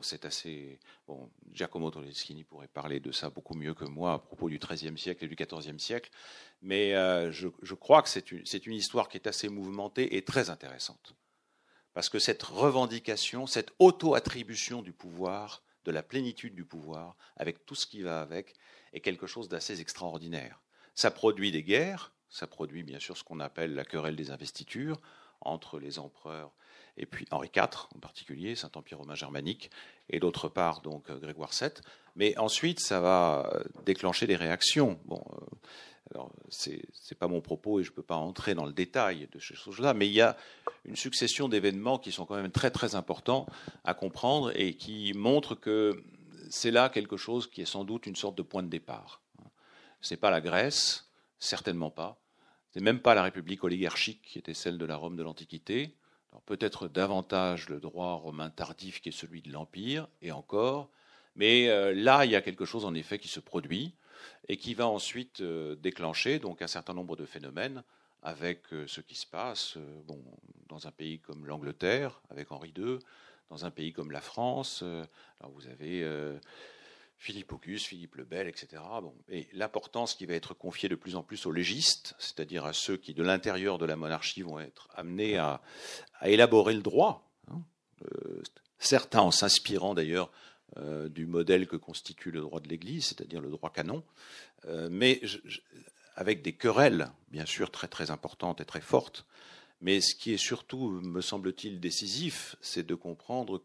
c'est 0.00 0.24
assez. 0.24 0.78
Bon, 1.06 1.30
Giacomo 1.52 1.90
Toleschini 1.90 2.44
pourrait 2.44 2.68
parler 2.68 3.00
de 3.00 3.12
ça 3.12 3.30
beaucoup 3.30 3.54
mieux 3.54 3.74
que 3.74 3.84
moi 3.84 4.14
à 4.14 4.18
propos 4.18 4.48
du 4.48 4.58
XIIIe 4.58 4.98
siècle 4.98 5.24
et 5.24 5.28
du 5.28 5.36
XIVe 5.36 5.78
siècle. 5.78 6.10
Mais 6.62 6.94
euh, 6.94 7.30
je, 7.30 7.48
je, 7.62 7.74
crois 7.74 8.02
que 8.02 8.08
c'est 8.08 8.32
une, 8.32 8.44
une 8.66 8.74
histoire 8.74 9.08
qui 9.08 9.16
est 9.16 9.26
assez 9.26 9.48
mouvementée 9.48 10.16
et 10.16 10.22
très 10.22 10.50
intéressante. 10.50 11.14
Parce 11.94 12.08
que 12.08 12.18
cette 12.18 12.42
revendication, 12.42 13.46
cette 13.46 13.72
auto-attribution 13.78 14.82
du 14.82 14.92
pouvoir, 14.92 15.62
de 15.86 15.92
la 15.92 16.02
plénitude 16.02 16.54
du 16.54 16.64
pouvoir, 16.64 17.16
avec 17.36 17.64
tout 17.64 17.74
ce 17.74 17.86
qui 17.86 18.02
va 18.02 18.20
avec, 18.20 18.54
est 18.92 19.00
quelque 19.00 19.26
chose 19.26 19.48
d'assez 19.48 19.80
extraordinaire. 19.80 20.60
Ça 20.94 21.10
produit 21.10 21.52
des 21.52 21.62
guerres, 21.62 22.12
ça 22.28 22.46
produit 22.46 22.82
bien 22.82 22.98
sûr 22.98 23.16
ce 23.16 23.24
qu'on 23.24 23.40
appelle 23.40 23.74
la 23.74 23.84
querelle 23.84 24.16
des 24.16 24.30
investitures 24.30 25.00
entre 25.40 25.78
les 25.78 25.98
empereurs 25.98 26.52
et 26.96 27.06
puis 27.06 27.26
Henri 27.30 27.50
IV 27.54 27.88
en 27.94 27.98
particulier, 27.98 28.54
Saint-Empire 28.54 28.98
romain 28.98 29.14
germanique, 29.14 29.70
et 30.08 30.20
d'autre 30.20 30.48
part 30.48 30.80
donc 30.80 31.10
Grégoire 31.10 31.50
VII. 31.58 31.70
Mais 32.16 32.36
ensuite, 32.38 32.80
ça 32.80 33.00
va 33.00 33.52
déclencher 33.84 34.26
des 34.26 34.36
réactions. 34.36 34.98
Bon, 35.04 35.22
euh, 35.32 35.56
alors, 36.12 36.30
c'est 36.48 37.18
pas 37.18 37.26
mon 37.26 37.40
propos 37.40 37.80
et 37.80 37.84
je 37.84 37.90
ne 37.90 37.94
peux 37.94 38.02
pas 38.02 38.14
entrer 38.14 38.54
dans 38.54 38.64
le 38.64 38.72
détail 38.72 39.28
de 39.32 39.40
ces 39.40 39.54
choses-là, 39.54 39.92
mais 39.92 40.06
il 40.06 40.12
y 40.12 40.20
a 40.20 40.36
une 40.84 40.94
succession 40.94 41.48
d'événements 41.48 41.98
qui 41.98 42.12
sont 42.12 42.26
quand 42.26 42.36
même 42.36 42.52
très 42.52 42.70
très 42.70 42.94
importants 42.94 43.46
à 43.84 43.92
comprendre 43.92 44.52
et 44.54 44.74
qui 44.74 45.12
montrent 45.14 45.56
que 45.56 46.04
c'est 46.48 46.70
là 46.70 46.88
quelque 46.88 47.16
chose 47.16 47.50
qui 47.50 47.60
est 47.62 47.66
sans 47.66 47.84
doute 47.84 48.06
une 48.06 48.14
sorte 48.14 48.38
de 48.38 48.42
point 48.42 48.62
de 48.62 48.68
départ. 48.68 49.20
Ce 50.00 50.14
n'est 50.14 50.18
pas 50.18 50.30
la 50.30 50.40
Grèce, 50.40 51.10
certainement 51.40 51.90
pas. 51.90 52.20
Ce 52.72 52.78
n'est 52.78 52.84
même 52.84 53.00
pas 53.00 53.14
la 53.14 53.24
République 53.24 53.64
oligarchique 53.64 54.22
qui 54.22 54.38
était 54.38 54.54
celle 54.54 54.78
de 54.78 54.84
la 54.84 54.96
Rome 54.96 55.16
de 55.16 55.24
l'Antiquité. 55.24 55.96
Peut-être 56.44 56.88
davantage 56.88 57.68
le 57.68 57.80
droit 57.80 58.14
romain 58.14 58.50
tardif 58.50 59.00
qui 59.00 59.08
est 59.08 59.12
celui 59.12 59.42
de 59.42 59.50
l'Empire, 59.50 60.08
et 60.22 60.32
encore. 60.32 60.90
Mais 61.36 61.68
euh, 61.68 61.94
là, 61.94 62.24
il 62.24 62.30
y 62.30 62.36
a 62.36 62.42
quelque 62.42 62.64
chose 62.64 62.84
en 62.84 62.94
effet 62.94 63.18
qui 63.18 63.28
se 63.28 63.40
produit 63.40 63.92
et 64.48 64.56
qui 64.56 64.74
va 64.74 64.86
ensuite 64.86 65.40
euh, 65.40 65.76
déclencher 65.76 66.38
donc 66.38 66.62
un 66.62 66.66
certain 66.66 66.94
nombre 66.94 67.16
de 67.16 67.26
phénomènes 67.26 67.82
avec 68.22 68.72
euh, 68.72 68.86
ce 68.86 69.00
qui 69.00 69.14
se 69.14 69.26
passe 69.26 69.76
bon, 70.06 70.18
dans 70.68 70.86
un 70.86 70.90
pays 70.90 71.18
comme 71.20 71.46
l'Angleterre, 71.46 72.20
avec 72.30 72.50
Henri 72.52 72.72
II, 72.76 72.98
dans 73.50 73.64
un 73.64 73.70
pays 73.70 73.92
comme 73.92 74.10
la 74.10 74.20
France. 74.20 74.82
Alors 75.40 75.52
vous 75.52 75.68
avez 75.68 76.04
Philippe 77.18 77.52
Auguste, 77.52 77.86
Philippe 77.86 78.16
le 78.16 78.24
Bel, 78.24 78.46
etc. 78.46 78.82
Bon, 79.02 79.14
et 79.28 79.48
l'importance 79.52 80.14
qui 80.14 80.26
va 80.26 80.34
être 80.34 80.54
confiée 80.54 80.88
de 80.88 80.94
plus 80.94 81.16
en 81.16 81.22
plus 81.22 81.46
aux 81.46 81.52
légistes, 81.52 82.14
c'est-à-dire 82.18 82.66
à 82.66 82.72
ceux 82.72 82.96
qui, 82.96 83.14
de 83.14 83.22
l'intérieur 83.22 83.78
de 83.78 83.86
la 83.86 83.96
monarchie, 83.96 84.42
vont 84.42 84.60
être 84.60 84.88
amenés 84.94 85.38
à, 85.38 85.60
élaborer 86.22 86.74
le 86.74 86.82
droit. 86.82 87.30
Hein. 87.50 87.62
certains 88.78 89.20
en 89.20 89.30
s'inspirant 89.30 89.94
d'ailleurs 89.94 90.30
du 91.08 91.26
modèle 91.26 91.66
que 91.66 91.76
constitue 91.76 92.30
le 92.30 92.40
droit 92.40 92.60
de 92.60 92.68
l'Église, 92.68 93.06
c'est-à-dire 93.06 93.40
le 93.40 93.50
droit 93.50 93.72
canon, 93.72 94.02
mais 94.90 95.22
avec 96.16 96.42
des 96.42 96.54
querelles, 96.54 97.10
bien 97.30 97.46
sûr, 97.46 97.70
très 97.70 97.88
très 97.88 98.10
importantes 98.10 98.60
et 98.60 98.64
très 98.64 98.80
fortes. 98.80 99.26
Mais 99.82 100.00
ce 100.00 100.14
qui 100.14 100.32
est 100.32 100.38
surtout, 100.38 100.90
me 101.02 101.20
semble-t-il, 101.20 101.78
décisif, 101.78 102.56
c'est 102.62 102.86
de 102.86 102.94
comprendre 102.94 103.58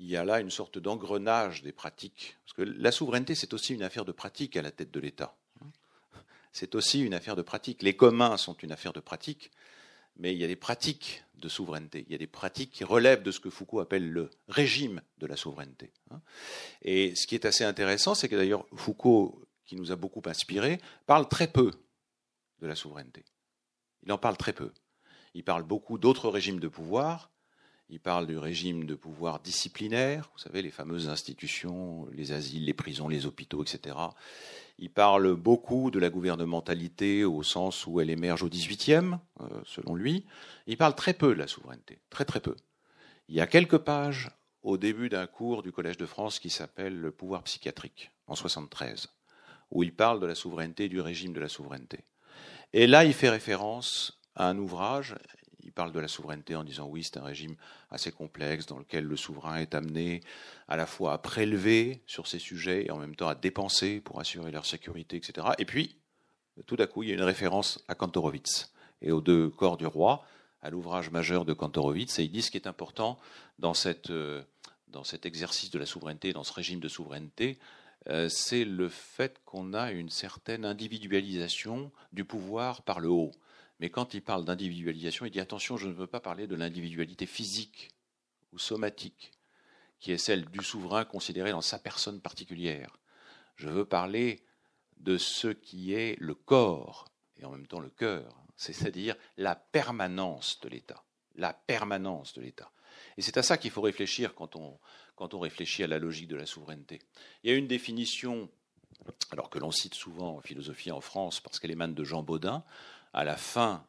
qu'il 0.00 0.08
y 0.08 0.16
a 0.16 0.24
là 0.24 0.40
une 0.40 0.50
sorte 0.50 0.78
d'engrenage 0.78 1.62
des 1.62 1.72
pratiques. 1.72 2.38
Parce 2.46 2.54
que 2.54 2.62
la 2.62 2.90
souveraineté, 2.90 3.34
c'est 3.34 3.52
aussi 3.52 3.74
une 3.74 3.82
affaire 3.82 4.06
de 4.06 4.12
pratique 4.12 4.56
à 4.56 4.62
la 4.62 4.70
tête 4.70 4.90
de 4.90 4.98
l'État. 4.98 5.36
C'est 6.52 6.74
aussi 6.74 7.00
une 7.00 7.12
affaire 7.12 7.36
de 7.36 7.42
pratique. 7.42 7.82
Les 7.82 7.94
communs 7.94 8.38
sont 8.38 8.54
une 8.54 8.72
affaire 8.72 8.94
de 8.94 9.00
pratique, 9.00 9.50
mais 10.16 10.32
il 10.32 10.38
y 10.40 10.44
a 10.44 10.46
des 10.48 10.56
pratiques 10.56 11.22
de 11.34 11.50
souveraineté. 11.50 12.04
Il 12.06 12.12
y 12.12 12.14
a 12.14 12.18
des 12.18 12.26
pratiques 12.26 12.72
qui 12.72 12.82
relèvent 12.82 13.22
de 13.22 13.30
ce 13.30 13.40
que 13.40 13.50
Foucault 13.50 13.80
appelle 13.80 14.10
le 14.10 14.30
régime 14.48 15.02
de 15.18 15.26
la 15.26 15.36
souveraineté. 15.36 15.92
Et 16.80 17.14
ce 17.14 17.26
qui 17.26 17.34
est 17.34 17.44
assez 17.44 17.64
intéressant, 17.64 18.14
c'est 18.14 18.28
que 18.28 18.36
d'ailleurs 18.36 18.66
Foucault 18.74 19.44
qui 19.66 19.76
nous 19.76 19.92
a 19.92 19.96
beaucoup 19.96 20.22
inspiré, 20.24 20.80
parle 21.06 21.28
très 21.28 21.46
peu 21.46 21.70
de 22.60 22.66
la 22.66 22.74
souveraineté. 22.74 23.24
Il 24.02 24.12
en 24.12 24.18
parle 24.18 24.38
très 24.38 24.54
peu. 24.54 24.72
Il 25.34 25.44
parle 25.44 25.62
beaucoup 25.62 25.98
d'autres 25.98 26.30
régimes 26.30 26.58
de 26.58 26.68
pouvoir. 26.68 27.30
Il 27.90 28.00
parle 28.00 28.26
du 28.26 28.38
régime 28.38 28.86
de 28.86 28.94
pouvoir 28.94 29.40
disciplinaire, 29.40 30.30
vous 30.32 30.38
savez, 30.38 30.62
les 30.62 30.70
fameuses 30.70 31.08
institutions, 31.08 32.06
les 32.12 32.32
asiles, 32.32 32.64
les 32.64 32.72
prisons, 32.72 33.08
les 33.08 33.26
hôpitaux, 33.26 33.62
etc. 33.62 33.96
Il 34.78 34.90
parle 34.90 35.34
beaucoup 35.34 35.90
de 35.90 35.98
la 35.98 36.08
gouvernementalité 36.08 37.24
au 37.24 37.42
sens 37.42 37.86
où 37.86 38.00
elle 38.00 38.10
émerge 38.10 38.44
au 38.44 38.48
XVIIIe, 38.48 39.18
euh, 39.40 39.60
selon 39.64 39.94
lui. 39.94 40.24
Il 40.66 40.76
parle 40.76 40.94
très 40.94 41.14
peu 41.14 41.34
de 41.34 41.40
la 41.40 41.48
souveraineté, 41.48 41.98
très 42.10 42.24
très 42.24 42.40
peu. 42.40 42.54
Il 43.28 43.34
y 43.34 43.40
a 43.40 43.48
quelques 43.48 43.78
pages 43.78 44.30
au 44.62 44.76
début 44.76 45.08
d'un 45.08 45.26
cours 45.26 45.62
du 45.62 45.72
Collège 45.72 45.98
de 45.98 46.06
France 46.06 46.38
qui 46.38 46.50
s'appelle 46.50 46.96
Le 46.96 47.10
pouvoir 47.10 47.42
psychiatrique, 47.42 48.12
en 48.28 48.36
73 48.36 49.08
où 49.70 49.82
il 49.82 49.94
parle 49.94 50.20
de 50.20 50.26
la 50.26 50.34
souveraineté 50.34 50.84
et 50.84 50.88
du 50.88 51.00
régime 51.00 51.32
de 51.32 51.40
la 51.40 51.48
souveraineté. 51.48 52.04
Et 52.72 52.86
là, 52.86 53.04
il 53.04 53.14
fait 53.14 53.30
référence 53.30 54.20
à 54.34 54.48
un 54.48 54.58
ouvrage, 54.58 55.16
il 55.62 55.72
parle 55.72 55.92
de 55.92 56.00
la 56.00 56.08
souveraineté 56.08 56.54
en 56.56 56.64
disant 56.64 56.86
oui, 56.86 57.04
c'est 57.04 57.16
un 57.16 57.24
régime 57.24 57.56
assez 57.90 58.12
complexe 58.12 58.66
dans 58.66 58.78
lequel 58.78 59.04
le 59.04 59.16
souverain 59.16 59.56
est 59.56 59.74
amené 59.74 60.22
à 60.68 60.76
la 60.76 60.86
fois 60.86 61.12
à 61.12 61.18
prélever 61.18 62.02
sur 62.06 62.26
ces 62.26 62.38
sujets 62.38 62.86
et 62.86 62.90
en 62.90 62.98
même 62.98 63.16
temps 63.16 63.28
à 63.28 63.34
dépenser 63.34 64.00
pour 64.00 64.20
assurer 64.20 64.50
leur 64.50 64.66
sécurité, 64.66 65.16
etc. 65.16 65.48
Et 65.58 65.64
puis, 65.64 65.96
tout 66.66 66.76
à 66.78 66.86
coup, 66.86 67.02
il 67.02 67.08
y 67.08 67.12
a 67.12 67.14
une 67.14 67.22
référence 67.22 67.84
à 67.88 67.94
Kantorowicz 67.94 68.72
et 69.02 69.12
aux 69.12 69.20
deux 69.20 69.48
corps 69.50 69.76
du 69.76 69.86
roi, 69.86 70.24
à 70.62 70.70
l'ouvrage 70.70 71.10
majeur 71.10 71.44
de 71.44 71.52
Kantorowicz, 71.52 72.18
et 72.18 72.24
il 72.24 72.30
dit 72.30 72.42
ce 72.42 72.50
qui 72.50 72.58
est 72.58 72.66
important 72.66 73.18
euh, 74.10 74.42
dans 74.88 75.04
cet 75.04 75.26
exercice 75.26 75.70
de 75.70 75.78
la 75.78 75.86
souveraineté, 75.86 76.32
dans 76.32 76.44
ce 76.44 76.52
régime 76.52 76.80
de 76.80 76.88
souveraineté, 76.88 77.58
euh, 78.08 78.28
c'est 78.28 78.64
le 78.64 78.88
fait 78.88 79.40
qu'on 79.44 79.74
a 79.74 79.92
une 79.92 80.10
certaine 80.10 80.64
individualisation 80.64 81.90
du 82.12 82.24
pouvoir 82.24 82.82
par 82.82 83.00
le 83.00 83.08
haut. 83.08 83.32
Mais 83.80 83.88
quand 83.88 84.12
il 84.12 84.22
parle 84.22 84.44
d'individualisation, 84.44 85.24
il 85.24 85.30
dit 85.30 85.40
attention, 85.40 85.78
je 85.78 85.88
ne 85.88 85.94
veux 85.94 86.06
pas 86.06 86.20
parler 86.20 86.46
de 86.46 86.54
l'individualité 86.54 87.24
physique 87.24 87.88
ou 88.52 88.58
somatique, 88.58 89.32
qui 89.98 90.12
est 90.12 90.18
celle 90.18 90.44
du 90.44 90.62
souverain 90.62 91.06
considéré 91.06 91.50
dans 91.50 91.62
sa 91.62 91.78
personne 91.78 92.20
particulière. 92.20 92.98
Je 93.56 93.68
veux 93.68 93.86
parler 93.86 94.44
de 94.98 95.16
ce 95.16 95.48
qui 95.48 95.94
est 95.94 96.16
le 96.20 96.34
corps 96.34 97.06
et 97.38 97.44
en 97.46 97.52
même 97.52 97.66
temps 97.66 97.80
le 97.80 97.88
cœur, 97.88 98.44
c'est-à-dire 98.54 99.16
la 99.38 99.56
permanence 99.56 100.60
de 100.60 100.68
l'État. 100.68 101.02
La 101.36 101.54
permanence 101.54 102.34
de 102.34 102.42
l'État. 102.42 102.70
Et 103.16 103.22
c'est 103.22 103.38
à 103.38 103.42
ça 103.42 103.56
qu'il 103.56 103.70
faut 103.70 103.80
réfléchir 103.80 104.34
quand 104.34 104.56
on, 104.56 104.78
quand 105.16 105.32
on 105.32 105.40
réfléchit 105.40 105.82
à 105.82 105.86
la 105.86 105.98
logique 105.98 106.28
de 106.28 106.36
la 106.36 106.44
souveraineté. 106.44 107.00
Il 107.42 107.50
y 107.50 107.54
a 107.54 107.56
une 107.56 107.66
définition, 107.66 108.50
alors 109.30 109.48
que 109.48 109.58
l'on 109.58 109.70
cite 109.70 109.94
souvent 109.94 110.36
en 110.36 110.40
philosophie 110.42 110.90
en 110.90 111.00
France, 111.00 111.40
parce 111.40 111.58
qu'elle 111.58 111.70
émane 111.70 111.94
de 111.94 112.04
Jean 112.04 112.22
Baudin, 112.22 112.62
à 113.12 113.24
la 113.24 113.36
fin 113.36 113.84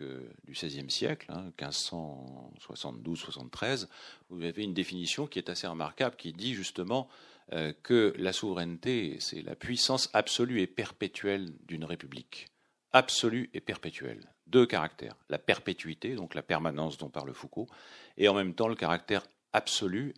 euh, 0.00 0.28
du 0.44 0.52
XVIe 0.52 0.90
siècle, 0.90 1.32
1572-73, 1.58 3.84
hein, 3.84 3.88
vous 4.28 4.44
avez 4.44 4.62
une 4.62 4.74
définition 4.74 5.26
qui 5.26 5.38
est 5.38 5.48
assez 5.48 5.66
remarquable, 5.66 6.16
qui 6.16 6.32
dit 6.32 6.54
justement 6.54 7.08
euh, 7.52 7.72
que 7.82 8.14
la 8.18 8.32
souveraineté, 8.32 9.16
c'est 9.20 9.42
la 9.42 9.54
puissance 9.54 10.10
absolue 10.12 10.60
et 10.60 10.66
perpétuelle 10.66 11.52
d'une 11.66 11.84
république. 11.84 12.48
Absolue 12.92 13.50
et 13.54 13.60
perpétuelle. 13.60 14.28
Deux 14.46 14.66
caractères. 14.66 15.16
La 15.28 15.38
perpétuité, 15.38 16.14
donc 16.14 16.34
la 16.34 16.42
permanence 16.42 16.98
dont 16.98 17.08
parle 17.08 17.34
Foucault, 17.34 17.66
et 18.16 18.28
en 18.28 18.34
même 18.34 18.54
temps 18.54 18.68
le 18.68 18.76
caractère 18.76 19.24
absolu 19.52 20.14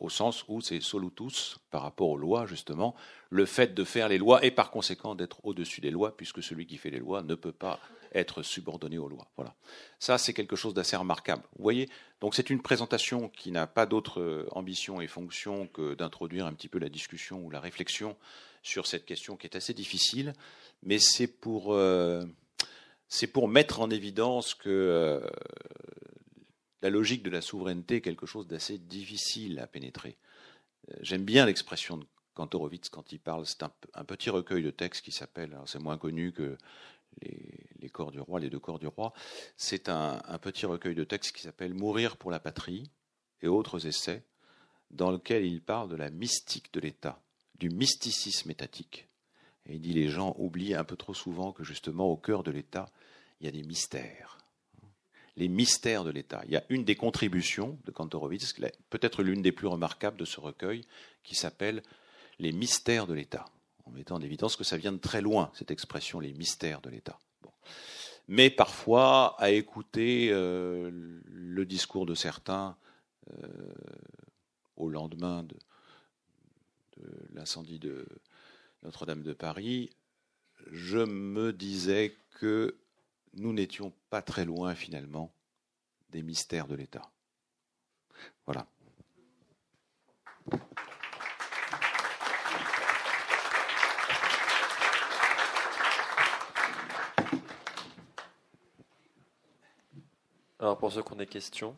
au 0.00 0.08
sens 0.08 0.44
où 0.48 0.60
c'est 0.60 0.80
solutus 0.80 1.58
par 1.70 1.82
rapport 1.82 2.08
aux 2.08 2.16
lois, 2.16 2.46
justement, 2.46 2.94
le 3.30 3.46
fait 3.46 3.74
de 3.74 3.84
faire 3.84 4.08
les 4.08 4.18
lois 4.18 4.44
et 4.44 4.50
par 4.50 4.70
conséquent 4.70 5.14
d'être 5.14 5.44
au-dessus 5.44 5.80
des 5.80 5.90
lois, 5.90 6.16
puisque 6.16 6.42
celui 6.42 6.66
qui 6.66 6.76
fait 6.76 6.90
les 6.90 6.98
lois 6.98 7.22
ne 7.22 7.34
peut 7.34 7.52
pas 7.52 7.80
être 8.14 8.42
subordonné 8.42 8.98
aux 8.98 9.08
lois. 9.08 9.28
Voilà. 9.36 9.54
Ça, 9.98 10.18
c'est 10.18 10.32
quelque 10.32 10.56
chose 10.56 10.74
d'assez 10.74 10.96
remarquable. 10.96 11.42
Vous 11.56 11.62
voyez, 11.62 11.88
donc 12.20 12.34
c'est 12.34 12.50
une 12.50 12.62
présentation 12.62 13.28
qui 13.28 13.50
n'a 13.50 13.66
pas 13.66 13.86
d'autre 13.86 14.20
euh, 14.20 14.48
ambition 14.52 15.00
et 15.00 15.06
fonction 15.06 15.66
que 15.68 15.94
d'introduire 15.94 16.46
un 16.46 16.52
petit 16.52 16.68
peu 16.68 16.78
la 16.78 16.88
discussion 16.88 17.44
ou 17.44 17.50
la 17.50 17.60
réflexion 17.60 18.16
sur 18.62 18.86
cette 18.86 19.04
question 19.04 19.36
qui 19.36 19.46
est 19.46 19.56
assez 19.56 19.74
difficile, 19.74 20.32
mais 20.82 20.98
c'est 20.98 21.28
pour, 21.28 21.72
euh, 21.72 22.24
pour 23.32 23.48
mettre 23.48 23.80
en 23.80 23.90
évidence 23.90 24.54
que 24.54 24.68
euh, 24.68 25.20
la 26.82 26.90
logique 26.90 27.22
de 27.22 27.30
la 27.30 27.40
souveraineté 27.40 27.96
est 27.96 28.00
quelque 28.00 28.26
chose 28.26 28.46
d'assez 28.46 28.78
difficile 28.78 29.58
à 29.58 29.66
pénétrer. 29.66 30.16
Euh, 30.90 30.96
j'aime 31.00 31.24
bien 31.24 31.46
l'expression 31.46 31.96
de 31.96 32.06
Kantorowicz 32.34 32.90
quand 32.90 33.12
il 33.12 33.18
parle, 33.18 33.46
c'est 33.46 33.62
un, 33.62 34.04
petit 34.04 34.30
recueil 34.30 34.62
de 34.62 34.70
textes 34.70 35.04
qui 35.04 35.12
s'appelle, 35.12 35.58
c'est 35.64 35.78
moins 35.78 35.96
connu 35.96 36.32
que 36.32 36.58
les, 37.22 37.88
corps 37.88 38.12
du 38.12 38.20
roi, 38.20 38.40
les 38.40 38.50
deux 38.50 38.58
corps 38.58 38.78
du 38.78 38.86
roi, 38.86 39.14
c'est 39.56 39.88
un, 39.88 40.20
petit 40.40 40.66
recueil 40.66 40.94
de 40.94 41.04
textes 41.04 41.34
qui 41.34 41.42
s'appelle 41.42 41.72
Mourir 41.72 42.18
pour 42.18 42.30
la 42.30 42.38
patrie 42.38 42.90
et 43.40 43.48
autres 43.48 43.86
essais, 43.86 44.22
dans 44.90 45.10
lequel 45.10 45.46
il 45.46 45.62
parle 45.62 45.88
de 45.88 45.96
la 45.96 46.10
mystique 46.10 46.72
de 46.74 46.80
l'État, 46.80 47.22
du 47.58 47.70
mysticisme 47.70 48.50
étatique. 48.50 49.08
Et 49.64 49.76
il 49.76 49.80
dit 49.80 49.94
les 49.94 50.08
gens 50.08 50.34
oublient 50.38 50.74
un 50.74 50.84
peu 50.84 50.96
trop 50.96 51.14
souvent 51.14 51.52
que 51.52 51.64
justement 51.64 52.06
au 52.06 52.18
cœur 52.18 52.42
de 52.42 52.50
l'État, 52.50 52.90
il 53.40 53.46
y 53.46 53.48
a 53.48 53.52
des 53.52 53.62
mystères 53.62 54.45
les 55.36 55.48
mystères 55.48 56.04
de 56.04 56.10
l'État. 56.10 56.42
Il 56.46 56.52
y 56.52 56.56
a 56.56 56.64
une 56.68 56.84
des 56.84 56.94
contributions 56.94 57.78
de 57.84 57.90
Kantorowicz, 57.90 58.54
peut-être 58.90 59.22
l'une 59.22 59.42
des 59.42 59.52
plus 59.52 59.66
remarquables 59.66 60.16
de 60.16 60.24
ce 60.24 60.40
recueil, 60.40 60.82
qui 61.22 61.34
s'appelle 61.34 61.82
Les 62.38 62.52
mystères 62.52 63.06
de 63.06 63.14
l'État, 63.14 63.44
en 63.84 63.90
mettant 63.90 64.16
en 64.16 64.22
évidence 64.22 64.56
que 64.56 64.64
ça 64.64 64.76
vient 64.76 64.92
de 64.92 64.98
très 64.98 65.20
loin, 65.20 65.50
cette 65.54 65.70
expression, 65.70 66.20
les 66.20 66.32
mystères 66.32 66.80
de 66.80 66.90
l'État. 66.90 67.18
Mais 68.28 68.50
parfois, 68.50 69.40
à 69.40 69.50
écouter 69.50 70.30
euh, 70.32 70.90
le 71.24 71.64
discours 71.66 72.06
de 72.06 72.14
certains 72.14 72.76
euh, 73.30 73.46
au 74.76 74.88
lendemain 74.88 75.44
de, 75.44 75.56
de 76.96 77.08
l'incendie 77.34 77.78
de 77.78 78.06
Notre-Dame 78.82 79.22
de 79.22 79.32
Paris, 79.32 79.90
je 80.72 80.98
me 80.98 81.52
disais 81.52 82.16
que 82.40 82.76
nous 83.36 83.52
n'étions 83.52 83.92
pas 84.10 84.22
très 84.22 84.44
loin 84.44 84.74
finalement 84.74 85.32
des 86.10 86.22
mystères 86.22 86.66
de 86.66 86.74
l'État. 86.74 87.10
Voilà. 88.46 88.66
Alors 100.58 100.78
pour 100.78 100.90
ceux 100.90 101.02
qui 101.02 101.12
ont 101.12 101.16
des 101.16 101.26
questions. 101.26 101.76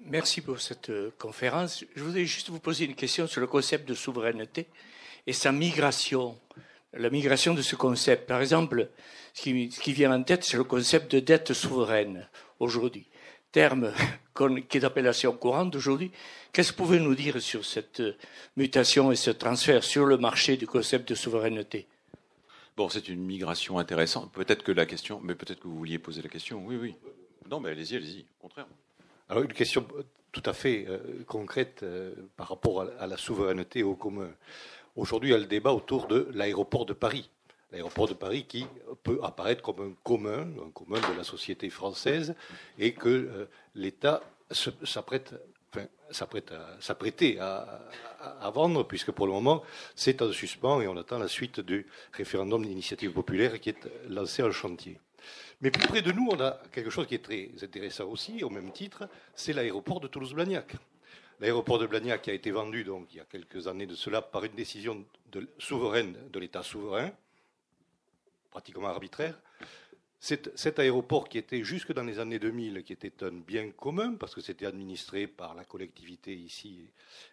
Merci 0.00 0.40
pour 0.40 0.60
cette 0.60 0.90
euh, 0.90 1.10
conférence. 1.18 1.84
Je 1.94 2.02
voudrais 2.02 2.24
juste 2.24 2.48
vous 2.48 2.60
poser 2.60 2.84
une 2.84 2.94
question 2.94 3.26
sur 3.26 3.40
le 3.40 3.46
concept 3.46 3.88
de 3.88 3.94
souveraineté 3.94 4.68
et 5.26 5.32
sa 5.32 5.52
migration 5.52 6.38
la 6.96 7.10
migration 7.10 7.54
de 7.54 7.62
ce 7.62 7.76
concept. 7.76 8.26
Par 8.26 8.40
exemple, 8.40 8.88
ce 9.34 9.42
qui, 9.42 9.92
vient 9.92 10.12
en 10.12 10.22
tête, 10.22 10.44
c'est 10.44 10.56
le 10.56 10.64
concept 10.64 11.12
de 11.12 11.20
dette 11.20 11.52
souveraine 11.52 12.28
aujourd'hui. 12.60 13.06
Terme 13.52 13.92
qui 14.68 14.78
est 14.78 14.80
d'appellation 14.80 15.32
courante 15.36 15.76
aujourd'hui. 15.76 16.10
Qu'est-ce 16.52 16.72
que 16.72 16.78
vous 16.78 16.84
pouvez 16.84 17.00
nous 17.00 17.14
dire 17.14 17.40
sur 17.40 17.64
cette 17.64 18.02
mutation 18.56 19.12
et 19.12 19.16
ce 19.16 19.30
transfert 19.30 19.82
sur 19.84 20.06
le 20.06 20.16
marché 20.16 20.56
du 20.56 20.66
concept 20.66 21.08
de 21.08 21.14
souveraineté? 21.14 21.86
Bon, 22.76 22.88
c'est 22.88 23.08
une 23.08 23.24
migration 23.24 23.78
intéressante. 23.78 24.32
Peut-être 24.32 24.64
que 24.64 24.72
la 24.72 24.86
question, 24.86 25.20
mais 25.22 25.34
peut-être 25.34 25.60
que 25.60 25.68
vous 25.68 25.76
vouliez 25.76 25.98
poser 25.98 26.22
la 26.22 26.28
question. 26.28 26.64
Oui, 26.64 26.76
oui. 26.76 26.94
Non, 27.48 27.60
mais 27.60 27.70
allez-y, 27.70 27.96
allez-y. 27.96 28.24
Au 28.38 28.42
contraire. 28.42 28.66
Alors, 29.28 29.44
une 29.44 29.52
question 29.52 29.86
tout 30.32 30.42
à 30.44 30.52
fait 30.52 30.86
euh, 30.88 30.98
concrète 31.26 31.82
euh, 31.84 32.12
par 32.36 32.48
rapport 32.48 32.82
à, 32.82 32.86
à, 32.98 33.06
la 33.06 33.16
souveraineté 33.16 33.84
au 33.84 33.94
commun. 33.94 34.28
Aujourd'hui, 34.96 35.30
il 35.30 35.32
y 35.32 35.36
a 35.36 35.38
le 35.38 35.46
débat 35.46 35.72
autour 35.72 36.06
de 36.06 36.28
l'aéroport 36.34 36.86
de 36.86 36.92
Paris. 36.92 37.28
l'aéroport 37.72 38.06
de 38.06 38.14
Paris 38.14 38.44
qui 38.46 38.64
peut 39.02 39.18
apparaître 39.24 39.60
comme 39.62 39.80
un 39.80 39.92
commun, 40.04 40.46
un 40.64 40.70
commun 40.70 41.00
de 41.00 41.16
la 41.16 41.24
société 41.24 41.68
française, 41.68 42.36
et 42.78 42.94
que 42.94 43.08
euh, 43.08 43.48
l'État 43.74 44.22
s'apprête 44.52 45.34
à, 47.40 47.80
à, 48.20 48.50
vendre, 48.50 48.84
puisque 48.84 49.10
pour 49.10 49.26
le 49.26 49.32
moment, 49.32 49.64
c'est 49.96 50.22
en 50.22 50.30
suspens 50.30 50.80
et 50.80 50.86
on 50.86 50.96
attend 50.96 51.18
la 51.18 51.26
suite 51.26 51.58
du 51.58 51.88
référendum 52.12 52.64
d'initiative 52.64 53.10
populaire 53.10 53.58
qui 53.60 53.70
est 53.70 53.88
lancé 54.08 54.44
en 54.44 54.52
chantier. 54.52 55.00
Mais 55.60 55.72
plus 55.72 55.88
près 55.88 56.02
de 56.02 56.12
nous, 56.12 56.28
on 56.30 56.40
a 56.40 56.60
quelque 56.70 56.90
chose 56.90 57.08
qui 57.08 57.16
est 57.16 57.24
très 57.24 57.50
intéressant 57.62 58.04
aussi, 58.04 58.44
au 58.44 58.50
même 58.50 58.70
titre, 58.70 59.08
c'est 59.34 59.52
l'aéroport 59.52 59.98
de 59.98 60.06
Toulouse-Blagnac. 60.06 60.76
L'aéroport 61.44 61.78
de 61.78 61.86
Blagnac 61.86 62.26
a 62.28 62.32
été 62.32 62.50
vendu 62.50 62.84
donc, 62.84 63.08
il 63.12 63.18
y 63.18 63.20
a 63.20 63.26
quelques 63.26 63.68
années 63.68 63.84
de 63.84 63.94
cela 63.94 64.22
par 64.22 64.44
une 64.44 64.54
décision 64.54 65.04
souveraine 65.58 66.16
de 66.32 66.38
l'État 66.38 66.62
souverain, 66.62 67.12
pratiquement 68.50 68.88
arbitraire. 68.88 69.38
Cet, 70.20 70.78
aéroport 70.78 71.28
qui 71.28 71.36
était 71.36 71.62
jusque 71.62 71.92
dans 71.92 72.04
les 72.04 72.18
années 72.18 72.38
2000, 72.38 72.82
qui 72.82 72.94
était 72.94 73.22
un 73.22 73.32
bien 73.32 73.72
commun, 73.72 74.14
parce 74.14 74.34
que 74.34 74.40
c'était 74.40 74.64
administré 74.64 75.26
par 75.26 75.54
la 75.54 75.66
collectivité 75.66 76.34
ici, 76.34 76.88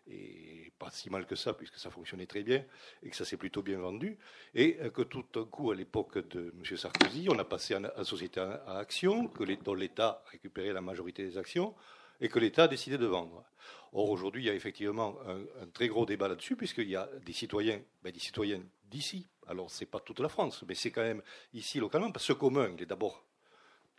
et 0.09 0.74
pas 0.78 0.91
si 0.91 1.09
mal 1.09 1.26
que 1.26 1.38
ça, 1.38 1.53
puisque 1.53 1.78
ça 1.78 1.89
fonctionnait 1.89 2.26
très 2.26 2.43
bien, 2.43 2.66
et 3.03 3.09
que 3.09 3.16
ça 3.16 3.24
s'est 3.24 3.38
plutôt 3.38 3.62
bien 3.62 3.80
vendu, 3.80 4.18
et 4.53 4.76
que 4.93 5.03
tout 5.03 5.24
d'un 5.34 5.45
coup, 5.45 5.72
à 5.72 5.76
l'époque 5.76 6.18
de 6.28 6.53
M. 6.59 6.76
Sarkozy, 6.76 7.30
on 7.30 7.39
a 7.39 7.45
passé 7.45 7.78
en, 7.78 8.03
société 8.03 8.41
à, 8.41 8.78
action, 8.78 9.30
que 9.30 9.45
dont 9.64 9.74
l'État 9.74 10.22
récupérait 10.30 10.74
la 10.74 10.82
majorité 10.82 11.24
des 11.24 11.38
actions, 11.38 11.74
et 12.20 12.28
que 12.28 12.39
l'État 12.39 12.66
a 12.66 12.68
décidé 12.68 12.97
de 12.97 13.05
vendre. 13.05 13.45
Or, 13.94 14.10
aujourd'hui, 14.10 14.44
il 14.44 14.46
y 14.46 14.50
a 14.50 14.54
effectivement 14.54 15.18
un, 15.28 15.68
très 15.68 15.88
gros 15.88 16.06
débat 16.06 16.30
là-dessus, 16.30 16.56
puisqu'il 16.56 16.89
y 16.89 16.96
a 16.96 17.10
des 17.26 17.34
citoyens, 17.34 17.82
ben, 18.02 18.12
des 18.12 18.20
citoyens 18.20 18.62
d'ici. 18.86 19.28
Alors, 19.48 19.70
ce 19.70 19.82
n'est 19.82 19.89
pas 19.89 20.00
toute 20.00 20.20
la 20.20 20.30
France, 20.30 20.64
mais 20.68 20.76
c'est 20.76 20.92
quand 20.92 21.02
même 21.02 21.22
ici 21.54 21.80
localement. 21.80 22.12
Parce 22.12 22.26
que 22.26 22.34
ce 22.34 22.38
commun, 22.38 22.72
il 22.74 22.82
est 22.82 22.86
d'abord 22.86 23.26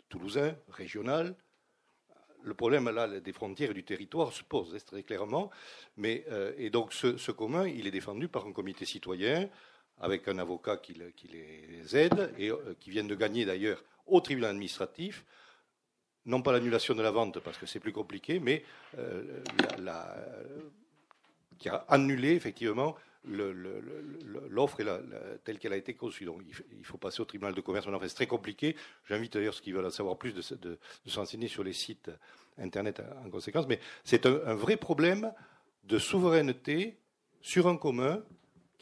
toulousain, 0.09 0.57
régional. 0.69 1.37
Le 2.43 2.55
problème 2.55 2.89
là, 2.91 3.21
des 3.21 3.33
frontières 3.33 3.71
et 3.71 3.75
du 3.75 3.85
territoire 3.85 4.33
se 4.33 4.43
pose 4.43 4.77
très 4.85 5.03
clairement. 5.03 5.51
Mais, 5.97 6.25
euh, 6.31 6.53
et 6.57 6.71
donc, 6.71 6.93
ce, 6.95 7.31
commun, 7.31 7.69
il 7.69 7.87
est 7.87 7.91
défendu 7.91 8.29
par 8.29 8.47
un 8.47 8.53
comité 8.53 8.87
citoyen 8.87 9.49
avec 10.01 10.27
un 10.27 10.39
avocat 10.39 10.79
qui, 10.79 10.95
les 10.95 11.97
aide 11.97 12.35
et 12.39 12.51
euh, 12.51 12.75
qui 12.81 12.91
vient 12.91 13.05
de 13.05 13.15
gagner 13.15 13.45
d'ailleurs 13.45 13.85
au 14.07 14.21
tribunal 14.21 14.51
administratif 14.51 15.25
non 16.27 16.43
pas 16.43 16.53
l'annulation 16.53 16.95
de 16.95 17.03
la 17.03 17.11
vente, 17.11 17.41
parce 17.41 17.59
que 17.59 17.67
c'est 17.67 17.81
plus 17.81 17.93
compliqué, 17.93 18.41
mais 18.41 18.65
euh, 18.99 19.43
qui 21.59 21.69
a 21.69 21.85
annulé 21.89 22.33
effectivement 22.33 22.97
l'offre 23.25 24.79
telle 25.45 25.59
qu'elle 25.59 25.73
a 25.73 25.77
été 25.77 25.95
conçue. 25.95 26.25
Donc 26.25 26.43
il 26.77 26.85
faut 26.85 26.99
passer 26.99 27.21
au 27.21 27.25
tribunal 27.25 27.55
de 27.55 27.61
commerce. 27.61 27.87
En 27.87 28.01
fait, 28.01 28.09
c'est 28.09 28.17
très 28.17 28.27
compliqué. 28.27 28.75
J'invite 29.09 29.35
d'ailleurs 29.35 29.55
ceux 29.55 29.63
qui 29.63 29.71
veulent 29.71 29.87
en 29.87 29.91
savoir 29.91 30.17
plus 30.17 30.35
de 30.35 30.79
s'enseigner 31.07 31.47
sur 31.47 31.63
les 31.63 31.73
sites 31.73 32.11
Internet 32.59 33.01
en 33.25 33.31
conséquence. 33.31 33.67
Mais 33.69 33.79
c'est 34.05 34.27
un 34.27 34.55
vrai 34.55 34.77
problème 34.77 35.33
de 35.85 35.99
souveraineté 35.99 36.99
sur 37.41 37.69
un 37.69 37.77
commun 37.77 38.23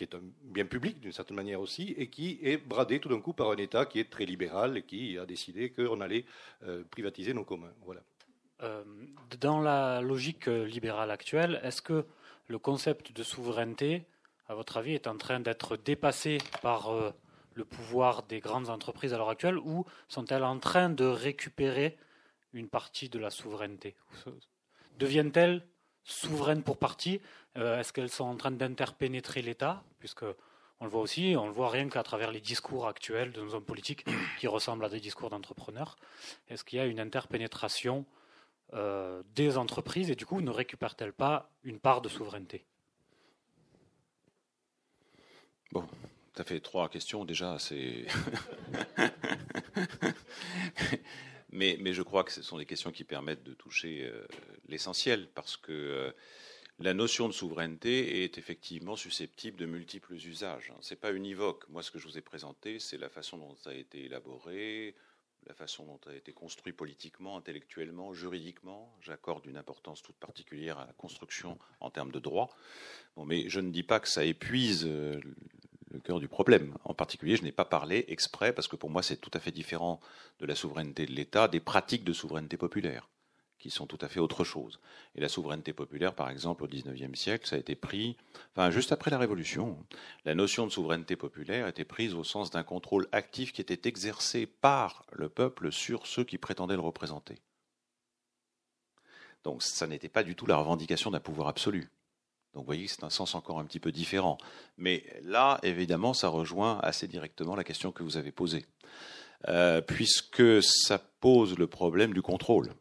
qui 0.01 0.05
est 0.05 0.16
un 0.16 0.22
bien 0.44 0.64
public 0.64 0.98
d'une 0.98 1.12
certaine 1.12 1.36
manière 1.36 1.61
aussi, 1.61 1.94
et 1.98 2.09
qui 2.09 2.38
est 2.42 2.57
bradé 2.57 3.01
tout 3.01 3.11
d'un 3.11 3.20
coup 3.20 3.34
par 3.34 3.51
un 3.51 3.57
État 3.57 3.84
qui 3.84 4.01
est 4.01 4.09
très 4.09 4.24
libéral 4.24 4.78
et 4.78 4.82
qui 4.82 5.18
a 5.18 5.26
décidé 5.26 5.72
qu'on 5.72 6.01
allait 6.01 6.24
euh, 6.62 6.84
privatiser 6.90 7.34
nos 7.34 7.44
communs. 7.44 7.74
Voilà. 7.84 8.01
Euh, 8.62 8.82
dans 9.42 9.61
la 9.61 10.01
logique 10.01 10.46
libérale 10.46 11.11
actuelle, 11.11 11.61
est-ce 11.62 11.82
que 11.82 12.07
le 12.46 12.59
concept 12.59 13.12
de 13.12 13.22
souveraineté, 13.22 14.07
à 14.48 14.55
votre 14.55 14.78
avis, 14.78 14.94
est 14.94 15.07
en 15.07 15.18
train 15.18 15.38
d'être 15.38 15.76
dépassé 15.76 16.38
par 16.62 16.88
euh, 16.88 17.11
le 17.53 17.66
pouvoir 17.66 18.22
des 18.22 18.40
grandes 18.40 18.70
entreprises 18.70 19.12
à 19.12 19.18
l'heure 19.18 19.28
actuelle, 19.28 19.59
ou 19.59 19.84
sont-elles 20.09 20.44
en 20.44 20.59
train 20.59 20.88
de 20.88 21.05
récupérer 21.05 21.98
une 22.55 22.70
partie 22.70 23.11
de 23.11 23.18
la 23.18 23.28
souveraineté? 23.28 23.96
Deviennent-elles 24.98 25.62
souveraines 26.11 26.63
pour 26.63 26.79
partie 26.79 27.21
euh, 27.57 27.79
Est-ce 27.79 27.93
qu'elles 27.93 28.11
sont 28.11 28.25
en 28.25 28.37
train 28.37 28.51
d'interpénétrer 28.51 29.43
l'État? 29.43 29.83
Puisque 29.99 30.25
on 30.81 30.85
le 30.85 30.91
voit 30.91 31.03
aussi, 31.03 31.35
on 31.37 31.47
le 31.47 31.53
voit 31.53 31.69
rien 31.69 31.89
qu'à 31.89 32.03
travers 32.03 32.31
les 32.31 32.41
discours 32.41 32.87
actuels 32.87 33.33
de 33.33 33.43
nos 33.43 33.55
hommes 33.55 33.65
politiques 33.65 34.05
qui 34.39 34.47
ressemblent 34.47 34.85
à 34.85 34.89
des 34.89 35.01
discours 35.01 35.31
d'entrepreneurs. 35.31 35.97
Est-ce 36.49 36.65
qu'il 36.65 36.79
y 36.79 36.83
a 36.83 36.87
une 36.87 37.01
interpénétration 37.01 38.05
euh, 38.73 39.23
des 39.35 39.59
entreprises 39.59 40.11
et 40.11 40.15
du 40.15 40.27
coup 40.27 40.41
ne 40.41 40.51
récupèrent-elles 40.51 41.13
pas 41.13 41.51
une 41.65 41.79
part 41.79 42.01
de 42.01 42.09
souveraineté? 42.09 42.65
Bon, 45.73 45.87
tu 46.35 46.41
as 46.41 46.45
fait 46.45 46.61
trois 46.61 46.89
questions 46.89 47.25
déjà, 47.25 47.59
c'est. 47.59 48.07
mais, 51.53 51.92
je 51.92 52.03
crois 52.03 52.24
que 52.24 52.32
ce 52.32 52.42
sont 52.42 52.59
des 52.59 52.66
questions 52.66 52.92
qui 52.92 53.05
permettent 53.05 53.42
de 53.42 53.55
toucher 53.55 54.05
euh, 54.05 54.26
l'essentiel 54.68 55.28
parce 55.34 55.57
que 55.57 56.14
la 56.80 56.94
notion 56.94 57.28
de 57.28 57.34
souveraineté 57.34 58.24
est 58.24 58.38
effectivement 58.38 58.96
susceptible 58.96 59.59
de 59.59 59.66
multiples 59.66 60.14
usages. 60.14 60.72
Ce 60.80 60.94
n'est 60.94 60.98
pas 60.98 61.12
univoque. 61.12 61.68
Moi, 61.68 61.82
ce 61.82 61.90
que 61.90 61.98
je 61.98 62.09
vous 62.09 62.16
ai 62.16 62.22
présenté, 62.22 62.78
c'est 62.78 62.96
la 62.96 63.11
façon 63.11 63.36
dont 63.36 63.55
ça 63.57 63.70
a 63.70 63.74
été 63.74 64.05
élaboré, 64.05 64.94
la 65.46 65.53
façon 65.53 65.84
dont 65.84 66.01
ça 66.03 66.11
a 66.11 66.14
été 66.14 66.32
construit 66.32 66.72
politiquement, 66.72 67.36
intellectuellement, 67.36 68.14
juridiquement. 68.14 68.96
J'accorde 69.03 69.44
une 69.44 69.59
importance 69.59 70.03
toute 70.03 70.16
particulière 70.16 70.78
à 70.78 70.86
la 70.86 70.92
construction 70.94 71.59
en 71.80 71.90
termes 71.90 72.12
de 72.12 72.18
droit. 72.18 72.48
Bon, 73.14 73.26
mais 73.26 73.48
je 73.51 73.61
ne 73.61 73.70
dis 73.70 73.82
pas 73.82 74.01
que 74.01 74.09
ça 74.09 74.24
épuise 74.24 74.86
euh, 74.86 75.20
le 75.91 76.01
cœur 76.01 76.20
du 76.20 76.28
problème. 76.28 76.74
En 76.84 76.95
particulier, 76.95 77.36
je 77.36 77.43
n'ai 77.43 77.53
pas 77.53 77.64
parlé 77.64 78.05
exprès, 78.09 78.53
parce 78.53 78.68
que 78.68 78.76
pour 78.76 78.91
moi, 78.91 79.03
c'est 79.03 79.16
tout 79.16 79.30
à 79.34 79.41
fait 79.41 79.53
différent 79.53 80.01
de 80.38 80.47
la 80.47 80.55
souveraineté 80.55 81.07
de 81.07 81.12
l'État, 81.12 81.49
des 81.49 81.61
pratiques 81.61 82.05
de 82.05 82.12
souveraineté 82.12 82.57
populaire 82.57 83.09
qui 83.61 83.70
sont 83.70 83.86
tout 83.86 83.99
à 84.01 84.09
fait 84.09 84.20
autre 84.20 84.43
chose. 84.43 84.80
Et 85.14 85.20
la 85.20 85.28
souveraineté 85.28 85.72
populaire, 85.72 86.14
par 86.14 86.30
exemple, 86.30 86.64
au 86.64 86.66
XIXe 86.66 87.18
siècle, 87.18 87.47
ça 87.47 87.57
a 87.57 87.59
été 87.59 87.76
pris, 87.76 88.16
enfin, 88.53 88.70
juste 88.70 88.91
après 88.91 89.11
la 89.11 89.18
Révolution, 89.18 89.76
la 90.24 90.34
notion 90.34 90.66
de 90.66 90.72
souveraineté 90.72 91.14
populaire 91.14 91.68
était 91.68 91.84
prise 91.84 92.14
au 92.14 92.24
sens 92.24 92.51
d'un 92.51 92.62
contrôle 92.62 93.07
actif 93.12 93.53
qui 93.53 93.61
était 93.61 93.88
exercé 93.88 94.47
par 94.47 95.05
le 95.12 95.28
peuple 95.28 95.70
sur 95.70 96.07
ceux 96.07 96.24
qui 96.24 96.38
prétendaient 96.38 96.74
le 96.74 96.80
représenter. 96.80 97.36
Donc, 99.45 99.62
ça 99.62 99.86
n'était 99.86 100.09
pas 100.09 100.22
du 100.22 100.34
tout 100.34 100.47
la 100.47 100.57
revendication 100.57 101.11
d'un 101.11 101.20
pouvoir 101.20 101.49
absolu. 101.49 101.91
Donc, 102.55 102.62
vous 102.62 102.66
voyez 102.66 102.88
c'est 102.88 103.05
un 103.05 103.11
sens 103.11 103.34
encore 103.34 103.59
un 103.61 103.64
petit 103.64 103.80
peu 103.80 103.92
différent. 103.92 104.38
Mais 104.76 105.05
là, 105.22 105.59
évidemment, 105.62 106.14
ça 106.14 106.28
rejoint 106.28 106.78
assez 106.80 107.07
directement 107.07 107.55
la 107.55 107.64
question 107.64 107.92
que 107.92 108.03
vous 108.03 108.16
avez 108.16 108.32
posée. 108.32 108.64
Euh, 109.48 109.80
puisque 109.80 110.62
ça 110.62 110.98
pose 110.98 111.59
le 111.59 111.66
problème 111.66 112.12
du 112.12 112.20
contrôle 112.20 112.74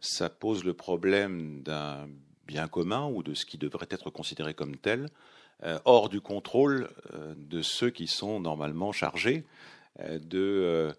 ça 0.00 0.30
pose 0.30 0.64
le 0.64 0.74
problème 0.74 1.60
d'un 1.62 2.08
bien 2.46 2.68
commun 2.68 3.06
ou 3.06 3.24
de 3.24 3.34
ce 3.34 3.44
qui 3.44 3.58
devrait 3.58 3.88
être 3.90 4.10
considéré 4.10 4.54
comme 4.54 4.76
tel, 4.76 5.08
euh, 5.64 5.78
hors 5.84 6.08
du 6.08 6.20
contrôle 6.20 6.88
euh, 7.12 7.34
de 7.36 7.62
ceux 7.62 7.90
qui 7.90 8.06
sont 8.06 8.38
normalement 8.38 8.92
chargés 8.92 9.44
de 9.98 10.94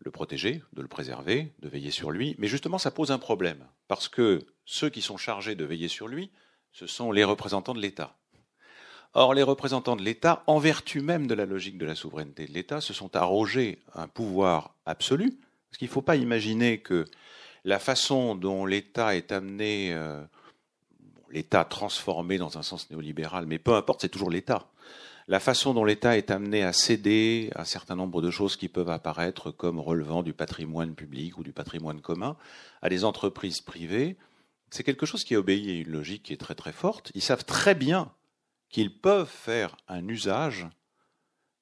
le 0.00 0.10
protéger, 0.10 0.62
de 0.72 0.82
le 0.82 0.88
préserver, 0.88 1.52
de 1.60 1.68
veiller 1.68 1.92
sur 1.92 2.10
lui. 2.10 2.34
Mais 2.38 2.48
justement, 2.48 2.78
ça 2.78 2.90
pose 2.90 3.12
un 3.12 3.18
problème, 3.18 3.64
parce 3.86 4.08
que 4.08 4.44
ceux 4.64 4.88
qui 4.88 5.00
sont 5.00 5.16
chargés 5.16 5.54
de 5.54 5.64
veiller 5.64 5.86
sur 5.86 6.08
lui, 6.08 6.32
ce 6.74 6.86
sont 6.88 7.12
les 7.12 7.24
représentants 7.24 7.72
de 7.72 7.80
l'État. 7.80 8.14
Or, 9.14 9.32
les 9.32 9.44
représentants 9.44 9.94
de 9.94 10.02
l'État, 10.02 10.42
en 10.48 10.58
vertu 10.58 11.00
même 11.00 11.28
de 11.28 11.34
la 11.34 11.46
logique 11.46 11.78
de 11.78 11.86
la 11.86 11.94
souveraineté 11.94 12.46
de 12.46 12.52
l'État, 12.52 12.80
se 12.80 12.92
sont 12.92 13.14
arrogés 13.14 13.78
un 13.94 14.08
pouvoir 14.08 14.74
absolu, 14.84 15.38
parce 15.70 15.78
qu'il 15.78 15.86
ne 15.86 15.92
faut 15.92 16.02
pas 16.02 16.16
imaginer 16.16 16.78
que 16.78 17.04
la 17.64 17.78
façon 17.78 18.34
dont 18.34 18.66
l'État 18.66 19.14
est 19.14 19.30
amené, 19.30 19.92
euh, 19.92 20.20
l'État 21.30 21.64
transformé 21.64 22.38
dans 22.38 22.58
un 22.58 22.62
sens 22.62 22.90
néolibéral, 22.90 23.46
mais 23.46 23.60
peu 23.60 23.74
importe, 23.74 24.00
c'est 24.00 24.08
toujours 24.08 24.30
l'État. 24.30 24.66
La 25.28 25.40
façon 25.40 25.74
dont 25.74 25.84
l'État 25.84 26.18
est 26.18 26.32
amené 26.32 26.64
à 26.64 26.72
céder 26.72 27.50
un 27.54 27.64
certain 27.64 27.94
nombre 27.94 28.20
de 28.20 28.30
choses 28.30 28.56
qui 28.56 28.68
peuvent 28.68 28.90
apparaître 28.90 29.52
comme 29.52 29.78
relevant 29.78 30.24
du 30.24 30.32
patrimoine 30.32 30.94
public 30.94 31.38
ou 31.38 31.44
du 31.44 31.52
patrimoine 31.52 32.00
commun 32.00 32.36
à 32.82 32.88
des 32.88 33.04
entreprises 33.04 33.60
privées, 33.60 34.16
c'est 34.74 34.82
quelque 34.82 35.06
chose 35.06 35.22
qui 35.22 35.36
obéit 35.36 35.68
à 35.68 35.72
une 35.72 35.92
logique 35.92 36.24
qui 36.24 36.32
est 36.32 36.36
très 36.36 36.56
très 36.56 36.72
forte. 36.72 37.12
Ils 37.14 37.22
savent 37.22 37.44
très 37.44 37.76
bien 37.76 38.10
qu'ils 38.70 38.92
peuvent 38.92 39.30
faire 39.30 39.76
un 39.86 40.08
usage 40.08 40.66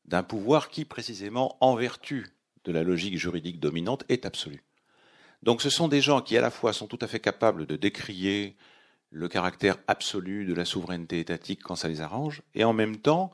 d'un 0.06 0.22
pouvoir 0.22 0.70
qui, 0.70 0.86
précisément, 0.86 1.58
en 1.60 1.74
vertu 1.74 2.28
de 2.64 2.72
la 2.72 2.82
logique 2.82 3.18
juridique 3.18 3.60
dominante, 3.60 4.04
est 4.08 4.24
absolu. 4.24 4.64
Donc 5.42 5.60
ce 5.60 5.68
sont 5.68 5.88
des 5.88 6.00
gens 6.00 6.22
qui 6.22 6.38
à 6.38 6.40
la 6.40 6.50
fois 6.50 6.72
sont 6.72 6.86
tout 6.86 6.98
à 7.02 7.06
fait 7.06 7.20
capables 7.20 7.66
de 7.66 7.76
décrier 7.76 8.56
le 9.10 9.28
caractère 9.28 9.76
absolu 9.88 10.46
de 10.46 10.54
la 10.54 10.64
souveraineté 10.64 11.20
étatique 11.20 11.62
quand 11.62 11.76
ça 11.76 11.88
les 11.88 12.00
arrange, 12.00 12.40
et 12.54 12.64
en 12.64 12.72
même 12.72 12.96
temps 12.96 13.30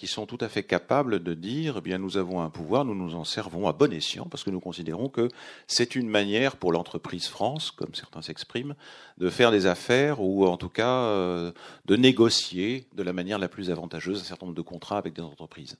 qui 0.00 0.06
sont 0.06 0.24
tout 0.24 0.38
à 0.40 0.48
fait 0.48 0.62
capables 0.62 1.22
de 1.22 1.34
dire, 1.34 1.74
eh 1.76 1.80
bien, 1.82 1.98
nous 1.98 2.16
avons 2.16 2.40
un 2.40 2.48
pouvoir, 2.48 2.86
nous 2.86 2.94
nous 2.94 3.14
en 3.14 3.24
servons 3.24 3.68
à 3.68 3.74
bon 3.74 3.92
escient, 3.92 4.24
parce 4.24 4.44
que 4.44 4.48
nous 4.48 4.58
considérons 4.58 5.10
que 5.10 5.28
c'est 5.66 5.94
une 5.94 6.08
manière 6.08 6.56
pour 6.56 6.72
l'entreprise 6.72 7.26
France, 7.26 7.70
comme 7.70 7.94
certains 7.94 8.22
s'expriment, 8.22 8.74
de 9.18 9.28
faire 9.28 9.50
des 9.50 9.66
affaires 9.66 10.22
ou 10.22 10.46
en 10.46 10.56
tout 10.56 10.70
cas 10.70 11.02
euh, 11.02 11.52
de 11.84 11.96
négocier 11.96 12.86
de 12.94 13.02
la 13.02 13.12
manière 13.12 13.38
la 13.38 13.50
plus 13.50 13.70
avantageuse 13.70 14.22
un 14.22 14.24
certain 14.24 14.46
nombre 14.46 14.56
de 14.56 14.62
contrats 14.62 14.96
avec 14.96 15.12
des 15.12 15.20
entreprises. 15.20 15.76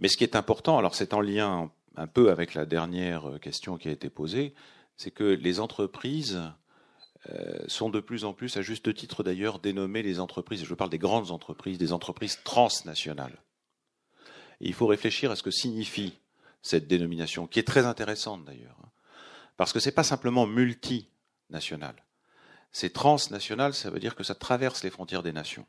Mais 0.00 0.08
ce 0.08 0.16
qui 0.16 0.24
est 0.24 0.34
important, 0.34 0.76
alors 0.76 0.96
c'est 0.96 1.14
en 1.14 1.20
lien 1.20 1.70
un 1.94 2.06
peu 2.08 2.32
avec 2.32 2.54
la 2.54 2.66
dernière 2.66 3.38
question 3.40 3.76
qui 3.76 3.88
a 3.88 3.92
été 3.92 4.10
posée, 4.10 4.54
c'est 4.96 5.12
que 5.12 5.22
les 5.22 5.60
entreprises 5.60 6.42
euh, 7.30 7.60
sont 7.68 7.90
de 7.90 8.00
plus 8.00 8.24
en 8.24 8.32
plus, 8.32 8.56
à 8.56 8.62
juste 8.62 8.92
titre 8.92 9.22
d'ailleurs, 9.22 9.60
dénommées 9.60 10.02
les 10.02 10.18
entreprises, 10.18 10.64
je 10.64 10.74
parle 10.74 10.90
des 10.90 10.98
grandes 10.98 11.30
entreprises, 11.30 11.78
des 11.78 11.92
entreprises 11.92 12.40
transnationales 12.42 13.38
il 14.68 14.74
faut 14.74 14.86
réfléchir 14.86 15.30
à 15.30 15.36
ce 15.36 15.42
que 15.42 15.50
signifie 15.50 16.18
cette 16.62 16.86
dénomination, 16.86 17.46
qui 17.46 17.58
est 17.58 17.66
très 17.66 17.86
intéressante 17.86 18.44
d'ailleurs. 18.44 18.76
Hein. 18.82 18.88
Parce 19.56 19.72
que 19.72 19.80
ce 19.80 19.88
n'est 19.88 19.94
pas 19.94 20.04
simplement 20.04 20.46
multinational. 20.46 21.96
C'est 22.70 22.92
transnational, 22.92 23.74
ça 23.74 23.90
veut 23.90 24.00
dire 24.00 24.14
que 24.14 24.24
ça 24.24 24.34
traverse 24.34 24.82
les 24.82 24.90
frontières 24.90 25.22
des 25.22 25.32
nations. 25.32 25.66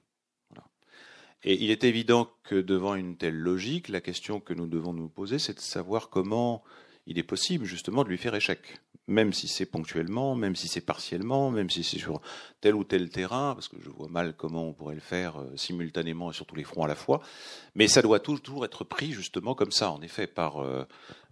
Et 1.45 1.61
il 1.61 1.71
est 1.71 1.83
évident 1.83 2.29
que 2.43 2.55
devant 2.55 2.95
une 2.95 3.17
telle 3.17 3.35
logique, 3.35 3.89
la 3.89 3.99
question 3.99 4.39
que 4.39 4.53
nous 4.53 4.67
devons 4.67 4.93
nous 4.93 5.09
poser, 5.09 5.39
c'est 5.39 5.55
de 5.55 5.59
savoir 5.59 6.09
comment 6.09 6.63
il 7.05 7.19
est 7.19 7.23
possible 7.23 7.65
justement 7.65 8.05
de 8.05 8.09
lui 8.09 8.17
faire 8.17 8.33
échec 8.33 8.79
même 9.07 9.33
si 9.33 9.47
c'est 9.47 9.65
ponctuellement, 9.65 10.35
même 10.35 10.55
si 10.55 10.67
c'est 10.67 10.81
partiellement, 10.81 11.51
même 11.51 11.69
si 11.69 11.83
c'est 11.83 11.97
sur 11.97 12.21
tel 12.61 12.75
ou 12.75 12.83
tel 12.83 13.09
terrain, 13.09 13.53
parce 13.53 13.67
que 13.67 13.75
je 13.81 13.89
vois 13.89 14.07
mal 14.07 14.35
comment 14.35 14.67
on 14.67 14.73
pourrait 14.73 14.95
le 14.95 15.01
faire 15.01 15.39
euh, 15.39 15.57
simultanément 15.57 16.31
et 16.31 16.33
sur 16.33 16.45
tous 16.45 16.55
les 16.55 16.63
fronts 16.63 16.83
à 16.83 16.87
la 16.87 16.95
fois. 16.95 17.21
Mais 17.75 17.87
ça 17.87 18.01
doit 18.01 18.19
toujours 18.19 18.65
être 18.65 18.83
pris 18.83 19.11
justement 19.11 19.55
comme 19.55 19.71
ça, 19.71 19.91
en 19.91 20.01
effet, 20.01 20.27
par, 20.27 20.63
euh, 20.63 20.87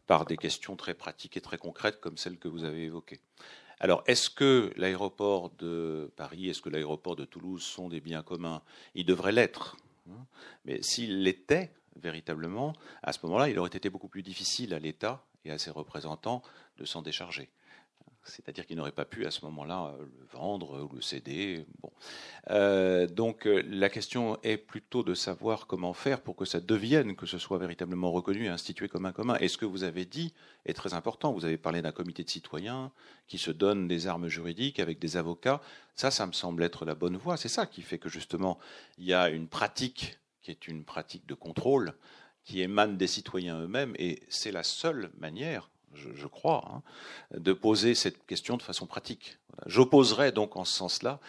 par 0.06 0.26
des 0.26 0.38
questions 0.38 0.76
très 0.76 0.94
pratiques 0.94 1.38
et 1.38 1.42
très 1.42 1.58
concrètes 1.58 2.02
comme 2.02 2.18
celles 2.18 2.38
que 2.38 2.50
vous 2.50 2.64
avez 2.64 2.84
évoquées. 2.84 3.20
Alors, 3.80 4.04
est-ce 4.06 4.30
que 4.30 4.72
l'aéroport 4.76 5.50
de 5.58 6.12
Paris, 6.16 6.50
est-ce 6.50 6.62
que 6.62 6.70
l'aéroport 6.70 7.16
de 7.16 7.26
Toulouse 7.26 7.64
sont 7.64 7.90
des 7.90 8.00
biens 8.00 8.22
communs? 8.22 8.62
Ils 8.94 9.06
devraient 9.06 9.32
l'être. 9.32 9.78
Hein. 10.10 10.26
Mais 10.66 10.84
s'ils 10.84 11.24
l'étaient 11.24 11.74
véritablement, 11.96 12.74
à 13.02 13.12
ce 13.12 13.20
moment-là, 13.24 13.50
il 13.50 13.58
aurait 13.58 13.70
été 13.70 13.90
beaucoup 13.90 14.08
plus 14.08 14.22
difficile 14.22 14.74
à 14.74 14.80
l'État 14.80 15.26
et 15.46 15.52
à 15.52 15.58
ses 15.58 15.72
représentants 15.72 16.44
de 16.78 16.86
s'en 16.86 17.02
décharger 17.02 17.50
c'est-à-dire 18.24 18.66
qu'il 18.66 18.78
n'aurait 18.78 18.92
pas 18.92 19.06
pu 19.06 19.26
à 19.26 19.32
ce 19.32 19.44
moment-là 19.46 19.94
euh, 20.00 20.06
le 20.20 20.26
vendre 20.32 20.88
ou 20.90 20.96
le 20.96 21.02
céder. 21.02 21.66
Bon. 21.82 21.92
Euh, 22.50 23.08
donc 23.08 23.48
euh, 23.48 23.64
la 23.68 23.90
question 23.90 24.38
est 24.44 24.58
plutôt 24.58 25.04
de 25.04 25.14
savoir 25.14 25.68
comment 25.68 25.94
faire 25.94 26.22
pour 26.22 26.36
que 26.36 26.46
ça 26.46 26.60
devienne, 26.60 27.16
que 27.16 27.26
ce 27.26 27.38
soit 27.38 27.58
véritablement 27.58 28.12
reconnu 28.12 28.46
et 28.46 28.50
institué 28.50 28.88
comme 28.88 29.06
un 29.06 29.12
commun. 29.12 29.38
Et 29.40 29.48
ce 29.48 29.58
que 29.58 29.66
vous 29.66 29.84
avez 29.84 30.06
dit 30.06 30.34
est 30.66 30.74
très 30.74 30.94
important. 30.94 31.34
Vous 31.34 31.46
avez 31.46 31.58
parlé 31.58 31.82
d'un 31.82 31.92
comité 31.92 32.24
de 32.24 32.30
citoyens 32.30 32.92
qui 33.28 33.38
se 33.38 33.52
donne 33.52 33.88
des 33.88 34.08
armes 34.08 34.28
juridiques 34.28 34.80
avec 34.80 35.00
des 35.00 35.18
avocats. 35.18 35.62
Ça, 35.96 36.12
ça 36.12 36.26
me 36.26 36.34
semble 36.34 36.64
être 36.64 36.86
la 36.86 36.96
bonne 36.96 37.18
voie. 37.18 37.38
C'est 37.38 37.50
ça 37.50 37.66
qui 37.66 37.82
fait 37.82 37.98
que 37.98 38.10
justement 38.10 38.60
il 38.98 39.06
y 39.06 39.14
a 39.14 39.30
une 39.30 39.48
pratique 39.48 40.18
qui 40.42 40.52
est 40.52 40.68
une 40.68 40.84
pratique 40.84 41.28
de 41.28 41.36
contrôle 41.36 41.94
qui 42.44 42.62
émane 42.62 42.98
des 42.98 43.08
citoyens 43.08 43.62
eux-mêmes, 43.62 43.94
et 43.98 44.24
c'est 44.30 44.52
la 44.52 44.64
seule 44.64 45.12
manière 45.20 45.70
je, 45.94 46.28
crois, 46.28 46.64
hein, 46.72 46.82
de 47.38 47.54
poser 47.54 47.96
cette 47.96 48.26
question 48.26 48.58
de 48.58 48.62
façon 48.62 48.86
pratique. 48.86 49.38
J'opposerai 49.66 50.32
donc 50.32 50.56
en 50.56 50.66
ce 50.66 50.74
sens-là 50.74 51.20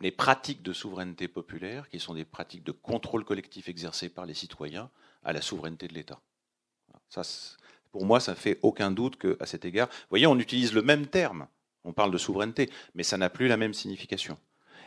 les 0.00 0.10
pratiques 0.10 0.62
de 0.62 0.72
souveraineté 0.72 1.28
populaire, 1.28 1.88
qui 1.88 1.98
sont 1.98 2.14
des 2.14 2.24
pratiques 2.24 2.64
de 2.64 2.72
contrôle 2.72 3.24
collectif 3.24 3.68
exercées 3.68 4.08
par 4.08 4.26
les 4.26 4.34
citoyens, 4.34 4.90
à 5.24 5.32
la 5.32 5.40
souveraineté 5.40 5.88
de 5.88 5.94
l'État. 5.94 6.20
Pour 7.90 8.04
moi, 8.04 8.20
ça 8.20 8.32
ne 8.32 8.36
fait 8.36 8.58
aucun 8.62 8.90
doute 8.90 9.18
qu'à 9.18 9.46
cet 9.46 9.64
égard, 9.64 9.88
vous 9.88 10.10
voyez, 10.10 10.26
on 10.26 10.38
utilise 10.38 10.72
le 10.72 10.82
même 10.82 11.06
terme, 11.06 11.48
on 11.84 11.92
parle 11.92 12.12
de 12.12 12.18
souveraineté, 12.18 12.70
mais 12.94 13.02
ça 13.02 13.16
n'a 13.16 13.30
plus 13.30 13.48
la 13.48 13.56
même 13.56 13.74
signification. 13.74 14.38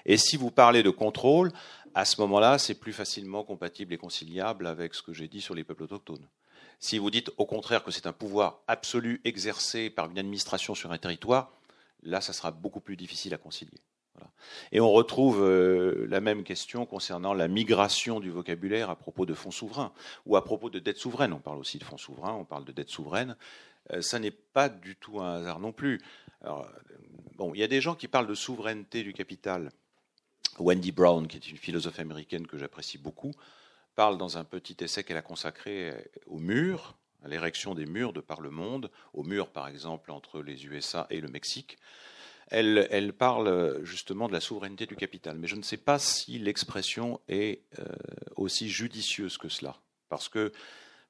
Et 0.06 0.18
si 0.18 0.38
vous 0.38 0.52
parlez 0.52 0.84
de 0.84 0.90
contrôle, 0.90 1.52
à 1.94 2.06
ce 2.06 2.22
moment-là, 2.22 2.58
c'est 2.58 2.76
plus 2.76 2.94
facilement 2.94 3.44
compatible 3.44 3.94
et 3.94 3.98
conciliable 3.98 4.68
avec 4.68 4.94
ce 4.94 5.02
que 5.02 5.14
j'ai 5.14 5.28
dit 5.28 5.42
sur 5.42 5.56
les 5.56 5.64
peuples 5.64 5.84
autochtones. 5.84 6.28
Si 6.82 6.98
vous 6.98 7.12
dites 7.12 7.32
au 7.38 7.46
contraire 7.46 7.84
que 7.84 7.92
c'est 7.92 8.08
un 8.08 8.12
pouvoir 8.12 8.60
absolu 8.68 9.22
exercé 9.24 9.92
par 9.92 10.10
une 10.10 10.18
administration 10.18 10.74
sur 10.74 10.92
un 10.92 10.98
territoire, 10.98 11.52
là, 12.02 12.22
ça 12.22 12.34
sera 12.34 12.50
beaucoup 12.50 12.80
plus 12.80 12.98
difficile 12.98 13.36
à 13.36 13.38
concilier. 13.38 13.78
Et 14.72 14.82
on 14.82 14.92
retrouve 14.92 15.44
euh, 15.44 16.08
la 16.10 16.22
même 16.22 16.44
question 16.44 16.88
concernant 16.88 17.36
la 17.36 17.48
migration 17.48 18.20
du 18.20 18.32
vocabulaire 18.32 18.90
à 18.90 18.96
propos 18.96 19.28
de 19.28 19.36
fonds 19.36 19.52
souverains 19.52 19.94
ou 20.26 20.36
à 20.36 20.44
propos 20.44 20.72
de 20.72 20.80
dette 20.80 20.98
souveraine. 20.98 21.34
On 21.34 21.40
parle 21.40 21.60
aussi 21.60 21.78
de 21.78 21.84
fonds 21.84 21.98
souverains, 21.98 22.34
on 22.34 22.46
parle 22.46 22.66
de 22.66 22.72
dette 22.72 22.90
souveraine. 22.90 23.36
Euh, 23.92 24.02
ça 24.02 24.18
n'est 24.18 24.32
pas 24.32 24.68
du 24.68 24.96
tout 24.96 25.20
un 25.20 25.36
hasard 25.36 25.60
non 25.60 25.72
plus. 25.72 26.02
bon, 27.36 27.54
il 27.54 27.60
y 27.60 27.64
a 27.64 27.68
des 27.68 27.82
gens 27.82 27.94
qui 27.94 28.08
parlent 28.08 28.28
de 28.28 28.36
souveraineté 28.36 29.04
du 29.04 29.14
capital. 29.14 29.72
Wendy 30.58 30.92
Brown, 30.92 31.28
qui 31.28 31.38
est 31.38 31.50
une 31.50 31.58
philosophe 31.58 32.00
américaine 32.00 32.48
que 32.48 32.58
j'apprécie 32.58 32.98
beaucoup, 32.98 33.34
parle 33.96 34.18
dans 34.18 34.38
un 34.38 34.44
petit 34.44 34.78
essai 34.82 35.04
qu'elle 35.04 35.18
a 35.18 35.22
consacré 35.22 35.94
aux 36.26 36.40
murs, 36.40 36.98
à 37.24 37.28
l'érection 37.28 37.76
des 37.76 37.86
murs 37.86 38.14
de 38.14 38.22
par 38.22 38.42
le 38.42 38.50
monde, 38.50 38.90
aux 39.14 39.24
murs 39.24 39.50
par 39.50 39.68
exemple 39.68 40.12
entre 40.12 40.42
les 40.42 40.66
USA 40.66 41.08
et 41.10 41.22
le 41.22 41.28
Mexique. 41.28 41.78
Elle, 42.48 43.14
parle 43.14 43.80
justement 43.84 44.28
de 44.28 44.34
la 44.34 44.42
souveraineté 44.42 44.86
du 44.86 44.98
capital. 44.98 45.38
Mais 45.38 45.48
je 45.48 45.56
ne 45.56 45.62
sais 45.62 45.78
pas 45.78 46.00
si 46.00 46.38
l'expression 46.38 47.22
est 47.30 47.62
euh, 47.80 47.86
aussi 48.36 48.70
judicieuse 48.70 49.38
que 49.38 49.48
cela. 49.48 49.78
Parce 50.10 50.28
que 50.28 50.52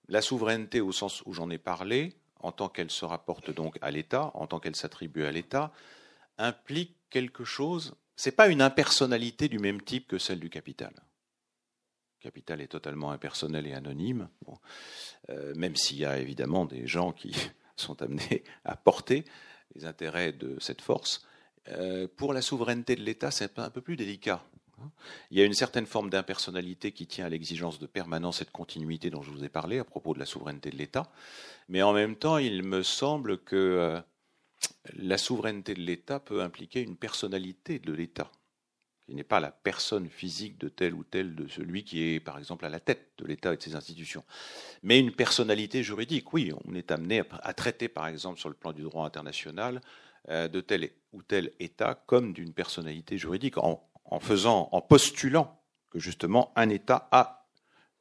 la 0.08 0.22
souveraineté, 0.22 0.82
au 0.82 0.92
sens 0.92 1.24
où 1.26 1.34
j'en 1.34 1.50
ai 1.50 1.58
parlé, 1.58 2.14
en 2.42 2.52
tant 2.52 2.70
qu'elle 2.70 2.92
se 2.92 3.06
rapporte 3.06 3.50
donc 3.50 3.80
à 3.82 3.90
l'État, 3.90 4.30
en 4.36 4.46
tant 4.46 4.60
qu'elle 4.60 4.76
s'attribue 4.76 5.24
à 5.24 5.32
l'État, 5.32 5.72
implique 6.38 6.96
quelque 7.10 7.44
chose. 7.44 7.96
Ce 8.16 8.30
n'est 8.30 8.36
pas 8.36 8.48
une 8.48 8.62
impersonnalité 8.62 9.48
du 9.48 9.58
même 9.58 9.82
type 9.82 10.08
que 10.08 10.20
celle 10.20 10.40
du 10.40 10.52
capital 10.52 10.94
capital 12.22 12.62
est 12.62 12.68
totalement 12.68 13.12
impersonnel 13.12 13.68
et 13.68 13.74
anonyme, 13.74 14.30
euh, 15.30 15.54
même 15.56 15.76
s'il 15.76 15.98
y 15.98 16.06
a 16.06 16.20
évidemment 16.20 16.66
des 16.66 16.88
gens 16.88 17.12
qui 17.12 17.36
sont 17.76 18.02
amenés 18.02 18.44
à 18.64 18.76
porter 18.76 19.26
les 19.76 19.86
intérêts 19.86 20.32
de 20.32 20.58
cette 20.60 20.82
force. 20.82 21.26
Euh, 21.70 22.08
pour 22.16 22.34
la 22.34 22.42
souveraineté 22.42 22.96
de 22.96 23.02
l'État, 23.02 23.32
c'est 23.32 23.60
un 23.60 23.70
peu 23.70 23.82
plus 23.82 23.96
délicat. 23.96 24.44
Il 25.30 25.38
y 25.38 25.42
a 25.42 25.46
une 25.46 25.54
certaine 25.54 25.86
forme 25.86 26.10
d'impersonnalité 26.10 26.92
qui 26.92 27.06
tient 27.06 27.26
à 27.26 27.30
l'exigence 27.30 27.78
de 27.78 27.86
permanence 27.86 28.42
et 28.42 28.46
de 28.46 28.50
continuité 28.50 29.12
dont 29.12 29.22
je 29.22 29.30
vous 29.30 29.44
ai 29.44 29.50
parlé 29.50 29.78
à 29.78 29.84
propos 29.84 30.14
de 30.14 30.20
la 30.20 30.26
souveraineté 30.26 30.72
de 30.72 30.78
l'État. 30.78 31.12
Mais 31.70 31.84
en 31.84 31.94
même 31.94 32.16
temps, 32.16 32.38
il 32.40 32.64
me 32.64 32.82
semble 32.82 33.38
que 33.38 33.56
euh, 33.56 34.02
la 34.94 35.20
souveraineté 35.20 35.76
de 35.76 35.82
l'État 35.82 36.20
peut 36.20 36.42
impliquer 36.42 36.82
une 36.82 36.98
personnalité 36.98 37.78
de 37.78 37.94
l'État 37.94 38.32
qui 39.12 39.16
n'est 39.18 39.26
pas 39.26 39.42
la 39.42 39.52
personne 39.52 40.08
physique 40.08 40.58
de 40.58 40.70
tel 40.70 40.94
ou 40.94 41.04
tel 41.04 41.36
de 41.36 41.46
celui 41.50 41.84
qui 41.84 42.02
est, 42.02 42.22
par 42.22 42.38
exemple, 42.38 42.64
à 42.64 42.70
la 42.70 42.80
tête 42.80 43.10
de 43.18 43.26
l'État 43.26 43.54
et 43.54 43.58
de 43.58 43.62
ses 43.62 43.76
institutions, 43.76 44.24
mais 44.84 45.02
une 45.02 45.12
personnalité 45.12 45.84
juridique. 45.84 46.32
Oui, 46.32 46.54
on 46.64 46.74
est 46.76 46.92
amené 46.92 47.22
à 47.44 47.54
traiter, 47.54 47.90
par 47.90 48.08
exemple, 48.08 48.40
sur 48.40 48.48
le 48.48 48.56
plan 48.56 48.72
du 48.72 48.84
droit 48.84 49.06
international, 49.06 49.82
euh, 50.30 50.48
de 50.48 50.62
tel 50.62 50.92
ou 51.12 51.22
tel 51.24 51.52
État 51.60 52.02
comme 52.06 52.32
d'une 52.32 52.54
personnalité 52.54 53.18
juridique, 53.18 53.58
en, 53.58 53.82
faisant, 54.22 54.70
en 54.72 54.80
postulant 54.80 55.62
que 55.90 56.00
justement 56.00 56.54
un 56.56 56.70
État 56.70 57.10
a 57.12 57.50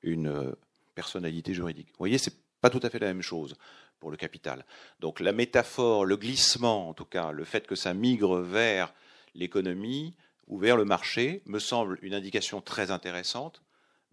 une 0.02 0.28
euh, 0.28 0.52
personnalité 0.94 1.54
juridique. 1.54 1.88
Vous 1.88 1.98
voyez, 1.98 2.18
c'est 2.18 2.36
pas 2.60 2.70
tout 2.70 2.80
à 2.84 2.88
fait 2.88 3.00
la 3.00 3.08
même 3.08 3.20
chose 3.20 3.56
pour 3.98 4.12
le 4.12 4.16
capital. 4.16 4.64
Donc 5.00 5.18
la 5.18 5.32
métaphore, 5.32 6.04
le 6.04 6.16
glissement, 6.16 6.88
en 6.88 6.94
tout 6.94 7.04
cas, 7.04 7.32
le 7.32 7.42
fait 7.42 7.66
que 7.66 7.74
ça 7.74 7.94
migre 7.94 8.36
vers 8.36 8.94
l'économie, 9.34 10.14
ou 10.50 10.58
vers 10.58 10.76
le 10.76 10.84
marché 10.84 11.42
me 11.46 11.60
semble 11.60 11.98
une 12.02 12.12
indication 12.12 12.60
très 12.60 12.90
intéressante, 12.90 13.62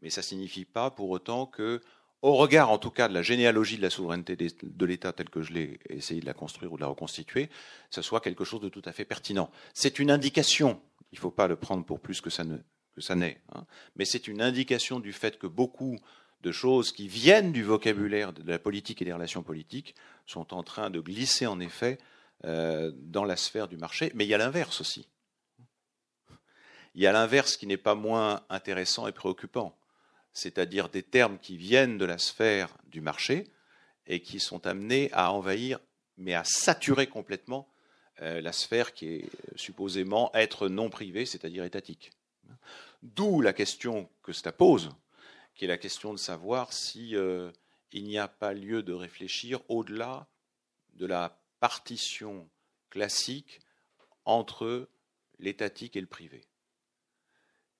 mais 0.01 0.11
ça 0.11 0.21
ne 0.21 0.25
signifie 0.25 0.65
pas 0.65 0.91
pour 0.91 1.09
autant 1.09 1.47
que, 1.47 1.81
au 2.21 2.35
regard 2.35 2.69
en 2.69 2.77
tout 2.77 2.91
cas 2.91 3.07
de 3.07 3.13
la 3.13 3.23
généalogie 3.23 3.77
de 3.77 3.81
la 3.81 3.89
souveraineté 3.89 4.37
de 4.37 4.85
l'État 4.85 5.11
telle 5.11 5.29
que 5.29 5.41
je 5.41 5.51
l'ai 5.51 5.79
essayé 5.89 6.21
de 6.21 6.27
la 6.27 6.35
construire 6.35 6.71
ou 6.71 6.75
de 6.77 6.81
la 6.81 6.87
reconstituer, 6.87 7.49
ce 7.89 8.03
soit 8.03 8.21
quelque 8.21 8.43
chose 8.43 8.61
de 8.61 8.69
tout 8.69 8.83
à 8.85 8.91
fait 8.91 9.03
pertinent. 9.03 9.49
C'est 9.73 9.97
une 9.97 10.11
indication, 10.11 10.79
il 11.11 11.15
ne 11.15 11.21
faut 11.21 11.31
pas 11.31 11.47
le 11.47 11.55
prendre 11.55 11.83
pour 11.83 11.99
plus 11.99 12.21
que 12.21 12.29
ça 12.29 12.43
n'est, 12.43 13.41
hein, 13.53 13.65
mais 13.95 14.05
c'est 14.05 14.27
une 14.27 14.41
indication 14.41 14.99
du 14.99 15.13
fait 15.13 15.39
que 15.39 15.47
beaucoup 15.47 15.97
de 16.41 16.51
choses 16.51 16.91
qui 16.91 17.07
viennent 17.07 17.51
du 17.51 17.63
vocabulaire 17.63 18.31
de 18.31 18.47
la 18.47 18.59
politique 18.59 19.01
et 19.01 19.05
des 19.05 19.13
relations 19.13 19.41
politiques 19.41 19.95
sont 20.27 20.53
en 20.53 20.61
train 20.61 20.91
de 20.91 20.99
glisser 20.99 21.47
en 21.47 21.59
effet 21.59 21.97
euh, 22.45 22.91
dans 22.95 23.23
la 23.23 23.35
sphère 23.35 23.67
du 23.67 23.77
marché, 23.77 24.11
mais 24.13 24.25
il 24.25 24.27
y 24.27 24.35
a 24.35 24.37
l'inverse 24.37 24.81
aussi. 24.81 25.07
Il 26.97 27.03
y 27.03 27.05
a 27.05 27.11
l'inverse 27.11 27.57
qui 27.57 27.67
n'est 27.67 27.77
pas 27.77 27.93
moins 27.93 28.43
intéressant 28.49 29.05
et 29.05 29.11
préoccupant, 29.11 29.77
c'est-à-dire 30.33 30.89
des 30.89 31.03
termes 31.03 31.37
qui 31.37 31.55
viennent 31.55 31.99
de 31.99 32.05
la 32.05 32.17
sphère 32.17 32.75
du 32.85 33.01
marché 33.01 33.43
et 34.07 34.19
qui 34.19 34.39
sont 34.39 34.65
amenés 34.65 35.11
à 35.13 35.31
envahir, 35.31 35.79
mais 36.17 36.33
à 36.33 36.43
saturer 36.43 37.05
complètement 37.05 37.71
euh, 38.23 38.41
la 38.41 38.51
sphère 38.51 38.95
qui 38.95 39.09
est 39.09 39.29
supposément 39.55 40.31
être 40.33 40.69
non 40.69 40.89
privée, 40.89 41.27
c'est-à-dire 41.27 41.65
étatique. 41.65 42.09
D'où 43.03 43.41
la 43.41 43.53
question 43.53 44.09
que 44.23 44.33
cela 44.33 44.51
pose, 44.51 44.89
qui 45.53 45.65
est 45.65 45.67
la 45.67 45.77
question 45.77 46.13
de 46.13 46.19
savoir 46.19 46.73
si 46.73 47.15
euh, 47.15 47.51
il 47.91 48.05
n'y 48.05 48.17
a 48.17 48.27
pas 48.27 48.55
lieu 48.55 48.81
de 48.81 48.93
réfléchir 48.93 49.61
au-delà 49.69 50.25
de 50.95 51.05
la 51.05 51.39
partition 51.59 52.49
classique 52.89 53.59
entre 54.25 54.89
l'étatique 55.37 55.95
et 55.95 56.01
le 56.01 56.07
privé. 56.07 56.41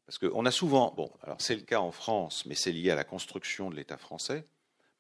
Parce 0.08 0.20
qu'on 0.20 0.46
a 0.46 0.52
souvent, 0.52 0.94
bon, 0.96 1.12
alors 1.22 1.42
c'est 1.42 1.56
le 1.56 1.62
cas 1.62 1.82
en 1.82 1.92
France, 1.92 2.46
mais 2.46 2.56
c'est 2.56 2.72
lié 2.72 2.92
à 2.92 2.96
la 2.96 3.04
construction 3.04 3.70
de 3.70 3.76
l'État 3.76 3.98
français, 3.98 4.48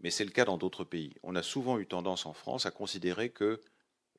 mais 0.01 0.11
c'est 0.11 0.25
le 0.25 0.31
cas 0.31 0.43
dans 0.43 0.57
d'autres 0.57 0.83
pays. 0.83 1.15
On 1.23 1.35
a 1.35 1.43
souvent 1.43 1.79
eu 1.79 1.87
tendance 1.87 2.25
en 2.25 2.33
France 2.33 2.65
à 2.65 2.71
considérer 2.71 3.29
que 3.29 3.61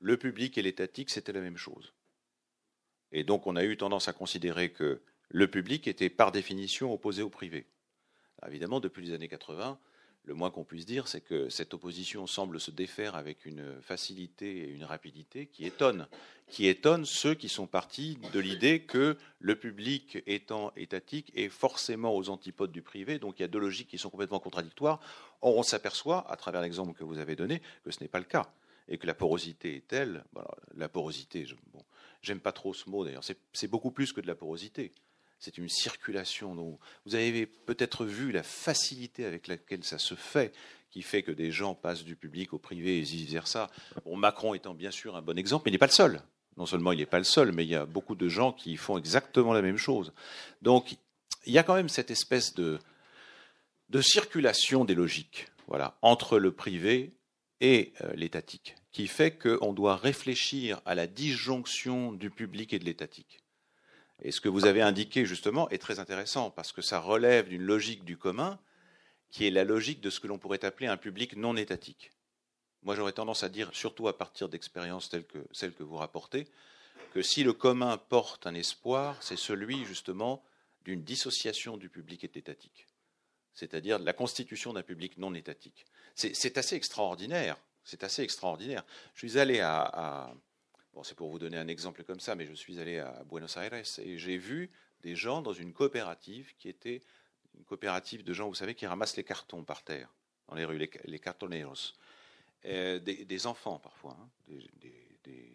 le 0.01 0.17
public 0.17 0.57
et 0.57 0.63
l'étatique, 0.63 1.11
c'était 1.11 1.33
la 1.33 1.43
même 1.43 1.59
chose. 1.59 1.93
Et 3.13 3.23
donc 3.23 3.47
on 3.47 3.57
a 3.57 3.65
eu 3.65 3.77
tendance 3.77 4.09
à 4.09 4.15
considérer 4.15 4.73
que 4.73 5.03
le 5.29 5.51
public 5.51 5.87
était 5.87 6.09
par 6.09 6.33
définition 6.33 6.93
opposé 6.93 7.23
au 7.23 7.29
privé. 7.29 7.67
évidemment, 8.47 8.81
depuis 8.81 9.05
les 9.05 9.13
années 9.13 9.29
80, 9.29 9.79
le 10.29 10.35
moins 10.35 10.51
qu'on 10.51 10.63
puisse 10.63 10.85
dire, 10.85 11.09
c'est 11.09 11.23
que 11.23 11.49
cette 11.49 11.73
opposition 11.73 12.27
semble 12.27 12.61
se 12.61 12.71
défaire 12.71 13.15
avec 13.15 13.47
une 13.47 13.81
facilité 13.81 14.59
et 14.59 14.69
une 14.69 14.85
rapidité 14.85 15.47
qui 15.47 15.65
étonne, 15.65 16.07
qui 16.49 16.67
étonne 16.67 17.07
ceux 17.07 17.35
qui 17.35 17.49
sont 17.49 17.67
partis 17.67 18.19
de 18.35 18.39
l'idée 18.39 18.81
que 18.81 19.17
le 19.41 19.57
public 19.57 20.23
étant 20.27 20.71
étatique 20.77 21.33
est 21.35 21.49
forcément 21.49 22.15
aux 22.15 22.29
antipodes 22.29 22.71
du 22.71 22.83
privé, 22.83 23.19
donc 23.19 23.39
il 23.39 23.43
y 23.43 23.45
a 23.47 23.49
deux 23.49 23.59
logiques 23.59 23.89
qui 23.89 23.97
sont 23.97 24.11
complètement 24.11 24.39
contradictoires. 24.39 25.01
Or, 25.41 25.57
on 25.57 25.63
s'aperçoit, 25.63 26.31
à 26.31 26.37
travers 26.37 26.61
l'exemple 26.61 26.93
que 26.93 27.05
vous 27.05 27.19
avez 27.19 27.35
donné, 27.35 27.63
que 27.85 27.91
ce 27.91 28.01
n'est 28.03 28.09
pas 28.09 28.19
le 28.19 28.27
cas 28.27 28.53
et 28.87 28.99
que 28.99 29.07
la 29.07 29.15
porosité 29.15 29.77
est 29.77 29.87
telle. 29.89 30.25
la 30.77 30.91
porosité, 30.91 31.47
j'aime 32.21 32.41
pas 32.41 32.53
trop 32.53 32.75
ce 32.75 32.89
mot 32.91 33.05
d'ailleurs, 33.05 33.25
c'est 33.53 33.69
beaucoup 33.69 33.91
plus 33.91 34.13
que 34.13 34.21
de 34.21 34.27
la 34.27 34.35
porosité 34.35 34.93
c'est 35.39 35.59
une 35.59 35.69
circulation. 35.69 36.55
dont 36.55 36.79
vous 37.07 37.15
avez 37.15 37.47
peut-être 37.47 38.05
vu 38.05 38.33
la 38.33 38.43
facilité 38.43 39.25
avec 39.25 39.47
laquelle 39.47 39.85
ça 39.85 39.99
se 39.99 40.15
fait, 40.15 40.55
qui 40.91 41.03
fait 41.03 41.23
que 41.23 41.33
des 41.33 41.51
gens 41.51 41.75
passent 41.75 42.05
du 42.05 42.17
public 42.17 42.53
au 42.53 42.59
privé 42.59 42.99
et 42.99 43.03
vice-versa. 43.03 43.71
Bon, 44.05 44.17
Macron 44.17 44.55
étant 44.55 44.75
bien 44.75 44.91
sûr 44.91 45.17
un 45.17 45.23
bon 45.23 45.39
exemple, 45.39 45.65
mais 45.67 45.71
il 45.71 45.75
n'est 45.75 45.79
pas 45.79 45.87
le 45.87 45.93
seul. 45.93 46.23
Non 46.57 46.67
seulement 46.67 46.93
il 46.93 46.99
n'est 46.99 47.07
pas 47.07 47.19
le 47.19 47.25
seul, 47.25 47.53
mais 47.53 47.65
il 47.65 47.71
y 47.71 47.77
a 47.77 47.87
beaucoup 47.87 48.17
de 48.17 48.29
gens 48.29 48.53
qui 48.53 48.77
font 48.77 48.99
exactement 48.99 49.53
la 49.53 49.63
même 49.63 49.77
chose. 49.77 50.13
Donc, 50.63 50.97
il 51.47 51.53
y 51.53 51.59
a 51.59 51.63
quand 51.63 51.75
même 51.75 51.89
cette 51.89 52.11
espèce 52.11 52.55
de, 52.55 52.81
circulation 54.01 54.85
des 54.85 54.95
logiques, 54.95 55.49
voilà, 55.67 55.97
entre 56.03 56.39
le 56.39 56.53
privé 56.53 57.13
et 57.61 57.93
euh, 58.01 58.13
l'étatique, 58.15 58.77
qui 58.93 59.07
fait 59.07 59.37
qu'on 59.37 59.73
doit 59.73 59.97
réfléchir 59.97 60.81
à 60.85 60.95
la 60.95 61.07
disjonction 61.07 62.13
du 62.13 62.31
public 62.31 62.73
et 62.73 62.79
de 62.79 62.85
l'étatique. 62.85 63.41
Et 64.23 64.33
ce 64.33 64.41
que 64.41 64.49
vous 64.49 64.67
avez 64.67 64.83
indiqué 64.83 65.25
justement 65.25 65.69
est 65.71 65.79
très 65.79 66.01
intéressant 66.01 66.51
parce 66.51 66.73
que 66.73 66.83
ça 66.83 66.99
relève 67.01 67.49
d'une 67.49 67.63
logique 67.63 68.05
du 68.05 68.17
commun 68.17 68.59
qui 69.31 69.47
est 69.47 69.51
la 69.51 69.65
logique 69.65 70.01
de 70.01 70.11
ce 70.11 70.21
que 70.21 70.27
l'on 70.27 70.39
pourrait 70.39 70.65
appeler 70.65 70.87
un 70.87 70.97
public 70.97 71.37
non 71.37 71.57
étatique. 71.57 72.11
Moi, 72.83 72.95
j'aurais 72.95 73.13
tendance 73.13 73.43
à 73.43 73.49
dire, 73.49 73.71
surtout 73.73 74.09
à 74.09 74.17
partir 74.17 74.49
d'expériences 74.49 75.09
telles 75.09 75.27
que 75.27 75.39
celles 75.53 75.75
que 75.75 75.83
vous 75.83 75.97
rapportez, 75.97 76.47
que 77.13 77.23
si 77.23 77.43
le 77.43 77.53
commun 77.53 77.99
porte 77.99 78.47
un 78.47 78.55
espoir, 78.55 79.23
c'est 79.23 79.37
celui 79.37 79.85
justement 79.85 80.43
d'une 80.85 81.03
dissociation 81.03 81.77
du 81.77 81.89
public 81.89 82.25
étatique, 82.25 82.87
c'est-à-dire 83.53 84.01
de 84.01 84.07
la 84.07 84.13
constitution 84.13 84.73
d'un 84.73 84.83
public 84.83 85.19
non 85.19 85.35
étatique. 85.35 85.85
C'est 86.15 86.57
assez 86.57 86.77
extraordinaire. 86.77 87.57
C'est 87.85 88.05
assez 88.05 88.23
extraordinaire. 88.23 88.85
Je 89.15 89.27
suis 89.27 89.39
allé 89.39 89.61
à 89.61 90.35
c'est 91.03 91.15
pour 91.15 91.31
vous 91.31 91.39
donner 91.39 91.57
un 91.57 91.69
exemple 91.69 92.05
comme 92.05 92.21
ça, 92.21 92.35
mais 92.35 92.47
je 92.47 92.55
suis 92.55 92.81
allé 92.81 92.99
à 92.99 93.25
Buenos 93.25 93.57
Aires 93.57 93.75
et 93.75 94.19
j'ai 94.19 94.37
vu 94.37 94.71
des 95.03 95.15
gens 95.15 95.43
dans 95.43 95.53
une 95.53 95.73
coopérative 95.73 96.55
qui 96.59 96.69
était 96.69 97.03
une 97.57 97.65
coopérative 97.65 98.25
de 98.25 98.33
gens, 98.33 98.49
vous 98.49 98.55
savez, 98.55 98.75
qui 98.75 98.87
ramassent 98.87 99.17
les 99.17 99.25
cartons 99.25 99.65
par 99.65 99.83
terre 99.83 100.09
dans 100.49 100.55
les 100.55 100.65
rues, 100.65 100.79
les, 101.05 101.19
cartoneros. 101.19 101.95
Des, 102.65 103.47
enfants 103.47 103.79
parfois, 103.79 104.17
hein, 104.21 104.29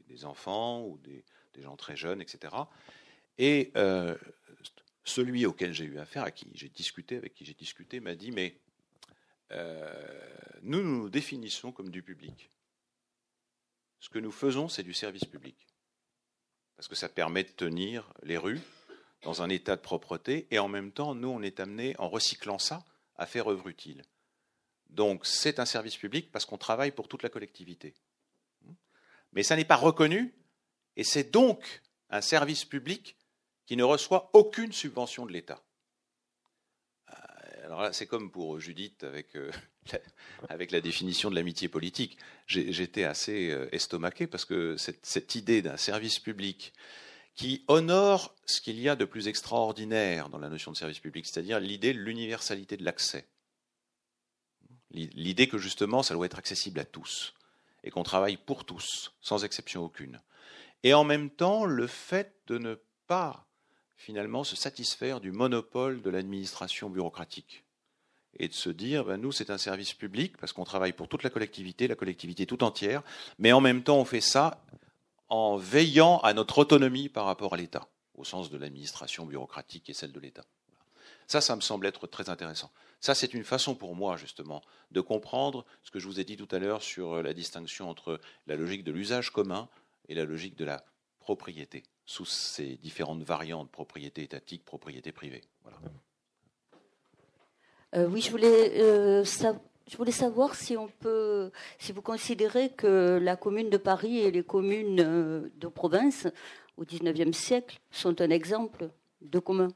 des, 0.08 0.26
enfants 0.26 0.86
ou 0.86 0.98
des, 1.00 1.24
gens 1.62 1.76
très 1.76 1.96
jeunes, 1.96 2.22
etc. 2.22 2.54
Et 3.38 3.72
euh, 3.76 4.16
celui 5.04 5.46
auquel 5.46 5.74
j'ai 5.74 5.86
eu 5.86 5.98
affaire, 6.00 6.24
à 6.24 6.32
qui 6.32 6.48
j'ai 6.54 6.70
discuté, 6.70 7.18
avec 7.18 7.34
qui 7.34 7.46
j'ai 7.46 7.54
discuté, 7.54 8.00
m'a 8.00 8.16
dit 8.16 8.32
mais 8.32 8.56
euh, 9.52 9.94
nous 10.62 10.82
nous 10.82 11.10
définissons 11.10 11.72
comme 11.72 11.89
du 11.89 12.02
public. 12.02 12.50
Ce 14.04 14.10
que 14.10 14.20
nous 14.20 14.34
faisons, 14.34 14.68
c'est 14.68 14.84
du 14.84 14.93
service 14.93 15.24
public. 15.24 15.56
Parce 16.76 16.89
que 16.89 16.95
ça 16.95 17.08
permet 17.08 17.45
de 17.45 17.51
tenir 17.51 18.14
les 18.22 18.36
rues 18.38 18.60
dans 19.22 19.41
un 19.41 19.47
état 19.47 19.78
de 19.78 19.82
propreté, 19.82 20.45
et 20.51 20.60
en 20.60 20.68
même 20.68 20.91
temps, 20.91 21.16
nous, 21.16 21.30
on 21.30 21.41
est 21.41 21.62
amené, 21.62 21.95
en 21.99 22.10
recyclant 22.10 22.60
ça, 22.60 22.84
à 23.16 23.26
faire 23.26 23.49
œuvre 23.49 23.70
utile. 23.70 24.04
Donc, 24.89 25.26
c'est 25.26 25.58
un 25.58 25.66
service 25.66 25.95
public 25.95 26.34
parce 26.34 26.43
qu'on 26.43 26.58
travaille 26.58 26.91
pour 26.91 27.08
toute 27.08 27.24
la 27.24 27.30
collectivité. 27.30 27.93
Mais 29.32 29.41
ça 29.41 29.56
n'est 29.56 29.64
pas 29.64 29.78
reconnu, 29.78 30.36
et 30.97 31.06
c'est 31.06 31.32
donc 31.32 31.82
un 32.10 32.20
service 32.20 32.66
public 32.66 33.16
qui 33.66 33.78
ne 33.78 33.86
reçoit 33.86 34.32
aucune 34.34 34.74
subvention 34.74 35.26
de 35.26 35.32
l'État. 35.32 35.64
Alors 37.64 37.82
là, 37.82 37.93
c'est 37.93 38.07
comme 38.07 38.30
pour 38.30 38.59
Judith 38.59 39.05
avec, 39.05 39.36
euh, 39.38 39.49
la, 40.49 40.82
définition 40.82 41.30
de 41.30 41.36
l'amitié 41.36 41.70
politique. 41.70 42.18
J'étais 42.45 43.05
assez 43.05 43.51
euh, 43.51 43.74
estomaqué 43.74 44.28
parce 44.28 44.43
que 44.43 44.76
cette 44.78 45.36
idée 45.36 45.61
d'un 45.61 45.78
service 45.78 46.20
public 46.20 46.74
qui 47.36 47.64
honore 47.68 48.36
ce 48.45 48.59
qu'il 48.59 48.80
y 48.80 48.89
a 48.89 48.95
de 48.95 49.05
plus 49.05 49.28
extraordinaire 49.28 50.30
dans 50.30 50.39
la 50.39 50.49
notion 50.49 50.72
de 50.72 50.78
service 50.78 50.99
public, 50.99 51.26
c'est-à-dire 51.26 51.59
l'idée 51.59 51.93
de 51.93 51.99
l'universalité 51.99 52.76
de 52.76 52.84
l'accès. 52.84 53.28
L'idée 54.91 55.47
que 55.47 55.57
justement, 55.57 56.03
ça 56.03 56.14
doit 56.14 56.28
être 56.28 56.38
accessible 56.38 56.80
à 56.80 56.86
tous 56.86 57.34
et 57.84 57.89
qu'on 57.89 58.03
travaille 58.03 58.38
pour 58.38 58.66
tous, 58.66 59.14
sans 59.22 59.43
exception 59.43 59.84
aucune. 59.84 60.22
Et 60.84 60.93
en 60.93 61.03
même 61.03 61.32
temps, 61.32 61.66
le 61.66 61.88
fait 61.88 62.36
de 62.47 62.57
ne 62.57 62.76
pas 63.07 63.47
finalement 64.04 64.43
se 64.43 64.58
satisfaire 64.58 65.22
du 65.22 65.32
monopole 65.32 66.01
de 66.01 66.10
l'administration 66.10 66.89
bureaucratique 66.89 67.64
et 68.38 68.49
de 68.49 68.54
se 68.54 68.70
dire, 68.70 69.06
ben, 69.06 69.16
nous, 69.18 69.32
c'est 69.32 69.49
un 69.49 69.58
service 69.58 69.93
public 69.93 70.36
parce 70.38 70.51
qu'on 70.51 70.66
travaille 70.66 70.91
pour 70.91 71.08
toute 71.08 71.24
la 71.24 71.30
collectivité, 71.30 71.88
la 71.88 71.95
collectivité 71.95 72.45
tout 72.45 72.64
entière, 72.64 73.01
mais 73.39 73.54
en 73.54 73.62
même 73.62 73.82
temps, 73.82 73.97
on 73.97 74.06
fait 74.06 74.22
ça 74.22 74.62
en 75.30 75.56
veillant 75.56 76.18
à 76.20 76.34
notre 76.34 76.58
autonomie 76.58 77.08
par 77.08 77.26
rapport 77.26 77.54
à 77.54 77.58
l'État, 77.58 77.88
au 78.16 78.26
sens 78.26 78.49
de 78.49 78.58
l'administration 78.58 79.26
bureaucratique 79.26 79.89
et 79.89 79.93
celle 79.93 80.12
de 80.12 80.20
l'État. 80.20 80.43
Ça, 81.28 81.39
ça 81.39 81.56
me 81.56 81.62
semble 81.62 81.86
être 81.88 82.06
très 82.06 82.30
intéressant. 82.30 82.72
Ça, 82.99 83.16
c'est 83.16 83.34
une 83.34 83.45
façon 83.45 83.74
pour 83.74 83.95
moi, 83.95 84.18
justement, 84.18 84.62
de 84.91 84.99
comprendre 84.99 85.66
ce 85.82 85.91
que 85.91 85.99
je 85.99 86.08
vous 86.08 86.20
ai 86.20 86.26
dit 86.26 86.36
tout 86.36 86.54
à 86.54 86.60
l'heure 86.60 86.84
sur 86.84 87.24
la 87.24 87.34
distinction 87.34 87.89
entre 87.89 88.20
la 88.47 88.58
logique 88.58 88.84
de 88.84 88.91
l'usage 88.91 89.32
commun 89.32 89.70
et 90.10 90.16
la 90.16 90.26
logique 90.26 90.58
de 90.58 90.66
la 90.66 90.84
propriété 91.24 91.84
sous 92.06 92.26
ces 92.26 92.76
différentes 92.76 93.24
variantes, 93.24 93.72
propriété 93.72 94.24
étatique, 94.24 94.64
propriété 94.66 95.12
privée. 95.12 95.42
Voilà. 95.64 95.78
Euh, 97.96 98.08
oui, 98.08 98.22
je 98.22 98.30
voulais, 98.30 98.82
euh, 98.82 99.24
je 99.24 99.98
voulais 99.98 100.12
savoir 100.12 100.56
si 100.56 100.76
on 100.76 100.88
peut, 100.88 101.52
si 101.80 101.92
vous 101.92 102.02
considérez 102.02 102.72
que 102.72 103.20
la 103.22 103.36
commune 103.36 103.70
de 103.70 103.78
Paris 103.78 104.20
et 104.20 104.32
les 104.32 104.44
communes 104.44 105.00
euh, 105.00 105.50
de 105.56 105.68
province 105.68 106.28
au 106.78 106.84
XIXe 106.84 107.38
siècle 107.38 107.80
sont 107.92 108.20
un 108.20 108.30
exemple 108.30 108.90
de 109.22 109.40
commun. 109.40 109.70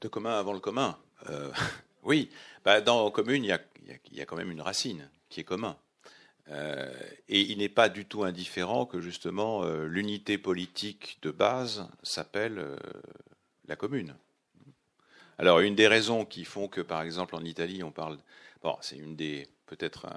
De 0.00 0.08
commun 0.08 0.38
avant 0.38 0.54
le 0.54 0.60
commun. 0.60 0.98
oui, 2.02 2.30
bah, 2.64 2.80
dans 2.80 3.08
commune, 3.12 3.44
il 3.44 3.48
y, 3.48 4.16
y, 4.16 4.20
a, 4.20 4.26
quand 4.26 4.36
même 4.36 4.50
une 4.50 4.60
racine 4.60 5.08
qui 5.28 5.38
est 5.38 5.44
commun. 5.44 5.76
Euh, 6.48 6.92
et 7.28 7.40
il 7.40 7.58
n'est 7.58 7.68
pas 7.68 7.88
du 7.88 8.04
tout 8.04 8.24
indifférent 8.24 8.84
que 8.84 9.00
justement 9.00 9.62
euh, 9.62 9.86
l'unité 9.86 10.38
politique 10.38 11.18
de 11.22 11.30
base 11.30 11.88
s'appelle 12.02 12.58
euh, 12.58 12.76
la 13.68 13.76
commune. 13.76 14.14
Alors 15.38 15.60
une 15.60 15.74
des 15.74 15.86
raisons 15.86 16.24
qui 16.24 16.44
font 16.44 16.68
que 16.68 16.80
par 16.80 17.02
exemple 17.02 17.36
en 17.36 17.44
Italie 17.44 17.82
on 17.82 17.90
parle, 17.90 18.18
bon 18.62 18.76
c'est 18.80 18.98
une 18.98 19.16
des 19.16 19.46
peut-être 19.66 20.08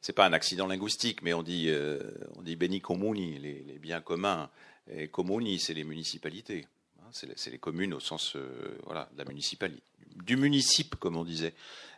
c'est 0.00 0.12
pas 0.12 0.26
un 0.26 0.32
accident 0.32 0.66
linguistique 0.66 1.22
mais 1.22 1.32
on 1.32 1.42
dit 1.42 1.70
on 2.36 2.42
dit 2.42 2.56
beni 2.56 2.80
comuni 2.80 3.38
les, 3.38 3.78
biens 3.78 4.00
communs. 4.00 4.50
Et 4.88 5.08
comuni 5.08 5.58
c'est 5.58 5.74
les 5.74 5.84
municipalités. 5.84 6.66
Hein, 7.00 7.08
c'est 7.12 7.50
les 7.50 7.58
communes 7.58 7.92
au 7.92 8.00
sens 8.00 8.36
voilà 8.84 9.08
de 9.12 9.18
la 9.18 9.24
municipalité 9.24 9.82
du 10.14 10.36
municipe 10.36 10.94
comme 10.94 11.16
on 11.16 11.24
disait 11.24 11.54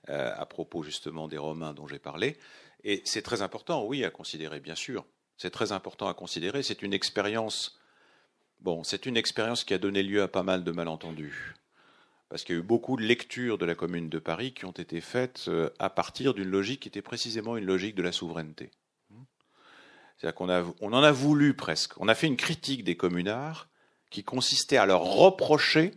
à 0.07 0.47
propos 0.47 0.83
justement 0.83 1.29
des 1.29 1.39
Romains 1.39 1.75
dont 1.75 1.87
j'ai 1.87 1.99
parlé 1.99 2.39
et 2.91 3.03
c'est 3.05 3.21
très 3.21 3.43
important, 3.43 3.85
oui, 3.85 4.03
à 4.03 4.11
considérer, 4.11 4.61
bien 4.61 4.75
sûr. 4.75 5.05
C'est 5.37 5.51
très 5.51 5.73
important 5.73 6.09
à 6.09 6.15
considérer. 6.15 6.63
C'est 6.63 6.81
une 6.81 6.95
expérience. 6.95 7.79
Bon, 8.61 8.83
c'est 8.83 9.05
une 9.05 9.19
expérience 9.19 9.63
qui 9.63 9.75
a 9.75 9.79
donné 9.79 10.03
lieu 10.03 10.23
à 10.23 10.29
pas 10.29 10.43
mal 10.43 10.65
de 10.65 10.73
malentendus. 10.73 11.55
Parce 12.31 12.45
qu'il 12.45 12.55
y 12.55 12.59
a 12.59 12.63
eu 12.63 12.65
beaucoup 12.65 12.97
de 12.97 13.03
lectures 13.03 13.59
de 13.59 13.67
la 13.67 13.75
Commune 13.75 14.09
de 14.09 14.19
Paris 14.19 14.55
qui 14.55 14.65
ont 14.65 14.71
été 14.73 15.03
faites 15.03 15.45
euh, 15.49 15.69
à 15.79 15.91
partir 15.91 16.33
d'une 16.33 16.49
logique 16.49 16.81
qui 16.81 16.89
était 16.89 17.03
précisément 17.03 17.59
une 17.59 17.67
logique 17.67 17.95
de 17.95 18.03
la 18.03 18.11
souveraineté. 18.11 18.71
C'est-à-dire 20.17 20.35
qu'on 20.35 20.49
on 20.81 20.93
en 20.95 21.03
a 21.03 21.13
voulu 21.13 21.53
presque. 21.53 21.93
On 22.01 22.09
a 22.09 22.15
fait 22.15 22.27
une 22.27 22.39
critique 22.39 22.85
des 22.85 22.97
communards 22.97 23.69
qui 24.09 24.25
consistait 24.25 24.79
à 24.79 24.87
leur 24.87 25.03
reprocher 25.03 25.93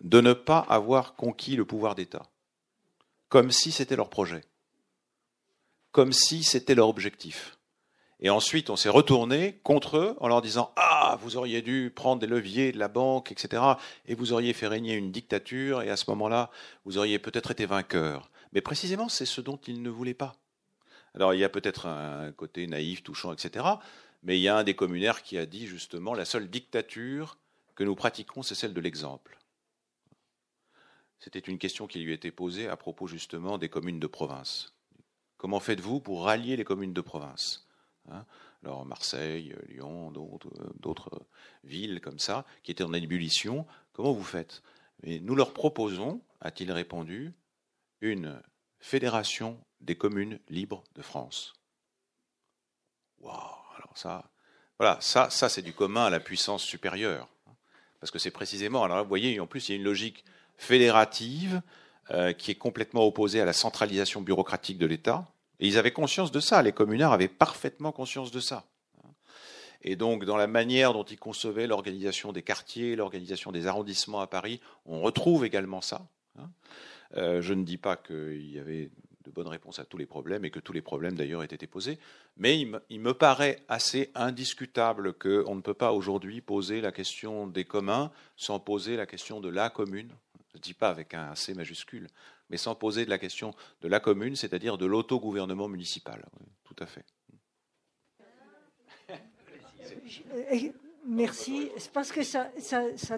de 0.00 0.20
ne 0.20 0.32
pas 0.32 0.58
avoir 0.58 1.14
conquis 1.14 1.54
le 1.54 1.64
pouvoir 1.64 1.94
d'État, 1.94 2.28
comme 3.28 3.52
si 3.52 3.70
c'était 3.70 3.94
leur 3.94 4.10
projet, 4.10 4.42
comme 5.92 6.12
si 6.12 6.44
c'était 6.44 6.74
leur 6.74 6.88
objectif. 6.88 7.56
Et 8.22 8.28
ensuite, 8.28 8.68
on 8.68 8.76
s'est 8.76 8.90
retourné 8.90 9.60
contre 9.62 9.96
eux 9.96 10.16
en 10.20 10.28
leur 10.28 10.42
disant 10.42 10.72
Ah, 10.76 11.18
vous 11.22 11.36
auriez 11.36 11.62
dû 11.62 11.90
prendre 11.94 12.20
des 12.20 12.26
leviers 12.26 12.70
de 12.70 12.78
la 12.78 12.88
banque, 12.88 13.32
etc. 13.32 13.62
Et 14.06 14.14
vous 14.14 14.32
auriez 14.32 14.52
fait 14.52 14.66
régner 14.66 14.94
une 14.94 15.10
dictature, 15.10 15.82
et 15.82 15.90
à 15.90 15.96
ce 15.96 16.04
moment-là, 16.10 16.50
vous 16.84 16.98
auriez 16.98 17.18
peut-être 17.18 17.50
été 17.50 17.64
vainqueur. 17.64 18.30
Mais 18.52 18.60
précisément, 18.60 19.08
c'est 19.08 19.26
ce 19.26 19.40
dont 19.40 19.58
ils 19.66 19.80
ne 19.80 19.88
voulaient 19.88 20.12
pas. 20.12 20.34
Alors, 21.14 21.32
il 21.32 21.40
y 21.40 21.44
a 21.44 21.48
peut-être 21.48 21.86
un 21.86 22.30
côté 22.32 22.66
naïf, 22.66 23.02
touchant, 23.02 23.32
etc. 23.32 23.64
Mais 24.22 24.38
il 24.38 24.42
y 24.42 24.48
a 24.48 24.56
un 24.56 24.64
des 24.64 24.74
communaires 24.74 25.22
qui 25.22 25.38
a 25.38 25.46
dit 25.46 25.66
justement 25.66 26.12
La 26.12 26.26
seule 26.26 26.50
dictature 26.50 27.38
que 27.74 27.84
nous 27.84 27.94
pratiquons, 27.94 28.42
c'est 28.42 28.54
celle 28.54 28.74
de 28.74 28.80
l'exemple. 28.80 29.38
C'était 31.18 31.38
une 31.38 31.58
question 31.58 31.86
qui 31.86 32.00
lui 32.00 32.12
était 32.12 32.30
posée 32.30 32.68
à 32.68 32.76
propos 32.76 33.06
justement 33.06 33.56
des 33.56 33.68
communes 33.68 34.00
de 34.00 34.06
province. 34.06 34.74
Comment 35.40 35.58
faites-vous 35.58 36.00
pour 36.00 36.24
rallier 36.24 36.54
les 36.54 36.64
communes 36.64 36.92
de 36.92 37.00
province 37.00 37.66
Hein? 38.10 38.26
Alors 38.62 38.84
Marseille, 38.84 39.56
Lyon, 39.68 40.12
d'autres 40.74 41.26
villes 41.64 42.02
comme 42.02 42.18
ça, 42.18 42.44
qui 42.62 42.70
étaient 42.70 42.84
en 42.84 42.92
ébullition, 42.92 43.66
comment 43.94 44.12
vous 44.12 44.22
faites? 44.22 44.62
Nous 45.02 45.34
leur 45.34 45.54
proposons, 45.54 46.20
a-t-il 46.42 46.70
répondu, 46.70 47.32
une 48.02 48.42
fédération 48.80 49.58
des 49.80 49.96
communes 49.96 50.40
libres 50.50 50.84
de 50.94 51.00
France. 51.00 51.54
Waouh 53.20 53.34
Alors 53.78 53.96
ça, 53.96 54.30
voilà, 54.78 54.98
ça, 55.00 55.30
ça 55.30 55.48
c'est 55.48 55.62
du 55.62 55.72
commun 55.72 56.04
à 56.04 56.10
la 56.10 56.20
puissance 56.20 56.62
supérieure. 56.62 57.30
Hein. 57.46 57.54
Parce 57.98 58.10
que 58.10 58.18
c'est 58.18 58.30
précisément, 58.30 58.84
alors 58.84 59.04
vous 59.04 59.08
voyez, 59.08 59.40
en 59.40 59.46
plus 59.46 59.70
il 59.70 59.72
y 59.72 59.74
a 59.74 59.78
une 59.78 59.84
logique 59.84 60.22
fédérative 60.58 61.62
euh, 62.12 62.32
qui 62.32 62.50
est 62.50 62.56
complètement 62.56 63.06
opposée 63.06 63.40
à 63.40 63.44
la 63.44 63.52
centralisation 63.52 64.20
bureaucratique 64.20 64.78
de 64.78 64.86
l'État. 64.86 65.26
Et 65.60 65.68
ils 65.68 65.78
avaient 65.78 65.92
conscience 65.92 66.32
de 66.32 66.40
ça, 66.40 66.62
les 66.62 66.72
communards 66.72 67.12
avaient 67.12 67.28
parfaitement 67.28 67.92
conscience 67.92 68.30
de 68.30 68.40
ça. 68.40 68.64
Et 69.82 69.96
donc, 69.96 70.24
dans 70.24 70.36
la 70.36 70.46
manière 70.46 70.92
dont 70.92 71.04
ils 71.04 71.18
concevaient 71.18 71.66
l'organisation 71.66 72.32
des 72.32 72.42
quartiers, 72.42 72.96
l'organisation 72.96 73.52
des 73.52 73.66
arrondissements 73.66 74.20
à 74.20 74.26
Paris, 74.26 74.60
on 74.86 75.00
retrouve 75.00 75.44
également 75.44 75.80
ça. 75.80 76.06
Euh, 77.16 77.40
je 77.42 77.54
ne 77.54 77.64
dis 77.64 77.78
pas 77.78 77.96
qu'il 77.96 78.50
y 78.50 78.58
avait 78.58 78.90
de 79.24 79.30
bonnes 79.30 79.48
réponses 79.48 79.78
à 79.78 79.84
tous 79.84 79.96
les 79.96 80.06
problèmes 80.06 80.44
et 80.44 80.50
que 80.50 80.60
tous 80.60 80.72
les 80.72 80.82
problèmes 80.82 81.14
d'ailleurs 81.14 81.42
aient 81.42 81.46
été 81.46 81.66
posés, 81.66 81.98
mais 82.36 82.58
il 82.58 83.00
me 83.00 83.14
paraît 83.14 83.60
assez 83.68 84.10
indiscutable 84.14 85.12
qu'on 85.12 85.54
ne 85.54 85.60
peut 85.60 85.74
pas 85.74 85.92
aujourd'hui 85.92 86.40
poser 86.40 86.80
la 86.80 86.92
question 86.92 87.46
des 87.46 87.64
communs 87.64 88.10
sans 88.36 88.58
poser 88.58 88.96
la 88.96 89.06
question 89.06 89.40
de 89.40 89.48
la 89.48 89.70
commune. 89.70 90.10
Je 90.52 90.58
ne 90.58 90.62
dis 90.62 90.74
pas 90.74 90.88
avec 90.88 91.14
un 91.14 91.34
C 91.34 91.54
majuscule, 91.54 92.08
mais 92.48 92.56
sans 92.56 92.74
poser 92.74 93.04
de 93.04 93.10
la 93.10 93.18
question 93.18 93.54
de 93.82 93.88
la 93.88 94.00
commune, 94.00 94.34
c'est-à-dire 94.34 94.78
de 94.78 94.86
l'autogouvernement 94.86 95.68
municipal. 95.68 96.24
tout 96.64 96.76
à 96.78 96.86
fait. 96.86 97.04
Merci. 101.06 101.70
C'est 101.78 101.92
parce 101.92 102.12
que 102.12 102.22
ça, 102.22 102.50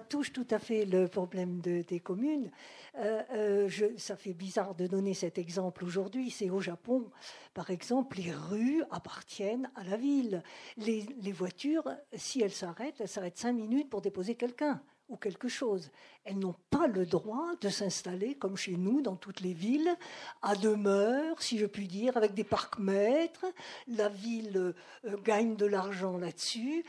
touche 0.07 0.31
tout 0.31 0.47
à 0.51 0.59
fait 0.59 0.85
le 0.85 1.07
problème 1.07 1.59
des 1.59 1.99
communes. 1.99 2.49
Euh, 2.95 3.21
euh, 3.33 3.69
ça 3.97 4.15
fait 4.15 4.33
bizarre 4.33 4.75
de 4.75 4.87
donner 4.87 5.13
cet 5.13 5.37
exemple 5.37 5.83
aujourd'hui. 5.83 6.29
C'est 6.29 6.49
au 6.49 6.61
Japon, 6.61 7.09
par 7.53 7.71
exemple, 7.71 8.17
les 8.17 8.31
rues 8.31 8.83
appartiennent 8.91 9.69
à 9.75 9.83
la 9.83 9.97
ville. 9.97 10.43
Les 10.77 11.31
voitures, 11.31 11.83
si 12.15 12.41
elles 12.41 12.51
s'arrêtent, 12.51 13.01
elles 13.01 13.07
s'arrêtent 13.07 13.37
cinq 13.37 13.53
minutes 13.53 13.89
pour 13.89 14.01
déposer 14.01 14.35
quelqu'un 14.35 14.81
quelque 15.17 15.47
chose. 15.47 15.91
Elles 16.23 16.39
n'ont 16.39 16.55
pas 16.69 16.87
le 16.87 17.05
droit 17.05 17.55
de 17.61 17.69
s'installer 17.69 18.35
comme 18.35 18.55
chez 18.55 18.77
nous 18.77 19.01
dans 19.01 19.15
toutes 19.15 19.41
les 19.41 19.53
villes, 19.53 19.95
à 20.41 20.55
demeure, 20.55 21.41
si 21.41 21.57
je 21.57 21.65
puis 21.65 21.87
dire, 21.87 22.15
avec 22.17 22.33
des 22.33 22.43
parcs-mètres. 22.43 23.45
La 23.87 24.09
ville 24.09 24.73
euh, 25.05 25.17
gagne 25.23 25.55
de 25.55 25.65
l'argent 25.65 26.17
là-dessus. 26.17 26.85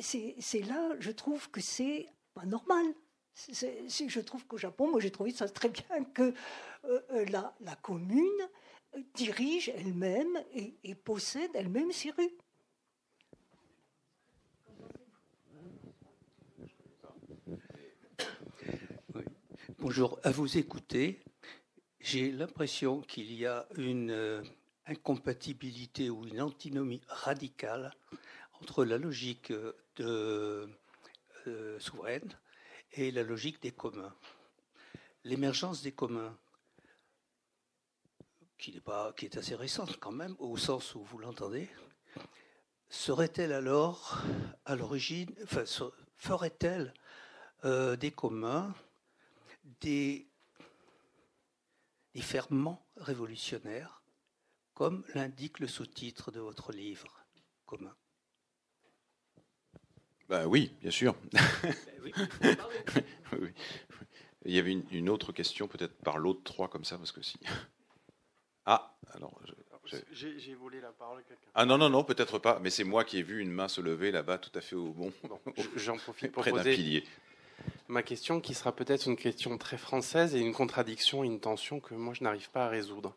C'est 0.00 0.62
là, 0.66 0.90
je 1.00 1.10
trouve 1.10 1.50
que 1.50 1.60
c'est 1.60 2.06
pas 2.34 2.44
normal. 2.44 2.86
je 3.48 4.20
trouve 4.20 4.46
qu'au 4.46 4.58
Japon, 4.58 4.90
moi 4.90 5.00
j'ai 5.00 5.10
trouvé 5.10 5.32
ça 5.32 5.48
très 5.48 5.68
bien 5.68 6.04
que 6.14 6.34
euh, 6.84 7.00
euh, 7.10 7.24
la, 7.26 7.76
commune 7.82 8.22
dirige 9.14 9.70
elle-même 9.76 10.42
et 10.54 10.94
possède 10.94 11.50
elle-même 11.54 11.92
ses 11.92 12.10
rues. 12.10 12.32
Bonjour, 19.88 20.18
à 20.24 20.32
vous 20.32 20.58
écouter, 20.58 21.22
j'ai 22.00 22.32
l'impression 22.32 23.02
qu'il 23.02 23.32
y 23.32 23.46
a 23.46 23.68
une 23.76 24.10
euh, 24.10 24.42
incompatibilité 24.84 26.10
ou 26.10 26.26
une 26.26 26.40
antinomie 26.40 27.02
radicale 27.06 27.94
entre 28.60 28.84
la 28.84 28.98
logique 28.98 29.52
de, 29.94 30.68
euh, 31.46 31.78
souveraine 31.78 32.28
et 32.94 33.12
la 33.12 33.22
logique 33.22 33.62
des 33.62 33.70
communs. 33.70 34.12
L'émergence 35.22 35.82
des 35.82 35.92
communs, 35.92 36.36
qui, 38.58 38.72
n'est 38.72 38.80
pas, 38.80 39.12
qui 39.12 39.26
est 39.26 39.36
assez 39.36 39.54
récente 39.54 40.00
quand 40.00 40.10
même, 40.10 40.34
au 40.40 40.56
sens 40.56 40.96
où 40.96 41.04
vous 41.04 41.18
l'entendez, 41.18 41.70
serait-elle 42.88 43.52
alors 43.52 44.20
à 44.64 44.74
l'origine, 44.74 45.32
enfin, 45.44 45.62
ferait-elle 46.16 46.92
euh, 47.64 47.94
des 47.94 48.10
communs 48.10 48.74
des, 49.80 50.28
ferments 52.20 52.86
révolutionnaires, 52.96 54.02
comme 54.74 55.04
l'indique 55.14 55.60
le 55.60 55.68
sous-titre 55.68 56.30
de 56.30 56.40
votre 56.40 56.72
livre 56.72 57.24
commun. 57.66 57.94
Ben 60.28 60.46
oui, 60.46 60.72
bien 60.80 60.90
sûr. 60.90 61.14
Ben 62.40 62.56
Il 64.44 64.54
y 64.54 64.60
avait 64.60 64.72
une, 64.72 65.08
autre 65.08 65.32
question, 65.32 65.66
peut-être 65.66 65.98
par 66.04 66.18
l'autre 66.18 66.42
trois 66.44 66.68
comme 66.68 66.84
ça, 66.84 66.96
parce 66.98 67.10
que 67.10 67.20
si. 67.20 67.36
Ah, 68.64 68.96
alors. 69.12 69.40
J'ai 70.12 70.54
volé 70.54 70.80
la 70.80 70.92
parole 70.92 71.18
à 71.18 71.22
quelqu'un. 71.22 71.50
Ah 71.54 71.64
non, 71.66 71.78
non, 71.78 71.90
non, 71.90 72.04
peut-être 72.04 72.38
pas, 72.38 72.60
mais 72.60 72.70
c'est 72.70 72.84
moi 72.84 73.04
qui 73.04 73.18
ai 73.18 73.22
vu 73.22 73.40
une 73.40 73.50
main 73.50 73.66
se 73.66 73.80
lever 73.80 74.12
là-bas, 74.12 74.38
tout 74.38 74.56
à 74.56 74.60
fait 74.60 74.76
au 74.76 74.92
bon. 74.92 75.12
J'en 75.74 75.96
profite 75.96 76.30
pour 76.32 76.44
poser 76.44 76.74
pilier 76.76 77.04
ma 77.88 78.02
question 78.02 78.40
qui 78.40 78.54
sera 78.54 78.72
peut-être 78.72 79.06
une 79.06 79.16
question 79.16 79.56
très 79.58 79.78
française 79.78 80.34
et 80.34 80.40
une 80.40 80.52
contradiction, 80.52 81.24
une 81.24 81.40
tension 81.40 81.80
que 81.80 81.94
moi 81.94 82.14
je 82.14 82.24
n'arrive 82.24 82.50
pas 82.50 82.66
à 82.66 82.68
résoudre. 82.68 83.16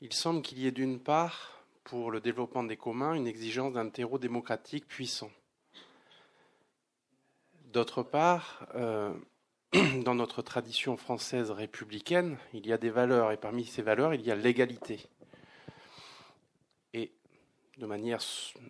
Il 0.00 0.12
semble 0.12 0.42
qu'il 0.42 0.58
y 0.58 0.66
ait 0.66 0.72
d'une 0.72 1.00
part, 1.00 1.62
pour 1.84 2.10
le 2.10 2.20
développement 2.20 2.64
des 2.64 2.76
communs, 2.76 3.14
une 3.14 3.26
exigence 3.26 3.74
d'un 3.74 3.88
terreau 3.88 4.18
démocratique 4.18 4.86
puissant. 4.86 5.30
D'autre 7.72 8.02
part, 8.02 8.66
euh, 8.74 9.12
dans 10.04 10.14
notre 10.14 10.42
tradition 10.42 10.96
française 10.96 11.50
républicaine, 11.50 12.38
il 12.52 12.66
y 12.66 12.72
a 12.72 12.78
des 12.78 12.90
valeurs, 12.90 13.32
et 13.32 13.36
parmi 13.36 13.64
ces 13.64 13.82
valeurs, 13.82 14.14
il 14.14 14.22
y 14.22 14.30
a 14.30 14.34
l'égalité. 14.34 15.00
Et 16.92 17.12
de 17.78 17.86
manière 17.86 18.20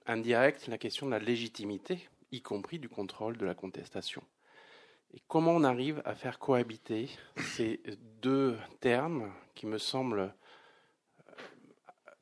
indirecte, 0.07 0.67
la 0.67 0.79
question 0.79 1.07
de 1.07 1.13
la 1.13 1.19
légitimité, 1.19 2.09
y 2.33 2.41
compris 2.41 2.79
du 2.79 2.89
contrôle 2.89 3.37
de 3.37 3.45
la 3.45 3.55
contestation. 3.55 4.23
Et 5.15 5.23
comment 5.29 5.53
on 5.53 5.63
arrive 5.63 6.03
à 6.05 6.17
faire 6.17 6.41
cohabiter 6.41 7.09
ces 7.37 7.81
deux 8.21 8.59
termes 8.81 9.33
qui 9.55 9.67
me 9.67 9.79
semblent 9.79 10.35
euh, 11.29 11.33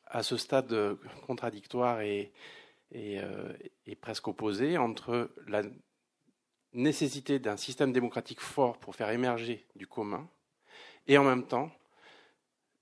à 0.04 0.22
ce 0.22 0.36
stade 0.36 0.98
contradictoires 1.26 2.02
et, 2.02 2.32
euh, 2.94 3.52
et, 3.86 3.96
presque 3.96 4.28
opposés 4.28 4.76
entre 4.76 5.30
la 5.46 5.62
nécessité 6.74 7.38
d'un 7.38 7.56
système 7.56 7.92
démocratique 7.92 8.40
fort 8.40 8.78
pour 8.78 8.94
faire 8.94 9.08
émerger 9.08 9.66
du 9.74 9.86
commun 9.86 10.28
et 11.06 11.16
en 11.16 11.24
même 11.24 11.46
temps 11.46 11.70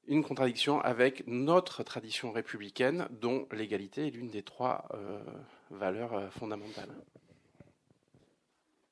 une 0.09 0.25
contradiction 0.25 0.81
avec 0.81 1.25
notre 1.29 1.85
tradition 1.85 2.33
républicaine 2.33 3.07
dont 3.13 3.47
l'égalité 3.53 4.09
est 4.09 4.11
l'une 4.11 4.31
des 4.31 4.43
trois 4.43 4.89
euh, 4.95 5.23
valeurs 5.71 6.33
fondamentales. 6.33 6.91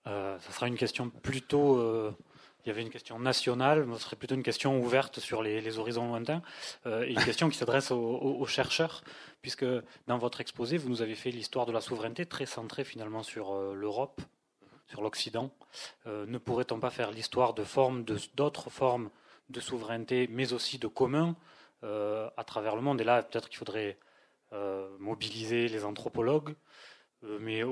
Euh, 0.08 0.38
ça 0.40 0.52
sera 0.52 0.68
une 0.68 0.76
question 0.76 1.10
plutôt. 1.10 1.76
Euh, 1.76 2.14
il 2.64 2.68
y 2.68 2.70
avait 2.70 2.82
une 2.82 2.90
question 2.90 3.18
nationale, 3.18 3.86
ce 3.94 4.00
serait 4.00 4.16
plutôt 4.16 4.34
une 4.34 4.42
question 4.42 4.78
ouverte 4.78 5.20
sur 5.20 5.42
les, 5.42 5.78
horizons 5.78 6.08
lointains, 6.08 6.42
euh, 6.84 7.04
et 7.04 7.12
une 7.12 7.24
question 7.24 7.48
qui 7.48 7.56
s'adresse 7.56 7.90
aux, 7.92 8.46
chercheurs, 8.46 9.02
puisque 9.40 9.64
dans 10.06 10.18
votre 10.18 10.42
exposé, 10.42 10.76
vous 10.76 10.90
nous 10.90 11.00
avez 11.00 11.14
fait 11.14 11.30
l'histoire 11.30 11.64
de 11.64 11.72
la 11.72 11.80
souveraineté 11.80 12.26
très 12.26 12.44
centrée 12.44 12.84
finalement 12.84 13.22
sur 13.22 13.54
l'Europe, 13.72 14.20
sur 14.88 15.00
l'Occident. 15.00 15.50
ne 16.04 16.36
pourrait-on 16.36 16.78
pas 16.78 16.90
faire 16.90 17.10
l'histoire 17.10 17.54
de 17.54 17.64
formes, 17.64 18.04
d'autres 18.34 18.68
formes 18.68 19.08
de 19.48 19.60
souveraineté, 19.60 20.28
mais 20.30 20.52
aussi 20.52 20.78
de 20.78 20.88
communs 20.88 21.36
à 21.82 22.44
travers 22.44 22.76
le 22.76 22.82
monde? 22.82 23.00
Et 23.00 23.04
là, 23.04 23.22
peut-être 23.22 23.48
qu'il 23.48 23.58
faudrait 23.58 23.98
mobiliser 24.98 25.68
les 25.68 25.84
anthropologues, 25.84 26.54
mais 27.22 27.62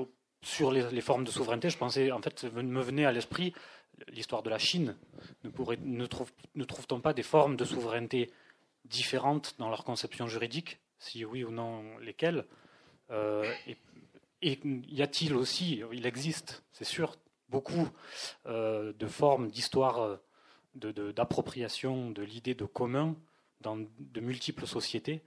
sur 0.41 0.71
les, 0.71 1.01
formes 1.01 1.23
de 1.23 1.31
souveraineté, 1.31 1.69
je 1.69 1.77
pensais, 1.77 2.11
en 2.11 2.21
fait, 2.21 2.43
me 2.43 2.81
venait 2.81 3.05
à 3.05 3.11
l'esprit 3.11 3.53
l'histoire 4.09 4.43
de 4.43 4.49
la 4.49 4.59
Chine. 4.59 4.95
Ne, 5.43 5.49
ne, 5.83 6.05
trouve, 6.05 6.31
ne 6.55 6.63
trouve-t-on 6.63 7.01
pas 7.01 7.13
des 7.13 7.23
formes 7.23 7.57
de 7.57 7.65
souveraineté 7.65 8.31
différentes 8.85 9.55
dans 9.57 9.69
leur 9.69 9.83
conception 9.83 10.27
juridique 10.27 10.79
Si 10.99 11.25
oui 11.25 11.43
ou 11.43 11.51
non, 11.51 11.97
lesquelles 11.99 12.45
euh, 13.09 13.51
et, 14.41 14.59
y 14.63 15.01
a-t-il 15.01 15.33
aussi, 15.33 15.81
il 15.91 16.05
existe, 16.05 16.63
c'est 16.71 16.85
sûr, 16.85 17.15
beaucoup 17.49 17.89
euh, 18.45 18.93
de 18.93 19.07
formes 19.07 19.49
d'histoire 19.49 20.19
d'appropriation 20.75 22.11
de 22.11 22.21
l'idée 22.21 22.53
de 22.53 22.65
commun 22.65 23.15
dans 23.61 23.77
de 23.77 24.19
multiples 24.19 24.67
sociétés 24.67 25.23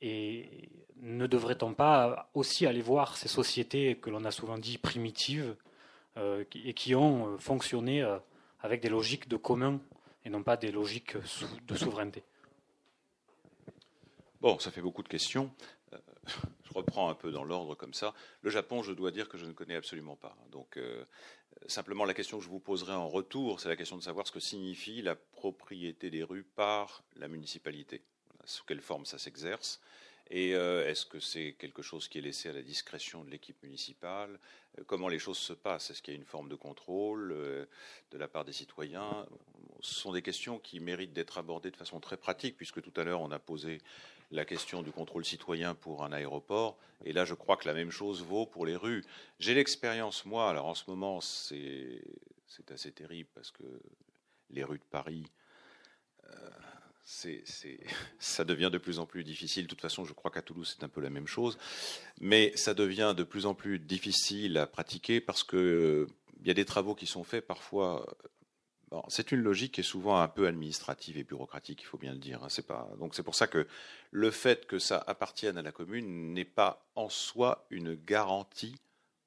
et 0.00 0.68
ne 0.96 1.26
devrait-on 1.26 1.74
pas 1.74 2.30
aussi 2.34 2.66
aller 2.66 2.82
voir 2.82 3.16
ces 3.16 3.28
sociétés 3.28 3.96
que 3.96 4.10
l'on 4.10 4.24
a 4.24 4.30
souvent 4.30 4.58
dit 4.58 4.78
primitives 4.78 5.56
euh, 6.16 6.44
et 6.54 6.74
qui 6.74 6.94
ont 6.94 7.34
euh, 7.34 7.38
fonctionné 7.38 8.02
euh, 8.02 8.18
avec 8.60 8.80
des 8.80 8.88
logiques 8.88 9.28
de 9.28 9.36
commun 9.36 9.80
et 10.24 10.30
non 10.30 10.42
pas 10.42 10.56
des 10.56 10.72
logiques 10.72 11.16
de 11.66 11.74
souveraineté? 11.74 12.22
Bon, 14.40 14.58
ça 14.58 14.70
fait 14.70 14.80
beaucoup 14.80 15.02
de 15.02 15.08
questions. 15.08 15.50
Je 16.64 16.72
reprends 16.74 17.10
un 17.10 17.14
peu 17.14 17.30
dans 17.30 17.44
l'ordre 17.44 17.74
comme 17.74 17.94
ça. 17.94 18.14
Le 18.40 18.50
Japon, 18.50 18.82
je 18.82 18.92
dois 18.92 19.10
dire 19.10 19.28
que 19.28 19.36
je 19.36 19.44
ne 19.44 19.52
connais 19.52 19.74
absolument 19.74 20.16
pas. 20.16 20.36
Donc, 20.50 20.78
simplement, 21.66 22.04
la 22.04 22.14
question 22.14 22.38
que 22.38 22.44
je 22.44 22.48
vous 22.48 22.60
poserai 22.60 22.92
en 22.94 23.08
retour, 23.08 23.60
c'est 23.60 23.68
la 23.68 23.76
question 23.76 23.96
de 23.96 24.02
savoir 24.02 24.26
ce 24.26 24.32
que 24.32 24.40
signifie 24.40 25.02
la 25.02 25.14
propriété 25.14 26.10
des 26.10 26.22
rues 26.22 26.42
par 26.42 27.04
la 27.16 27.28
municipalité. 27.28 28.02
Sous 28.46 28.64
quelle 28.64 28.80
forme 28.80 29.04
ça 29.06 29.18
s'exerce. 29.18 29.80
Et 30.30 30.54
euh, 30.54 30.88
est-ce 30.88 31.04
que 31.04 31.20
c'est 31.20 31.54
quelque 31.58 31.82
chose 31.82 32.08
qui 32.08 32.18
est 32.18 32.22
laissé 32.22 32.48
à 32.48 32.52
la 32.52 32.62
discrétion 32.62 33.24
de 33.24 33.30
l'équipe 33.30 33.62
municipale? 33.62 34.38
Euh, 34.78 34.84
Comment 34.86 35.08
les 35.08 35.18
choses 35.18 35.38
se 35.38 35.52
passent? 35.52 35.90
Est-ce 35.90 36.00
qu'il 36.00 36.14
y 36.14 36.16
a 36.16 36.20
une 36.20 36.24
forme 36.24 36.48
de 36.48 36.54
contrôle 36.54 37.32
euh, 37.32 37.66
de 38.10 38.16
la 38.18 38.26
part 38.26 38.44
des 38.44 38.52
citoyens? 38.52 39.26
Ce 39.80 39.94
sont 39.94 40.12
des 40.12 40.22
questions 40.22 40.58
qui 40.58 40.80
méritent 40.80 41.12
d'être 41.12 41.36
abordées 41.36 41.70
de 41.70 41.76
façon 41.76 42.00
très 42.00 42.16
pratique, 42.16 42.56
puisque 42.56 42.80
tout 42.80 42.98
à 42.98 43.04
l'heure 43.04 43.20
on 43.20 43.30
a 43.32 43.38
posé 43.38 43.82
la 44.30 44.46
question 44.46 44.82
du 44.82 44.90
contrôle 44.90 45.26
citoyen 45.26 45.74
pour 45.74 46.04
un 46.04 46.12
aéroport, 46.12 46.78
et 47.04 47.12
là 47.12 47.26
je 47.26 47.34
crois 47.34 47.58
que 47.58 47.68
la 47.68 47.74
même 47.74 47.90
chose 47.90 48.22
vaut 48.22 48.46
pour 48.46 48.64
les 48.64 48.74
rues. 48.74 49.04
J'ai 49.38 49.52
l'expérience, 49.54 50.24
moi, 50.24 50.48
alors 50.48 50.66
en 50.66 50.74
ce 50.74 50.84
moment 50.88 51.20
c'est 51.20 52.00
assez 52.70 52.90
terrible, 52.90 53.28
parce 53.34 53.50
que 53.50 53.62
les 54.48 54.64
rues 54.64 54.78
de 54.78 54.84
Paris 54.90 55.26
ça 58.18 58.44
devient 58.44 58.70
de 58.72 58.78
plus 58.78 58.98
en 58.98 59.06
plus 59.06 59.24
difficile. 59.24 59.64
De 59.64 59.68
toute 59.68 59.80
façon, 59.80 60.04
je 60.04 60.12
crois 60.12 60.30
qu'à 60.30 60.42
Toulouse, 60.42 60.74
c'est 60.76 60.84
un 60.84 60.88
peu 60.88 61.00
la 61.00 61.10
même 61.10 61.26
chose. 61.26 61.58
Mais 62.20 62.52
ça 62.56 62.74
devient 62.74 63.14
de 63.16 63.24
plus 63.24 63.46
en 63.46 63.54
plus 63.54 63.78
difficile 63.78 64.56
à 64.58 64.66
pratiquer 64.66 65.20
parce 65.20 65.44
qu'il 65.44 65.58
euh, 65.58 66.06
y 66.44 66.50
a 66.50 66.54
des 66.54 66.64
travaux 66.64 66.94
qui 66.94 67.06
sont 67.06 67.24
faits 67.24 67.46
parfois. 67.46 68.06
c'est 69.08 69.32
une 69.32 69.40
logique 69.40 69.74
qui 69.74 69.80
est 69.80 69.84
souvent 69.84 70.20
un 70.20 70.28
peu 70.28 70.46
administrative 70.46 71.18
et 71.18 71.24
bureaucratique, 71.24 71.82
il 71.82 71.86
faut 71.86 71.98
bien 71.98 72.12
le 72.12 72.18
dire. 72.18 72.42
Hein. 72.42 72.48
C'est 72.48 72.66
donc 72.98 73.14
c'est 73.14 73.22
pour 73.22 73.34
ça 73.34 73.46
que 73.46 73.66
le 74.10 74.30
fait 74.30 74.66
que 74.66 74.78
ça 74.78 75.02
appartienne 75.06 75.58
à 75.58 75.62
la 75.62 75.72
commune 75.72 76.32
n'est 76.32 76.44
pas 76.44 76.86
en 76.94 77.08
soi 77.08 77.66
une 77.70 77.94
garantie 77.94 78.76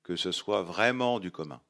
que 0.03 0.15
ce 0.15 0.31
soit 0.31 0.63
vraiment 0.63 1.19
du 1.19 1.31
commun. 1.31 1.61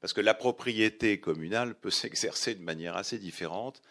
Parce 0.00 0.12
que 0.12 0.20
la 0.20 0.34
propriété 0.34 1.20
communale 1.20 1.74
peut 1.74 1.90
s'exercer 2.02 2.54
de 2.54 2.62
manière 2.62 2.96
assez 2.96 3.18
différente 3.18 3.82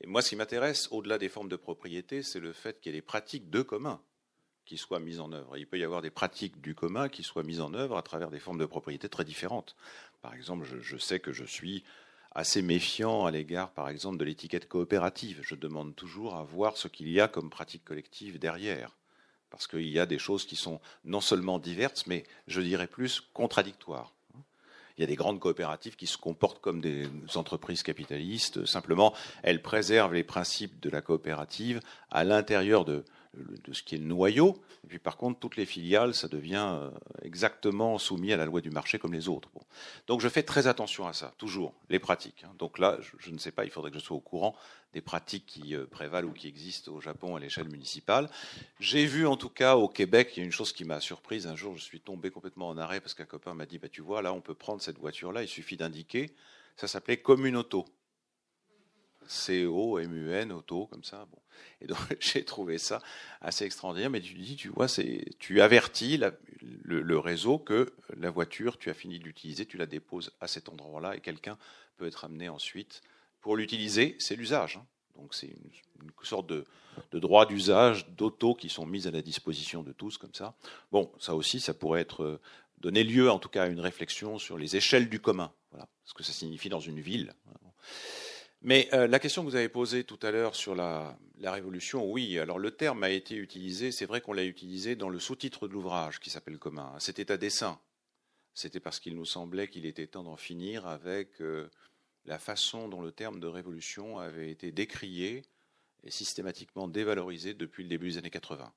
et 0.00 0.06
moi, 0.06 0.22
ce 0.22 0.30
qui 0.30 0.36
m'intéresse, 0.36 0.88
au-delà 0.90 1.18
des 1.18 1.28
formes 1.28 1.48
de 1.48 1.56
propriété, 1.56 2.22
c'est 2.22 2.40
le 2.40 2.52
fait 2.52 2.80
qu'il 2.80 2.92
y 2.92 2.96
ait 2.96 3.00
des 3.00 3.06
pratiques 3.06 3.50
de 3.50 3.62
commun 3.62 4.00
qui 4.64 4.78
soient 4.78 5.00
mises 5.00 5.20
en 5.20 5.32
œuvre. 5.32 5.56
Il 5.58 5.66
peut 5.66 5.78
y 5.78 5.84
avoir 5.84 6.00
des 6.00 6.10
pratiques 6.10 6.60
du 6.60 6.74
commun 6.74 7.08
qui 7.08 7.22
soient 7.22 7.42
mises 7.42 7.60
en 7.60 7.74
œuvre 7.74 7.96
à 7.96 8.02
travers 8.02 8.30
des 8.30 8.38
formes 8.38 8.58
de 8.58 8.66
propriété 8.66 9.08
très 9.08 9.24
différentes. 9.24 9.76
Par 10.22 10.32
exemple, 10.32 10.64
je, 10.64 10.96
sais 10.96 11.20
que 11.20 11.32
je 11.32 11.44
suis 11.44 11.84
assez 12.32 12.62
méfiant 12.62 13.26
à 13.26 13.30
l'égard, 13.30 13.72
par 13.72 13.88
exemple, 13.88 14.16
de 14.16 14.24
l'étiquette 14.24 14.68
coopérative. 14.68 15.40
Je 15.42 15.54
demande 15.54 15.96
toujours 15.96 16.36
à 16.36 16.44
voir 16.44 16.76
ce 16.76 16.88
qu'il 16.88 17.10
y 17.10 17.20
a 17.20 17.28
comme 17.28 17.50
pratique 17.50 17.84
collective 17.84 18.38
derrière. 18.38 18.96
Parce 19.50 19.66
qu'il 19.66 19.88
y 19.88 19.98
a 19.98 20.06
des 20.06 20.18
choses 20.18 20.46
qui 20.46 20.56
sont 20.56 20.80
non 21.04 21.20
seulement 21.20 21.58
diverses, 21.58 22.06
mais 22.06 22.24
je 22.46 22.60
dirais 22.60 22.86
plus 22.86 23.20
contradictoires. 23.20 24.14
Il 25.00 25.04
y 25.04 25.04
a 25.04 25.06
des 25.06 25.16
grandes 25.16 25.40
coopératives 25.40 25.96
qui 25.96 26.06
se 26.06 26.18
comportent 26.18 26.60
comme 26.60 26.82
des 26.82 27.08
entreprises 27.36 27.82
capitalistes. 27.82 28.66
Simplement, 28.66 29.14
elles 29.42 29.62
préservent 29.62 30.12
les 30.12 30.24
principes 30.24 30.78
de 30.78 30.90
la 30.90 31.00
coopérative 31.00 31.80
à 32.10 32.22
l'intérieur 32.22 32.84
de, 32.84 33.02
de 33.34 33.72
ce 33.72 33.82
qui 33.82 33.94
est 33.94 33.98
le 33.98 34.04
noyau. 34.04 34.60
Et 34.84 34.88
puis 34.88 34.98
par 34.98 35.16
contre, 35.16 35.38
toutes 35.38 35.56
les 35.56 35.66
filiales, 35.66 36.14
ça 36.14 36.28
devient 36.28 36.68
euh, 36.72 36.90
exactement 37.22 37.98
soumis 37.98 38.32
à 38.32 38.36
la 38.36 38.44
loi 38.44 38.60
du 38.60 38.70
marché 38.70 38.98
comme 38.98 39.12
les 39.12 39.28
autres. 39.28 39.48
Donc 40.06 40.20
je 40.20 40.28
fais 40.28 40.42
très 40.42 40.66
attention 40.66 41.06
à 41.06 41.12
ça, 41.12 41.32
toujours, 41.38 41.74
les 41.88 41.98
pratiques. 41.98 42.44
Hein. 42.44 42.52
Donc 42.58 42.78
là, 42.78 42.98
je, 43.18 43.30
ne 43.30 43.38
sais 43.38 43.52
pas, 43.52 43.64
il 43.64 43.70
faudrait 43.70 43.90
que 43.90 43.98
je 43.98 44.04
sois 44.04 44.16
au 44.16 44.20
courant 44.20 44.56
des 44.92 45.00
pratiques 45.00 45.46
qui 45.46 45.76
euh, 45.76 45.86
prévalent 45.86 46.28
ou 46.28 46.32
qui 46.32 46.48
existent 46.48 46.92
au 46.92 47.00
Japon 47.00 47.36
à 47.36 47.40
l'échelle 47.40 47.68
municipale. 47.68 48.28
J'ai 48.80 49.06
vu 49.06 49.26
en 49.26 49.36
tout 49.36 49.48
cas 49.48 49.76
au 49.76 49.88
Québec, 49.88 50.32
il 50.36 50.40
y 50.40 50.42
a 50.42 50.46
une 50.46 50.52
chose 50.52 50.72
qui 50.72 50.84
m'a 50.84 51.00
surprise. 51.00 51.46
Un 51.46 51.56
jour, 51.56 51.76
je 51.76 51.82
suis 51.82 52.00
tombé 52.00 52.30
complètement 52.30 52.68
en 52.68 52.76
arrêt 52.76 53.00
parce 53.00 53.14
qu'un 53.14 53.26
copain 53.26 53.54
m'a 53.54 53.66
dit, 53.66 53.78
bah, 53.78 53.88
tu 53.88 54.02
vois, 54.02 54.22
là, 54.22 54.32
on 54.32 54.40
peut 54.40 54.54
prendre 54.54 54.82
cette 54.82 54.98
voiture-là, 54.98 55.42
il 55.42 55.48
suffit 55.48 55.76
d'indiquer. 55.76 56.34
Ça 56.76 56.88
s'appelait 56.88 57.18
Commune 57.18 57.56
Auto. 57.56 57.84
C-O-M-U-N, 59.30 60.50
auto, 60.52 60.86
comme 60.86 61.04
ça. 61.04 61.26
Bon. 61.30 61.38
Et 61.80 61.86
donc, 61.86 61.98
j'ai 62.20 62.44
trouvé 62.44 62.78
ça 62.78 63.00
assez 63.40 63.64
extraordinaire. 63.64 64.10
Mais 64.10 64.20
tu 64.20 64.34
dis, 64.34 64.56
tu 64.56 64.68
vois, 64.68 64.88
c'est, 64.88 65.24
tu 65.38 65.60
avertis 65.60 66.20
le, 66.82 67.18
réseau 67.18 67.58
que 67.58 67.92
la 68.16 68.30
voiture, 68.30 68.76
tu 68.76 68.90
as 68.90 68.94
fini 68.94 69.18
de 69.18 69.24
l'utiliser, 69.24 69.66
tu 69.66 69.76
la 69.76 69.86
déposes 69.86 70.32
à 70.40 70.48
cet 70.48 70.68
endroit-là 70.68 71.16
et 71.16 71.20
quelqu'un 71.20 71.56
peut 71.96 72.06
être 72.06 72.24
amené 72.24 72.48
ensuite 72.48 73.02
pour 73.40 73.56
l'utiliser. 73.56 74.16
C'est 74.18 74.36
l'usage. 74.36 74.78
Hein. 74.78 74.86
Donc, 75.16 75.34
c'est 75.34 75.46
une, 75.46 76.10
sorte 76.22 76.48
de, 76.48 76.64
droit 77.12 77.46
d'usage 77.46 78.08
d'auto 78.08 78.54
qui 78.54 78.68
sont 78.68 78.86
mis 78.86 79.06
à 79.06 79.10
la 79.10 79.22
disposition 79.22 79.82
de 79.82 79.92
tous, 79.92 80.18
comme 80.18 80.34
ça. 80.34 80.54
Bon, 80.90 81.12
ça 81.18 81.34
aussi, 81.36 81.60
ça 81.60 81.72
pourrait 81.72 82.00
être 82.00 82.24
euh, 82.24 82.40
donner 82.78 83.04
lieu, 83.04 83.30
en 83.30 83.38
tout 83.38 83.48
cas, 83.48 83.64
à 83.64 83.66
une 83.68 83.80
réflexion 83.80 84.38
sur 84.38 84.58
les 84.58 84.76
échelles 84.76 85.08
du 85.08 85.20
commun. 85.20 85.52
Voilà, 85.70 85.88
ce 86.04 86.14
que 86.14 86.22
ça 86.24 86.32
signifie 86.32 86.68
dans 86.68 86.80
une 86.80 87.00
ville. 87.00 87.32
Mais 88.62 88.88
euh, 88.92 89.06
la 89.06 89.18
question 89.18 89.42
que 89.42 89.48
vous 89.48 89.56
avez 89.56 89.70
posée 89.70 90.04
tout 90.04 90.18
à 90.22 90.30
l'heure 90.30 90.54
sur 90.54 90.74
la, 90.74 91.16
révolution, 91.42 92.10
oui, 92.10 92.38
alors 92.38 92.58
le 92.58 92.70
terme 92.70 93.02
a 93.02 93.10
été 93.10 93.34
utilisé, 93.34 93.90
c'est 93.90 94.04
vrai 94.04 94.20
qu'on 94.20 94.34
l'a 94.34 94.44
utilisé 94.44 94.96
dans 94.96 95.08
le 95.08 95.18
sous-titre 95.18 95.66
de 95.66 95.72
l'ouvrage 95.72 96.20
qui 96.20 96.28
s'appelle 96.28 96.58
commun. 96.58 96.94
C'était 96.98 97.32
à 97.32 97.38
dessein. 97.38 97.80
C'était 98.52 98.80
parce 98.80 99.00
qu'il 99.00 99.14
nous 99.14 99.24
semblait 99.24 99.68
qu'il 99.68 99.86
était 99.86 100.06
temps 100.06 100.24
d'en 100.24 100.36
finir 100.36 100.86
avec 100.86 101.40
euh, 101.40 101.70
la 102.26 102.38
façon 102.38 102.88
dont 102.88 103.00
le 103.00 103.12
terme 103.12 103.40
de 103.40 103.46
révolution 103.46 104.18
avait 104.18 104.50
été 104.50 104.72
décrié 104.72 105.42
et 106.02 106.10
systématiquement 106.10 106.88
dévalorisé 106.88 107.54
depuis 107.54 107.84
le 107.84 107.88
début 107.88 108.08
des 108.08 108.18
années 108.18 108.30
80 108.30 108.70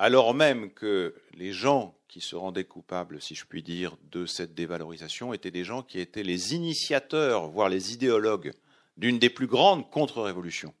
alors 0.00 0.32
même 0.32 0.70
que 0.72 1.14
les 1.34 1.52
gens 1.52 1.94
qui 2.08 2.22
se 2.22 2.34
rendaient 2.34 2.64
coupables, 2.64 3.20
si 3.20 3.34
je 3.34 3.44
puis 3.44 3.62
dire, 3.62 3.98
de 4.10 4.24
cette 4.24 4.54
dévalorisation 4.54 5.34
étaient 5.34 5.50
des 5.50 5.62
gens 5.62 5.82
qui 5.82 6.00
étaient 6.00 6.22
les 6.22 6.54
initiateurs, 6.54 7.48
voire 7.48 7.68
les 7.68 7.92
idéologues 7.92 8.52
d'une 8.96 9.18
des 9.18 9.28
plus 9.28 9.46
grandes 9.46 9.90
contre-révolutions 9.90 10.72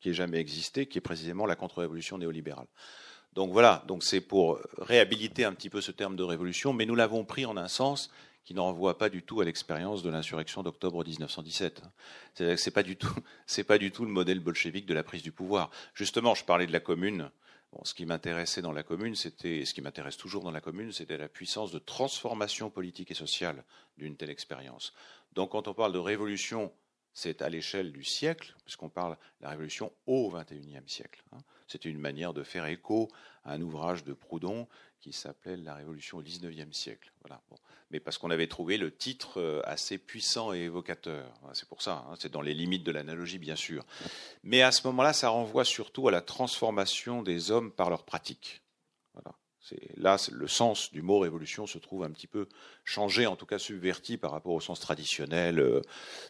qui 0.00 0.10
ait 0.10 0.14
jamais 0.14 0.38
existé, 0.38 0.84
qui 0.84 0.98
est 0.98 1.00
précisément 1.00 1.46
la 1.46 1.56
contre-révolution 1.56 2.18
néolibérale. 2.18 2.66
Donc 3.32 3.50
voilà, 3.50 3.82
donc 3.88 4.04
c'est 4.04 4.20
pour 4.20 4.60
réhabiliter 4.76 5.46
un 5.46 5.54
petit 5.54 5.70
peu 5.70 5.80
ce 5.80 5.90
terme 5.90 6.14
de 6.14 6.22
révolution, 6.22 6.74
mais 6.74 6.84
nous 6.84 6.94
l'avons 6.94 7.24
pris 7.24 7.46
en 7.46 7.56
un 7.56 7.68
sens 7.68 8.10
qui 8.44 8.52
ne 8.52 8.60
renvoie 8.60 8.98
pas 8.98 9.08
du 9.08 9.22
tout 9.22 9.40
à 9.40 9.44
l'expérience 9.46 10.02
de 10.02 10.10
l'insurrection 10.10 10.62
d'octobre 10.62 11.02
1917. 11.02 11.82
C'est-à-dire 12.34 12.56
que 12.56 12.60
c'est 12.60 12.70
pas 12.70 12.82
pas 13.68 13.78
du 13.78 13.90
tout 13.90 14.04
le 14.04 14.10
modèle 14.10 14.40
bolchevique 14.40 14.84
de 14.84 14.94
la 14.94 15.02
prise 15.02 15.22
du 15.22 15.32
pouvoir. 15.32 15.70
Justement, 15.94 16.34
je 16.34 16.44
parlais 16.44 16.66
de 16.66 16.72
la 16.72 16.80
commune 16.80 17.30
ce 17.84 17.94
qui 17.94 18.04
m'intéressait 18.04 18.62
dans 18.62 18.72
la 18.72 18.82
commune, 18.82 19.14
c'était, 19.14 19.64
ce 19.64 19.74
qui 19.74 19.80
m'intéresse 19.80 20.16
toujours 20.16 20.42
dans 20.42 20.50
la 20.50 20.60
commune, 20.60 20.92
c'était 20.92 21.16
la 21.16 21.28
puissance 21.28 21.70
de 21.70 21.78
transformation 21.78 22.70
politique 22.70 23.10
et 23.10 23.14
sociale 23.14 23.64
d'une 23.96 24.16
telle 24.16 24.30
expérience. 24.30 24.92
Donc, 25.32 25.50
quand 25.52 25.68
on 25.68 25.74
parle 25.74 25.92
de 25.92 25.98
révolution, 25.98 26.72
c'est 27.12 27.42
à 27.42 27.48
l'échelle 27.48 27.92
du 27.92 28.04
siècle, 28.04 28.54
puisqu'on 28.64 28.88
parle 28.88 29.12
de 29.12 29.44
la 29.44 29.50
révolution 29.50 29.92
au 30.06 30.30
XXIe 30.30 30.82
siècle. 30.86 31.22
Hein. 31.32 31.38
C'était 31.70 31.88
une 31.88 32.00
manière 32.00 32.34
de 32.34 32.42
faire 32.42 32.66
écho 32.66 33.08
à 33.44 33.52
un 33.52 33.62
ouvrage 33.62 34.02
de 34.02 34.12
Proudhon 34.12 34.66
qui 35.00 35.12
s'appelait 35.12 35.56
La 35.56 35.74
Révolution 35.74 36.18
au 36.18 36.22
XIXe 36.22 36.76
siècle. 36.76 37.12
Voilà. 37.20 37.40
Mais 37.92 38.00
parce 38.00 38.18
qu'on 38.18 38.30
avait 38.30 38.48
trouvé 38.48 38.76
le 38.76 38.90
titre 38.90 39.40
euh, 39.40 39.62
assez 39.64 39.96
puissant 39.96 40.52
et 40.52 40.58
évocateur. 40.62 41.32
C'est 41.52 41.68
pour 41.68 41.80
ça, 41.80 42.04
hein. 42.08 42.14
c'est 42.18 42.30
dans 42.30 42.42
les 42.42 42.54
limites 42.54 42.82
de 42.82 42.90
l'analogie, 42.90 43.38
bien 43.38 43.54
sûr. 43.54 43.84
Mais 44.42 44.62
à 44.62 44.72
ce 44.72 44.84
moment-là, 44.88 45.12
ça 45.12 45.28
renvoie 45.28 45.64
surtout 45.64 46.08
à 46.08 46.10
la 46.10 46.20
transformation 46.20 47.22
des 47.22 47.52
hommes 47.52 47.70
par 47.70 47.88
leur 47.88 48.04
pratique. 48.04 48.59
Là, 49.96 50.16
le 50.32 50.48
sens 50.48 50.92
du 50.92 51.02
mot 51.02 51.18
révolution 51.18 51.66
se 51.66 51.78
trouve 51.78 52.04
un 52.04 52.10
petit 52.10 52.26
peu 52.26 52.48
changé, 52.84 53.26
en 53.26 53.36
tout 53.36 53.46
cas 53.46 53.58
subverti 53.58 54.16
par 54.16 54.30
rapport 54.30 54.54
au 54.54 54.60
sens 54.60 54.80
traditionnel 54.80 55.58
euh, 55.58 55.82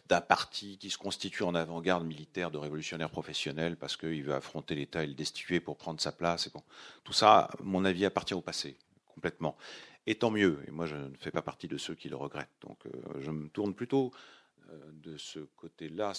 d'un 0.07 0.21
parti 0.21 0.77
qui 0.77 0.89
se 0.89 0.97
constitue 0.97 1.43
en 1.43 1.55
avant-garde 1.55 2.05
militaire 2.05 2.51
de 2.51 2.57
révolutionnaires 2.57 3.09
professionnels 3.09 3.77
parce 3.77 3.97
qu'il 3.97 4.23
veut 4.23 4.33
affronter 4.33 4.75
l'État 4.75 5.03
et 5.03 5.07
le 5.07 5.13
destituer 5.13 5.59
pour 5.59 5.77
prendre 5.77 6.01
sa 6.01 6.11
place. 6.11 6.47
Et 6.47 6.51
tout 7.03 7.13
ça, 7.13 7.49
mon 7.63 7.85
avis, 7.85 8.05
appartient 8.05 8.33
au 8.33 8.41
passé 8.41 8.77
complètement. 9.13 9.55
Et 10.07 10.15
tant 10.15 10.31
mieux. 10.31 10.59
Et 10.67 10.71
moi, 10.71 10.85
je 10.85 10.95
ne 10.95 11.15
fais 11.19 11.31
pas 11.31 11.41
partie 11.41 11.67
de 11.67 11.77
ceux 11.77 11.95
qui 11.95 12.09
le 12.09 12.15
regrettent. 12.15 12.49
Donc, 12.61 12.79
je 13.19 13.29
me 13.29 13.49
tourne 13.49 13.75
plutôt 13.75 14.11
de 14.93 15.17
ce 15.17 15.39
côté-là, 15.39 16.13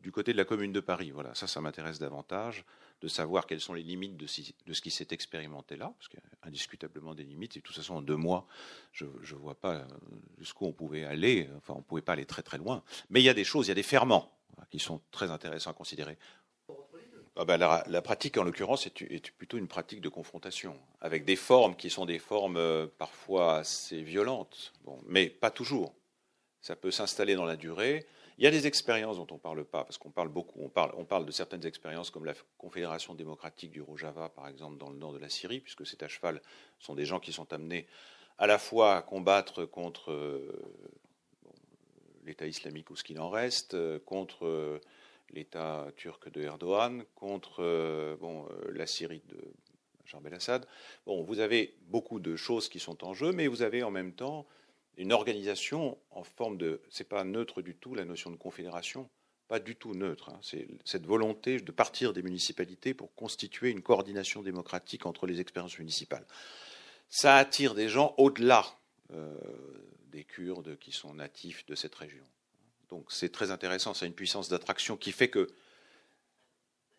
du 0.00 0.12
côté 0.12 0.32
de 0.32 0.36
la 0.36 0.44
Commune 0.44 0.72
de 0.72 0.80
Paris. 0.80 1.10
Voilà, 1.10 1.34
ça, 1.34 1.46
ça 1.46 1.60
m'intéresse 1.60 1.98
davantage 1.98 2.64
de 3.00 3.08
savoir 3.08 3.46
quelles 3.46 3.60
sont 3.60 3.74
les 3.74 3.82
limites 3.82 4.16
de, 4.16 4.26
ce 4.26 4.80
qui 4.80 4.90
s'est 4.90 5.08
expérimenté 5.10 5.76
là, 5.76 5.92
parce 5.96 6.08
qu'il 6.08 6.20
y 6.20 6.22
a 6.22 6.46
indiscutablement 6.48 7.14
des 7.14 7.24
limites. 7.24 7.56
Et 7.56 7.60
de 7.60 7.64
toute 7.64 7.76
façon, 7.76 7.94
en 7.94 8.02
deux 8.02 8.16
mois, 8.16 8.46
je 8.92 9.06
ne 9.06 9.38
vois 9.38 9.54
pas 9.54 9.86
jusqu'où 10.38 10.66
on 10.66 10.72
pouvait 10.72 11.04
aller. 11.04 11.48
Enfin, 11.56 11.74
on 11.74 11.78
ne 11.78 11.82
pouvait 11.82 12.02
pas 12.02 12.12
aller 12.12 12.26
très 12.26 12.42
très 12.42 12.58
loin. 12.58 12.82
Mais 13.08 13.20
il 13.20 13.24
y 13.24 13.30
a 13.30 13.34
des 13.34 13.44
choses, 13.44 13.66
il 13.66 13.70
y 13.70 13.72
a 13.72 13.76
des 13.76 13.82
ferments 13.82 14.30
qui 14.70 14.78
sont 14.78 15.00
très 15.10 15.30
intéressants 15.30 15.70
à 15.70 15.74
considérer. 15.74 16.18
Ah 17.36 17.44
ben, 17.44 17.56
la, 17.56 18.02
pratique, 18.02 18.36
en 18.36 18.44
l'occurrence, 18.44 18.86
est, 18.86 19.30
plutôt 19.30 19.56
une 19.56 19.68
pratique 19.68 20.00
de 20.00 20.08
confrontation, 20.08 20.78
avec 21.00 21.24
des 21.24 21.36
formes 21.36 21.74
qui 21.76 21.88
sont 21.88 22.04
des 22.04 22.18
formes 22.18 22.58
euh, 22.58 22.86
parfois 22.98 23.58
assez 23.58 24.02
violentes, 24.02 24.74
mais 25.06 25.30
pas 25.30 25.50
toujours. 25.50 25.94
Ça 26.62 26.76
peut 26.76 26.90
s'installer 26.90 27.34
dans 27.34 27.44
la 27.44 27.56
durée. 27.56 28.06
Il 28.38 28.44
y 28.44 28.46
a 28.46 28.50
des 28.50 28.66
expériences 28.66 29.16
dont 29.16 29.26
on 29.30 29.34
ne 29.34 29.40
parle 29.40 29.64
pas, 29.64 29.84
parce 29.84 29.98
qu'on 29.98 30.10
parle 30.10 30.28
beaucoup. 30.28 30.60
On 30.62 31.04
parle, 31.04 31.26
de 31.26 31.30
certaines 31.30 31.66
expériences 31.66 32.10
comme 32.10 32.24
la 32.24 32.34
Confédération 32.56 33.14
démocratique 33.14 33.70
du 33.70 33.82
Rojava, 33.82 34.30
par 34.30 34.48
exemple, 34.48 34.78
dans 34.78 34.88
le 34.88 34.96
nord 34.96 35.12
de 35.12 35.18
la 35.18 35.28
Syrie, 35.28 35.60
puisque 35.60 35.86
c'est 35.86 36.02
à 36.02 36.08
cheval 36.08 36.40
sont 36.78 36.94
des 36.94 37.04
gens 37.04 37.20
qui 37.20 37.32
sont 37.32 37.52
amenés 37.52 37.86
à 38.38 38.46
la 38.46 38.58
fois 38.58 38.96
à 38.96 39.02
combattre 39.02 39.66
contre 39.66 40.10
euh, 40.12 40.50
l'État 42.24 42.46
islamique 42.46 42.88
ou 42.88 42.96
ce 42.96 43.04
qu'il 43.04 43.20
en 43.20 43.28
reste, 43.28 43.74
euh, 43.74 43.98
contre 43.98 44.46
euh, 44.46 44.80
l'État 45.34 45.88
turc 45.96 46.30
de 46.32 46.40
Erdogan, 46.40 47.04
contre 47.14 48.16
bon, 48.20 48.48
la 48.72 48.86
Syrie 48.86 49.22
de 49.28 49.36
Jean 50.06 50.22
el-Assad. 50.24 50.66
Bon, 51.06 51.22
vous 51.22 51.38
avez 51.38 51.74
beaucoup 51.82 52.18
de 52.18 52.36
choses 52.36 52.68
qui 52.68 52.80
sont 52.80 53.04
en 53.04 53.12
jeu, 53.12 53.32
mais 53.32 53.46
vous 53.46 53.62
avez 53.62 53.82
en 53.82 53.90
même 53.90 54.12
temps 54.12 54.46
une 54.96 55.12
organisation 55.12 55.98
en 56.10 56.24
forme 56.24 56.58
de. 56.58 56.82
C'est 56.90 57.08
pas 57.08 57.24
neutre 57.24 57.62
du 57.62 57.74
tout 57.74 57.94
la 57.94 58.04
notion 58.04 58.30
de 58.30 58.36
confédération, 58.36 59.08
pas 59.48 59.58
du 59.58 59.76
tout 59.76 59.94
neutre. 59.94 60.30
Hein. 60.30 60.38
C'est 60.42 60.68
cette 60.84 61.06
volonté 61.06 61.58
de 61.58 61.72
partir 61.72 62.12
des 62.12 62.22
municipalités 62.22 62.94
pour 62.94 63.14
constituer 63.14 63.70
une 63.70 63.82
coordination 63.82 64.42
démocratique 64.42 65.06
entre 65.06 65.26
les 65.26 65.40
expériences 65.40 65.78
municipales. 65.78 66.26
Ça 67.08 67.36
attire 67.36 67.74
des 67.74 67.88
gens 67.88 68.14
au-delà 68.18 68.64
euh, 69.12 69.34
des 70.12 70.24
Kurdes 70.24 70.78
qui 70.78 70.92
sont 70.92 71.14
natifs 71.14 71.66
de 71.66 71.74
cette 71.74 71.94
région. 71.94 72.24
Donc 72.88 73.10
c'est 73.10 73.30
très 73.30 73.50
intéressant, 73.50 73.94
ça 73.94 74.04
a 74.04 74.08
une 74.08 74.14
puissance 74.14 74.48
d'attraction 74.48 74.96
qui 74.96 75.12
fait 75.12 75.30
que 75.30 75.48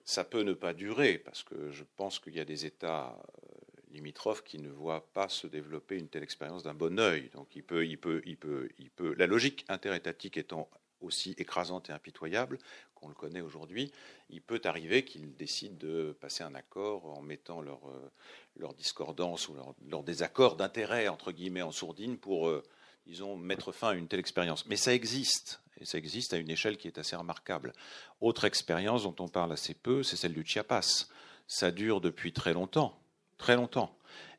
ça 0.04 0.24
peut 0.24 0.42
ne 0.42 0.54
pas 0.54 0.74
durer, 0.74 1.18
parce 1.18 1.44
que 1.44 1.72
je 1.72 1.84
pense 1.96 2.20
qu'il 2.20 2.36
y 2.36 2.40
a 2.40 2.46
des 2.46 2.66
États 2.66 3.18
euh, 3.18 3.52
limitrophes 3.92 4.44
qui 4.44 4.60
ne 4.60 4.70
voient 4.70 5.06
pas 5.14 5.30
se 5.30 5.48
développer 5.48 5.98
une 5.98 6.08
telle 6.08 6.24
expérience 6.24 6.64
d'un 6.64 6.74
bon 6.74 7.00
œil. 7.00 7.30
Donc 7.34 7.56
il 7.56 7.64
peut, 7.64 7.86
il 7.86 7.98
peut, 7.98 8.22
il 8.26 8.38
peut, 8.38 8.70
il 8.80 8.90
peut. 8.90 9.14
La 9.18 9.28
logique 9.28 9.66
interétatique 9.68 10.38
étant 10.38 10.70
aussi 11.02 11.36
écrasante 11.38 11.90
et 11.90 11.94
impitoyable 11.94 12.58
qu'on 12.96 13.08
le 13.08 13.16
connaît 13.16 13.42
aujourd'hui, 13.42 13.92
il 14.30 14.42
peut 14.42 14.62
arriver 14.66 15.04
qu'ils 15.04 15.36
décident 15.36 15.76
de 15.80 16.16
passer 16.20 16.44
un 16.44 16.54
accord 16.56 17.06
en 17.06 17.22
mettant 17.22 17.62
leur, 17.62 17.82
euh, 17.90 18.74
discordance 18.78 19.50
ou 19.50 19.56
leur, 19.56 19.74
leur 19.90 20.04
désaccord 20.04 20.56
d'intérêt, 20.56 21.08
entre 21.08 21.32
guillemets, 21.32 21.64
en 21.64 21.72
sourdine 21.72 22.18
pour, 22.18 22.48
euh, 22.48 22.64
disons, 23.08 23.36
mettre 23.36 23.72
fin 23.72 23.90
à 23.90 23.94
une 23.96 24.08
telle 24.08 24.20
expérience. 24.20 24.68
Mais 24.68 24.76
ça 24.76 24.94
existe, 24.94 25.62
et 25.80 25.86
ça 25.86 25.98
existe 25.98 26.34
à 26.34 26.38
une 26.38 26.52
échelle 26.52 26.78
qui 26.78 26.88
est 26.88 27.00
assez 27.00 27.16
remarquable. 27.16 27.74
Autre 28.20 28.46
expérience 28.46 29.04
dont 29.04 29.16
on 29.20 29.28
parle 29.28 29.52
assez 29.52 29.74
peu, 29.74 30.04
c'est 30.04 30.16
celle 30.16 30.34
du 30.34 30.46
Chiapas. 30.46 31.08
Ça 31.48 31.72
dure 31.72 32.00
depuis 32.00 32.32
très 32.32 32.54
longtemps 32.54 33.01
très 33.42 33.56
longtemps. 33.56 33.94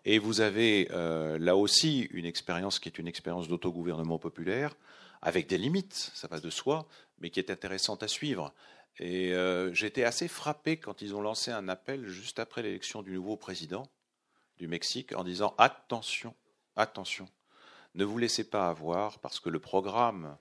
Et 0.05 0.19
vous 0.19 0.41
avez 0.41 0.89
euh, 0.93 1.39
là 1.39 1.57
aussi 1.57 2.09
une 2.13 2.25
expérience 2.25 2.79
qui 2.79 2.89
est 2.89 2.99
une 2.99 3.09
expérience 3.09 3.49
d'autogouvernement 3.49 4.19
populaire, 4.19 4.75
avec 5.21 5.49
des 5.49 5.59
limites, 5.59 6.11
ça 6.15 6.29
va 6.29 6.41
de 6.41 6.51
soi, 6.51 6.87
mais 7.19 7.31
qui 7.31 7.39
est 7.39 7.51
intéressante 7.51 8.03
à 8.03 8.09
suivre. 8.09 8.55
Et 8.99 9.33
euh, 9.35 9.73
j'étais 9.75 10.05
assez 10.05 10.29
frappé 10.29 10.77
quand 10.77 11.03
ils 11.03 11.15
ont 11.15 11.21
lancé 11.21 11.51
un 11.51 11.69
appel 11.69 12.07
juste 12.09 12.39
après 12.39 12.63
l'élection 12.63 13.03
du 13.03 13.13
nouveau 13.13 13.37
président 13.37 13.85
du 14.59 14.69
Mexique 14.69 15.13
en 15.15 15.25
disant 15.25 15.55
attention, 15.59 16.35
attention, 16.77 17.29
ne 17.95 18.05
vous 18.05 18.19
laissez 18.19 18.45
pas 18.45 18.69
avoir 18.69 19.19
parce 19.19 19.41
que 19.41 19.51
le 19.51 19.61
programme 19.61 20.37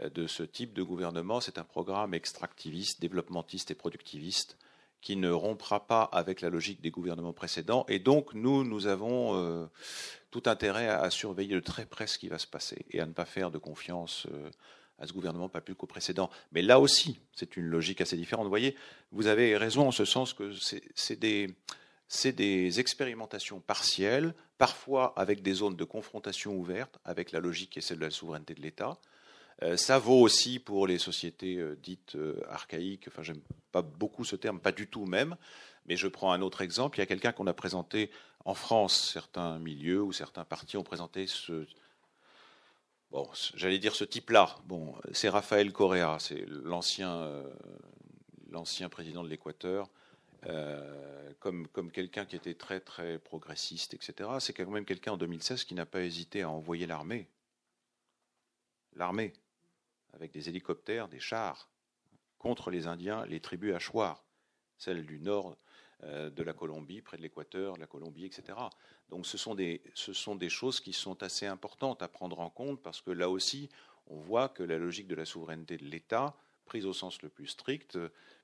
euh, 0.00 0.10
de 0.10 0.26
ce 0.26 0.42
type 0.42 0.74
de 0.74 0.82
gouvernement, 0.82 1.40
c'est 1.40 1.58
un 1.58 1.64
programme 1.64 2.14
extractiviste, 2.14 3.00
développementiste 3.00 3.70
et 3.70 3.74
productiviste 3.74 4.56
qui 5.02 5.16
ne 5.16 5.30
rompra 5.30 5.86
pas 5.86 6.04
avec 6.04 6.40
la 6.40 6.48
logique 6.48 6.80
des 6.80 6.92
gouvernements 6.92 7.32
précédents. 7.32 7.84
Et 7.88 7.98
donc, 7.98 8.32
nous, 8.34 8.62
nous 8.64 8.86
avons 8.86 9.34
euh, 9.34 9.66
tout 10.30 10.44
intérêt 10.46 10.88
à, 10.88 11.10
surveiller 11.10 11.56
de 11.56 11.60
très 11.60 11.84
près 11.84 12.06
ce 12.06 12.18
qui 12.18 12.28
va 12.28 12.38
se 12.38 12.46
passer 12.46 12.86
et 12.90 13.00
à 13.00 13.06
ne 13.06 13.12
pas 13.12 13.24
faire 13.24 13.50
de 13.50 13.58
confiance 13.58 14.26
euh, 14.32 14.48
à 14.98 15.08
ce 15.08 15.12
gouvernement, 15.12 15.48
pas 15.48 15.60
plus 15.60 15.74
qu'au 15.74 15.88
précédent. 15.88 16.30
Mais 16.52 16.62
là 16.62 16.78
aussi, 16.78 17.18
c'est 17.34 17.56
une 17.56 17.66
logique 17.66 18.00
assez 18.00 18.16
différente. 18.16 18.44
Vous 18.44 18.50
voyez, 18.50 18.76
vous 19.10 19.26
avez 19.26 19.56
raison 19.56 19.88
en 19.88 19.90
ce 19.90 20.04
sens 20.04 20.32
que 20.32 20.52
c'est 20.94 21.16
des, 21.18 22.78
expérimentations 22.78 23.58
partielles, 23.58 24.34
parfois 24.56 25.12
avec 25.16 25.42
des 25.42 25.54
zones 25.54 25.74
de 25.74 25.84
confrontation 25.84 26.54
ouvertes, 26.54 27.00
avec 27.04 27.32
la 27.32 27.40
logique 27.40 27.70
qui 27.70 27.80
est 27.80 27.82
celle 27.82 27.98
de 27.98 28.04
la 28.04 28.10
souveraineté 28.12 28.54
de 28.54 28.62
l'État, 28.62 28.98
euh, 29.62 29.76
ça 29.76 29.98
vaut 29.98 30.20
aussi 30.20 30.60
pour 30.60 30.86
les 30.86 30.98
sociétés 30.98 31.60
dites 31.82 32.16
archaïques. 32.48 33.08
Enfin, 33.08 33.24
j'aime 33.24 33.40
pas 33.72 33.82
beaucoup 33.82 34.24
ce 34.24 34.36
terme, 34.36 34.60
pas 34.60 34.72
du 34.72 34.86
tout 34.86 35.06
même. 35.06 35.36
Mais 35.86 35.96
je 35.96 36.06
prends 36.06 36.32
un 36.32 36.42
autre 36.42 36.62
exemple. 36.62 36.98
Il 36.98 37.00
y 37.00 37.02
a 37.02 37.06
quelqu'un 37.06 37.32
qu'on 37.32 37.46
a 37.48 37.54
présenté 37.54 38.10
en 38.44 38.54
France, 38.54 39.10
certains 39.12 39.58
milieux 39.58 40.02
ou 40.02 40.12
certains 40.12 40.44
partis 40.44 40.76
ont 40.76 40.84
présenté 40.84 41.26
ce, 41.26 41.66
bon, 43.10 43.28
j'allais 43.54 43.78
dire 43.78 43.94
ce 43.94 44.04
type-là. 44.04 44.56
Bon, 44.66 44.94
c'est 45.12 45.28
Raphaël 45.28 45.72
Correa, 45.72 46.18
c'est 46.20 46.44
l'ancien, 46.48 47.44
l'ancien 48.50 48.88
président 48.88 49.22
de 49.24 49.28
l'Équateur, 49.28 49.90
comme, 51.40 51.68
comme 51.68 51.90
quelqu'un 51.90 52.24
qui 52.24 52.36
était 52.36 52.54
très 52.54 52.80
très 52.80 53.18
progressiste, 53.18 53.94
etc. 53.94 54.30
C'est 54.40 54.52
quand 54.52 54.68
même 54.68 54.84
quelqu'un 54.84 55.12
en 55.12 55.16
2016 55.16 55.64
qui 55.64 55.74
n'a 55.74 55.86
pas 55.86 56.02
hésité 56.02 56.42
à 56.42 56.50
envoyer 56.50 56.86
l'armée, 56.86 57.28
l'armée 58.94 59.32
avec 60.14 60.32
des 60.32 60.48
hélicoptères, 60.48 61.08
des 61.08 61.20
chars, 61.20 61.68
contre 62.42 62.70
les 62.70 62.86
Indiens, 62.86 63.24
les 63.26 63.40
tribus 63.40 63.74
Achuar, 63.74 64.24
celles 64.76 65.06
du 65.06 65.20
nord 65.20 65.56
euh, 66.02 66.28
de 66.28 66.42
la 66.42 66.52
Colombie, 66.52 67.00
près 67.00 67.16
de 67.16 67.22
l'équateur, 67.22 67.76
la 67.76 67.86
Colombie, 67.86 68.26
etc. 68.26 68.58
Donc 69.08 69.26
ce 69.26 69.38
sont, 69.38 69.54
des, 69.54 69.80
ce 69.94 70.12
sont 70.12 70.34
des 70.34 70.48
choses 70.48 70.80
qui 70.80 70.92
sont 70.92 71.22
assez 71.22 71.46
importantes 71.46 72.02
à 72.02 72.08
prendre 72.08 72.40
en 72.40 72.50
compte 72.50 72.82
parce 72.82 73.00
que 73.00 73.12
là 73.12 73.30
aussi, 73.30 73.68
on 74.08 74.16
voit 74.16 74.48
que 74.48 74.64
la 74.64 74.78
logique 74.78 75.06
de 75.06 75.14
la 75.14 75.24
souveraineté 75.24 75.76
de 75.76 75.84
l'État, 75.84 76.34
prise 76.64 76.84
au 76.84 76.92
sens 76.92 77.22
le 77.22 77.28
plus 77.28 77.46
strict, 77.46 77.98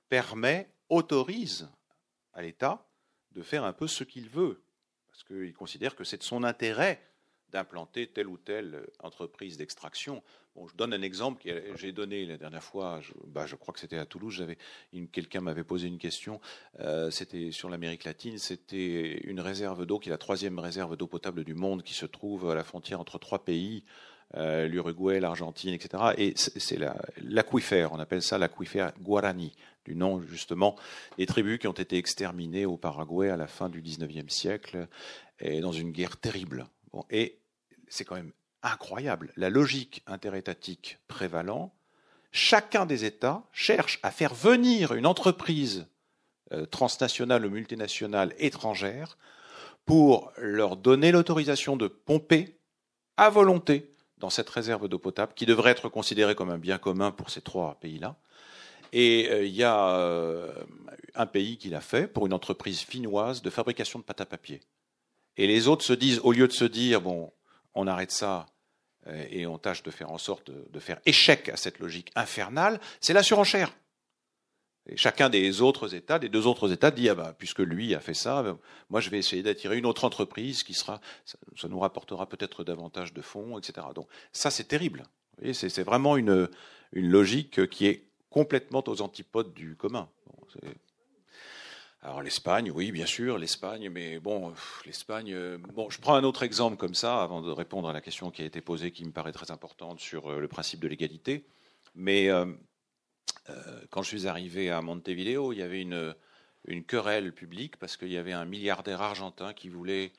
permet, 0.09 0.71
autorise 0.89 1.69
à 2.33 2.43
l'État 2.43 2.87
de 3.33 3.43
faire 3.43 3.65
un 3.65 3.73
peu 3.73 3.89
ce 3.89 4.05
qu'il 4.05 4.29
veut, 4.29 4.63
parce 5.09 5.25
qu'il 5.25 5.53
considère 5.55 5.97
que 5.97 6.05
c'est 6.05 6.19
de 6.19 6.23
son 6.23 6.45
intérêt 6.45 7.03
d'implanter 7.53 8.07
telle 8.07 8.29
ou 8.29 8.37
telle 8.37 8.87
entreprise 9.01 9.57
d'extraction. 9.57 10.23
Bon, 10.55 10.67
je 10.67 10.75
donne 10.75 10.93
un 10.93 11.03
exemple 11.03 11.43
que 11.43 11.77
j'ai 11.77 11.93
donné 11.93 12.27
la 12.27 12.37
dernière 12.37 12.63
fois. 12.63 13.01
Je, 13.01 13.13
bah, 13.27 13.47
crois 13.59 13.73
que 13.73 13.81
c'était 13.81 13.99
à 13.99 14.07
Toulouse. 14.07 14.45
Quelqu'un 15.13 15.41
m'avait 15.41 15.65
posé 15.65 15.87
une 15.87 15.99
question. 15.99 16.41
Euh, 16.81 17.11
c'était 17.11 17.53
sur 17.53 17.69
l'Amérique 17.69 18.05
latine. 18.05 18.39
C'était 18.39 19.21
une 19.25 19.41
réserve 19.41 19.87
d'eau 19.87 19.99
qui 19.99 20.09
est 20.09 20.13
la 20.13 20.19
troisième 20.19 20.59
réserve 20.59 20.97
d'eau 20.97 21.07
potable 21.07 21.45
du 21.45 21.55
monde, 21.55 21.83
qui 21.83 21.95
se 21.95 22.07
trouve 22.07 22.51
à 22.51 22.55
la 22.55 22.65
frontière 22.65 23.01
entre 23.01 23.19
trois 23.19 23.45
pays. 23.45 23.85
Euh, 24.35 24.69
l'Uruguay, 24.69 25.21
l'Argentine, 25.21 25.73
etc. 25.73 26.13
Et 26.19 26.35
c'est 26.37 26.79
l'aquifère, 27.23 27.93
on 27.93 27.99
appelle 27.99 28.21
ça 28.21 28.37
l'aquifère 28.37 28.93
Guarani, 29.01 29.55
du 29.87 29.97
nom 29.97 30.21
justement 30.21 30.77
des 31.17 31.25
tribus 31.25 31.59
qui 31.59 31.67
ont 31.67 31.73
été 31.73 31.97
exterminées 31.97 32.67
au 32.67 32.77
Paraguay 32.77 33.31
à 33.31 33.39
la 33.39 33.47
fin 33.47 33.71
du 33.71 33.81
19e 33.81 34.29
siècle, 34.29 34.87
et 35.41 35.61
dans 35.61 35.73
une 35.73 35.93
guerre 35.93 36.19
terrible. 36.19 36.67
Et 37.11 37.39
c'est 37.89 38.05
quand 38.05 38.17
même 38.17 38.33
incroyable. 38.63 39.33
La 39.37 39.51
logique 39.51 40.03
interétatique 40.07 40.99
prévalant, 41.09 41.73
chacun 42.33 42.87
des 42.87 43.05
États 43.05 43.43
cherche 43.53 43.99
à 44.03 44.11
faire 44.11 44.35
venir 44.35 44.95
une 44.95 45.07
entreprise 45.07 45.87
euh, 46.53 46.67
transnationale 46.67 47.47
ou 47.47 47.51
multinationale 47.51 48.35
étrangère 48.39 49.19
pour 49.85 50.33
leur 50.37 50.77
donner 50.77 51.13
l'autorisation 51.13 51.77
de 51.77 51.89
pomper 51.89 52.59
à 53.17 53.31
volonté 53.31 53.95
dans 54.19 54.31
cette 54.31 54.51
réserve 54.51 54.89
d'eau 54.89 54.99
potable 54.99 55.33
qui 55.35 55.47
devrait 55.47 55.71
être 55.71 55.89
considérée 55.89 56.35
comme 56.35 56.51
un 56.51 56.59
bien 56.59 56.79
commun 56.79 57.11
pour 57.11 57.31
ces 57.31 57.41
trois 57.41 57.79
pays-là. 57.81 58.17
Et 58.93 59.29
euh, 59.31 59.45
il 59.45 59.55
y 59.55 59.65
a 59.65 59.91
euh, 59.91 60.53
un 61.15 61.27
pays 61.27 61.59
qui 61.59 61.69
l'a 61.69 61.81
fait 61.81 62.07
pour 62.07 62.27
une 62.27 62.33
entreprise 62.33 62.81
finnoise 62.81 63.43
de 63.43 63.51
fabrication 63.51 63.99
de 63.99 64.05
pâte 64.05 64.21
à 64.21 64.27
papier. 64.27 64.61
Et 65.39 65.47
les 65.47 65.69
autres 65.69 65.85
se 65.85 65.93
disent, 65.93 66.21
au 66.25 66.33
lieu 66.33 66.49
de 66.49 66.53
se 66.53 66.65
dire, 66.65 67.01
bon, 67.01 67.33
on 67.75 67.87
arrête 67.87 68.11
ça 68.11 68.47
euh, 69.07 69.25
et 69.31 69.47
on 69.47 69.57
tâche 69.57 69.85
de 69.85 69.91
faire 69.91 70.11
en 70.11 70.19
sorte 70.19 70.51
de, 70.51 70.81
faire 70.81 71.01
échec 71.07 71.49
à 71.49 71.57
cette 71.57 71.79
logique 71.79 72.11
infernale, 72.17 72.81
c'est 73.01 73.13
la 73.13 73.23
surenchère. 73.23 73.73
Et 74.91 74.97
chacun 74.97 75.29
des 75.29 75.61
autres 75.61 75.95
États, 75.95 76.19
des 76.19 76.29
deux 76.29 76.47
autres 76.47 76.73
États, 76.73 76.91
dit 76.91 77.09
ah 77.09 77.15
bah, 77.15 77.35
puisque 77.39 77.61
lui 77.61 77.95
a 77.95 78.01
fait 78.01 78.15
ça, 78.15 78.43
ben, 78.43 78.59
moi 78.91 79.01
je 79.01 79.11
vais 79.11 79.19
essayer 79.19 79.43
d'attirer 79.43 79.79
une 79.79 79.87
autre 79.87 80.05
entreprise 80.05 80.65
qui 80.65 80.75
sera, 80.75 81.01
ça, 81.25 81.39
nous 81.69 81.79
rapportera 81.79 82.29
peut-être 82.29 82.65
davantage 82.65 83.13
de 83.13 83.23
fonds, 83.23 83.59
etc. 83.59 83.87
Donc 83.95 84.09
ça 84.33 84.51
c'est 84.51 84.65
terrible. 84.65 85.05
C'est 85.53 85.85
vraiment 85.85 86.17
une, 86.17 86.49
une 86.93 87.11
logique 87.11 87.69
qui 87.69 87.87
est 87.87 88.09
complètement 88.29 88.83
aux 88.89 89.03
antipodes 89.03 89.55
du 89.55 89.77
commun. 89.77 90.09
Alors 92.09 92.23
l'Espagne, 92.23 92.71
oui, 92.71 92.91
bien 92.91 93.05
sûr, 93.05 93.37
l'Espagne, 93.37 93.91
mais 93.91 94.19
bon, 94.19 94.55
l'Espagne. 94.87 95.35
Euh, 95.35 95.59
bon, 95.59 95.91
je 95.91 96.01
prends 96.01 96.15
un 96.15 96.25
autre 96.25 96.43
exemple 96.43 96.79
comme 96.79 96.95
ça 96.95 97.23
avant 97.23 97.43
de 97.43 97.51
répondre 97.51 97.87
à 97.87 97.93
la 97.93 98.01
question 98.01 98.31
qui 98.31 98.41
a 98.41 98.47
été 98.47 98.63
posée, 98.63 98.93
qui 98.93 99.05
me 99.05 99.11
paraît 99.11 99.33
très 99.33 99.51
importante 99.51 100.01
sur 100.01 100.33
euh, 100.33 100.41
le 100.41 100.49
principe 100.49 100.81
de 100.81 100.89
l'égalité. 100.89 101.45
Mais 101.95 102.31
euh, 102.31 102.47
quand 103.91 104.01
je 104.01 104.09
suis 104.09 104.27
arrivé 104.27 104.71
à 104.71 104.81
Montevideo, 104.81 105.53
il 105.53 105.59
y 105.59 105.63
avait 105.63 105.83
une, 105.83 106.15
une 106.67 106.83
querelle 106.83 107.35
publique 107.35 107.77
parce 107.77 107.99
qu'il 107.99 108.11
y 108.11 108.17
avait 108.17 108.33
un 108.33 108.47
milliardaire 108.47 109.03
argentin 109.03 109.53
qui 109.53 109.69
voulait 109.69 110.13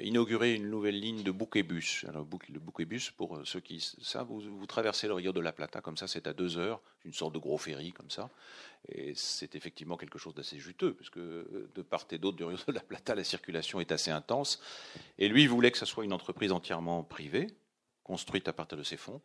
inaugurer 0.00 0.54
une 0.54 0.70
nouvelle 0.70 0.98
ligne 0.98 1.22
de 1.22 1.30
bouquet-bus. 1.30 2.04
Alors, 2.08 2.26
le 2.48 2.60
bouquet-bus, 2.60 3.10
pour 3.10 3.36
euh, 3.36 3.44
ceux 3.44 3.60
qui 3.60 3.80
savent, 3.80 4.28
vous, 4.28 4.66
traversez 4.66 5.06
le 5.06 5.14
Rio 5.14 5.32
de 5.32 5.40
la 5.40 5.52
Plata, 5.52 5.80
comme 5.80 5.96
ça, 5.96 6.06
c'est 6.06 6.26
à 6.26 6.32
deux 6.32 6.58
heures, 6.58 6.80
une 7.04 7.12
sorte 7.12 7.34
de 7.34 7.38
gros 7.38 7.58
ferry, 7.58 7.92
comme 7.92 8.10
ça. 8.10 8.30
Et 8.88 9.12
c'est 9.14 9.54
effectivement 9.54 9.96
quelque 9.96 10.18
chose 10.18 10.34
d'assez 10.34 10.58
juteux, 10.58 10.94
puisque 10.94 11.18
euh, 11.18 11.70
de 11.74 11.82
part 11.82 12.06
et 12.10 12.18
d'autre 12.18 12.36
du 12.36 12.44
Rio 12.44 12.58
de 12.66 12.72
la 12.72 12.80
Plata, 12.80 13.14
la 13.14 13.24
circulation 13.24 13.80
est 13.80 13.92
assez 13.92 14.10
intense. 14.10 14.60
Et 15.18 15.28
lui 15.28 15.46
voulait 15.46 15.70
que 15.70 15.78
ce 15.78 15.86
soit 15.86 16.04
une 16.04 16.12
entreprise 16.12 16.52
entièrement 16.52 17.02
privée, 17.02 17.48
construite 18.04 18.48
à 18.48 18.52
partir 18.52 18.78
de 18.78 18.84
ses 18.84 18.96
fonds. 18.96 19.20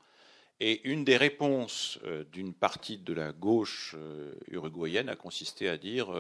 Et 0.60 0.88
une 0.90 1.04
des 1.04 1.18
réponses 1.18 2.00
euh, 2.04 2.24
d'une 2.26 2.54
partie 2.54 2.98
de 2.98 3.14
la 3.14 3.32
gauche 3.32 3.96
uruguayenne 4.48 5.10
a 5.10 5.16
consisté 5.16 5.68
à 5.68 5.78
dire 5.78 6.12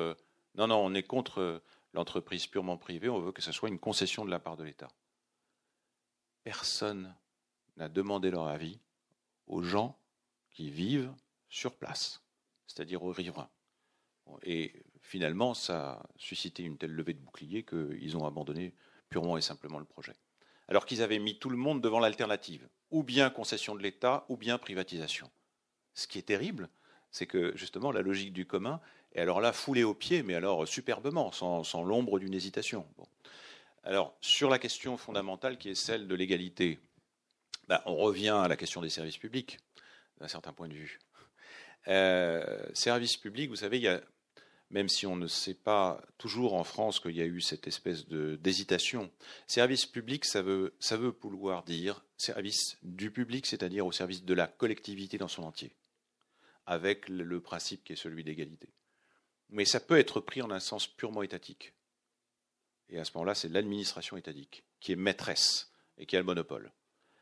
non, 0.55 0.67
non, 0.67 0.77
on 0.77 0.93
est 0.93 1.03
contre 1.03 1.61
l'entreprise 1.93 2.47
purement 2.47 2.77
privée, 2.77 3.09
on 3.09 3.19
veut 3.19 3.31
que 3.31 3.41
ce 3.41 3.51
soit 3.51 3.69
une 3.69 3.79
concession 3.79 4.25
de 4.25 4.31
la 4.31 4.39
part 4.39 4.57
de 4.57 4.63
l'État. 4.63 4.89
Personne 6.43 7.15
n'a 7.77 7.89
demandé 7.89 8.31
leur 8.31 8.47
avis 8.47 8.79
aux 9.47 9.63
gens 9.63 9.97
qui 10.49 10.69
vivent 10.69 11.13
sur 11.49 11.75
place, 11.75 12.23
c'est-à-dire 12.67 13.03
aux 13.03 13.11
riverains. 13.11 13.49
Et 14.43 14.83
finalement, 15.01 15.53
ça 15.53 15.91
a 15.91 16.05
suscité 16.17 16.63
une 16.63 16.77
telle 16.77 16.93
levée 16.93 17.13
de 17.13 17.19
bouclier 17.19 17.63
qu'ils 17.63 18.17
ont 18.17 18.25
abandonné 18.25 18.73
purement 19.09 19.37
et 19.37 19.41
simplement 19.41 19.79
le 19.79 19.85
projet. 19.85 20.13
Alors 20.67 20.85
qu'ils 20.85 21.01
avaient 21.01 21.19
mis 21.19 21.37
tout 21.37 21.49
le 21.49 21.57
monde 21.57 21.81
devant 21.81 21.99
l'alternative, 21.99 22.67
ou 22.89 23.03
bien 23.03 23.29
concession 23.29 23.75
de 23.75 23.83
l'État, 23.83 24.25
ou 24.29 24.37
bien 24.37 24.57
privatisation. 24.57 25.29
Ce 25.93 26.07
qui 26.07 26.17
est 26.17 26.23
terrible, 26.23 26.69
c'est 27.11 27.27
que 27.27 27.55
justement 27.55 27.91
la 27.91 28.01
logique 28.01 28.33
du 28.33 28.47
commun, 28.47 28.81
et 29.15 29.19
alors 29.19 29.41
là, 29.41 29.53
foulé 29.53 29.83
au 29.83 29.93
pied, 29.93 30.23
mais 30.23 30.33
alors 30.33 30.67
superbement, 30.67 31.31
sans, 31.31 31.83
l'ombre 31.83 32.19
d'une 32.19 32.33
hésitation. 32.33 32.85
Alors, 33.83 34.15
sur 34.21 34.49
la 34.49 34.59
question 34.59 34.97
fondamentale 34.97 35.57
qui 35.57 35.69
est 35.69 35.75
celle 35.75 36.07
de 36.07 36.15
l'égalité, 36.15 36.79
ben, 37.67 37.81
on 37.85 37.95
revient 37.95 38.29
à 38.29 38.47
la 38.47 38.55
question 38.55 38.81
des 38.81 38.89
services 38.89 39.17
publics, 39.17 39.59
d'un 40.19 40.27
certain 40.27 40.51
point 40.51 40.67
de 40.67 40.73
vue. 40.73 40.99
Euh, 41.87 42.65
services 42.73 43.17
publics, 43.17 43.49
vous 43.49 43.57
savez, 43.57 43.77
il 43.77 43.83
y 43.83 43.87
a, 43.87 44.01
même 44.71 44.89
si 44.89 45.05
on 45.05 45.15
ne 45.15 45.27
sait 45.27 45.53
pas 45.53 46.01
toujours 46.17 46.55
en 46.55 46.63
France 46.63 46.99
qu'il 46.99 47.15
y 47.15 47.21
a 47.21 47.25
eu 47.25 47.41
cette 47.41 47.67
espèce 47.67 48.07
d'hésitation, 48.07 49.11
service 49.45 49.85
public, 49.85 50.25
ça 50.25 50.41
veut, 50.41 50.73
ça 50.79 50.97
veut 50.97 51.11
pouvoir 51.11 51.63
dire 51.63 52.03
service 52.17 52.77
du 52.81 53.11
public, 53.11 53.45
c'est-à-dire 53.45 53.85
au 53.85 53.91
service 53.91 54.23
de 54.23 54.33
la 54.33 54.47
collectivité 54.47 55.17
dans 55.19 55.27
son 55.27 55.43
entier, 55.43 55.75
avec 56.65 57.09
le 57.09 57.41
principe 57.41 57.83
qui 57.83 57.93
est 57.93 57.97
celui 57.97 58.23
d'égalité 58.23 58.69
mais 59.53 59.65
ça 59.65 59.79
peut 59.79 59.97
être 59.97 60.19
pris 60.19 60.41
en 60.41 60.51
un 60.51 60.59
sens 60.59 60.87
purement 60.87 61.21
étatique. 61.21 61.73
Et 62.89 62.99
à 62.99 63.05
ce 63.05 63.11
moment-là, 63.15 63.35
c'est 63.35 63.49
l'administration 63.49 64.17
étatique 64.17 64.65
qui 64.81 64.91
est 64.91 64.97
maîtresse 64.97 65.71
et 65.97 66.05
qui 66.05 66.15
a 66.15 66.19
le 66.19 66.25
monopole. 66.25 66.71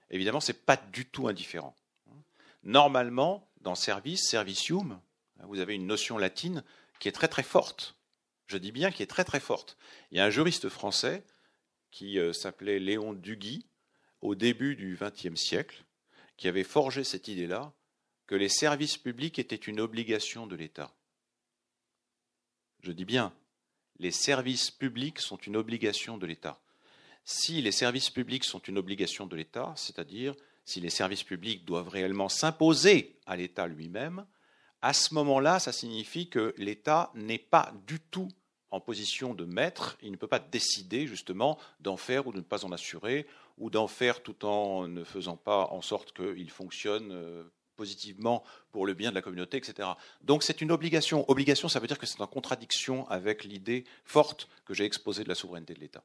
Évidemment, 0.10 0.40
ce 0.40 0.52
n'est 0.52 0.58
pas 0.58 0.78
du 0.78 1.06
tout 1.06 1.28
indifférent. 1.28 1.76
Normalement, 2.64 3.48
dans 3.60 3.76
service, 3.76 4.28
servicium, 4.28 5.00
vous 5.44 5.60
avez 5.60 5.76
une 5.76 5.86
notion 5.86 6.18
latine 6.18 6.64
qui 7.00 7.10
est 7.10 7.14
très 7.14 7.28
très 7.28 7.44
forte. 7.44 7.96
Je 8.48 8.58
dis 8.58 8.72
bien 8.72 8.92
qui 8.92 9.04
est 9.04 9.08
très 9.08 9.26
très 9.26 9.40
forte. 9.40 9.78
Il 10.12 10.18
y 10.18 10.22
a 10.22 10.26
un 10.26 10.30
juriste 10.30 10.70
français 10.70 11.24
qui 11.92 12.18
euh, 12.18 12.32
s'appelait 12.32 12.80
Léon 12.80 13.14
Duguy, 13.14 13.66
au 14.22 14.36
début 14.36 14.76
du 14.76 14.98
XXe 15.00 15.40
siècle, 15.40 15.84
qui 16.38 16.48
avait 16.48 16.64
forgé 16.64 17.04
cette 17.04 17.28
idée-là, 17.28 17.74
que 18.28 18.36
les 18.36 18.50
services 18.50 18.98
publics 18.98 19.40
étaient 19.40 19.56
une 19.56 19.82
obligation 19.82 20.48
de 20.48 20.56
l'État. 20.56 20.94
Je 22.82 22.92
dis 22.92 23.06
bien, 23.06 23.34
les 24.00 24.12
services 24.12 24.72
publics 24.72 25.20
sont 25.20 25.38
une 25.38 25.56
obligation 25.56 26.18
de 26.18 26.26
l'État. 26.26 26.60
Si 27.24 27.62
les 27.62 27.72
services 27.72 28.10
publics 28.10 28.44
sont 28.44 28.60
une 28.60 28.80
obligation 28.80 29.28
de 29.28 29.36
l'État, 29.36 29.74
c'est-à-dire 29.76 30.36
si 30.66 30.80
les 30.80 30.90
services 30.90 31.24
publics 31.24 31.66
doivent 31.66 31.90
réellement 31.90 32.30
s'imposer 32.30 33.20
à 33.28 33.36
l'État 33.36 33.68
lui-même, 33.68 34.26
à 34.82 34.94
ce 34.94 35.14
moment-là, 35.14 35.60
ça 35.60 35.72
signifie 35.72 36.30
que 36.30 36.56
l'État 36.58 37.12
n'est 37.14 37.38
pas 37.38 37.72
du 37.86 38.00
tout 38.00 38.30
en 38.72 38.80
position 38.80 39.36
de 39.36 39.46
maître, 39.46 39.98
il 40.02 40.12
ne 40.12 40.18
peut 40.18 40.28
pas 40.28 40.40
décider 40.40 41.06
justement 41.06 41.60
d'en 41.82 41.98
faire 41.98 42.26
ou 42.26 42.32
de 42.32 42.38
ne 42.38 42.44
pas 42.44 42.66
en 42.66 42.72
assurer, 42.72 43.28
ou 43.58 43.70
d'en 43.70 43.88
faire 43.88 44.24
tout 44.24 44.46
en 44.46 44.88
ne 44.88 45.04
faisant 45.04 45.38
pas 45.38 45.68
en 45.68 45.82
sorte 45.82 46.14
qu'il 46.14 46.50
fonctionne 46.50 47.12
euh, 47.12 47.44
positivement 47.82 48.44
pour 48.72 48.86
le 48.86 48.94
bien 48.94 49.10
de 49.10 49.16
la 49.16 49.24
communauté, 49.24 49.58
etc. 49.58 49.90
Donc 50.22 50.44
c'est 50.44 50.62
une 50.62 50.72
obligation. 50.72 51.26
Obligation, 51.32 51.68
ça 51.68 51.80
veut 51.80 51.88
dire 51.88 51.98
que 51.98 52.06
c'est 52.06 52.22
en 52.22 52.28
contradiction 52.28 53.10
avec 53.10 53.44
l'idée 53.44 53.86
forte 54.06 54.48
que 54.66 54.76
j'ai 54.76 54.86
exposée 54.86 55.24
de 55.24 55.30
la 55.30 55.34
souveraineté 55.34 55.74
de 55.74 55.80
l'État. 55.80 56.04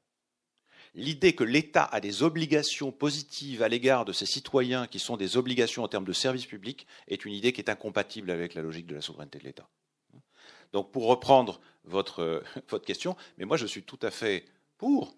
L'idée 0.95 1.35
que 1.35 1.45
l'État 1.45 1.85
a 1.85 2.01
des 2.01 2.23
obligations 2.23 2.93
positives 2.93 3.63
à 3.63 3.69
l'égard 3.69 4.07
de 4.07 4.15
ses 4.15 4.25
citoyens 4.25 4.87
qui 4.87 4.99
sont 4.99 5.19
des 5.19 5.37
obligations 5.37 5.85
en 5.85 5.89
termes 5.89 6.07
de 6.07 6.15
services 6.15 6.47
publics 6.47 6.87
est 7.09 7.27
une 7.27 7.35
idée 7.35 7.53
qui 7.53 7.61
est 7.61 7.69
incompatible 7.69 8.31
avec 8.31 8.55
la 8.55 8.63
logique 8.63 8.87
de 8.87 8.95
la 8.95 9.03
souveraineté 9.03 9.39
de 9.39 9.45
l'État. 9.45 9.69
Donc 10.73 10.93
pour 10.93 11.05
reprendre 11.09 11.61
votre, 11.85 12.43
votre 12.71 12.87
question, 12.87 13.19
mais 13.37 13.45
moi 13.45 13.59
je 13.59 13.67
suis 13.67 13.83
tout 13.83 14.01
à 14.01 14.11
fait 14.11 14.47
pour 14.79 15.15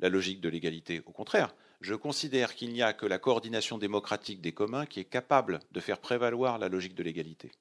la 0.00 0.08
logique 0.08 0.40
de 0.40 0.48
l'égalité. 0.48 1.02
Au 1.04 1.12
contraire, 1.12 1.54
je 1.80 1.94
considère 1.94 2.54
qu'il 2.54 2.72
n'y 2.72 2.82
a 2.82 2.92
que 2.92 3.06
la 3.06 3.18
coordination 3.18 3.78
démocratique 3.78 4.40
des 4.40 4.52
communs 4.52 4.86
qui 4.86 5.00
est 5.00 5.04
capable 5.04 5.60
de 5.70 5.80
faire 5.80 5.98
prévaloir 5.98 6.58
la 6.58 6.68
logique 6.68 6.94
de 6.94 7.02
l'égalité. 7.02 7.52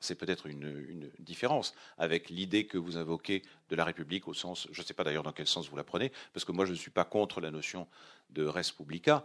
C'est 0.00 0.14
peut-être 0.16 0.46
une, 0.46 1.10
différence 1.18 1.74
avec 1.96 2.28
l'idée 2.28 2.66
que 2.66 2.78
vous 2.78 2.96
invoquez 2.96 3.42
de 3.68 3.76
la 3.76 3.84
République 3.84 4.26
au 4.26 4.34
sens, 4.34 4.66
je 4.72 4.80
ne 4.80 4.86
sais 4.86 4.94
pas 4.94 5.04
d'ailleurs 5.04 5.22
dans 5.22 5.32
quel 5.32 5.46
sens 5.46 5.68
vous 5.68 5.76
la 5.76 5.84
prenez, 5.84 6.10
parce 6.32 6.44
que 6.44 6.52
moi 6.52 6.64
je 6.64 6.72
ne 6.72 6.76
suis 6.76 6.90
pas 6.90 7.04
contre 7.04 7.40
la 7.40 7.50
notion 7.50 7.86
de 8.30 8.44
res 8.44 8.72
publica, 8.76 9.24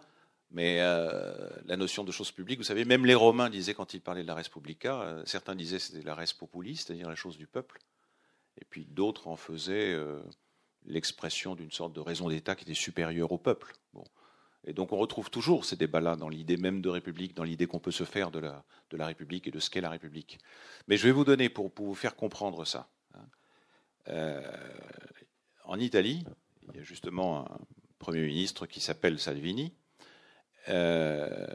mais 0.51 0.77
euh, 0.81 1.49
la 1.65 1.77
notion 1.77 2.03
de 2.03 2.11
chose 2.11 2.31
publique, 2.31 2.59
vous 2.59 2.63
savez, 2.63 2.85
même 2.85 3.05
les 3.05 3.15
Romains 3.15 3.49
disaient 3.49 3.73
quand 3.73 3.93
ils 3.93 4.01
parlaient 4.01 4.21
de 4.21 4.27
la 4.27 4.35
res 4.35 4.49
publica, 4.49 5.01
euh, 5.01 5.23
certains 5.25 5.55
disaient 5.55 5.79
c'était 5.79 6.05
la 6.05 6.15
res 6.15 6.35
populi, 6.37 6.75
c'est-à-dire 6.75 7.09
la 7.09 7.15
chose 7.15 7.37
du 7.37 7.47
peuple, 7.47 7.79
et 8.61 8.65
puis 8.65 8.85
d'autres 8.85 9.27
en 9.27 9.35
faisaient 9.35 9.93
euh, 9.93 10.21
l'expression 10.87 11.55
d'une 11.55 11.71
sorte 11.71 11.93
de 11.93 11.99
raison 11.99 12.29
d'État 12.29 12.55
qui 12.55 12.63
était 12.63 12.73
supérieure 12.73 13.31
au 13.31 13.37
peuple. 13.37 13.73
Bon. 13.93 14.03
Et 14.63 14.73
donc 14.73 14.91
on 14.91 14.97
retrouve 14.97 15.29
toujours 15.29 15.65
ces 15.65 15.75
débats-là 15.75 16.15
dans 16.15 16.29
l'idée 16.29 16.57
même 16.57 16.81
de 16.81 16.89
République, 16.89 17.35
dans 17.35 17.43
l'idée 17.43 17.67
qu'on 17.67 17.79
peut 17.79 17.91
se 17.91 18.03
faire 18.03 18.31
de 18.31 18.39
la, 18.39 18.65
de 18.89 18.97
la 18.97 19.05
République 19.05 19.47
et 19.47 19.51
de 19.51 19.59
ce 19.59 19.69
qu'est 19.69 19.81
la 19.81 19.89
République. 19.89 20.39
Mais 20.87 20.97
je 20.97 21.03
vais 21.03 21.11
vous 21.11 21.23
donner, 21.23 21.49
pour, 21.49 21.71
pour 21.71 21.85
vous 21.85 21.95
faire 21.95 22.15
comprendre 22.15 22.65
ça, 22.65 22.89
hein, 23.13 23.25
euh, 24.09 24.41
en 25.63 25.79
Italie, 25.79 26.25
il 26.69 26.77
y 26.77 26.79
a 26.79 26.83
justement 26.83 27.49
un 27.49 27.59
Premier 27.99 28.25
ministre 28.25 28.67
qui 28.67 28.79
s'appelle 28.79 29.19
Salvini. 29.19 29.73
Euh, 30.69 31.47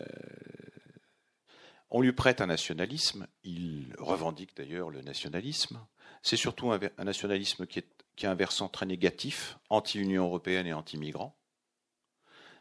on 1.91 2.01
lui 2.01 2.13
prête 2.13 2.41
un 2.41 2.47
nationalisme, 2.47 3.27
il 3.45 3.95
revendique 3.99 4.57
d'ailleurs 4.57 4.91
le 4.91 5.03
nationalisme. 5.03 5.87
C'est 6.23 6.37
surtout 6.37 6.73
un, 6.73 6.81
un 6.97 7.05
nationalisme 7.05 7.67
qui, 7.67 7.81
est, 7.81 8.02
qui 8.17 8.27
a 8.27 8.31
un 8.31 8.35
versant 8.35 8.69
très 8.69 8.87
négatif, 8.87 9.59
anti-Union 9.71 10.25
européenne 10.25 10.67
et 10.67 10.73
anti-migrants. 10.73 11.37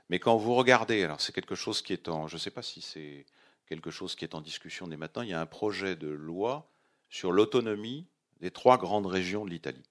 Mais 0.10 0.19
quand 0.19 0.38
vous 0.38 0.56
regardez, 0.56 1.03
alors 1.03 1.22
c'est 1.22 1.34
quelque 1.34 1.56
chose 1.56 1.82
qui 1.82 1.94
est 1.94 2.10
en, 2.10 2.28
je 2.28 2.36
ne 2.36 2.40
sais 2.40 2.52
pas 2.52 2.61
si 2.61 2.82
c'est 2.82 3.26
quelque 3.65 3.91
chose 3.91 4.15
qui 4.15 4.26
est 4.26 4.36
en 4.36 4.41
discussion 4.41 4.88
dès 4.88 4.98
maintenant, 4.98 5.22
il 5.22 5.30
y 5.30 5.34
a 5.34 5.40
un 5.40 5.45
projet 5.45 5.95
de 5.95 6.10
loi 6.10 6.69
sur 7.10 7.32
l'autonomie 7.32 8.07
des 8.41 8.52
trois 8.52 8.78
grandes 8.78 9.06
régions 9.06 9.45
de 9.45 9.49
l'Italie. 9.49 9.84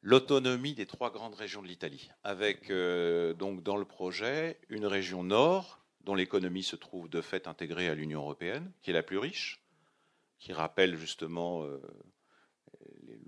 L'autonomie 0.00 0.74
des 0.74 0.86
trois 0.86 1.10
grandes 1.10 1.34
régions 1.34 1.62
de 1.62 1.66
l'Italie, 1.66 2.10
avec 2.22 2.70
euh, 2.70 3.34
donc 3.34 3.62
dans 3.62 3.76
le 3.76 3.84
projet 3.84 4.58
une 4.68 4.86
région 4.86 5.24
nord 5.24 5.80
dont 6.04 6.14
l'économie 6.14 6.62
se 6.62 6.76
trouve 6.76 7.08
de 7.08 7.20
fait 7.20 7.48
intégrée 7.48 7.88
à 7.88 7.94
l'Union 7.94 8.20
européenne, 8.20 8.70
qui 8.82 8.90
est 8.90 8.94
la 8.94 9.02
plus 9.02 9.18
riche, 9.18 9.60
qui 10.38 10.52
rappelle 10.52 10.96
justement 10.96 11.64
euh, 11.64 11.82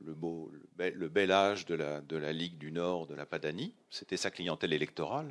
le, 0.05 0.15
beau, 0.15 0.51
le, 0.79 1.09
bel, 1.09 1.33
âge 1.33 1.67
de 1.67 1.75
la, 1.75 2.01
de 2.01 2.17
la, 2.17 2.33
Ligue 2.33 2.59
du 2.59 2.73
Nord, 2.73 3.07
de 3.07 3.15
la 3.15 3.27
Padanie. 3.27 3.75
C'était 3.91 4.17
sa 4.17 4.31
clientèle 4.31 4.73
électorale. 4.73 5.31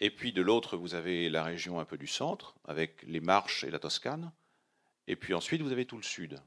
Et 0.00 0.10
puis 0.10 0.32
de 0.32 0.42
l'autre, 0.42 0.76
vous 0.76 0.94
avez 0.94 1.28
la 1.28 1.42
région 1.42 1.78
un 1.78 1.84
peu 1.84 1.98
du 1.98 2.06
centre, 2.06 2.54
avec 2.64 3.02
les 3.02 3.20
Marches 3.20 3.64
et 3.64 3.70
la 3.70 3.78
Toscane. 3.78 4.32
et 5.06 5.16
puis 5.16 5.34
ensuite 5.34 5.62
vous 5.62 5.72
avez 5.72 5.86
tout 5.86 5.96
le 5.96 6.02
sud. 6.02 6.40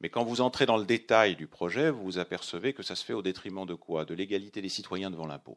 Mais 0.00 0.10
quand 0.10 0.24
vous 0.24 0.40
entrez 0.40 0.66
dans 0.66 0.76
le 0.76 0.84
détail 0.84 1.36
du 1.36 1.46
projet, 1.46 1.90
vous 1.90 2.04
vous 2.04 2.18
apercevez 2.18 2.74
que 2.74 2.82
ça 2.82 2.94
se 2.94 3.04
fait 3.04 3.14
au 3.14 3.22
détriment 3.22 3.66
de 3.66 3.74
quoi? 3.74 4.04
De 4.04 4.14
l'égalité 4.14 4.60
des 4.60 4.68
citoyens 4.68 5.10
devant 5.10 5.26
l'impôt. 5.26 5.56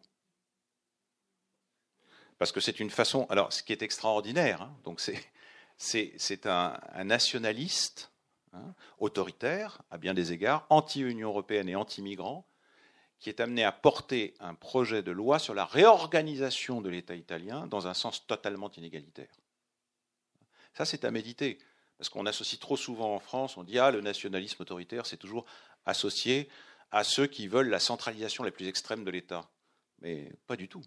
Parce 2.37 2.53
que 2.53 2.61
c'est 2.61 2.79
une 2.79 2.89
façon. 2.89 3.25
Alors, 3.29 3.51
ce 3.51 3.61
qui 3.61 3.73
est 3.73 3.81
extraordinaire, 3.81 4.61
hein, 4.61 4.73
donc 4.85 5.01
c'est 5.77 6.45
un, 6.45 6.79
nationaliste 7.03 8.08
hein, 8.53 8.73
autoritaire, 8.99 9.81
à 9.91 9.97
bien 9.97 10.13
des 10.13 10.31
égards, 10.31 10.65
anti-Union 10.69 11.29
européenne 11.29 11.69
et 11.69 11.75
anti-migrant, 11.75 12.45
qui 13.19 13.29
est 13.29 13.41
amené 13.41 13.63
à 13.63 13.71
porter 13.71 14.33
un 14.39 14.55
projet 14.55 15.03
de 15.03 15.11
loi 15.11 15.39
sur 15.39 15.53
la 15.53 15.65
réorganisation 15.65 16.81
de 16.81 16.89
l'État 16.89 17.15
italien 17.15 17.67
dans 17.67 17.87
un 17.87 17.93
sens 17.93 18.25
totalement 18.25 18.71
inégalitaire. 18.71 19.35
Ça, 20.73 20.85
c'est 20.85 21.03
à 21.03 21.11
méditer. 21.11 21.57
Parce 21.97 22.07
qu'on 22.07 22.25
associe 22.25 22.57
trop 22.59 22.77
souvent 22.77 23.13
en 23.13 23.19
France, 23.19 23.57
on 23.57 23.63
dit 23.63 23.77
ah 23.77 23.91
le 23.91 23.99
nationalisme 23.99 24.61
autoritaire, 24.61 25.05
c'est 25.05 25.17
toujours 25.17 25.45
associé 25.85 26.47
à 26.91 27.03
ceux 27.03 27.27
qui 27.27 27.47
veulent 27.47 27.69
la 27.69 27.79
centralisation 27.79 28.45
la 28.45 28.51
plus 28.51 28.67
extrême 28.67 29.03
de 29.03 29.11
l'État. 29.11 29.49
Mais 30.01 30.31
pas 30.47 30.55
du 30.55 30.69
tout. 30.69 30.83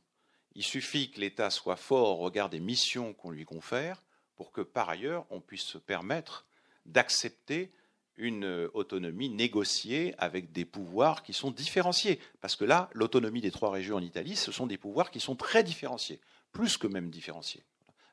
Il 0.54 0.64
suffit 0.64 1.10
que 1.10 1.20
l'État 1.20 1.50
soit 1.50 1.76
fort 1.76 2.18
au 2.18 2.24
regard 2.24 2.48
des 2.48 2.60
missions 2.60 3.12
qu'on 3.12 3.30
lui 3.30 3.44
confère 3.44 4.02
pour 4.36 4.52
que 4.52 4.62
par 4.62 4.88
ailleurs 4.88 5.26
on 5.28 5.40
puisse 5.40 5.64
se 5.64 5.78
permettre 5.78 6.46
d'accepter 6.86 7.72
une 8.16 8.68
autonomie 8.74 9.30
négociée 9.30 10.14
avec 10.18 10.52
des 10.52 10.64
pouvoirs 10.64 11.22
qui 11.22 11.32
sont 11.32 11.50
différenciés. 11.50 12.20
Parce 12.40 12.56
que 12.56 12.64
là, 12.64 12.90
l'autonomie 12.92 13.40
des 13.40 13.50
trois 13.50 13.70
régions 13.70 13.96
en 13.96 14.02
Italie, 14.02 14.36
ce 14.36 14.52
sont 14.52 14.66
des 14.66 14.78
pouvoirs 14.78 15.10
qui 15.10 15.20
sont 15.20 15.34
très 15.34 15.62
différenciés, 15.62 16.20
plus 16.52 16.76
que 16.76 16.86
même 16.86 17.10
différenciés. 17.10 17.64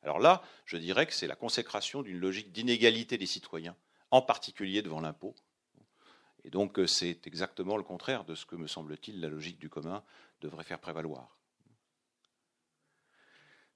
Alors 0.04 0.20
là, 0.20 0.42
je 0.66 0.78
dirais 0.78 1.06
que 1.06 1.14
c'est 1.14 1.28
la 1.28 1.36
consécration 1.36 2.02
d'une 2.02 2.20
logique 2.20 2.52
d'inégalité 2.52 3.18
des 3.18 3.26
citoyens, 3.26 3.76
en 4.12 4.22
particulier 4.22 4.82
devant 4.82 5.02
l'impôt. 5.02 5.36
Et 6.46 6.50
donc 6.50 6.80
euh, 6.80 6.88
c'est 6.88 7.28
exactement 7.28 7.76
le 7.76 7.84
contraire 7.84 8.24
de 8.24 8.36
ce 8.36 8.46
que, 8.46 8.56
me 8.56 8.68
semble-t-il, 8.68 9.20
la 9.20 9.28
logique 9.28 9.60
du 9.60 9.70
commun 9.70 10.04
devrait 10.42 10.64
faire 10.64 10.80
prévaloir. 10.80 11.36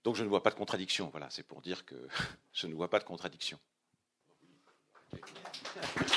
Donc 0.04 0.16
je 0.16 0.24
ne 0.24 0.30
vois 0.30 0.44
pas 0.44 0.50
de 0.50 0.56
contradiction. 0.56 1.10
Voilà, 1.10 1.30
c'est 1.30 1.44
pour 1.44 1.62
dire 1.62 1.86
que 1.86 2.08
je 2.54 2.68
ne 2.68 2.74
vois 2.74 2.90
pas 2.90 3.00
de 3.00 3.04
contradiction. 3.04 3.60
Thank 5.14 6.10
you. 6.10 6.13